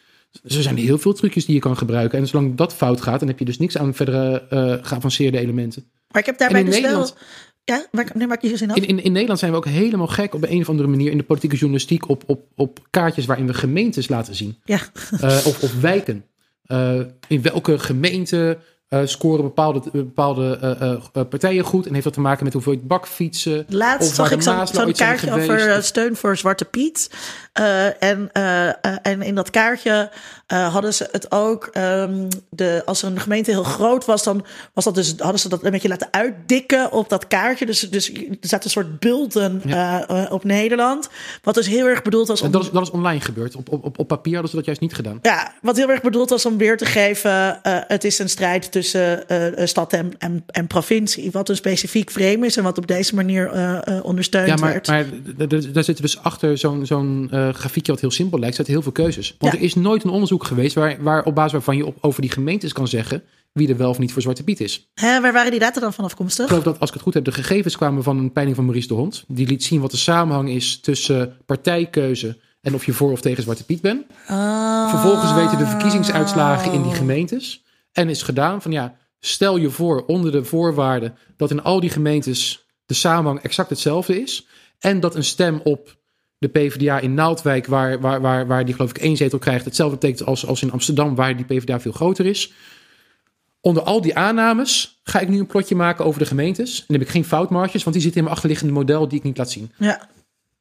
Dus 0.41 0.55
er 0.55 0.63
zijn 0.63 0.77
heel 0.77 0.97
veel 0.97 1.13
trucjes 1.13 1.45
die 1.45 1.55
je 1.55 1.61
kan 1.61 1.77
gebruiken. 1.77 2.19
En 2.19 2.27
zolang 2.27 2.55
dat 2.55 2.73
fout 2.73 3.01
gaat, 3.01 3.19
dan 3.19 3.27
heb 3.27 3.39
je 3.39 3.45
dus 3.45 3.57
niks 3.57 3.77
aan 3.77 3.93
verdere 3.93 4.47
uh, 4.49 4.87
geavanceerde 4.87 5.39
elementen. 5.39 5.85
Maar 6.11 6.21
ik 6.21 6.27
heb 6.27 6.37
daarbij 6.37 6.59
in 6.59 6.65
dus 6.65 6.75
Nederland, 6.75 7.13
wel... 7.13 7.23
Ja, 7.63 7.87
maar, 7.91 8.11
nee, 8.13 8.27
maak 8.27 8.41
je 8.41 8.57
zin 8.57 8.71
af. 8.71 8.77
in, 8.77 8.85
in, 8.85 9.03
in 9.03 9.11
Nederland 9.11 9.39
zijn 9.39 9.51
we 9.51 9.57
ook 9.57 9.65
helemaal 9.65 10.07
gek 10.07 10.33
op 10.33 10.43
een 10.43 10.61
of 10.61 10.69
andere 10.69 10.87
manier 10.87 11.11
in 11.11 11.17
de 11.17 11.23
politieke 11.23 11.55
journalistiek 11.55 12.09
op, 12.09 12.23
op, 12.27 12.45
op 12.55 12.87
kaartjes 12.89 13.25
waarin 13.25 13.47
we 13.47 13.53
gemeentes 13.53 14.07
laten 14.07 14.35
zien. 14.35 14.57
Ja. 14.65 14.79
Uh, 15.11 15.23
of, 15.23 15.63
of 15.63 15.79
wijken. 15.81 16.25
Uh, 16.67 16.99
in 17.27 17.41
welke 17.41 17.79
gemeente 17.79 18.57
uh, 18.93 19.01
scoren 19.03 19.43
bepaalde, 19.43 19.81
bepaalde 19.91 20.77
uh, 21.13 21.23
partijen 21.29 21.63
goed. 21.63 21.85
En 21.85 21.91
heeft 21.91 22.03
dat 22.03 22.13
te 22.13 22.21
maken 22.21 22.43
met 22.43 22.53
hoeveel 22.53 22.77
bakfietsen. 22.83 23.65
Laatst 23.69 24.15
zag 24.15 24.31
ik 24.31 24.41
zo'n 24.41 24.91
kaartje 24.93 25.31
over 25.31 25.83
steun 25.83 26.15
voor 26.15 26.37
Zwarte 26.37 26.65
Piet. 26.65 27.09
En, 27.99 28.31
en 29.01 29.21
in 29.21 29.35
dat 29.35 29.49
kaartje 29.49 30.11
hadden 30.47 30.93
ze 30.93 31.07
het 31.11 31.31
ook. 31.31 31.69
Um, 31.77 32.27
de, 32.49 32.81
als 32.85 33.03
een 33.03 33.19
gemeente 33.19 33.51
heel 33.51 33.63
groot 33.63 34.05
was, 34.05 34.23
dan 34.23 34.45
was 34.73 34.83
dat 34.83 34.95
dus, 34.95 35.13
hadden 35.17 35.39
ze 35.39 35.49
dat 35.49 35.63
een 35.63 35.71
beetje 35.71 35.87
laten 35.87 36.07
uitdikken 36.11 36.91
op 36.91 37.09
dat 37.09 37.27
kaartje. 37.27 37.65
Dus, 37.65 37.79
dus 37.79 38.13
er 38.13 38.37
zaten 38.41 38.65
een 38.65 38.71
soort 38.71 38.99
bulten 38.99 39.61
ja. 39.65 40.05
op 40.29 40.43
Nederland. 40.43 41.09
Wat 41.43 41.55
dus 41.55 41.67
heel 41.67 41.85
erg 41.85 42.01
bedoeld 42.01 42.27
was 42.27 42.39
om. 42.39 42.45
En 42.45 42.51
dat, 42.51 42.63
is, 42.63 42.71
dat 42.71 42.81
is 42.81 42.91
online 42.91 43.21
gebeurd. 43.21 43.55
Op, 43.55 43.71
op, 43.71 43.99
op 43.99 44.07
papier 44.07 44.33
hadden 44.33 44.49
ze 44.49 44.55
dat 44.55 44.65
juist 44.65 44.81
niet 44.81 44.93
gedaan. 44.93 45.19
Ja, 45.21 45.53
wat 45.61 45.77
heel 45.77 45.89
erg 45.89 46.01
bedoeld 46.01 46.29
was 46.29 46.45
om 46.45 46.57
weer 46.57 46.77
te 46.77 46.85
geven. 46.85 47.59
het 47.87 48.03
is 48.03 48.19
een 48.19 48.29
strijd 48.29 48.61
tussen 48.61 48.80
stad 49.67 49.93
en, 49.93 50.11
en, 50.17 50.43
en, 50.47 50.67
provincie. 50.67 51.31
Wat 51.31 51.49
een 51.49 51.55
specifiek 51.55 52.11
frame 52.11 52.45
is 52.45 52.57
en 52.57 52.63
wat 52.63 52.77
op 52.77 52.87
deze 52.87 53.15
manier 53.15 53.53
uh, 53.55 53.99
ondersteund 54.03 54.47
ja, 54.47 54.55
maar. 54.55 54.81
Maar 54.85 55.05
daar 55.73 55.83
zitten 55.83 56.01
dus 56.01 56.19
achter 56.23 56.57
zo'n 56.57 56.85
zo'n 56.85 57.27
grafiekje 57.31 57.91
wat 57.91 58.01
heel 58.01 58.11
simpel 58.11 58.39
lijkt, 58.39 58.55
zitten 58.55 58.73
heel 58.73 58.83
veel 58.83 58.91
keuzes. 58.91 59.35
Want 59.39 59.53
ja. 59.53 59.59
er 59.59 59.65
is 59.65 59.75
nooit 59.75 60.03
een 60.03 60.09
onderzoek 60.09 60.43
geweest 60.43 60.75
waar, 60.75 60.97
waar 60.99 61.23
op 61.23 61.35
basis 61.35 61.51
waarvan 61.51 61.77
je 61.77 61.85
op, 61.85 61.97
over 62.01 62.21
die 62.21 62.31
gemeentes 62.31 62.73
kan 62.73 62.87
zeggen 62.87 63.23
wie 63.53 63.69
er 63.69 63.77
wel 63.77 63.89
of 63.89 63.99
niet 63.99 64.13
voor 64.13 64.21
Zwarte 64.21 64.43
Piet 64.43 64.59
is. 64.59 64.89
Hè, 64.93 65.21
waar 65.21 65.33
waren 65.33 65.51
die 65.51 65.59
data 65.59 65.79
dan 65.79 65.93
van 65.93 66.05
afkomstig? 66.05 66.43
Ik 66.43 66.49
geloof 66.49 66.63
dat, 66.63 66.79
als 66.79 66.89
ik 66.89 66.93
het 66.93 67.03
goed 67.03 67.13
heb, 67.13 67.23
de 67.23 67.31
gegevens 67.31 67.77
kwamen 67.77 68.03
van 68.03 68.17
een 68.17 68.31
peiling 68.31 68.55
van 68.55 68.65
Maurice 68.65 68.87
de 68.87 68.93
Hond. 68.93 69.23
Die 69.27 69.47
liet 69.47 69.63
zien 69.63 69.81
wat 69.81 69.91
de 69.91 69.97
samenhang 69.97 70.49
is 70.49 70.79
tussen 70.79 71.37
partijkeuze 71.45 72.37
en 72.61 72.73
of 72.73 72.85
je 72.85 72.93
voor 72.93 73.11
of 73.11 73.21
tegen 73.21 73.43
Zwarte 73.43 73.65
Piet 73.65 73.81
bent. 73.81 74.05
Ah. 74.27 74.89
Vervolgens 74.89 75.33
weten 75.33 75.57
de 75.57 75.65
verkiezingsuitslagen 75.65 76.71
in 76.71 76.81
die 76.81 76.93
gemeentes. 76.93 77.63
En 77.91 78.09
is 78.09 78.23
gedaan 78.23 78.61
van 78.61 78.71
ja, 78.71 78.95
stel 79.19 79.57
je 79.57 79.69
voor 79.69 80.05
onder 80.05 80.31
de 80.31 80.43
voorwaarden 80.43 81.17
dat 81.37 81.51
in 81.51 81.63
al 81.63 81.79
die 81.79 81.89
gemeentes 81.89 82.65
de 82.85 82.93
samenhang 82.93 83.41
exact 83.41 83.69
hetzelfde 83.69 84.21
is. 84.21 84.47
En 84.79 84.99
dat 84.99 85.15
een 85.15 85.23
stem 85.23 85.61
op 85.63 85.99
de 86.37 86.47
PvdA 86.47 86.99
in 86.99 87.13
Naaldwijk, 87.13 87.65
waar, 87.65 87.99
waar, 87.99 88.21
waar, 88.21 88.47
waar 88.47 88.65
die 88.65 88.73
geloof 88.73 88.89
ik 88.89 88.97
één 88.97 89.17
zetel 89.17 89.39
krijgt, 89.39 89.65
hetzelfde 89.65 89.97
betekent 89.97 90.27
als, 90.27 90.45
als 90.45 90.61
in 90.61 90.71
Amsterdam, 90.71 91.15
waar 91.15 91.37
die 91.37 91.45
PvdA 91.45 91.79
veel 91.79 91.91
groter 91.91 92.25
is. 92.25 92.53
Onder 93.59 93.83
al 93.83 94.01
die 94.01 94.15
aannames 94.15 94.99
ga 95.03 95.19
ik 95.19 95.27
nu 95.27 95.39
een 95.39 95.47
plotje 95.47 95.75
maken 95.75 96.05
over 96.05 96.19
de 96.19 96.25
gemeentes. 96.25 96.79
En 96.79 96.85
dan 96.87 96.97
heb 96.97 97.05
ik 97.05 97.13
geen 97.13 97.25
foutmarges, 97.25 97.83
want 97.83 97.95
die 97.95 98.03
zitten 98.03 98.19
in 98.19 98.23
mijn 98.23 98.35
achterliggende 98.35 98.73
model 98.73 99.07
die 99.07 99.17
ik 99.17 99.23
niet 99.23 99.37
laat 99.37 99.51
zien. 99.51 99.71
Ja. 99.77 100.09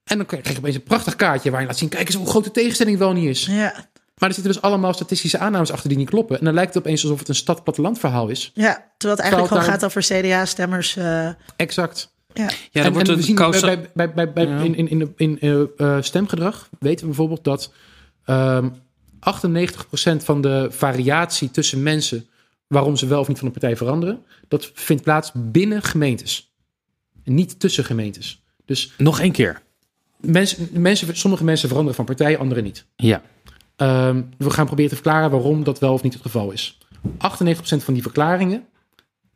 En 0.05 0.17
dan 0.17 0.27
krijg 0.27 0.49
je 0.49 0.59
opeens 0.59 0.75
een 0.75 0.83
prachtig 0.83 1.17
kaartje 1.17 1.51
waar 1.51 1.61
je 1.61 1.67
laat 1.67 1.79
zien, 1.79 1.89
kijk 1.89 2.07
eens 2.07 2.17
hoe 2.17 2.27
groot 2.27 2.45
de 2.45 2.51
tegenstelling 2.51 2.99
wel 2.99 3.13
niet 3.13 3.29
is. 3.29 3.47
Ja. 3.47 3.89
Maar 4.21 4.29
er 4.29 4.35
zitten 4.35 4.53
dus 4.53 4.63
allemaal 4.63 4.93
statistische 4.95 5.39
aannames 5.39 5.73
achter 5.73 5.89
die 5.89 5.99
niet 5.99 6.09
kloppen. 6.11 6.39
En 6.39 6.45
dan 6.45 6.55
lijkt 6.55 6.75
het 6.75 6.83
opeens 6.83 7.03
alsof 7.03 7.19
het 7.19 7.29
een 7.29 7.35
stad-platteland 7.35 7.99
verhaal 7.99 8.29
is. 8.29 8.51
Ja, 8.55 8.73
terwijl 8.73 9.21
het 9.21 9.21
eigenlijk 9.21 9.49
gewoon 9.49 9.63
daar- 9.63 9.73
gaat 9.73 9.85
over 9.85 10.03
CDA-stemmers. 10.03 10.97
uh, 10.97 11.29
Exact. 11.57 12.15
ja. 12.33 12.43
Ja, 12.43 12.49
en, 12.73 12.83
dan 12.83 12.93
wordt 12.93 13.09
en 13.09 13.15
we 13.15 13.21
een 13.21 13.27
zien 13.27 13.35
kous- 13.35 13.61
bij, 13.61 13.91
bij, 13.95 14.13
bij, 14.15 14.33
bij, 14.33 14.47
Ja. 14.47 14.59
in, 14.61 14.75
in, 14.75 14.89
in, 14.89 15.13
in 15.17 15.39
eh, 15.41 15.61
eh, 15.97 16.03
stemgedrag 16.03 16.69
weten 16.79 17.01
we 17.01 17.07
bijvoorbeeld 17.07 17.45
dat 17.45 17.73
ehm 18.25 18.69
98% 19.21 20.25
van 20.25 20.41
de 20.41 20.67
variatie 20.71 21.51
tussen 21.51 21.83
mensen 21.83 22.29
waarom 22.67 22.97
ze 22.97 23.07
wel 23.07 23.21
of 23.21 23.29
niet 23.29 23.39
van 23.39 23.47
een 23.47 23.53
partij 23.53 23.77
veranderen, 23.77 24.23
dat 24.49 24.71
vindt 24.75 25.03
plaats 25.03 25.31
binnen 25.35 25.83
gemeentes. 25.83 26.53
En 27.25 27.35
niet 27.35 27.61
tussen 27.61 27.85
gemeentes. 27.85 28.43
Dus 28.65 28.93
Nog 28.99 29.21
één 29.21 29.33
keer. 29.33 29.63
mensen, 30.21 30.69
mensen, 30.73 31.17
sommige 31.17 31.45
mensen 31.45 31.69
veranderen 31.69 31.97
van 31.97 32.05
partij, 32.05 32.39
anderen 32.39 32.65
niet. 32.65 32.85
Ja. 32.97 33.23
Ehm, 33.81 34.23
we 34.39 34.51
gaan 34.51 34.67
proberen 34.67 34.91
te 34.91 34.97
verklaren 34.97 35.31
waarom 35.31 35.65
dat 35.65 35.79
wel 35.79 35.93
of 35.93 36.03
niet 36.03 36.13
het 36.13 36.23
geval 36.23 36.51
is. 36.51 36.79
98% 37.19 37.85
van 37.85 37.95
die 37.95 38.03
verklaringen 38.03 38.65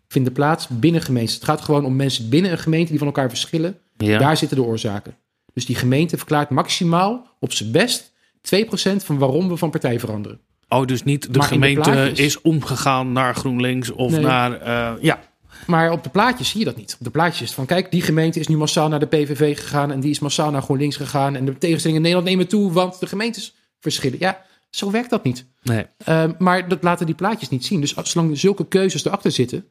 vinden 0.09 0.33
plaats 0.33 0.69
binnen 0.69 1.03
gemeentes. 1.03 1.35
Het 1.35 1.45
gaat 1.45 1.61
gewoon 1.61 1.85
om 1.85 1.97
mensen 1.97 2.29
binnen 2.29 2.51
een 2.51 2.59
gemeente 2.59 2.89
die 2.91 2.99
van 2.99 3.07
elkaar 3.07 3.29
verschillen. 3.29 3.79
Ja. 3.97 4.19
Daar 4.19 4.37
zitten 4.37 4.57
de 4.57 4.63
oorzaken. 4.65 5.17
Dus 5.53 5.67
die 5.67 5.77
gemeente 5.77 6.17
verklaart 6.17 6.51
maximaal 6.51 7.27
op 7.41 7.53
zijn 7.53 7.71
best 7.71 8.13
2% 8.41 9.05
van 9.05 9.19
waarom 9.19 9.49
we 9.49 9.57
van 9.57 9.71
partij 9.71 10.01
veranderen. 10.01 10.41
Oh, 10.69 10.87
dus 10.87 11.03
niet 11.03 11.33
de 11.33 11.39
Maar 11.39 11.53
in 11.53 11.61
de 11.61 11.83
gemeente 11.83 12.23
is 12.23 12.41
omgegaan 12.41 13.13
naar 13.13 13.35
GroenLinks 13.35 13.91
of 13.91 14.11
Nee. 14.11 14.21
naar... 14.21 14.61
eh, 14.61 15.03
ja. 15.03 15.21
Maar 15.67 15.91
op 15.91 16.03
de 16.03 16.11
plaatjes 16.11 16.49
zie 16.49 16.59
je 16.59 16.65
dat 16.65 16.77
niet. 16.77 16.97
Op 16.99 17.05
de 17.05 17.11
plaatjes 17.11 17.41
is 17.41 17.47
het 17.47 17.57
van, 17.57 17.67
kijk, 17.67 17.91
die 17.91 18.03
gemeente 18.03 18.41
is 18.41 18.49
nu 18.49 18.57
massaal 18.57 18.89
naar 18.89 19.01
de 19.01 19.07
PVV 19.07 19.59
gegaan... 19.59 19.91
en 19.93 20.01
die 20.01 20.11
is 20.11 20.19
massaal 20.19 20.51
naar 20.51 20.63
GroenLinks 20.63 20.97
gegaan... 20.97 21.37
en 21.37 21.45
de 21.45 21.59
tegenstellingen 21.59 22.05
in 22.05 22.11
Nederland 22.11 22.29
nemen 22.29 22.49
toe, 22.49 22.73
want 22.73 23.01
de 23.01 23.07
gemeentes 23.07 23.55
verschillen. 23.85 24.19
Ja, 24.19 24.45
zo 24.71 24.91
werkt 24.91 25.11
dat 25.11 25.25
niet. 25.25 25.45
Nee. 25.63 25.87
Ehm, 26.05 26.33
maar 26.39 26.69
dat 26.69 26.83
laten 26.83 27.07
die 27.07 27.15
plaatjes 27.15 27.49
niet 27.49 27.65
zien. 27.65 27.81
Dus 27.81 27.97
als- 27.97 28.11
zolang 28.11 28.39
zulke 28.39 28.67
keuzes 28.67 29.05
erachter 29.05 29.31
zitten, 29.31 29.67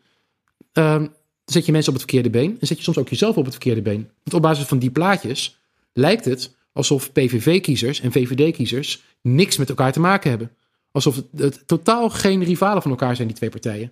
ehm, 0.74 1.08
zet 1.46 1.66
je 1.66 1.72
mensen 1.72 1.94
op 1.94 2.00
het 2.00 2.10
verkeerde 2.10 2.38
been. 2.40 2.58
En 2.60 2.68
zet 2.68 2.78
je 2.78 2.84
soms 2.84 2.98
ook 2.98 3.10
jezelf 3.10 3.38
op 3.38 3.44
het 3.44 3.54
verkeerde 3.54 3.82
been. 3.82 4.10
Want 4.24 4.34
op 4.34 4.42
basis 4.42 4.66
van 4.66 4.80
die 4.80 4.92
plaatjes 4.92 5.58
lijkt 5.94 6.26
het 6.26 6.56
alsof 6.74 7.12
PVV-kiezers 7.12 8.00
en 8.00 8.12
VVD-kiezers 8.12 9.04
niks 9.22 9.58
met 9.58 9.70
elkaar 9.70 9.92
te 9.92 10.00
maken 10.00 10.30
hebben. 10.30 10.52
Alsof 10.92 11.16
het, 11.16 11.26
het 11.38 11.68
totaal 11.68 12.10
geen 12.10 12.44
rivalen 12.44 12.82
van 12.82 12.92
elkaar 12.92 13.16
zijn, 13.16 13.28
die 13.28 13.38
twee 13.38 13.50
partijen. 13.50 13.92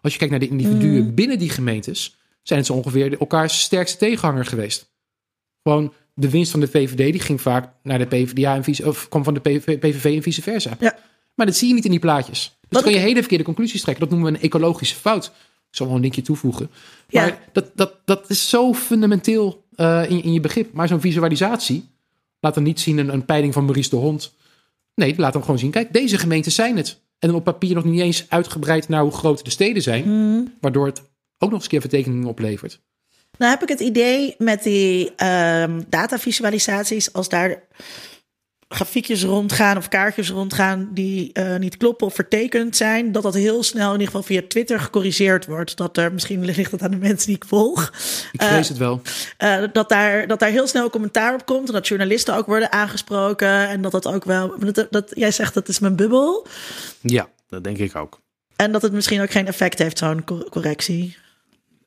Als 0.00 0.12
je 0.12 0.18
kijkt 0.18 0.32
naar 0.32 0.42
de 0.48 0.48
individuen 0.56 1.04
Mm. 1.04 1.14
binnen 1.14 1.38
die 1.38 1.50
gemeentes, 1.50 2.16
zijn 2.42 2.58
het 2.58 2.68
zo 2.68 2.74
ongeveer 2.74 3.10
de- 3.10 3.18
elkaars 3.18 3.60
sterkste 3.60 3.98
tegenhanger 3.98 4.44
geweest. 4.44 4.90
Gewoon 5.62 5.92
de 6.18 6.30
winst 6.30 6.50
van 6.50 6.60
de 6.60 6.68
VVD 6.68 6.96
die 7.12 7.20
ging 7.20 7.40
vaak 7.40 7.72
naar 7.82 7.98
de 7.98 8.04
PvdA 8.06 8.54
en 8.54 8.64
vice, 8.64 8.86
of 8.86 9.08
kwam 9.08 9.24
van 9.24 9.34
de 9.34 9.40
PV, 9.40 9.78
PVV 9.78 10.04
en 10.16 10.22
vice 10.22 10.42
versa. 10.42 10.76
Ja. 10.80 10.98
Maar 11.34 11.46
dat 11.46 11.56
zie 11.56 11.68
je 11.68 11.74
niet 11.74 11.84
in 11.84 11.90
die 11.90 12.00
plaatjes. 12.00 12.56
Dus 12.60 12.80
Wat 12.80 12.86
ik- 12.88 12.94
je 12.94 13.00
hele 13.00 13.18
verkeerde 13.20 13.44
conclusies 13.44 13.80
trekken. 13.82 14.04
Dat 14.04 14.12
noemen 14.12 14.32
we 14.32 14.38
een 14.38 14.44
ecologische 14.44 14.94
fout. 14.96 15.24
Ik 15.70 15.76
zal 15.76 15.86
wel 15.86 15.94
een 15.96 16.02
linkje 16.02 16.22
toevoegen. 16.22 16.70
Ja. 17.08 17.20
Maar 17.22 17.38
dat, 17.52 17.70
dat, 17.74 17.94
dat 18.04 18.30
is 18.30 18.48
zo 18.48 18.74
fundamenteel 18.74 19.64
eh, 19.74 20.10
in, 20.10 20.22
in 20.22 20.32
je 20.32 20.40
begrip. 20.40 20.72
Maar 20.72 20.88
zo'n 20.88 21.00
visualisatie 21.00 21.84
laat 22.40 22.54
dan 22.54 22.62
niet 22.62 22.80
zien 22.80 22.98
een, 22.98 23.12
een 23.12 23.24
peiling 23.24 23.52
van 23.54 23.64
Maurice 23.64 23.90
de 23.90 23.96
Hond. 23.96 24.34
Nee, 24.94 25.14
laat 25.16 25.32
hem 25.32 25.42
gewoon 25.42 25.58
zien. 25.58 25.70
Kijk, 25.70 25.92
deze 25.92 26.18
gemeenten 26.18 26.52
zijn 26.52 26.76
het. 26.76 27.00
En 27.18 27.28
dan 27.28 27.36
op 27.36 27.44
papier 27.44 27.74
nog 27.74 27.84
niet 27.84 28.00
eens 28.00 28.26
uitgebreid 28.28 28.88
naar 28.88 29.02
hoe 29.02 29.12
groot 29.12 29.44
de 29.44 29.50
steden 29.50 29.82
zijn. 29.82 30.02
Hmm. 30.02 30.52
Waardoor 30.60 30.86
het 30.86 30.98
ook 31.38 31.50
nog 31.50 31.52
eens 31.52 31.62
een 31.62 31.68
keer 31.68 31.80
vertekeningen 31.80 32.28
oplevert. 32.28 32.80
Nou 33.38 33.50
heb 33.50 33.62
ik 33.62 33.68
het 33.68 33.80
idee 33.80 34.34
met 34.38 34.62
die 34.62 35.12
ehm 35.16 35.80
datavisualisaties, 35.88 37.12
als 37.12 37.28
daar 37.28 37.62
grafiekjes 38.68 39.22
rondgaan 39.22 39.76
of 39.76 39.88
kaartjes 39.88 40.30
rondgaan 40.30 40.88
die 40.92 41.32
eh, 41.32 41.56
niet 41.56 41.76
kloppen 41.76 42.06
of 42.06 42.14
vertekend 42.14 42.76
zijn, 42.76 43.12
dat 43.12 43.22
dat 43.22 43.34
heel 43.34 43.62
snel 43.62 43.86
in 43.86 43.92
ieder 43.92 44.06
geval 44.06 44.22
via 44.22 44.42
Twitter 44.48 44.80
gecorrigeerd 44.80 45.46
wordt. 45.46 45.76
Dat 45.76 45.96
er 45.96 46.12
misschien 46.12 46.44
ligt 46.44 46.70
het 46.70 46.82
aan 46.82 46.90
de 46.90 46.96
mensen 46.96 47.26
die 47.26 47.36
ik 47.36 47.44
volg. 47.44 47.92
Ik 48.32 48.42
vrees 48.42 48.68
het 48.68 48.78
wel. 48.78 49.00
Eh, 49.36 49.62
dat, 49.72 49.88
daar, 49.88 50.26
dat 50.26 50.38
daar 50.38 50.50
heel 50.50 50.66
snel 50.66 50.90
commentaar 50.90 51.34
op 51.34 51.46
komt. 51.46 51.68
En 51.68 51.74
dat 51.74 51.88
journalisten 51.88 52.34
ook 52.34 52.46
worden 52.46 52.72
aangesproken. 52.72 53.68
En 53.68 53.82
dat 53.82 53.92
dat 53.92 54.06
ook 54.06 54.24
wel. 54.24 54.54
Dat, 54.58 54.86
dat, 54.90 55.12
jij 55.14 55.30
zegt 55.30 55.54
dat 55.54 55.68
is 55.68 55.78
mijn 55.78 55.96
bubbel. 55.96 56.46
Ja, 57.00 57.28
dat 57.48 57.64
denk 57.64 57.78
ik 57.78 57.96
ook. 57.96 58.20
En 58.56 58.72
dat 58.72 58.82
het 58.82 58.92
misschien 58.92 59.20
ook 59.20 59.30
geen 59.30 59.46
effect 59.46 59.78
heeft, 59.78 59.98
zo'n 59.98 60.24
cor- 60.24 60.48
correctie. 60.50 61.16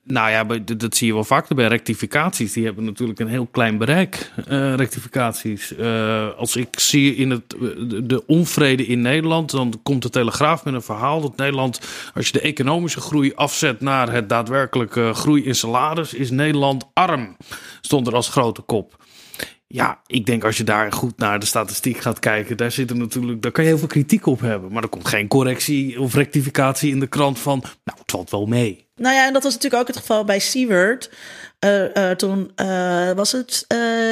Nou 0.04 0.30
ja, 0.30 0.44
dat 0.78 0.96
zie 0.96 1.08
je 1.08 1.14
wel 1.14 1.24
vaker 1.24 1.56
bij 1.56 1.68
rectificaties. 1.68 2.54
Die 2.54 2.66
hebben 2.66 2.84
natuurlijk 2.84 3.20
een 3.20 3.28
heel 3.28 3.48
klein 3.52 3.78
bereik, 3.78 4.32
eh, 4.48 4.76
rectificaties. 4.76 5.76
Eh, 5.76 6.38
als 6.38 6.56
ik 6.56 6.80
zie 6.80 7.16
in 7.16 7.30
het, 7.30 7.50
de, 7.50 8.06
de 8.06 8.26
onvrede 8.26 8.86
in 8.86 9.02
Nederland, 9.02 9.52
dan 9.52 9.80
komt 9.84 10.02
de 10.02 10.10
Telegraaf 10.10 10.64
met 10.64 10.74
een 10.74 10.82
verhaal 10.82 11.22
dat 11.22 11.38
Nederland, 11.38 11.80
als 12.14 12.26
je 12.26 12.32
de 12.32 12.42
economische 12.42 13.02
groei 13.02 13.34
afzet 13.36 13.82
naar 13.82 14.12
het 14.12 14.30
daadwerkelijke 14.30 15.14
groei 15.14 15.44
in 15.44 15.56
salaris, 15.56 16.14
is 16.14 16.30
Nederland 16.30 16.90
arm. 16.94 17.38
Stond 17.82 18.08
er 18.08 18.16
als 18.16 18.30
grote 18.30 18.62
kop. 18.62 19.00
Ja, 19.68 20.02
ik 20.06 20.26
denk 20.26 20.44
als 20.44 20.58
je 20.58 20.64
daar 20.64 20.92
goed 20.92 21.18
naar 21.18 21.40
de 21.40 21.46
statistiek 21.46 21.98
gaat 21.98 22.20
kijken, 22.20 22.58
daar 22.58 22.72
zit 22.72 22.90
er 22.90 22.98
natuurlijk, 22.98 23.42
daar 23.42 23.52
kan 23.52 23.64
je 23.64 23.70
heel 23.70 23.80
veel 23.80 23.88
kritiek 23.88 24.26
op 24.26 24.40
hebben. 24.40 24.72
Maar 24.72 24.84
er 24.84 24.90
komt 24.90 25.08
geen 25.08 25.28
correctie 25.28 26.00
of 26.00 26.14
rectificatie 26.14 26.92
in 26.92 27.00
de 27.00 27.08
krant 27.08 27.40
van, 27.40 27.60
nou, 27.60 28.00
het 28.00 28.12
valt 28.12 28.30
wel 28.30 28.46
mee. 28.46 28.90
Nou 29.02 29.16
ja, 29.16 29.26
en 29.26 29.34
dat 29.34 29.44
was 29.44 29.54
natuurlijk 29.54 29.82
ook 29.82 29.88
het 29.88 29.98
geval 29.98 30.24
bij 30.24 30.40
Siewert. 30.40 31.10
Eh, 31.60 32.10
eh, 32.10 32.18
toen 32.18 32.52
eh, 32.56 33.12
was 33.12 33.32
het 33.32 33.66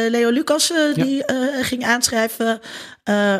Leo 0.09 0.29
Lucas 0.29 0.73
die 0.93 1.23
ging 1.61 1.85
aanschrijven, 1.85 2.59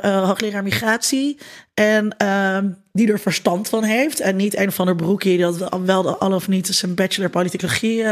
hoogleraar 0.02 0.64
migratie. 0.64 1.38
En 1.74 2.18
ehm, 2.18 2.70
die 2.92 3.12
er 3.12 3.20
verstand 3.20 3.70
van 3.70 3.84
heeft. 3.84 4.20
En 4.20 4.36
niet 4.36 4.58
een 4.58 4.68
of 4.68 4.80
ander 4.80 4.96
broekje 4.96 5.38
dat 5.38 5.80
wel 5.86 6.18
al 6.20 6.34
of 6.34 6.48
niet 6.48 6.68
zijn 6.68 6.96
bachelor 6.96 7.30
politicologie 7.30 8.04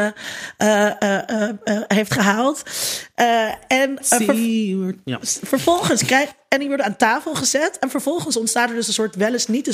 heeft 1.88 2.14
gehaald. 2.14 2.64
Eh, 3.16 3.52
en 3.68 3.98
ver- 4.02 4.96
Ja. 5.04 5.20
vervolgens 5.22 6.06
krijg 6.06 6.30
en 6.48 6.60
die 6.60 6.68
worden 6.68 6.86
aan 6.86 6.96
tafel 6.98 7.36
gezet. 7.36 7.80
En 7.80 7.90
vervolgens 7.90 8.38
ontstaat 8.38 8.70
er 8.70 8.76
dus 8.76 8.88
een 8.88 8.94
soort 8.94 9.16
wel 9.16 9.34
eens 9.34 9.48
niet 9.48 9.68
een 9.68 9.74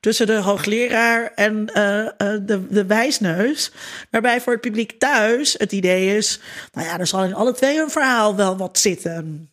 tussen 0.00 0.26
de 0.26 0.36
hoogleraar 0.36 1.32
en 1.34 1.74
eh, 1.74 2.06
eh, 2.06 2.12
de, 2.42 2.66
de 2.68 2.86
wijsneus. 2.86 3.72
Waarbij 4.10 4.40
voor 4.40 4.52
het 4.52 4.60
publiek 4.60 4.98
thuis 4.98 5.54
het 5.58 5.72
idee 5.72 6.16
is: 6.16 6.40
nou 6.72 6.86
ja, 6.86 6.98
er 6.98 7.06
zal 7.06 7.24
in 7.24 7.34
alle 7.34 7.52
twee 7.52 7.80
een 7.80 7.90
verhaal 7.90 8.36
wel 8.36 8.56
wat 8.56 8.78
zitten. 8.78 9.50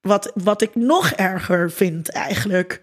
Wat, 0.00 0.32
wat 0.34 0.62
ik 0.62 0.74
nog 0.74 1.10
erger 1.10 1.70
vind 1.70 2.08
eigenlijk. 2.08 2.80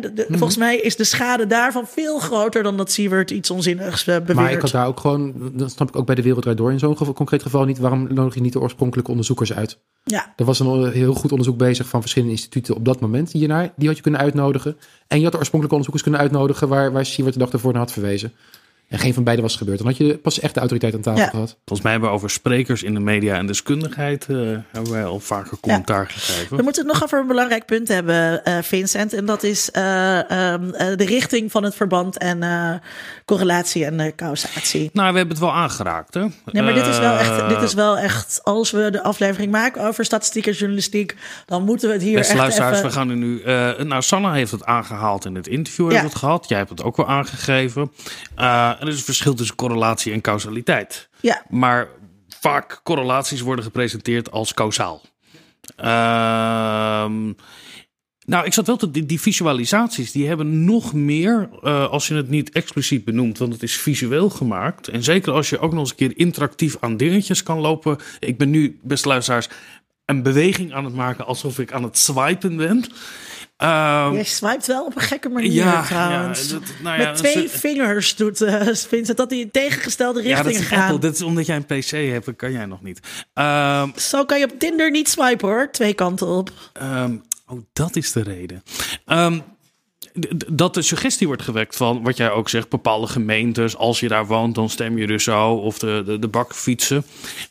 De- 0.00 0.12
de- 0.14 0.26
Volgens 0.30 0.56
mij 0.56 0.76
is 0.76 0.96
de 0.96 1.04
schade 1.04 1.46
daarvan 1.46 1.86
veel 1.86 2.18
groter 2.18 2.62
dan 2.62 2.76
dat 2.76 2.90
Siewert 2.90 3.30
iets 3.30 3.50
onzinnigs 3.50 4.06
eh, 4.06 4.16
beweert. 4.16 4.38
Maar 4.38 4.52
ik 4.52 4.60
had 4.60 4.70
daar 4.70 4.86
ook 4.86 5.00
gewoon, 5.00 5.50
dat 5.52 5.70
snap 5.70 5.88
ik 5.88 5.96
ook 5.96 6.06
bij 6.06 6.14
de 6.14 6.22
Wereld 6.22 6.56
Door 6.56 6.72
in 6.72 6.78
zo'n 6.78 6.96
geval- 6.96 7.14
concreet 7.14 7.42
geval 7.42 7.64
niet. 7.64 7.78
Waarom 7.78 8.06
nodig 8.14 8.34
je 8.34 8.40
niet 8.40 8.52
de 8.52 8.60
oorspronkelijke 8.60 9.10
onderzoekers 9.10 9.52
uit? 9.52 9.78
Ja, 10.04 10.32
Er 10.36 10.44
was 10.44 10.58
een 10.60 10.90
heel 10.90 11.14
goed 11.14 11.30
onderzoek 11.30 11.56
bezig 11.56 11.88
van 11.88 12.00
verschillende 12.00 12.34
instituten 12.34 12.74
op 12.74 12.84
dat 12.84 13.00
moment 13.00 13.32
hiernaar. 13.32 13.72
Die 13.76 13.86
had 13.88 13.96
je 13.96 14.02
kunnen 14.02 14.20
uitnodigen. 14.20 14.76
En 15.06 15.16
je 15.18 15.22
had 15.22 15.32
de 15.32 15.38
oorspronkelijke 15.38 15.74
onderzoekers 15.74 16.02
kunnen 16.02 16.20
uitnodigen 16.20 16.68
waar, 16.68 16.92
waar 16.92 17.06
Siewert 17.06 17.34
de 17.34 17.40
dag 17.40 17.52
ervoor 17.52 17.72
naar 17.72 17.80
had 17.80 17.92
verwezen. 17.92 18.32
En 18.92 18.98
geen 18.98 19.14
van 19.14 19.24
beide 19.24 19.42
was 19.42 19.56
gebeurd. 19.56 19.78
Dan 19.78 19.86
had 19.86 19.96
je 19.96 20.18
pas 20.18 20.40
echt 20.40 20.54
de 20.54 20.60
autoriteit 20.60 20.94
aan 20.94 21.00
tafel 21.00 21.20
Ja. 21.22 21.28
gehad. 21.28 21.56
Volgens 21.64 21.80
mij 21.82 21.90
hebben 21.92 22.10
we 22.10 22.14
over 22.16 22.30
sprekers 22.30 22.82
in 22.82 22.94
de 22.94 23.00
media 23.00 23.36
en 23.36 23.46
deskundigheid 23.46 24.26
eh, 24.28 24.36
hebben 24.70 24.92
wij 24.92 25.04
al 25.04 25.20
vaker 25.20 25.58
commentaar 25.60 26.06
gegeven. 26.08 26.56
We 26.56 26.62
moeten 26.62 26.82
het 26.84 26.92
nog 26.92 27.02
over 27.02 27.20
een 27.20 27.26
belangrijk 27.26 27.66
punt 27.66 27.88
hebben, 27.88 28.44
eh, 28.44 28.58
Vincent. 28.62 29.12
En 29.12 29.26
dat 29.26 29.42
is 29.42 29.70
eh, 29.70 30.30
ehm, 30.30 30.70
eh, 30.70 30.96
de 30.96 31.04
richting 31.04 31.50
van 31.50 31.62
het 31.62 31.74
verband 31.74 32.18
en 32.18 32.42
eh, 32.42 32.70
correlatie 33.24 33.84
en 33.84 34.00
eh, 34.00 34.12
causatie. 34.16 34.90
Nou, 34.92 35.10
we 35.12 35.16
hebben 35.18 35.36
het 35.36 35.44
wel 35.44 35.54
aangeraakt, 35.54 36.14
hè? 36.14 36.20
Nee, 36.44 36.62
maar 36.62 36.74
dit 36.74 36.86
is, 36.86 36.98
wel 36.98 37.16
echt, 37.16 37.48
dit 37.48 37.62
is 37.62 37.74
wel 37.74 37.98
echt, 37.98 38.40
als 38.42 38.70
we 38.70 38.90
de 38.90 39.02
aflevering 39.02 39.52
maken 39.52 39.86
over 39.86 40.04
statistiek 40.04 40.46
en 40.46 40.52
journalistiek, 40.52 41.16
dan 41.46 41.62
moeten 41.64 41.88
we 41.88 41.94
het 41.94 42.02
hier 42.02 42.16
Beste 42.16 42.32
echt 42.32 42.40
luisteraars, 42.40 42.76
even... 42.76 42.88
we 42.88 42.94
gaan 42.94 43.10
er 43.10 43.16
nu... 43.16 43.40
eh, 43.42 43.78
nou, 43.78 44.02
Sanna 44.02 44.32
heeft 44.32 44.50
het 44.52 44.64
aangehaald 44.64 45.24
in 45.24 45.34
het 45.34 45.46
interview, 45.46 45.84
Ja. 45.86 45.92
hebben 45.92 46.10
we 46.10 46.14
het 46.14 46.24
gehad. 46.24 46.48
Jij 46.48 46.58
hebt 46.58 46.70
het 46.70 46.82
ook 46.82 46.96
wel 46.96 47.08
aangegeven. 47.08 47.92
Eh, 48.82 48.88
er 48.88 48.92
is 48.92 48.98
een 48.98 49.04
verschil 49.04 49.34
tussen 49.34 49.56
correlatie 49.56 50.12
en 50.12 50.20
causaliteit. 50.20 51.08
Ja, 51.20 51.44
Maar 51.48 51.88
vaak 52.40 52.80
correlaties 52.82 53.40
worden 53.40 53.64
gepresenteerd 53.64 54.30
als 54.30 54.54
kausaal. 54.54 55.02
Ehm, 55.76 57.32
nou, 58.24 58.44
ik 58.44 58.52
zat 58.52 58.66
wel 58.66 58.76
te... 58.76 58.90
Die, 58.90 59.06
die 59.06 59.20
visualisaties, 59.20 60.12
die 60.12 60.28
hebben 60.28 60.64
nog 60.64 60.92
meer... 60.92 61.48
eh, 61.62 61.88
als 61.88 62.08
je 62.08 62.14
het 62.14 62.28
niet 62.28 62.50
expliciet 62.50 63.04
benoemt, 63.04 63.38
want 63.38 63.52
het 63.52 63.62
is 63.62 63.76
visueel 63.76 64.30
gemaakt. 64.30 64.88
En 64.88 65.02
zeker 65.02 65.32
als 65.32 65.50
je 65.50 65.58
ook 65.58 65.72
nog 65.72 65.80
eens 65.80 65.90
een 65.90 65.96
keer 65.96 66.18
interactief 66.18 66.76
aan 66.80 66.96
dingetjes 66.96 67.42
kan 67.42 67.58
lopen. 67.58 67.98
Ik 68.18 68.38
ben 68.38 68.50
nu, 68.50 68.78
beste 68.82 69.08
luisteraars, 69.08 69.48
een 70.04 70.22
beweging 70.22 70.72
aan 70.72 70.84
het 70.84 70.94
maken... 70.94 71.26
alsof 71.26 71.58
ik 71.58 71.72
aan 71.72 71.82
het 71.82 71.98
swipen 71.98 72.56
ben. 72.56 72.84
Ehm, 73.62 74.14
je 74.16 74.24
swipet 74.24 74.66
wel 74.66 74.84
op 74.84 74.96
een 74.96 75.02
gekke 75.02 75.28
manier 75.28 75.52
ja, 75.52 75.82
trouwens. 75.82 76.48
ja, 76.48 76.52
dat- 76.52 76.62
nou 76.82 77.00
ja, 77.00 77.06
Met 77.08 77.16
twee 77.16 77.48
vingers 77.48 78.16
doet 78.16 78.38
Vincent 78.88 79.16
dat 79.16 79.30
hij 79.30 79.38
in 79.40 79.50
tegengestelde 79.50 80.22
ja, 80.22 80.36
dat 80.36 80.46
richting 80.46 80.64
is 80.70 80.76
gaat. 80.78 81.02
Dat 81.02 81.14
is 81.14 81.22
omdat 81.22 81.46
jij 81.46 81.56
een 81.56 81.64
PC 81.80 81.90
hebt, 81.90 82.26
dat 82.26 82.36
kan 82.36 82.52
jij 82.52 82.66
nog 82.66 82.82
niet. 82.82 83.00
Ehm, 83.34 83.88
Zo 83.96 84.24
kan 84.24 84.38
je 84.38 84.44
op 84.52 84.58
Tinder 84.58 84.90
niet 84.90 85.08
swipen 85.08 85.48
hoor, 85.48 85.68
twee 85.70 85.94
kanten 85.94 86.26
op. 86.26 86.50
Ehm, 86.72 87.14
oh, 87.46 87.58
dat 87.72 87.96
is 87.96 88.12
de 88.12 88.22
reden. 88.22 88.62
Dat 90.52 90.74
de 90.74 90.82
suggestie 90.82 91.26
wordt 91.26 91.42
gewekt 91.42 91.76
van, 91.76 92.02
wat 92.02 92.16
jij 92.16 92.30
ook 92.30 92.48
zegt, 92.48 92.68
bepaalde 92.68 93.06
gemeentes. 93.06 93.76
Als 93.76 94.00
je 94.00 94.08
daar 94.08 94.26
woont, 94.26 94.54
dan 94.54 94.68
stem 94.68 94.98
je 94.98 95.06
dus 95.06 95.24
zo. 95.24 95.48
Of 95.54 95.78
de, 95.78 96.02
de, 96.06 96.18
de 96.18 96.28
bakfietsen. 96.28 97.04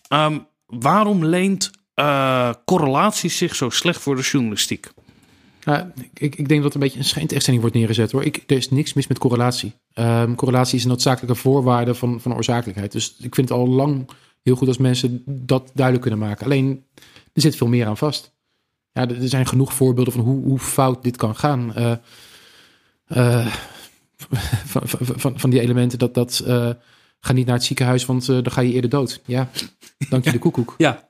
Ehm, 0.08 0.38
waarom 0.66 1.26
leent 1.26 1.72
eh, 1.94 2.50
correlaties 2.66 3.38
zich 3.38 3.56
zo 3.56 3.70
slecht 3.70 4.02
voor 4.02 4.16
de 4.16 4.22
journalistiek? 4.22 4.88
Ja, 5.64 5.92
ik, 6.14 6.36
ik 6.36 6.48
denk 6.48 6.62
dat 6.62 6.70
er 6.70 6.76
een 6.76 6.84
beetje 6.84 7.00
een 7.00 7.06
schijntechtstelling 7.06 7.62
wordt 7.62 7.78
neergezet 7.78 8.12
hoor. 8.12 8.24
Ik, 8.24 8.44
er 8.48 8.58
is 8.58 8.70
niks 8.70 8.94
mis 8.94 9.08
met 9.08 9.18
correlatie. 9.18 9.74
Ehm, 9.94 10.36
correlatie 10.36 10.78
is 10.78 10.84
een 10.84 10.90
noodzakelijke 10.90 11.36
voorwaarde 11.36 11.96
van, 11.96 12.22
van 12.22 12.36
oorzakelijkheid. 12.36 12.92
Dus 12.92 13.16
ik 13.20 13.36
vind 13.36 13.50
het 13.50 13.58
al 13.58 13.68
lang 13.68 14.10
heel 14.44 14.56
goed 14.56 14.68
als 14.68 14.78
mensen 14.78 15.24
dat 15.26 15.72
duidelijk 15.74 16.08
kunnen 16.08 16.28
maken. 16.28 16.46
Alleen, 16.46 16.86
er 17.34 17.42
zit 17.42 17.56
veel 17.56 17.68
meer 17.68 17.88
aan 17.88 17.98
vast. 17.98 18.34
Ja, 18.94 19.10
er 19.10 19.28
zijn 19.28 19.48
genoeg 19.48 19.74
voorbeelden 19.74 20.14
van 20.14 20.24
hoe, 20.24 20.44
hoe 20.44 20.60
fout 20.60 21.04
dit 21.04 21.18
kan 21.18 21.36
gaan. 21.36 21.76
Eh, 21.76 21.92
eh, 23.06 23.54
van, 24.72 24.82
van, 24.86 25.40
van, 25.40 25.50
die 25.50 25.60
elementen 25.60 26.00
dat, 26.00 26.14
dat 26.14 26.44
eh, 26.46 26.70
ga 27.20 27.34
niet 27.34 27.46
naar 27.46 27.56
het 27.56 27.64
ziekenhuis, 27.64 28.06
want 28.06 28.26
dan 28.26 28.52
ga 28.52 28.62
je 28.62 28.74
eerder 28.74 28.90
dood. 28.90 29.22
Ja, 29.26 29.50
dank 30.10 30.24
je 30.24 30.32
de 30.32 30.40
koekoek. 30.40 30.76
Ja. 30.78 31.10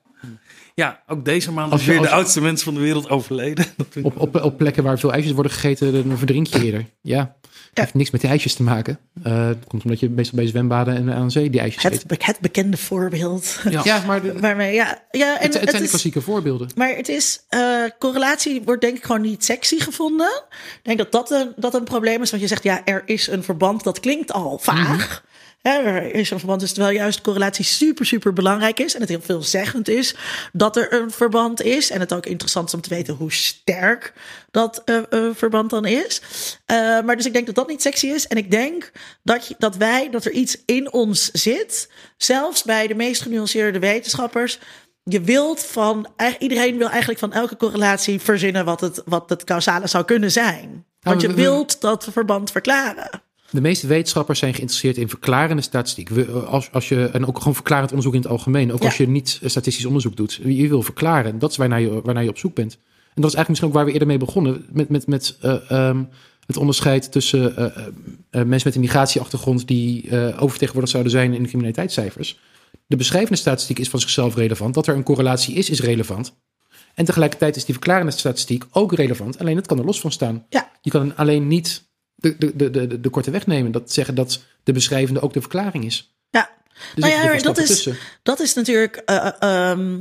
Ja, 0.75 1.01
ook 1.07 1.25
deze 1.25 1.51
maand 1.51 1.71
Als 1.71 1.81
is 1.81 1.87
weer 1.87 2.01
de 2.01 2.09
oudste 2.09 2.41
mens 2.41 2.63
van 2.63 2.73
de 2.73 2.79
wereld 2.79 3.09
overleden. 3.09 3.65
Op, 4.03 4.19
op, 4.19 4.41
op 4.43 4.57
plekken 4.57 4.83
waar 4.83 4.99
veel 4.99 5.13
ijsjes 5.13 5.31
worden 5.31 5.51
gegeten, 5.51 6.07
dan 6.07 6.17
verdrink 6.17 6.47
je 6.47 6.63
eerder. 6.63 6.85
Ja, 7.01 7.35
het 7.69 7.79
heeft 7.79 7.93
niks 7.93 8.11
met 8.11 8.21
die 8.21 8.29
ijsjes 8.29 8.53
te 8.53 8.63
maken. 8.63 8.99
Eh, 9.23 9.47
dat 9.47 9.57
komt 9.67 9.83
omdat 9.83 9.99
je 9.99 10.09
meestal 10.09 10.37
bij 10.37 10.47
zwembaden 10.47 10.95
en 10.95 11.13
aan 11.13 11.31
zee 11.31 11.49
die 11.49 11.59
ijsjes 11.59 11.83
Het, 11.83 11.93
eet. 11.93 12.07
be- 12.07 12.15
het 12.19 12.39
bekende 12.39 12.77
voorbeeld. 12.77 13.59
Ja, 13.83 14.03
maar 14.07 14.21
de- 14.21 14.39
Waarmee, 14.39 14.73
ja, 14.73 15.03
ja, 15.11 15.39
en 15.39 15.45
het, 15.45 15.53
het 15.53 15.63
zijn 15.69 15.75
de 15.75 15.83
is- 15.83 15.89
klassieke 15.89 16.21
voorbeelden. 16.21 16.69
Maar 16.75 16.95
het 16.95 17.09
is, 17.09 17.43
eh, 17.49 17.61
correlatie 17.99 18.61
wordt 18.65 18.81
denk 18.81 18.97
ik 18.97 19.03
gewoon 19.03 19.21
niet 19.21 19.45
sexy 19.45 19.79
gevonden. 19.79 20.43
Ik 20.49 20.79
denk 20.83 20.97
dat 20.97 21.11
dat 21.11 21.31
een, 21.31 21.51
dat 21.55 21.73
een 21.73 21.83
probleem 21.83 22.21
is. 22.21 22.29
Want 22.29 22.41
je 22.41 22.47
zegt, 22.49 22.63
ja, 22.63 22.85
er 22.85 23.01
is 23.05 23.27
een 23.27 23.43
verband. 23.43 23.83
Dat 23.83 23.99
klinkt 23.99 24.31
al 24.31 24.57
vaag. 24.61 25.23
Er 25.61 26.13
is 26.13 26.29
een 26.31 26.37
verband, 26.37 26.59
dus 26.59 26.73
terwijl 26.73 26.95
juist 26.95 27.21
correlatie 27.21 27.65
super, 27.65 28.05
super 28.05 28.33
belangrijk 28.33 28.79
is 28.79 28.93
en 28.95 28.99
het 29.01 29.09
heel 29.09 29.21
veelzeggend 29.21 29.87
is 29.87 30.15
dat 30.53 30.77
er 30.77 30.93
een 30.93 31.11
verband 31.11 31.61
is. 31.61 31.89
En 31.89 31.99
het 31.99 32.13
ook 32.13 32.25
interessant 32.25 32.67
is 32.67 32.73
om 32.73 32.81
te 32.81 32.89
weten 32.89 33.13
hoe 33.13 33.31
sterk 33.31 34.13
dat 34.51 34.81
eh, 34.85 34.97
eh, 34.97 35.35
verband 35.35 35.69
dan 35.69 35.85
is. 35.85 36.21
Eh, 36.65 36.77
maar 36.77 37.15
dus 37.15 37.25
ik 37.25 37.33
denk 37.33 37.45
dat 37.45 37.55
dat 37.55 37.67
niet 37.67 37.81
sexy 37.81 38.07
is. 38.07 38.27
En 38.27 38.37
ik 38.37 38.51
denk 38.51 38.91
dat, 39.23 39.47
je, 39.47 39.55
dat 39.57 39.75
wij, 39.75 40.09
dat 40.09 40.25
er 40.25 40.31
iets 40.31 40.57
in 40.65 40.91
ons 40.91 41.31
zit, 41.31 41.89
zelfs 42.17 42.63
bij 42.63 42.87
de 42.87 42.95
meest 42.95 43.21
genuanceerde 43.21 43.79
wetenschappers. 43.79 44.59
Je 45.03 45.21
wilt 45.21 45.65
van, 45.65 46.07
iedereen 46.39 46.77
wil 46.77 46.89
eigenlijk 46.89 47.19
van 47.19 47.33
elke 47.33 47.55
correlatie 47.55 48.19
verzinnen 48.19 48.65
wat 48.65 48.81
het, 48.81 49.01
wat 49.05 49.29
het 49.29 49.43
causale 49.43 49.87
zou 49.87 50.05
kunnen 50.05 50.31
zijn. 50.31 50.85
Want 50.99 51.21
je 51.21 51.33
wilt 51.33 51.81
dat 51.81 52.07
verband 52.11 52.51
verklaren. 52.51 53.09
De 53.51 53.61
meeste 53.61 53.87
wetenschappers 53.87 54.39
zijn 54.39 54.53
geïnteresseerd 54.53 54.97
in 54.97 55.09
verklarende 55.09 55.61
statistiek. 55.61 56.09
We- 56.09 56.25
Als, 56.31 56.71
als 56.71 56.89
je, 56.89 57.05
en 57.05 57.25
ook 57.27 57.37
gewoon 57.37 57.55
verklarend 57.55 57.89
onderzoek 57.89 58.13
in 58.13 58.21
het 58.21 58.29
algemeen. 58.29 58.71
Ook 58.73 58.79
Ja. 58.79 58.85
als 58.85 58.97
je 58.97 59.07
niet 59.07 59.39
statistisch 59.45 59.85
onderzoek 59.85 60.15
doet. 60.15 60.39
Je 60.45 60.67
wil 60.67 60.81
verklaren. 60.81 61.39
Dat 61.39 61.51
is 61.51 61.57
waarnaar 61.57 61.81
je, 61.81 62.01
waarnaar 62.03 62.23
je 62.23 62.29
op 62.29 62.37
zoek 62.37 62.55
bent. 62.55 62.73
En 63.13 63.21
dat 63.21 63.31
is 63.31 63.35
eigenlijk 63.35 63.47
misschien 63.49 63.67
ook 63.69 63.75
waar 63.75 63.85
we 63.85 63.91
eerder 63.91 64.07
mee 64.07 64.17
begonnen. 64.17 64.65
Met, 64.71 64.89
met, 64.89 65.07
met 65.07 65.37
eh, 65.41 65.71
ehm, 65.71 66.03
het 66.45 66.57
onderscheid 66.57 67.11
tussen 67.11 67.55
eh, 67.57 67.65
eh, 67.65 67.87
eh, 68.29 68.45
mensen 68.45 68.67
met 68.67 68.75
een 68.75 68.81
migratieachtergrond... 68.81 69.67
die 69.67 70.09
eh, 70.09 70.17
oververtegenwoordigd 70.23 70.89
zouden 70.91 71.11
zijn 71.11 71.33
in 71.33 71.41
de 71.41 71.47
criminaliteitscijfers. 71.47 72.39
De 72.87 72.95
beschrijvende 72.95 73.37
statistiek 73.37 73.79
is 73.79 73.89
van 73.89 73.99
zichzelf 73.99 74.35
relevant. 74.35 74.73
Dat 74.73 74.87
er 74.87 74.95
een 74.95 75.03
correlatie 75.03 75.55
is, 75.55 75.69
is 75.69 75.79
relevant. 75.79 76.33
En 76.95 77.05
tegelijkertijd 77.05 77.55
is 77.55 77.65
die 77.65 77.73
verklarende 77.73 78.11
statistiek 78.11 78.63
ook 78.71 78.93
relevant. 78.93 79.39
Alleen 79.39 79.55
het 79.55 79.67
kan 79.67 79.79
er 79.79 79.85
los 79.85 79.99
van 80.01 80.11
staan. 80.11 80.45
Ja. 80.49 80.71
Je 80.81 80.89
kan 80.89 81.15
alleen 81.15 81.47
niet 81.47 81.89
de, 82.21 82.35
de, 82.37 82.55
de, 82.55 82.69
de, 82.87 82.99
de 82.99 83.09
korte 83.09 83.31
weg 83.31 83.47
nemen. 83.47 83.71
Dat 83.71 83.91
zeggen 83.91 84.15
dat 84.15 84.43
de 84.63 84.71
beschrijvende 84.71 85.21
ook 85.21 85.33
de 85.33 85.39
verklaring 85.41 85.85
is. 85.85 86.13
Ja, 86.29 86.49
Dus 86.95 87.03
nou 87.03 87.33
ja, 87.33 87.37
dat 87.41 87.57
is, 87.57 87.67
tussen. 87.67 87.97
dat 88.23 88.39
is 88.39 88.53
natuurlijk. 88.53 88.95
eh, 88.95 89.31
ehm, 89.39 89.99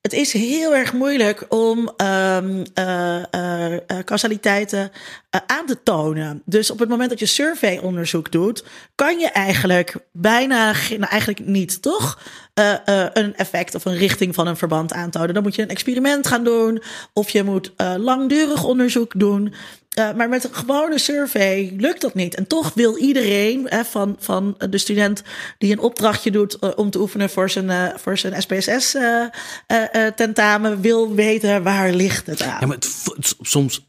het 0.00 0.12
is 0.12 0.32
heel 0.32 0.74
erg 0.74 0.92
moeilijk 0.92 1.44
om 1.48 1.92
eh, 1.96 2.36
eh, 2.74 3.72
eh, 3.72 3.78
causaliteiten 4.04 4.90
eh, 5.30 5.40
aan 5.46 5.66
te 5.66 5.82
tonen. 5.82 6.42
Dus 6.44 6.70
op 6.70 6.78
het 6.78 6.88
moment 6.88 7.10
dat 7.10 7.18
je 7.18 7.26
surveyonderzoek 7.26 8.32
doet, 8.32 8.64
kan 8.94 9.18
je 9.18 9.28
eigenlijk 9.30 9.96
bijna, 10.12 10.72
nou 10.88 11.04
eigenlijk 11.10 11.46
niet, 11.46 11.82
toch? 11.82 12.18
Eh, 12.54 12.72
eh, 12.88 13.10
een 13.12 13.36
effect 13.36 13.74
of 13.74 13.84
een 13.84 13.96
richting 13.96 14.34
van 14.34 14.46
een 14.46 14.56
verband 14.56 14.92
aantonen. 14.92 15.34
Dan 15.34 15.42
moet 15.42 15.54
je 15.54 15.62
een 15.62 15.68
experiment 15.68 16.26
gaan 16.26 16.44
doen, 16.44 16.82
of 17.12 17.30
je 17.30 17.42
moet 17.42 17.72
eh, 17.76 17.94
langdurig 17.98 18.64
onderzoek 18.64 19.12
doen. 19.18 19.54
Eh, 19.92 20.12
maar 20.12 20.28
met 20.28 20.44
een 20.44 20.54
gewone 20.54 20.98
survey 20.98 21.72
lukt 21.76 22.00
dat 22.00 22.14
niet. 22.14 22.34
En 22.34 22.46
toch 22.46 22.74
wil 22.74 22.96
iedereen, 22.96 23.66
hè, 23.68 23.84
van, 23.84 24.16
van 24.18 24.56
de 24.70 24.78
student 24.78 25.22
die 25.58 25.72
een 25.72 25.78
opdrachtje 25.78 26.30
doet 26.30 26.58
eh, 26.58 26.70
om 26.76 26.90
te 26.90 27.00
oefenen 27.00 27.30
voor 27.30 27.50
zijn, 27.50 27.70
eh, 27.70 27.86
voor 27.96 28.18
zijn 28.18 28.42
SPSS-tentamen, 28.42 30.80
wil 30.80 31.14
weten 31.14 31.62
waar 31.62 31.92
ligt 31.92 32.26
het 32.26 32.42
aan. 32.42 32.56
Ja, 32.60 32.66
maar 32.66 32.76
het, 32.76 33.04
soms 33.40 33.86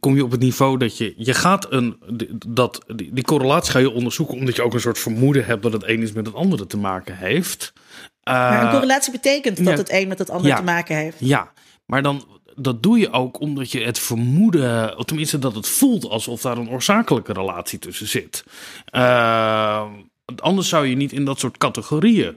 kom 0.00 0.14
je 0.14 0.24
op 0.24 0.30
het 0.30 0.40
niveau 0.40 0.78
dat 0.78 0.98
je... 0.98 1.14
Je 1.16 1.34
gaat 1.34 1.72
een... 1.72 1.96
Dat, 2.46 2.84
die, 2.86 3.10
die 3.12 3.24
correlatie 3.24 3.72
ga 3.72 3.78
je 3.78 3.90
onderzoeken... 3.90 4.36
omdat 4.36 4.56
je 4.56 4.62
ook 4.62 4.74
een 4.74 4.80
soort 4.80 4.98
vermoeden 4.98 5.44
hebt... 5.44 5.62
dat 5.62 5.72
het 5.72 5.88
een 5.88 6.02
iets 6.02 6.12
met 6.12 6.26
het 6.26 6.34
andere 6.34 6.66
te 6.66 6.76
maken 6.76 7.16
heeft. 7.16 7.72
maar 8.24 8.64
een 8.64 8.70
correlatie 8.70 9.12
betekent 9.12 9.56
dat 9.56 9.66
ja. 9.66 9.76
het 9.76 9.92
een 9.92 10.08
met 10.08 10.18
het 10.18 10.30
ander 10.30 10.50
Ja. 10.50 10.56
te 10.56 10.62
maken 10.62 10.96
heeft. 10.96 11.16
Ja, 11.20 11.52
maar 11.86 12.02
dan... 12.02 12.40
Dat 12.56 12.82
doe 12.82 12.98
je 12.98 13.10
ook 13.12 13.40
omdat 13.40 13.70
je 13.70 13.80
het 13.80 13.98
vermoeden, 13.98 14.98
of 14.98 15.04
tenminste 15.04 15.38
dat 15.38 15.54
het 15.54 15.68
voelt 15.68 16.08
alsof 16.08 16.40
daar 16.40 16.58
een 16.58 16.70
oorzakelijke 16.70 17.32
relatie 17.32 17.78
tussen 17.78 18.08
zit. 18.08 18.44
Eh, 18.84 19.84
anders 20.36 20.68
zou 20.68 20.86
je 20.86 20.96
niet 20.96 21.12
in 21.12 21.24
dat 21.24 21.38
soort 21.38 21.58
categorieën 21.58 22.36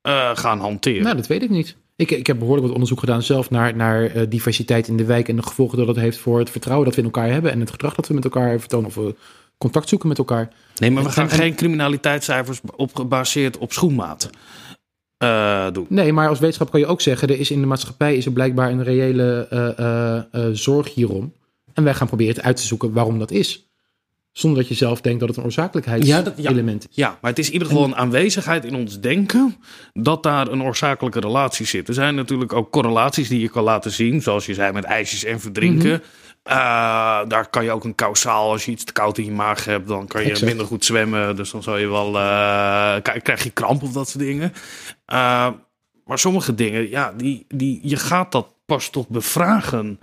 eh, 0.00 0.30
gaan 0.34 0.60
hanteren. 0.60 1.02
Nou, 1.02 1.16
dat 1.16 1.26
weet 1.26 1.42
ik 1.42 1.50
niet. 1.50 1.76
Ik, 1.96 2.10
ik 2.10 2.26
heb 2.26 2.38
behoorlijk 2.38 2.66
wat 2.66 2.74
onderzoek 2.74 3.00
gedaan 3.00 3.22
zelf 3.22 3.50
naar, 3.50 3.76
naar 3.76 4.04
eh, 4.04 4.22
diversiteit 4.28 4.88
in 4.88 4.96
de 4.96 5.04
wijk 5.04 5.28
en 5.28 5.36
de 5.36 5.42
gevolgen 5.42 5.78
dat 5.78 5.86
dat 5.86 5.96
heeft 5.96 6.18
voor 6.18 6.38
het 6.38 6.50
vertrouwen 6.50 6.86
dat 6.86 6.94
we 6.96 7.00
in 7.02 7.12
elkaar 7.12 7.30
hebben 7.30 7.52
en 7.52 7.60
het 7.60 7.70
gedrag 7.70 7.94
dat 7.94 8.08
we 8.08 8.14
met 8.14 8.24
elkaar 8.24 8.58
vertonen 8.58 8.86
of 8.86 8.94
we 8.94 9.14
contact 9.58 9.88
zoeken 9.88 10.08
met 10.08 10.18
elkaar. 10.18 10.52
Nee, 10.76 10.90
maar 10.90 11.02
we 11.02 11.10
gaan 11.10 11.24
En- 11.24 11.30
en- 11.30 11.38
geen 11.38 11.54
criminaliteitscijfers 11.54 12.60
op, 12.76 12.94
gebaseerd 12.94 13.58
op 13.58 13.72
schoenmaten 13.72 14.30
eh. 15.22 15.82
Nee, 15.88 16.12
maar 16.12 16.28
als 16.28 16.38
wetenschap 16.38 16.70
kan 16.70 16.80
je 16.80 16.86
ook 16.86 17.00
zeggen, 17.00 17.28
er 17.28 17.38
is 17.38 17.50
in 17.50 17.60
de 17.60 17.66
maatschappij 17.66 18.16
is 18.16 18.26
er 18.26 18.32
blijkbaar 18.32 18.70
een 18.70 18.82
reële 18.82 19.46
eh, 19.50 20.16
eh, 20.16 20.50
zorg 20.52 20.94
hierom. 20.94 21.32
En 21.72 21.84
wij 21.84 21.94
gaan 21.94 22.06
proberen 22.06 22.34
het 22.34 22.44
uit 22.44 22.56
te 22.56 22.62
zoeken 22.62 22.92
waarom 22.92 23.18
dat 23.18 23.30
is. 23.30 23.71
Zonder 24.32 24.58
dat 24.60 24.68
je 24.68 24.74
zelf 24.74 25.00
denkt 25.00 25.20
dat 25.20 25.28
het 25.28 25.38
een 25.38 25.44
oorzakelijkheidselement 25.44 26.82
is. 26.90 26.96
Ja, 26.96 27.18
maar 27.20 27.30
het 27.30 27.38
is 27.38 27.46
in 27.46 27.52
ieder 27.52 27.68
geval 27.68 27.84
een 27.84 27.96
aanwezigheid 27.96 28.64
in 28.64 28.74
ons 28.74 29.00
denken 29.00 29.56
dat 29.92 30.22
daar 30.22 30.48
een 30.48 30.62
oorzakelijke 30.62 31.20
relatie 31.20 31.66
zit. 31.66 31.88
Er 31.88 31.94
zijn 31.94 32.14
natuurlijk 32.14 32.52
ook 32.52 32.70
correlaties 32.70 33.28
die 33.28 33.40
je 33.40 33.48
kan 33.48 33.62
laten 33.62 33.90
zien, 33.90 34.22
zoals 34.22 34.46
je 34.46 34.54
zei 34.54 34.72
met 34.72 34.84
ijsjes 34.84 35.24
en 35.24 35.40
verdrinken. 35.40 35.90
Mhm. 35.90 36.00
Eh, 36.42 36.54
daar 37.28 37.46
kan 37.50 37.64
je 37.64 37.70
ook 37.70 37.84
een 37.84 37.94
kausaal, 37.94 38.50
als 38.50 38.64
je 38.64 38.70
iets 38.70 38.84
te 38.84 38.92
koud 38.92 39.18
in 39.18 39.24
je 39.24 39.30
maag 39.30 39.64
hebt, 39.64 39.88
dan 39.88 40.06
kan 40.06 40.22
je 40.22 40.28
Exact. 40.30 40.46
minder 40.48 40.66
goed 40.66 40.84
zwemmen. 40.84 41.36
Dus 41.36 41.50
dan 41.50 41.62
zal 41.62 41.76
je 41.78 41.86
wel, 41.88 42.10
k- 43.02 43.20
krijg 43.22 43.42
je 43.44 43.50
kramp 43.50 43.82
of 43.82 43.92
dat 43.92 44.08
soort 44.08 44.24
dingen. 44.24 44.52
Eh, 45.06 45.48
maar 46.04 46.18
sommige 46.18 46.54
dingen, 46.54 46.90
ja, 46.90 47.12
die, 47.16 47.44
die, 47.48 47.80
je 47.82 47.96
gaat 47.96 48.32
dat 48.32 48.46
pas 48.66 48.90
toch 48.90 49.08
bevragen. 49.08 50.00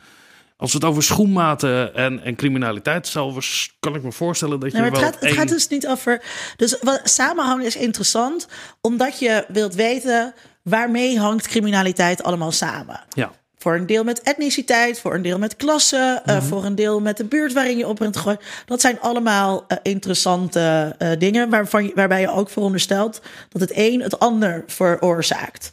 Als 0.59 0.71
we 0.71 0.77
het 0.77 0.87
over 0.87 1.03
schoenmaten 1.03 1.95
en, 1.95 2.23
en 2.23 2.35
criminaliteit 2.35 3.07
zelfs, 3.07 3.75
kan 3.79 3.95
ik 3.95 4.03
me 4.03 4.11
voorstellen 4.11 4.59
dat 4.59 4.71
je 4.71 4.77
Nee, 4.77 4.89
maar 4.91 4.91
het, 4.91 4.99
wel 4.99 5.09
gaat, 5.09 5.19
het 5.19 5.29
één- 5.29 5.39
gaat 5.39 5.49
dus 5.49 5.67
niet 5.67 5.87
over. 5.87 6.21
Dus 6.55 6.77
wat, 6.81 7.01
samenhang 7.03 7.63
is 7.63 7.75
interessant, 7.75 8.47
omdat 8.81 9.19
je 9.19 9.45
wilt 9.47 9.75
weten 9.75 10.33
waarmee 10.63 11.19
hangt 11.19 11.47
criminaliteit 11.47 12.23
allemaal 12.23 12.51
samen. 12.51 12.99
Ja. 13.09 13.31
Voor 13.57 13.75
een 13.75 13.85
deel 13.85 14.03
met 14.03 14.21
etniciteit, 14.21 14.99
voor 14.99 15.13
een 15.13 15.21
deel 15.21 15.37
met 15.39 15.55
klasse, 15.55 16.21
eh, 16.25 16.41
voor 16.41 16.65
een 16.65 16.75
deel 16.75 16.99
met 17.01 17.17
de 17.17 17.25
buurt 17.25 17.53
waarin 17.53 17.77
je 17.77 17.87
op 17.87 17.97
bent 17.97 18.17
gegooid. 18.17 18.41
Dat 18.65 18.81
zijn 18.81 18.99
allemaal 18.99 19.65
eh, 19.67 19.77
interessante 19.81 20.95
eh, 20.97 21.09
dingen 21.19 21.49
waarvan 21.49 21.83
je, 21.83 21.91
waarbij 21.95 22.21
je 22.21 22.31
ook 22.31 22.49
veronderstelt 22.49 23.21
dat 23.49 23.61
het 23.61 23.71
een 23.73 24.01
het 24.01 24.19
ander 24.19 24.63
veroorzaakt. 24.67 25.69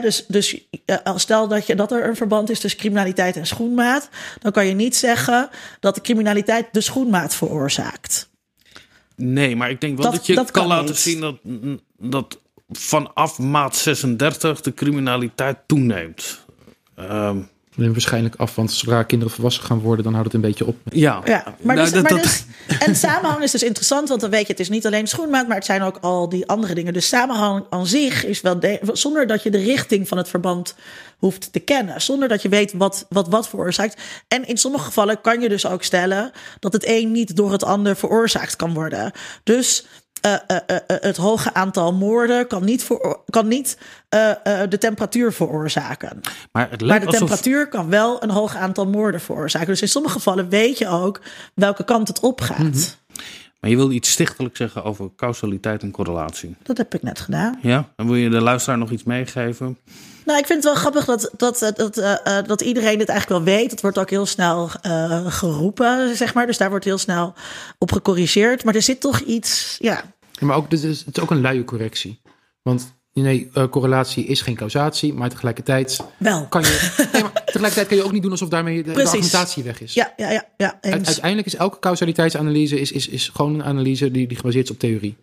Dus 0.00 0.24
dus 0.28 0.66
eh, 0.84 0.96
als 1.04 1.22
stel 1.22 1.48
dat, 1.48 1.66
je, 1.66 1.74
dat 1.74 1.92
er 1.92 2.08
een 2.08 2.16
verband 2.16 2.50
is 2.50 2.60
tussen 2.60 2.80
criminaliteit 2.80 3.36
en 3.36 3.46
schoenmaat, 3.46 4.08
dan 4.40 4.52
kan 4.52 4.66
je 4.66 4.74
niet 4.74 4.96
zeggen 4.96 5.48
dat 5.80 5.94
de 5.94 6.00
criminaliteit 6.00 6.66
de 6.72 6.80
schoenmaat 6.80 7.34
veroorzaakt. 7.34 8.28
Nee, 9.16 9.56
maar 9.56 9.70
ik 9.70 9.80
denk 9.80 9.96
wel 9.96 10.04
Dat- 10.04 10.14
dat, 10.14 10.26
je 10.26 10.34
dat 10.34 10.50
kan, 10.50 10.62
kan 10.68 10.76
laten 10.76 10.96
zien 10.96 11.20
dat, 11.20 11.36
dat 11.98 12.40
vanaf 12.68 13.38
maat 13.38 13.76
36 13.76 14.60
de 14.60 14.74
criminaliteit 14.74 15.56
toeneemt. 15.66 16.44
Ehm, 16.96 17.38
Neem 17.76 17.92
waarschijnlijk 17.92 18.34
af, 18.36 18.54
want 18.54 18.72
zodra 18.72 19.02
kinderen 19.02 19.34
volwassen 19.34 19.64
gaan 19.64 19.78
worden, 19.80 20.04
dan 20.04 20.12
houdt 20.14 20.26
het 20.32 20.36
een 20.42 20.48
beetje 20.48 20.66
op. 20.66 20.76
ja, 20.84 21.22
Ja, 21.24 21.42
maar, 21.62 21.74
Nou, 21.76 21.86
dus, 21.90 21.92
dat- 21.94 22.02
maar 22.02 22.10
dat- 22.20 22.22
dus, 22.22 22.44
en 22.86 22.96
samenhang 22.96 23.42
is 23.42 23.50
dus 23.50 23.62
interessant, 23.62 24.08
want 24.08 24.20
dan 24.20 24.30
weet 24.30 24.46
je, 24.46 24.52
het 24.52 24.60
is 24.60 24.68
niet 24.68 24.86
alleen 24.86 25.06
schoenmaat, 25.06 25.46
maar 25.46 25.56
het 25.56 25.64
zijn 25.64 25.82
ook 25.82 25.98
al 26.00 26.28
die 26.28 26.46
andere 26.46 26.74
dingen. 26.74 26.92
Dus 26.92 27.08
samenhang 27.08 27.64
aan 27.70 27.86
zich 27.86 28.24
is 28.24 28.40
wel, 28.40 28.60
de- 28.60 28.80
zonder 28.92 29.26
dat 29.26 29.42
je 29.42 29.50
de 29.50 29.58
richting 29.58 30.08
van 30.08 30.18
het 30.18 30.28
verband 30.28 30.74
hoeft 31.18 31.52
te 31.52 31.58
kennen, 31.60 32.00
zonder 32.02 32.28
dat 32.28 32.42
je 32.42 32.48
weet 32.48 32.72
wat 32.72 33.06
wat, 33.08 33.28
wat 33.28 33.48
veroorzaakt. 33.48 34.00
En 34.28 34.46
in 34.48 34.56
sommige 34.56 34.84
gevallen 34.84 35.20
kan 35.20 35.40
je 35.40 35.48
dus 35.48 35.66
ook 35.66 35.82
stellen 35.82 36.30
dat 36.60 36.72
het 36.72 36.84
een 36.86 37.12
niet 37.12 37.36
door 37.36 37.52
het 37.52 37.64
ander 37.64 37.96
veroorzaakt 37.96 38.56
kan 38.56 38.74
worden. 38.74 39.12
Dus 39.42 39.86
het 40.86 41.16
hoge 41.16 41.54
aantal 41.54 41.92
moorden 41.92 42.46
kan 42.46 42.64
niet, 42.64 42.84
voor, 42.84 43.20
kan 43.30 43.48
niet 43.48 43.78
eh, 44.08 44.30
eh, 44.30 44.70
de 44.70 44.78
temperatuur 44.78 45.32
veroorzaken. 45.32 46.20
maar 46.52 46.70
het 46.70 46.80
Maar 46.80 47.00
de 47.00 47.06
alsof... 47.06 47.18
temperatuur 47.18 47.68
kan 47.68 47.90
wel 47.90 48.22
een 48.22 48.30
hoog 48.30 48.56
aantal 48.56 48.86
moorden 48.86 49.20
veroorzaken. 49.20 49.66
Dus 49.66 49.82
in 49.82 49.88
sommige 49.88 50.14
gevallen 50.14 50.48
weet 50.48 50.78
je 50.78 50.88
ook 50.88 51.20
welke 51.54 51.84
kant 51.84 52.08
het 52.08 52.20
opgaat. 52.20 52.58
Mhm. 52.58 52.78
Maar 53.60 53.70
je 53.70 53.76
wil 53.76 53.90
iets 53.90 54.10
stichtelijk 54.10 54.56
zeggen 54.56 54.84
over 54.84 55.10
causaliteit 55.16 55.82
en 55.82 55.90
correlatie. 55.90 56.56
Dat 56.62 56.76
heb 56.76 56.94
ik 56.94 57.02
net 57.02 57.20
gedaan. 57.20 57.58
Ja? 57.62 57.88
En 57.96 58.06
wil 58.06 58.14
je 58.14 58.28
de 58.28 58.40
luisteraar 58.40 58.78
nog 58.78 58.90
iets 58.90 59.04
meegeven? 59.04 59.78
Nou, 60.26 60.38
ik 60.38 60.46
vind 60.46 60.64
het 60.64 60.72
wel 60.72 60.82
grappig 60.82 61.04
dat, 61.04 61.30
dat, 61.36 61.58
dat, 61.58 61.76
dat, 61.76 61.96
eh, 61.96 62.38
eh, 62.38 62.46
dat 62.46 62.60
iedereen 62.60 62.98
dit 62.98 63.08
eigenlijk 63.08 63.44
wel 63.44 63.56
weet. 63.56 63.70
Het 63.70 63.80
wordt 63.80 63.98
ook 63.98 64.10
heel 64.10 64.26
snel 64.26 64.70
eh, 64.82 65.26
geroepen, 65.26 66.16
zeg 66.16 66.34
maar. 66.34 66.46
Dus 66.46 66.58
daar 66.58 66.70
wordt 66.70 66.84
heel 66.84 66.98
snel 66.98 67.34
op 67.78 67.92
gecorrigeerd. 67.92 68.64
Maar 68.64 68.74
er 68.74 68.82
zit 68.82 69.00
toch 69.00 69.20
iets, 69.20 69.76
ja. 69.78 70.02
Ja, 70.40 70.46
maar 70.46 70.56
ook, 70.56 70.70
dit 70.70 70.82
is, 70.82 71.04
het 71.04 71.16
is 71.16 71.22
ook 71.22 71.30
een 71.30 71.40
luie 71.40 71.64
correctie. 71.64 72.20
Want 72.62 72.94
nee, 73.12 73.50
eh, 73.52 73.68
correlatie 73.68 74.24
is 74.24 74.40
geen 74.40 74.54
causatie, 74.54 75.14
maar 75.14 75.30
tegelijkertijd 75.30 76.04
Wel. 76.16 76.46
kan 76.46 76.62
je, 76.62 77.06
nee, 77.12 77.22
maar 77.22 77.32
tegelijkertijd 77.32 77.86
kan 77.86 77.96
je 77.96 78.04
ook 78.04 78.12
niet 78.12 78.22
doen 78.22 78.30
alsof 78.30 78.48
daarmee 78.48 78.82
de, 78.82 78.94
argumentatie 78.94 79.62
weg 79.62 79.80
is. 79.80 79.94
Ja, 79.94 80.12
ja, 80.16 80.30
ja. 80.30 80.48
ja. 80.56 80.78
Uiteindelijk 80.80 81.46
is 81.46 81.54
elke 81.54 81.78
causaliteitsanalyse 81.78 82.80
is, 82.80 82.92
is, 82.92 83.08
is 83.08 83.28
gewoon 83.28 83.54
een 83.54 83.64
analyse 83.64 84.10
die, 84.10 84.26
die 84.26 84.36
gebaseerd 84.36 84.64
is 84.64 84.70
op 84.70 84.78
theorie. 84.78 85.16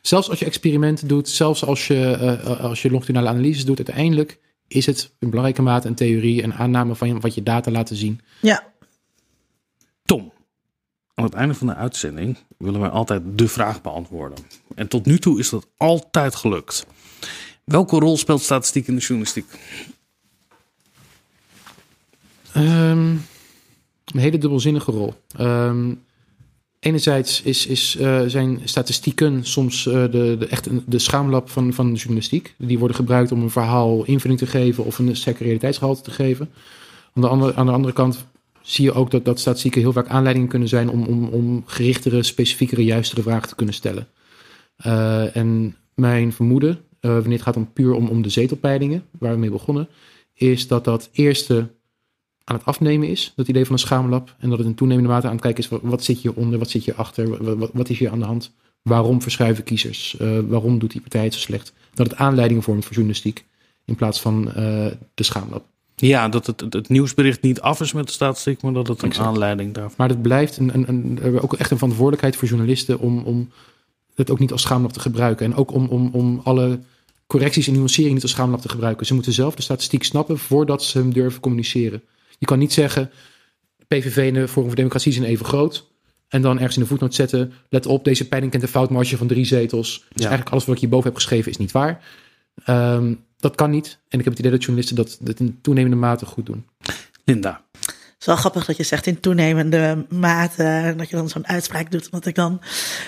Zelfs 0.00 0.30
als 0.30 0.38
je 0.38 0.44
experimenten 0.44 1.08
doet, 1.08 1.28
zelfs 1.28 1.64
als 1.64 1.86
je, 1.86 2.10
eh, 2.10 2.60
als 2.60 2.82
je 2.82 2.90
longitudinale 2.90 3.28
analyses 3.28 3.64
doet, 3.64 3.76
uiteindelijk 3.76 4.38
is 4.68 4.86
het 4.86 5.12
in 5.18 5.30
belangrijke 5.30 5.62
mate 5.62 5.88
een 5.88 5.94
theorie, 5.94 6.42
een 6.42 6.54
aanname 6.54 6.94
van 6.94 7.20
wat 7.20 7.34
je 7.34 7.42
data 7.42 7.70
laten 7.70 7.96
zien. 7.96 8.20
Ja. 8.40 8.66
Tom, 10.04 10.32
aan 11.14 11.24
het 11.24 11.34
einde 11.34 11.54
van 11.54 11.66
de 11.66 11.74
uitzending 11.74 12.38
willen 12.56 12.80
wij 12.80 12.88
altijd 12.88 13.22
de 13.34 13.48
vraag 13.48 13.82
beantwoorden. 13.82 14.38
En 14.74 14.88
tot 14.88 15.06
nu 15.06 15.18
toe 15.18 15.38
is 15.38 15.48
dat 15.48 15.66
altijd 15.76 16.34
gelukt. 16.34 16.86
Welke 17.64 17.98
rol 17.98 18.16
speelt 18.16 18.42
statistiek 18.42 18.86
in 18.86 18.94
de 18.94 19.00
journalistiek? 19.00 19.46
Ehm, 22.52 23.08
een 24.04 24.20
hele 24.20 24.38
dubbelzinnige 24.38 24.90
rol. 24.90 25.14
Ehm, 25.36 25.94
enerzijds 26.78 27.42
is, 27.42 27.66
is, 27.66 27.96
uh, 28.00 28.22
zijn 28.26 28.60
statistieken 28.64 29.44
soms 29.44 29.86
uh, 29.86 29.92
de, 29.92 30.36
de, 30.38 30.46
echt 30.46 30.68
de 30.86 30.98
schaamlab 30.98 31.50
van, 31.50 31.72
van 31.72 31.92
de 31.92 31.98
journalistiek. 31.98 32.54
Die 32.58 32.78
worden 32.78 32.96
gebruikt 32.96 33.32
om 33.32 33.42
een 33.42 33.50
verhaal 33.50 34.04
invulling 34.04 34.38
te 34.38 34.46
geven 34.46 34.84
of 34.84 34.98
een 34.98 35.16
sterke 35.16 35.44
realiteitsgehalte 35.44 36.02
te 36.02 36.10
geven. 36.10 36.50
Aan 37.14 37.22
de, 37.22 37.28
andere, 37.28 37.54
aan 37.54 37.66
de 37.66 37.72
andere 37.72 37.92
kant 37.92 38.26
zie 38.62 38.84
je 38.84 38.92
ook 38.92 39.10
dat, 39.10 39.24
dat 39.24 39.40
statistieken 39.40 39.80
heel 39.80 39.92
vaak 39.92 40.08
aanleidingen 40.08 40.48
kunnen 40.48 40.68
zijn 40.68 40.90
om, 40.90 41.02
om, 41.02 41.24
om 41.24 41.62
gerichtere, 41.66 42.22
specifiekere, 42.22 42.84
juistere 42.84 43.22
vragen 43.22 43.48
te 43.48 43.54
kunnen 43.54 43.74
stellen. 43.74 44.08
Uh, 44.86 45.36
en 45.36 45.76
mijn 45.94 46.32
vermoeden, 46.32 46.78
wanneer 47.00 47.32
het 47.32 47.42
gaat 47.42 47.56
om 47.56 47.72
puur 47.72 47.94
om, 47.94 48.08
om 48.08 48.22
de 48.22 48.28
zetelpeilingen, 48.28 49.04
waar 49.18 49.32
we 49.32 49.38
mee 49.38 49.50
begonnen, 49.50 49.88
is 50.34 50.66
dat 50.68 50.84
dat 50.84 51.08
eerste 51.12 51.68
aan 52.44 52.56
het 52.56 52.64
afnemen 52.64 53.08
is, 53.08 53.32
dat 53.36 53.48
idee 53.48 53.64
van 53.64 53.72
een 53.72 53.78
schaamlab. 53.78 54.36
En 54.38 54.48
dat 54.48 54.58
het 54.58 54.66
in 54.66 54.74
toenemende 54.74 55.08
mate 55.08 55.26
aan 55.26 55.32
het 55.32 55.42
kijken 55.42 55.62
is, 55.62 55.68
wat, 55.68 55.80
wat 55.82 56.04
zit 56.04 56.18
hieronder, 56.18 56.58
wat 56.58 56.70
zit 56.70 56.84
hierachter, 56.84 57.56
wat, 57.58 57.70
wat 57.72 57.88
is 57.88 57.98
hier 57.98 58.10
aan 58.10 58.18
de 58.18 58.24
hand? 58.24 58.54
Waarom 58.82 59.22
verschuiven 59.22 59.64
kiezers? 59.64 60.16
Uh, 60.20 60.38
waarom 60.38 60.78
doet 60.78 60.90
die 60.90 61.00
partij 61.00 61.24
het 61.24 61.34
zo 61.34 61.40
slecht? 61.40 61.72
Dat 61.94 62.10
het 62.10 62.18
aanleidingen 62.18 62.62
vormt 62.62 62.84
voor 62.84 62.92
journalistiek 62.92 63.44
in 63.84 63.94
plaats 63.94 64.20
van 64.20 64.44
de 65.14 65.22
schaamlab. 65.22 65.71
Ja, 66.08 66.28
dat 66.28 66.46
het, 66.46 66.60
het, 66.60 66.72
het, 66.72 66.88
nieuwsbericht 66.88 67.42
niet 67.42 67.60
af 67.60 67.80
is 67.80 67.92
met 67.92 68.06
de 68.06 68.12
statistiek, 68.12 68.62
maar 68.62 68.72
dat 68.72 68.88
het 68.88 69.02
een 69.02 69.08
exact. 69.08 69.26
aanleiding 69.26 69.74
daarvoor... 69.74 69.94
Maar 69.96 70.08
het 70.08 70.22
blijft 70.22 70.56
een, 70.56 70.74
een, 70.74 70.88
een, 70.88 71.40
ook 71.40 71.54
echt 71.54 71.70
een 71.70 71.76
verantwoordelijkheid 71.76 72.36
voor 72.36 72.48
journalisten 72.48 72.98
om, 72.98 73.22
om 73.22 73.50
het 74.14 74.30
ook 74.30 74.38
niet 74.38 74.52
als 74.52 74.62
schaamlab 74.62 74.92
te 74.92 75.00
gebruiken. 75.00 75.46
En 75.46 75.54
ook 75.54 75.72
om, 75.72 75.86
om, 75.86 76.10
om 76.12 76.40
alle 76.44 76.80
correcties 77.26 77.66
en 77.66 77.72
nuanceringen 77.72 78.14
niet 78.14 78.22
als 78.22 78.32
schaamlab 78.32 78.60
te 78.60 78.68
gebruiken. 78.68 79.06
Ze 79.06 79.14
moeten 79.14 79.32
zelf 79.32 79.54
de 79.54 79.62
statistiek 79.62 80.04
snappen 80.04 80.38
voordat 80.38 80.82
ze 80.84 80.98
hem 80.98 81.12
durven 81.12 81.40
communiceren. 81.40 82.02
Je 82.38 82.46
kan 82.46 82.58
niet 82.58 82.72
zeggen, 82.72 83.10
PVV 83.88 84.16
en 84.16 84.34
de 84.34 84.48
Forum 84.48 84.68
voor 84.68 84.76
Democratie 84.76 85.12
zijn 85.12 85.26
even 85.26 85.46
groot. 85.46 85.90
En 86.28 86.42
dan 86.42 86.56
ergens 86.56 86.76
in 86.76 86.82
de 86.82 86.88
voetnoot 86.88 87.14
zetten, 87.14 87.52
let 87.68 87.86
op, 87.86 88.04
deze 88.04 88.28
peiling 88.28 88.52
kent 88.52 88.64
een 88.64 88.68
foutmarge 88.68 89.16
van 89.16 89.26
drie 89.26 89.44
zetels. 89.44 89.98
Dus 89.98 90.08
ja. 90.08 90.20
eigenlijk 90.20 90.50
alles 90.50 90.64
wat 90.64 90.74
ik 90.74 90.80
hierboven 90.80 91.06
heb 91.06 91.14
geschreven 91.14 91.50
is 91.50 91.56
niet 91.56 91.72
waar. 91.72 92.04
Um, 92.66 93.24
dat 93.42 93.54
kan 93.54 93.70
niet. 93.70 93.98
En 94.08 94.18
ik 94.18 94.24
heb 94.24 94.32
het 94.32 94.38
idee 94.38 94.50
dat 94.50 94.60
journalisten 94.60 94.96
dat, 94.96 95.16
dat 95.20 95.40
in 95.40 95.58
toenemende 95.62 95.96
mate 95.96 96.26
goed 96.26 96.46
doen. 96.46 96.66
Linda. 97.24 97.60
Het 97.72 98.20
is 98.20 98.26
wel 98.26 98.36
grappig 98.36 98.64
dat 98.64 98.76
je 98.76 98.82
zegt 98.82 99.06
in 99.06 99.20
toenemende 99.20 100.06
mate. 100.08 100.62
En 100.62 100.96
dat 100.96 101.10
je 101.10 101.16
dan 101.16 101.28
zo'n 101.28 101.48
uitspraak 101.48 101.90
doet. 101.90 102.08
Want 102.10 102.26
ik 102.26 102.34
dan, 102.34 102.60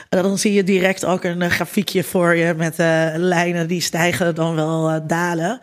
dan 0.08 0.38
zie 0.38 0.52
je 0.52 0.64
direct 0.64 1.04
ook 1.04 1.24
een 1.24 1.50
grafiekje 1.50 2.04
voor 2.04 2.34
je 2.34 2.54
met 2.54 2.78
uh, 2.78 3.12
lijnen 3.16 3.68
die 3.68 3.80
stijgen 3.80 4.34
dan 4.34 4.54
wel 4.54 4.90
uh, 4.90 4.96
dalen. 5.06 5.60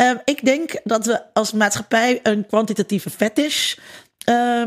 Uh, 0.00 0.10
ik 0.24 0.44
denk 0.44 0.80
dat 0.84 1.06
we 1.06 1.22
als 1.32 1.52
maatschappij 1.52 2.20
een 2.22 2.46
kwantitatieve 2.46 3.10
fetish 3.10 3.74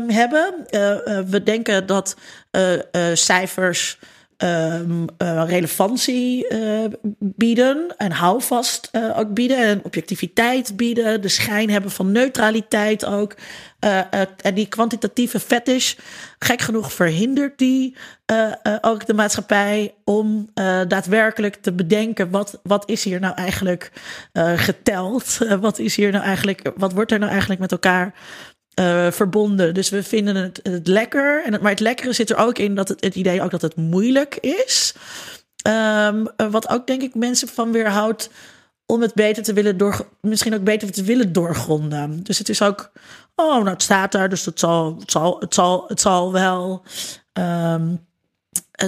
hebben. 0.06 0.54
we 1.30 1.42
denken 1.44 1.86
dat 1.86 2.16
cijfers. 3.12 3.98
Um, 4.42 5.04
relevantie 5.46 6.52
uh, 6.52 6.84
bieden 7.18 7.94
en 7.96 8.12
houvast 8.12 8.88
uh, 8.92 9.18
ook 9.18 9.34
bieden 9.34 9.58
en 9.58 9.84
objectiviteit 9.84 10.76
bieden, 10.76 11.22
de 11.22 11.28
schijn 11.28 11.70
hebben 11.70 11.90
van 11.90 12.12
neutraliteit 12.12 13.04
ook. 13.04 13.34
en 14.36 14.54
die 14.54 14.66
kwantitatieve 14.66 15.40
fetish, 15.40 15.94
gek 16.38 16.60
genoeg 16.60 16.92
verhindert 16.92 17.58
die 17.58 17.96
ook 18.80 19.06
de 19.06 19.14
maatschappij 19.14 19.94
om 20.04 20.48
daadwerkelijk 20.88 21.54
te 21.54 21.72
bedenken 21.72 22.30
wat, 22.30 22.60
wat 22.62 22.88
is 22.88 23.04
hier 23.04 23.20
nou 23.20 23.34
eigenlijk 23.34 23.92
geteld? 24.56 25.38
wat 25.60 25.78
is 25.78 25.96
hier 25.96 26.12
nou 26.12 26.24
eigenlijk, 26.24 26.72
wat 26.76 26.92
wordt 26.92 27.12
er 27.12 27.18
nou 27.18 27.30
eigenlijk 27.30 27.60
met 27.60 27.72
elkaar 27.72 28.14
uh, 28.80 29.10
verbonden. 29.10 29.74
Dus 29.74 29.88
we 29.88 30.02
vinden 30.02 30.36
het, 30.36 30.60
het 30.62 30.86
lekker. 30.86 31.44
En 31.44 31.52
het, 31.52 31.62
maar 31.62 31.70
het 31.70 31.80
lekkere 31.80 32.12
zit 32.12 32.30
er 32.30 32.36
ook 32.36 32.58
in 32.58 32.74
dat 32.74 32.88
het, 32.88 33.04
het 33.04 33.14
idee 33.14 33.42
ook 33.42 33.50
dat 33.50 33.62
het 33.62 33.76
moeilijk 33.76 34.36
is. 34.36 34.94
Um, 35.68 36.28
wat 36.50 36.68
ook 36.68 36.86
denk 36.86 37.02
ik 37.02 37.14
mensen 37.14 37.48
van 37.48 37.72
weerhoudt 37.72 38.30
om 38.86 39.02
het 39.02 39.14
beter 39.14 39.42
te 39.42 39.52
willen 39.52 39.76
door, 39.76 40.08
misschien 40.20 40.54
ook 40.54 40.64
beter 40.64 40.92
te 40.92 41.02
willen 41.02 41.32
doorgronden. 41.32 42.22
Dus 42.22 42.38
het 42.38 42.48
is 42.48 42.62
ook, 42.62 42.90
oh, 43.34 43.54
nou 43.54 43.68
het 43.68 43.82
staat 43.82 44.12
daar, 44.12 44.28
dus 44.28 44.44
het 44.44 44.58
zal, 44.58 44.96
het 44.98 45.10
zal, 45.10 45.36
het 45.40 45.54
zal, 45.54 45.84
het 45.88 46.00
zal 46.00 46.32
wel. 46.32 46.84
Um, 47.32 48.08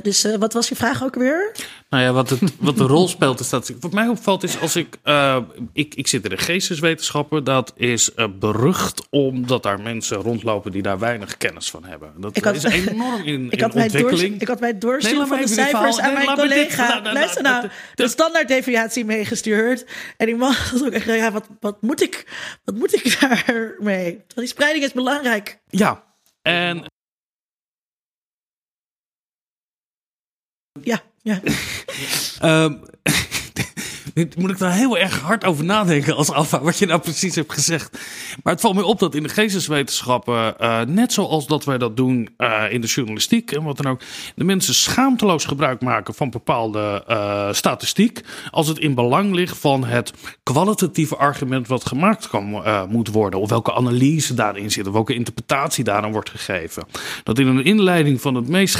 dus 0.03 0.25
uh, 0.25 0.35
wat 0.35 0.53
was 0.53 0.69
je 0.69 0.77
vraag 0.77 1.03
ook 1.03 1.15
weer? 1.15 1.53
Nou 1.89 2.03
ja, 2.03 2.13
wat, 2.13 2.31
het, 2.31 2.41
wat 2.59 2.77
de 2.77 2.85
rol 2.85 3.09
speelt 3.09 3.41
is 3.41 3.49
dat. 3.49 3.73
Wat 3.81 3.93
mij 3.93 4.09
opvalt 4.09 4.43
is 4.43 4.61
als 4.61 4.77
ik. 4.77 4.97
Uh, 5.05 5.37
ik, 5.73 5.95
ik 5.95 6.07
zit 6.07 6.25
in 6.25 6.31
de 6.31 6.37
geesteswetenschappen. 6.37 7.45
Dat 7.45 7.73
is 7.77 8.11
uh, 8.17 8.27
berucht 8.39 9.07
omdat 9.11 9.63
daar 9.63 9.81
mensen 9.81 10.17
rondlopen 10.17 10.73
die 10.73 10.83
daar 10.83 10.99
weinig 10.99 11.37
kennis 11.37 11.71
van 11.71 11.85
hebben. 11.85 12.13
Dat 12.17 12.37
had, 12.37 12.55
is 12.55 12.65
enorm 12.65 13.23
in, 13.23 13.51
ik 13.51 13.61
had 13.61 13.75
in 13.75 13.83
ontwikkeling. 13.83 14.41
Ik 14.41 14.49
had 14.49 14.61
mij 14.61 14.79
doorsturen 14.79 15.19
nee, 15.19 15.27
van 15.27 15.39
de 15.41 15.49
cijfers 15.49 16.01
aan 16.01 16.13
mijn 16.13 16.27
collega. 16.27 16.55
Dit, 16.55 16.77
nou, 16.77 17.03
nou, 17.03 17.15
Luister 17.15 17.43
nou, 17.43 17.69
de 17.95 18.09
standaarddeviatie 18.09 19.05
meegestuurd. 19.05 19.87
En 20.17 20.27
die 20.27 20.37
man 20.37 20.55
was 20.73 20.83
ook 20.85 20.93
echt. 20.93 21.07
Ja, 21.07 21.33
wat, 21.33 21.47
wat, 21.61 21.83
moet 21.83 22.03
ik, 22.03 22.27
wat 22.65 22.75
moet 22.75 22.95
ik 22.95 23.17
daarmee? 23.21 24.13
Want 24.13 24.35
die 24.35 24.47
spreiding 24.47 24.85
is 24.85 24.93
belangrijk. 24.93 25.61
Ja, 25.69 26.05
en 26.43 26.92
Ja, 30.85 31.01
ja. 31.25 31.41
Um, 32.43 32.81
um, 34.15 34.29
moet 34.37 34.51
ik 34.51 34.59
daar 34.59 34.73
heel 34.73 34.99
erg 34.99 35.21
hard 35.21 35.45
over 35.45 35.65
nadenken 35.65 36.17
als 36.17 36.31
Alfa, 36.31 36.61
wat 36.61 36.79
je 36.79 36.87
nou 36.87 37.01
precies 37.01 37.35
hebt 37.35 37.53
gezegd. 37.53 37.99
Maar 38.43 38.53
het 38.53 38.63
valt 38.63 38.75
me 38.75 38.85
op 38.85 38.99
dat 38.99 39.15
in 39.15 39.23
de 39.23 39.29
geesteswetenschappen, 39.29 40.55
uh, 40.61 40.81
net 40.81 41.13
zoals 41.13 41.47
dat 41.47 41.65
wij 41.65 41.79
dat 41.79 41.97
doen 41.97 42.29
uh, 42.39 42.63
in 42.71 42.81
de 42.81 42.87
journalistiek 42.87 43.53
en 43.53 43.63
wat 43.63 43.77
dan 43.77 43.87
ook, 43.87 44.01
de 44.35 44.45
mensen 44.45 44.75
schaamteloos 44.75 45.45
gebruik 45.45 45.81
maken 45.81 46.15
van 46.15 46.31
bepaalde 46.31 47.05
uh, 47.09 47.53
statistiek. 47.53 48.21
Als 48.51 48.69
het 48.69 48.79
in 48.79 48.95
belang 48.95 49.35
ligt 49.35 49.59
van 49.59 49.85
het 49.85 50.13
kwalitatieve 50.43 51.17
argument 51.17 51.69
wat 51.69 51.87
gemaakt 51.87 52.29
kan, 52.29 52.63
moet 52.89 53.09
worden. 53.09 53.41
Of 53.41 53.51
welke 53.51 53.75
analyse 53.75 54.35
daarin 54.35 54.71
zit, 54.71 54.87
of 54.87 54.93
welke 54.93 55.15
interpretatie 55.15 55.85
daaraan 55.85 56.13
wordt 56.13 56.31
gegeven. 56.31 56.85
Dat 57.23 57.39
in 57.39 57.47
een 57.47 57.65
inleiding 57.65 58.21
van 58.21 58.35
het 58.35 58.49
meest 58.49 58.75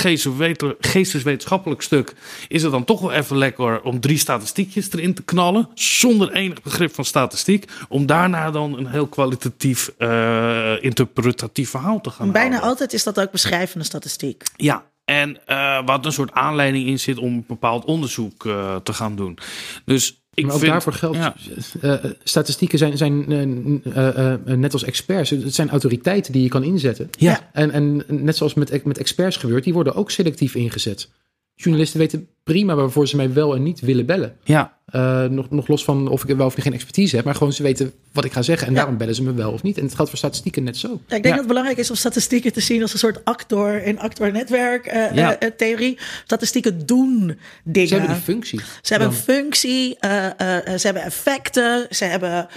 geesteswetenschappelijk 0.81 1.83
stuk 1.83 2.15
is 2.49 2.63
het 2.63 2.73
dan 2.73 2.85
toch 2.85 3.01
wel 3.01 3.13
even 3.13 3.37
lekker 3.37 3.83
om 3.83 4.01
drie 4.01 4.19
statistiekjes 4.19 4.93
erin 4.93 5.15
te 5.15 5.22
knallen, 5.25 5.69
zonder 5.75 6.33
enig 6.33 6.63
begrip 6.63 6.95
van 6.95 7.05
statistiek, 7.05 7.71
om 7.89 8.07
daarna 8.07 8.51
dan 8.51 8.79
een 8.79 8.87
heel 8.87 9.07
kwalitatief 9.07 9.93
uh, 9.99 10.85
interpretatief 10.85 11.71
verhaal 11.71 12.01
te 12.01 12.11
gaan 12.11 12.33
Bijna 12.33 12.49
houden. 12.49 12.69
altijd 12.69 12.93
is 12.93 13.03
dat 13.03 13.21
ook 13.21 13.31
beschrijvende 13.31 13.85
statistiek. 13.85 14.43
Ja, 14.57 14.85
en 15.05 15.39
uh, 15.49 15.87
wat 15.87 16.05
een 16.07 16.13
soort 16.13 16.33
aanleiding 16.33 16.87
in 16.87 16.99
zit 16.99 17.19
om 17.19 17.33
een 17.33 17.45
bepaald 17.47 17.85
onderzoek 17.85 18.45
uh, 18.45 18.77
te 18.77 18.93
gaan 18.93 19.17
doen. 19.17 19.39
Dus 19.85 20.23
ik 20.35 20.45
maar 20.45 20.53
ook 20.55 20.61
vind, 20.61 20.73
daarvoor 20.73 20.93
geldt, 20.93 21.17
ja. 21.17 21.35
uh, 21.83 21.95
statistieken 22.25 22.79
zijn, 22.79 22.97
zijn 22.97 23.31
uh, 23.31 24.35
net 24.45 24.73
als 24.73 24.85
experts, 24.85 25.31
het 25.31 25.55
zijn 25.55 25.71
autoriteiten 25.71 26.33
die 26.33 26.43
je 26.43 26.49
kan 26.49 26.63
inzetten. 26.63 27.09
Ja. 27.19 27.51
En, 27.53 27.71
en 27.71 28.05
net 28.09 28.37
zoals 28.37 28.55
met, 28.55 28.85
met 28.85 28.99
experts 28.99 29.37
gebeurt, 29.37 29.65
die 29.65 29.73
worden 29.73 29.95
ook 29.95 30.11
selectief 30.11 30.55
ingezet. 30.55 31.11
Journalisten 31.55 31.99
weten 31.99 32.29
prima 32.43 32.75
waarvoor 32.75 33.09
ze 33.09 33.17
mij 33.17 33.33
wel 33.33 33.55
en 33.55 33.63
niet 33.63 33.81
willen 33.81 34.07
bellen. 34.07 34.37
Ja. 34.45 34.79
Uh, 34.93 35.25
nog, 35.25 35.51
nog 35.51 35.69
los 35.69 35.85
van 35.85 36.09
of 36.09 36.25
ik 36.25 36.37
wel 36.37 36.47
of 36.47 36.55
geen 36.59 36.73
expertise 36.73 37.17
heb, 37.17 37.25
maar 37.25 37.35
gewoon 37.35 37.53
ze 37.53 37.63
weten 37.63 37.93
wat 38.13 38.25
ik 38.25 38.33
ga 38.33 38.43
zeggen 38.43 38.67
en 38.67 38.73
ja. 38.73 38.79
daarom 38.79 38.97
bellen 38.97 39.15
ze 39.15 39.23
me 39.23 39.35
wel 39.35 39.53
of 39.53 39.63
niet. 39.63 39.79
En 39.79 39.85
het 39.85 39.95
geldt 39.95 40.11
voor 40.11 40.19
statistieken 40.19 40.63
net 40.63 40.77
zo. 40.77 40.89
Ja, 40.89 40.95
ik 40.95 41.09
denk 41.09 41.25
ja. 41.25 41.31
dat 41.31 41.39
het 41.39 41.47
belangrijk 41.47 41.79
is 41.79 41.91
om 41.91 41.97
statistieken 41.97 42.53
te 42.53 42.61
zien 42.61 42.83
als 42.83 42.93
een 42.93 42.99
soort 42.99 43.25
actor 43.25 43.83
in 43.83 43.99
actor-netwerk 43.99 44.87
uh, 44.87 45.15
ja. 45.15 45.43
uh, 45.43 45.51
theorie. 45.57 45.99
Statistieken 46.25 46.87
doen 46.87 47.39
dingen. 47.65 47.89
Ze 47.89 47.95
hebben 47.95 48.15
een 48.15 48.23
functie. 48.23 48.61
Ze 48.83 48.93
hebben 48.93 49.09
een 49.09 49.15
functie, 49.15 49.97
ze 50.01 50.81
hebben 50.83 51.03
effecten, 51.03 51.87
ze 51.91 52.05
hebben 52.05 52.49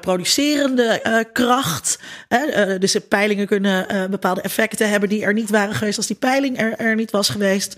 producerende 0.00 1.26
kracht. 1.32 1.98
dus 2.78 2.92
de 2.92 3.00
peilingen 3.00 3.46
kunnen 3.46 4.10
bepaalde 4.10 4.40
effecten 4.40 4.90
hebben 4.90 5.08
die 5.08 5.22
er 5.22 5.32
niet 5.32 5.50
waren 5.50 5.74
geweest 5.74 5.96
als 5.96 6.06
die 6.06 6.16
peiling 6.16 6.60
er, 6.60 6.76
er 6.76 6.94
niet 6.94 7.10
was 7.10 7.28
geweest. 7.28 7.76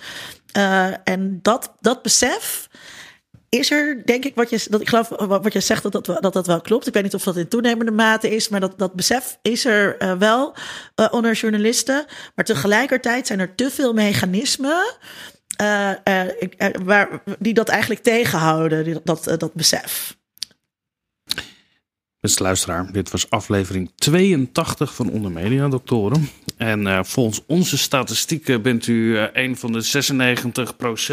en 1.05 1.39
dat, 1.43 1.73
dat 1.81 2.03
besef 2.03 2.69
is 3.55 3.71
er, 3.71 4.03
denk 4.05 4.25
ik, 4.25 4.35
wat 4.35 4.51
je, 4.51 4.67
dat, 4.71 4.81
ik 4.81 4.89
geloof 4.89 5.09
wat 5.09 5.53
je 5.53 5.61
zegt, 5.61 5.83
dat 5.83 5.93
dat, 5.93 6.23
dat 6.23 6.33
dat 6.33 6.47
wel 6.47 6.61
klopt. 6.61 6.87
Ik 6.87 6.93
weet 6.93 7.03
niet 7.03 7.15
of 7.15 7.23
dat 7.23 7.37
in 7.37 7.49
toenemende 7.49 7.93
mate 7.93 8.35
is, 8.35 8.49
maar 8.49 8.61
dat, 8.61 8.79
dat 8.79 8.95
besef 8.95 9.39
is 9.43 9.65
er 9.65 10.03
uh, 10.03 10.13
wel 10.19 10.55
uh, 10.97 11.07
onder 11.11 11.33
journalisten. 11.33 12.05
Maar 12.35 12.45
tegelijkertijd 12.45 13.27
zijn 13.27 13.41
er 13.41 13.55
te 13.55 13.71
veel 13.71 13.93
mechanismen 13.93 14.97
waar, 16.85 17.23
die 17.39 17.55
dat 17.55 17.69
eigenlijk 17.69 18.03
tegenhouden, 18.03 19.01
dat, 19.05 19.25
dat 19.25 19.55
besef. 19.55 20.17
Luisteraar, 22.25 22.93
dit 22.93 23.11
was 23.11 23.31
aflevering 23.31 23.91
82 23.95 24.95
van 24.95 25.11
Onder 25.11 25.31
Media 25.31 25.69
Doctoren. 25.69 26.29
En 26.57 26.81
uh, 26.81 26.99
volgens 27.03 27.41
onze 27.47 27.79
statistieken 27.79 28.63
bent 28.63 28.87
u 28.87 28.93
uh, 28.93 29.25
een 29.33 29.57
van 29.57 29.73
de 29.73 29.85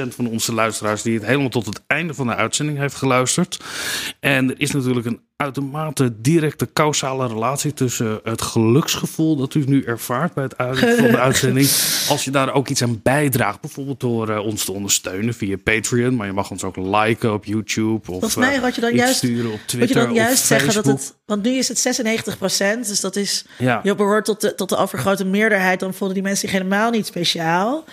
96% 0.09 0.15
van 0.15 0.27
onze 0.27 0.53
luisteraars 0.53 1.01
die 1.01 1.13
het 1.13 1.25
helemaal 1.25 1.49
tot 1.49 1.65
het 1.65 1.83
einde 1.87 2.13
van 2.13 2.27
de 2.27 2.35
uitzending 2.35 2.77
heeft 2.77 2.95
geluisterd. 2.95 3.59
En 4.19 4.49
er 4.49 4.59
is 4.59 4.71
natuurlijk 4.71 5.05
een 5.05 5.21
uitermate 5.41 6.21
directe 6.21 6.69
causale 6.73 7.27
relatie 7.27 7.73
tussen 7.73 8.19
het 8.23 8.41
geluksgevoel 8.41 9.35
dat 9.35 9.53
u 9.53 9.63
nu 9.67 9.83
ervaart 9.83 10.33
bij 10.33 10.43
het 10.43 10.57
uitzenden 10.57 10.97
van 10.97 11.11
de 11.11 11.19
uitzending. 11.19 11.67
Als 12.09 12.23
je 12.23 12.31
daar 12.31 12.53
ook 12.53 12.67
iets 12.67 12.81
aan 12.83 12.99
bijdraagt, 13.03 13.61
bijvoorbeeld 13.61 13.99
door 13.99 14.29
uh, 14.29 14.45
ons 14.45 14.65
te 14.65 14.71
ondersteunen 14.71 15.33
via 15.33 15.57
Patreon, 15.63 16.15
maar 16.15 16.27
je 16.27 16.33
mag 16.33 16.51
ons 16.51 16.63
ook 16.63 16.75
liken 16.75 17.33
op 17.33 17.45
YouTube 17.45 17.97
of 17.97 18.05
Volgens 18.05 18.35
mij 18.35 18.61
wat 18.61 18.75
je 18.75 18.81
dan 18.81 18.95
juist, 18.95 19.15
sturen 19.15 19.51
op 19.51 19.59
Twitter. 19.65 19.97
Je 19.97 20.05
dan 20.05 20.13
juist 20.13 20.45
zeggen 20.45 20.73
dat 20.73 20.85
het, 20.85 21.15
want 21.25 21.43
nu 21.43 21.51
is 21.51 21.67
het 21.67 22.01
96% 22.83 22.87
dus 22.87 22.99
dat 22.99 23.15
is, 23.15 23.45
Ja. 23.57 23.79
je 23.83 23.95
behoort 23.95 24.25
tot 24.25 24.41
de, 24.41 24.55
tot 24.55 24.69
de 24.69 24.77
overgrote 24.77 25.25
meerderheid. 25.25 25.79
Dan 25.79 25.93
vonden 25.93 26.15
die 26.15 26.23
mensen 26.23 26.47
zich 26.49 26.57
helemaal 26.57 26.91
niet 26.91 27.05
speciaal. 27.05 27.83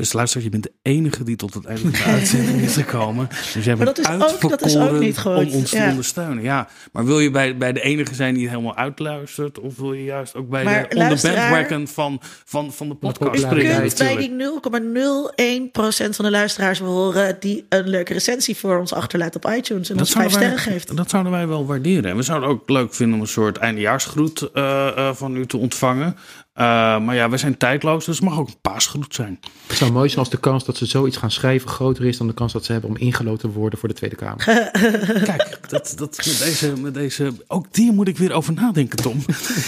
Beste 0.00 0.16
luisteraar, 0.16 0.44
je 0.44 0.50
bent 0.50 0.62
de 0.62 0.72
enige 0.82 1.24
die 1.24 1.36
tot 1.36 1.54
het 1.54 1.64
einde 1.64 1.80
van 1.82 1.90
de 1.90 2.02
uitzending 2.18 2.60
is 2.60 2.74
gekomen. 2.74 3.28
Dus 3.54 3.64
jij 3.64 3.76
Maar 3.76 3.84
bent 3.84 3.96
dat 3.96 3.98
is 3.98 4.34
ook- 4.42 4.50
dat 4.50 4.64
is 4.64 4.76
ook 4.76 4.90
uitverkoren 5.02 5.46
om 5.46 5.52
ons 5.54 5.70
te 5.70 5.86
ondersteunen. 5.90 6.42
Ja, 6.42 6.68
maar 6.92 7.04
wil 7.04 7.20
je 7.20 7.30
bij, 7.30 7.56
bij 7.56 7.72
de 7.72 7.80
enige 7.80 8.14
zijn 8.14 8.34
die 8.34 8.42
het 8.42 8.52
helemaal 8.52 8.76
uitluistert? 8.76 9.58
Of 9.58 9.76
wil 9.76 9.92
je 9.92 10.04
juist 10.04 10.34
ook 10.34 10.48
bij 10.48 10.64
Maar 10.64 10.74
de, 10.74 10.82
on 10.82 10.88
the 10.88 10.96
luisteraar- 10.96 11.50
bandwagon 11.50 11.88
van, 11.88 12.20
van, 12.44 12.72
van 12.72 12.88
de 12.88 12.94
podcast 12.94 13.38
populariteit. 13.48 13.82
Je 13.98 14.04
springen? 14.04 14.60
kunt 14.60 14.70
bij 14.70 14.80
die 14.80 16.10
0,01% 16.10 16.16
van 16.16 16.24
de 16.24 16.30
luisteraars 16.30 16.78
horen 16.78 17.36
die 17.40 17.66
een 17.68 17.88
leuke 17.88 18.12
recensie 18.12 18.56
voor 18.56 18.78
ons 18.78 18.92
achterlaat 18.92 19.36
op 19.36 19.46
iTunes 19.56 19.90
en 19.90 19.98
ons 19.98 20.12
vijf 20.12 20.32
sterren 20.32 20.58
geeft. 20.58 20.96
Dat 20.96 21.10
zouden 21.10 21.32
wij 21.32 21.46
wel 21.46 21.66
waarderen. 21.66 22.10
En 22.10 22.16
we 22.16 22.22
zouden 22.22 22.48
ook 22.48 22.68
leuk 22.68 22.94
vinden 22.94 23.14
om 23.14 23.20
een 23.20 23.28
soort 23.28 23.56
eindejaarsgroet 23.56 24.50
eh, 24.54 24.88
eh, 24.88 25.14
van 25.14 25.36
u 25.36 25.46
te 25.46 25.56
ontvangen. 25.56 26.16
Eh, 26.52 26.64
maar 27.00 27.14
ja, 27.14 27.30
we 27.30 27.36
zijn 27.36 27.56
tijdloos, 27.56 28.04
dus 28.04 28.18
het 28.18 28.28
mag 28.28 28.38
ook 28.38 28.48
een 28.48 28.60
paasgroet 28.60 29.14
zijn. 29.14 29.40
Het 29.66 29.76
zou 29.76 29.92
mooi 29.92 30.08
zijn 30.08 30.20
als 30.20 30.30
de 30.30 30.40
kans 30.40 30.64
dat 30.64 30.76
ze 30.76 30.86
zoiets 30.86 31.16
gaan 31.16 31.30
schrijven 31.30 31.68
groter 31.68 32.04
is 32.04 32.16
dan 32.16 32.26
de 32.26 32.34
kans 32.34 32.52
dat 32.52 32.64
ze 32.64 32.72
hebben 32.72 32.90
om 32.90 32.96
ingeloten 32.96 33.50
te 33.50 33.58
worden 33.58 33.78
voor 33.78 33.88
de 33.88 33.94
Tweede 33.94 34.16
Kamer. 34.16 34.44
Kijk, 35.24 35.68
dat, 35.68 35.92
dat, 35.96 36.16
met, 36.16 36.38
deze, 36.38 36.72
met 36.80 36.94
deze, 36.94 37.32
ook 37.46 37.72
die 37.72 37.92
moet 37.92 38.08
ik 38.08 38.18
weer 38.18 38.32
over 38.32 38.52
nadenken, 38.52 38.98
Tom. 38.98 39.18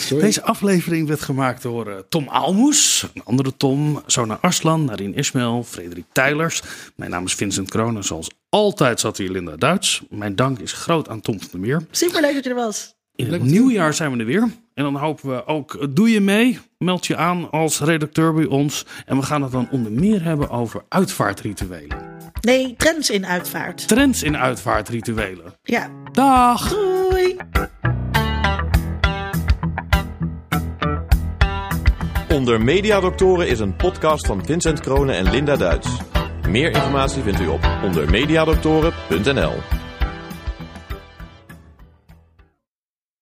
Deze 0.21 0.43
aflevering 0.43 1.09
werd 1.09 1.21
gemaakt 1.21 1.63
door 1.63 1.87
eh, 1.87 1.97
Tom 2.09 2.29
Aalmoes, 2.29 3.07
een 3.15 3.25
andere 3.25 3.57
Tom, 3.57 4.03
Sona 4.07 4.39
Arslan, 4.41 4.85
Narin 4.85 5.15
Ismail, 5.15 5.65
Frederik 5.65 6.05
Tijlers. 6.13 6.63
Mijn 6.97 7.11
naam 7.11 7.25
is 7.25 7.35
Vincent 7.35 7.71
Kronen. 7.71 8.05
Zoals 8.05 8.31
altijd 8.49 9.01
zat 9.01 9.17
hier 9.17 9.31
Linda 9.31 9.57
Duits. 9.57 10.03
Mijn 10.11 10.37
dank 10.37 10.59
is 10.59 10.73
groot 10.73 11.09
aan 11.09 11.21
Tom 11.21 11.41
van 11.41 11.49
der 11.51 11.61
Meer. 11.61 11.87
Super 11.91 12.21
leuk 12.21 12.35
dat 12.35 12.45
je 12.45 12.51
er 12.51 12.57
was. 12.57 12.95
In 13.15 13.33
het 13.33 13.43
nieuwjaar 13.43 13.95
zijn 13.95 14.13
we 14.13 14.19
er 14.19 14.27
weer. 14.27 14.51
En 14.75 14.85
dan 14.85 14.97
hopen 14.97 15.29
we 15.29 15.47
ook, 15.47 15.97
doe 15.97 16.11
je 16.11 16.21
mee, 16.21 16.59
meld 16.79 17.07
je 17.07 17.17
aan 17.17 17.51
als 17.51 17.81
redacteur 17.81 18.35
bij 18.35 18.47
ons. 18.47 18.87
En 19.07 19.17
we 19.17 19.23
gaan 19.23 19.43
het 19.43 19.53
dan 19.53 19.69
onder 19.71 19.93
meer 19.93 20.23
hebben 20.23 20.51
over 20.51 20.83
uitvaartrituelen. 20.89 21.97
Nee, 22.41 22.75
trends 22.77 23.11
in 23.11 23.27
uitvaart. 23.27 23.89
Trends 23.89 24.23
in 24.23 24.37
uitvaartrituelen. 24.37 25.55
Ja, 25.63 25.91
Dag! 26.13 26.69
doei! 26.69 27.37
Onder 32.33 32.61
Mediadoktoren 32.61 33.49
is 33.49 33.61
een 33.61 33.77
podcast 33.77 34.27
van 34.27 34.45
Vincent 34.45 34.81
Kronen 34.81 35.17
en 35.17 35.31
Linda 35.31 35.57
Duits. 35.57 35.89
Meer 36.49 36.71
informatie 36.71 37.23
vindt 37.23 37.41
u 37.41 37.47
op 37.47 37.61
ondermediadoktoren.nl. 37.83 39.82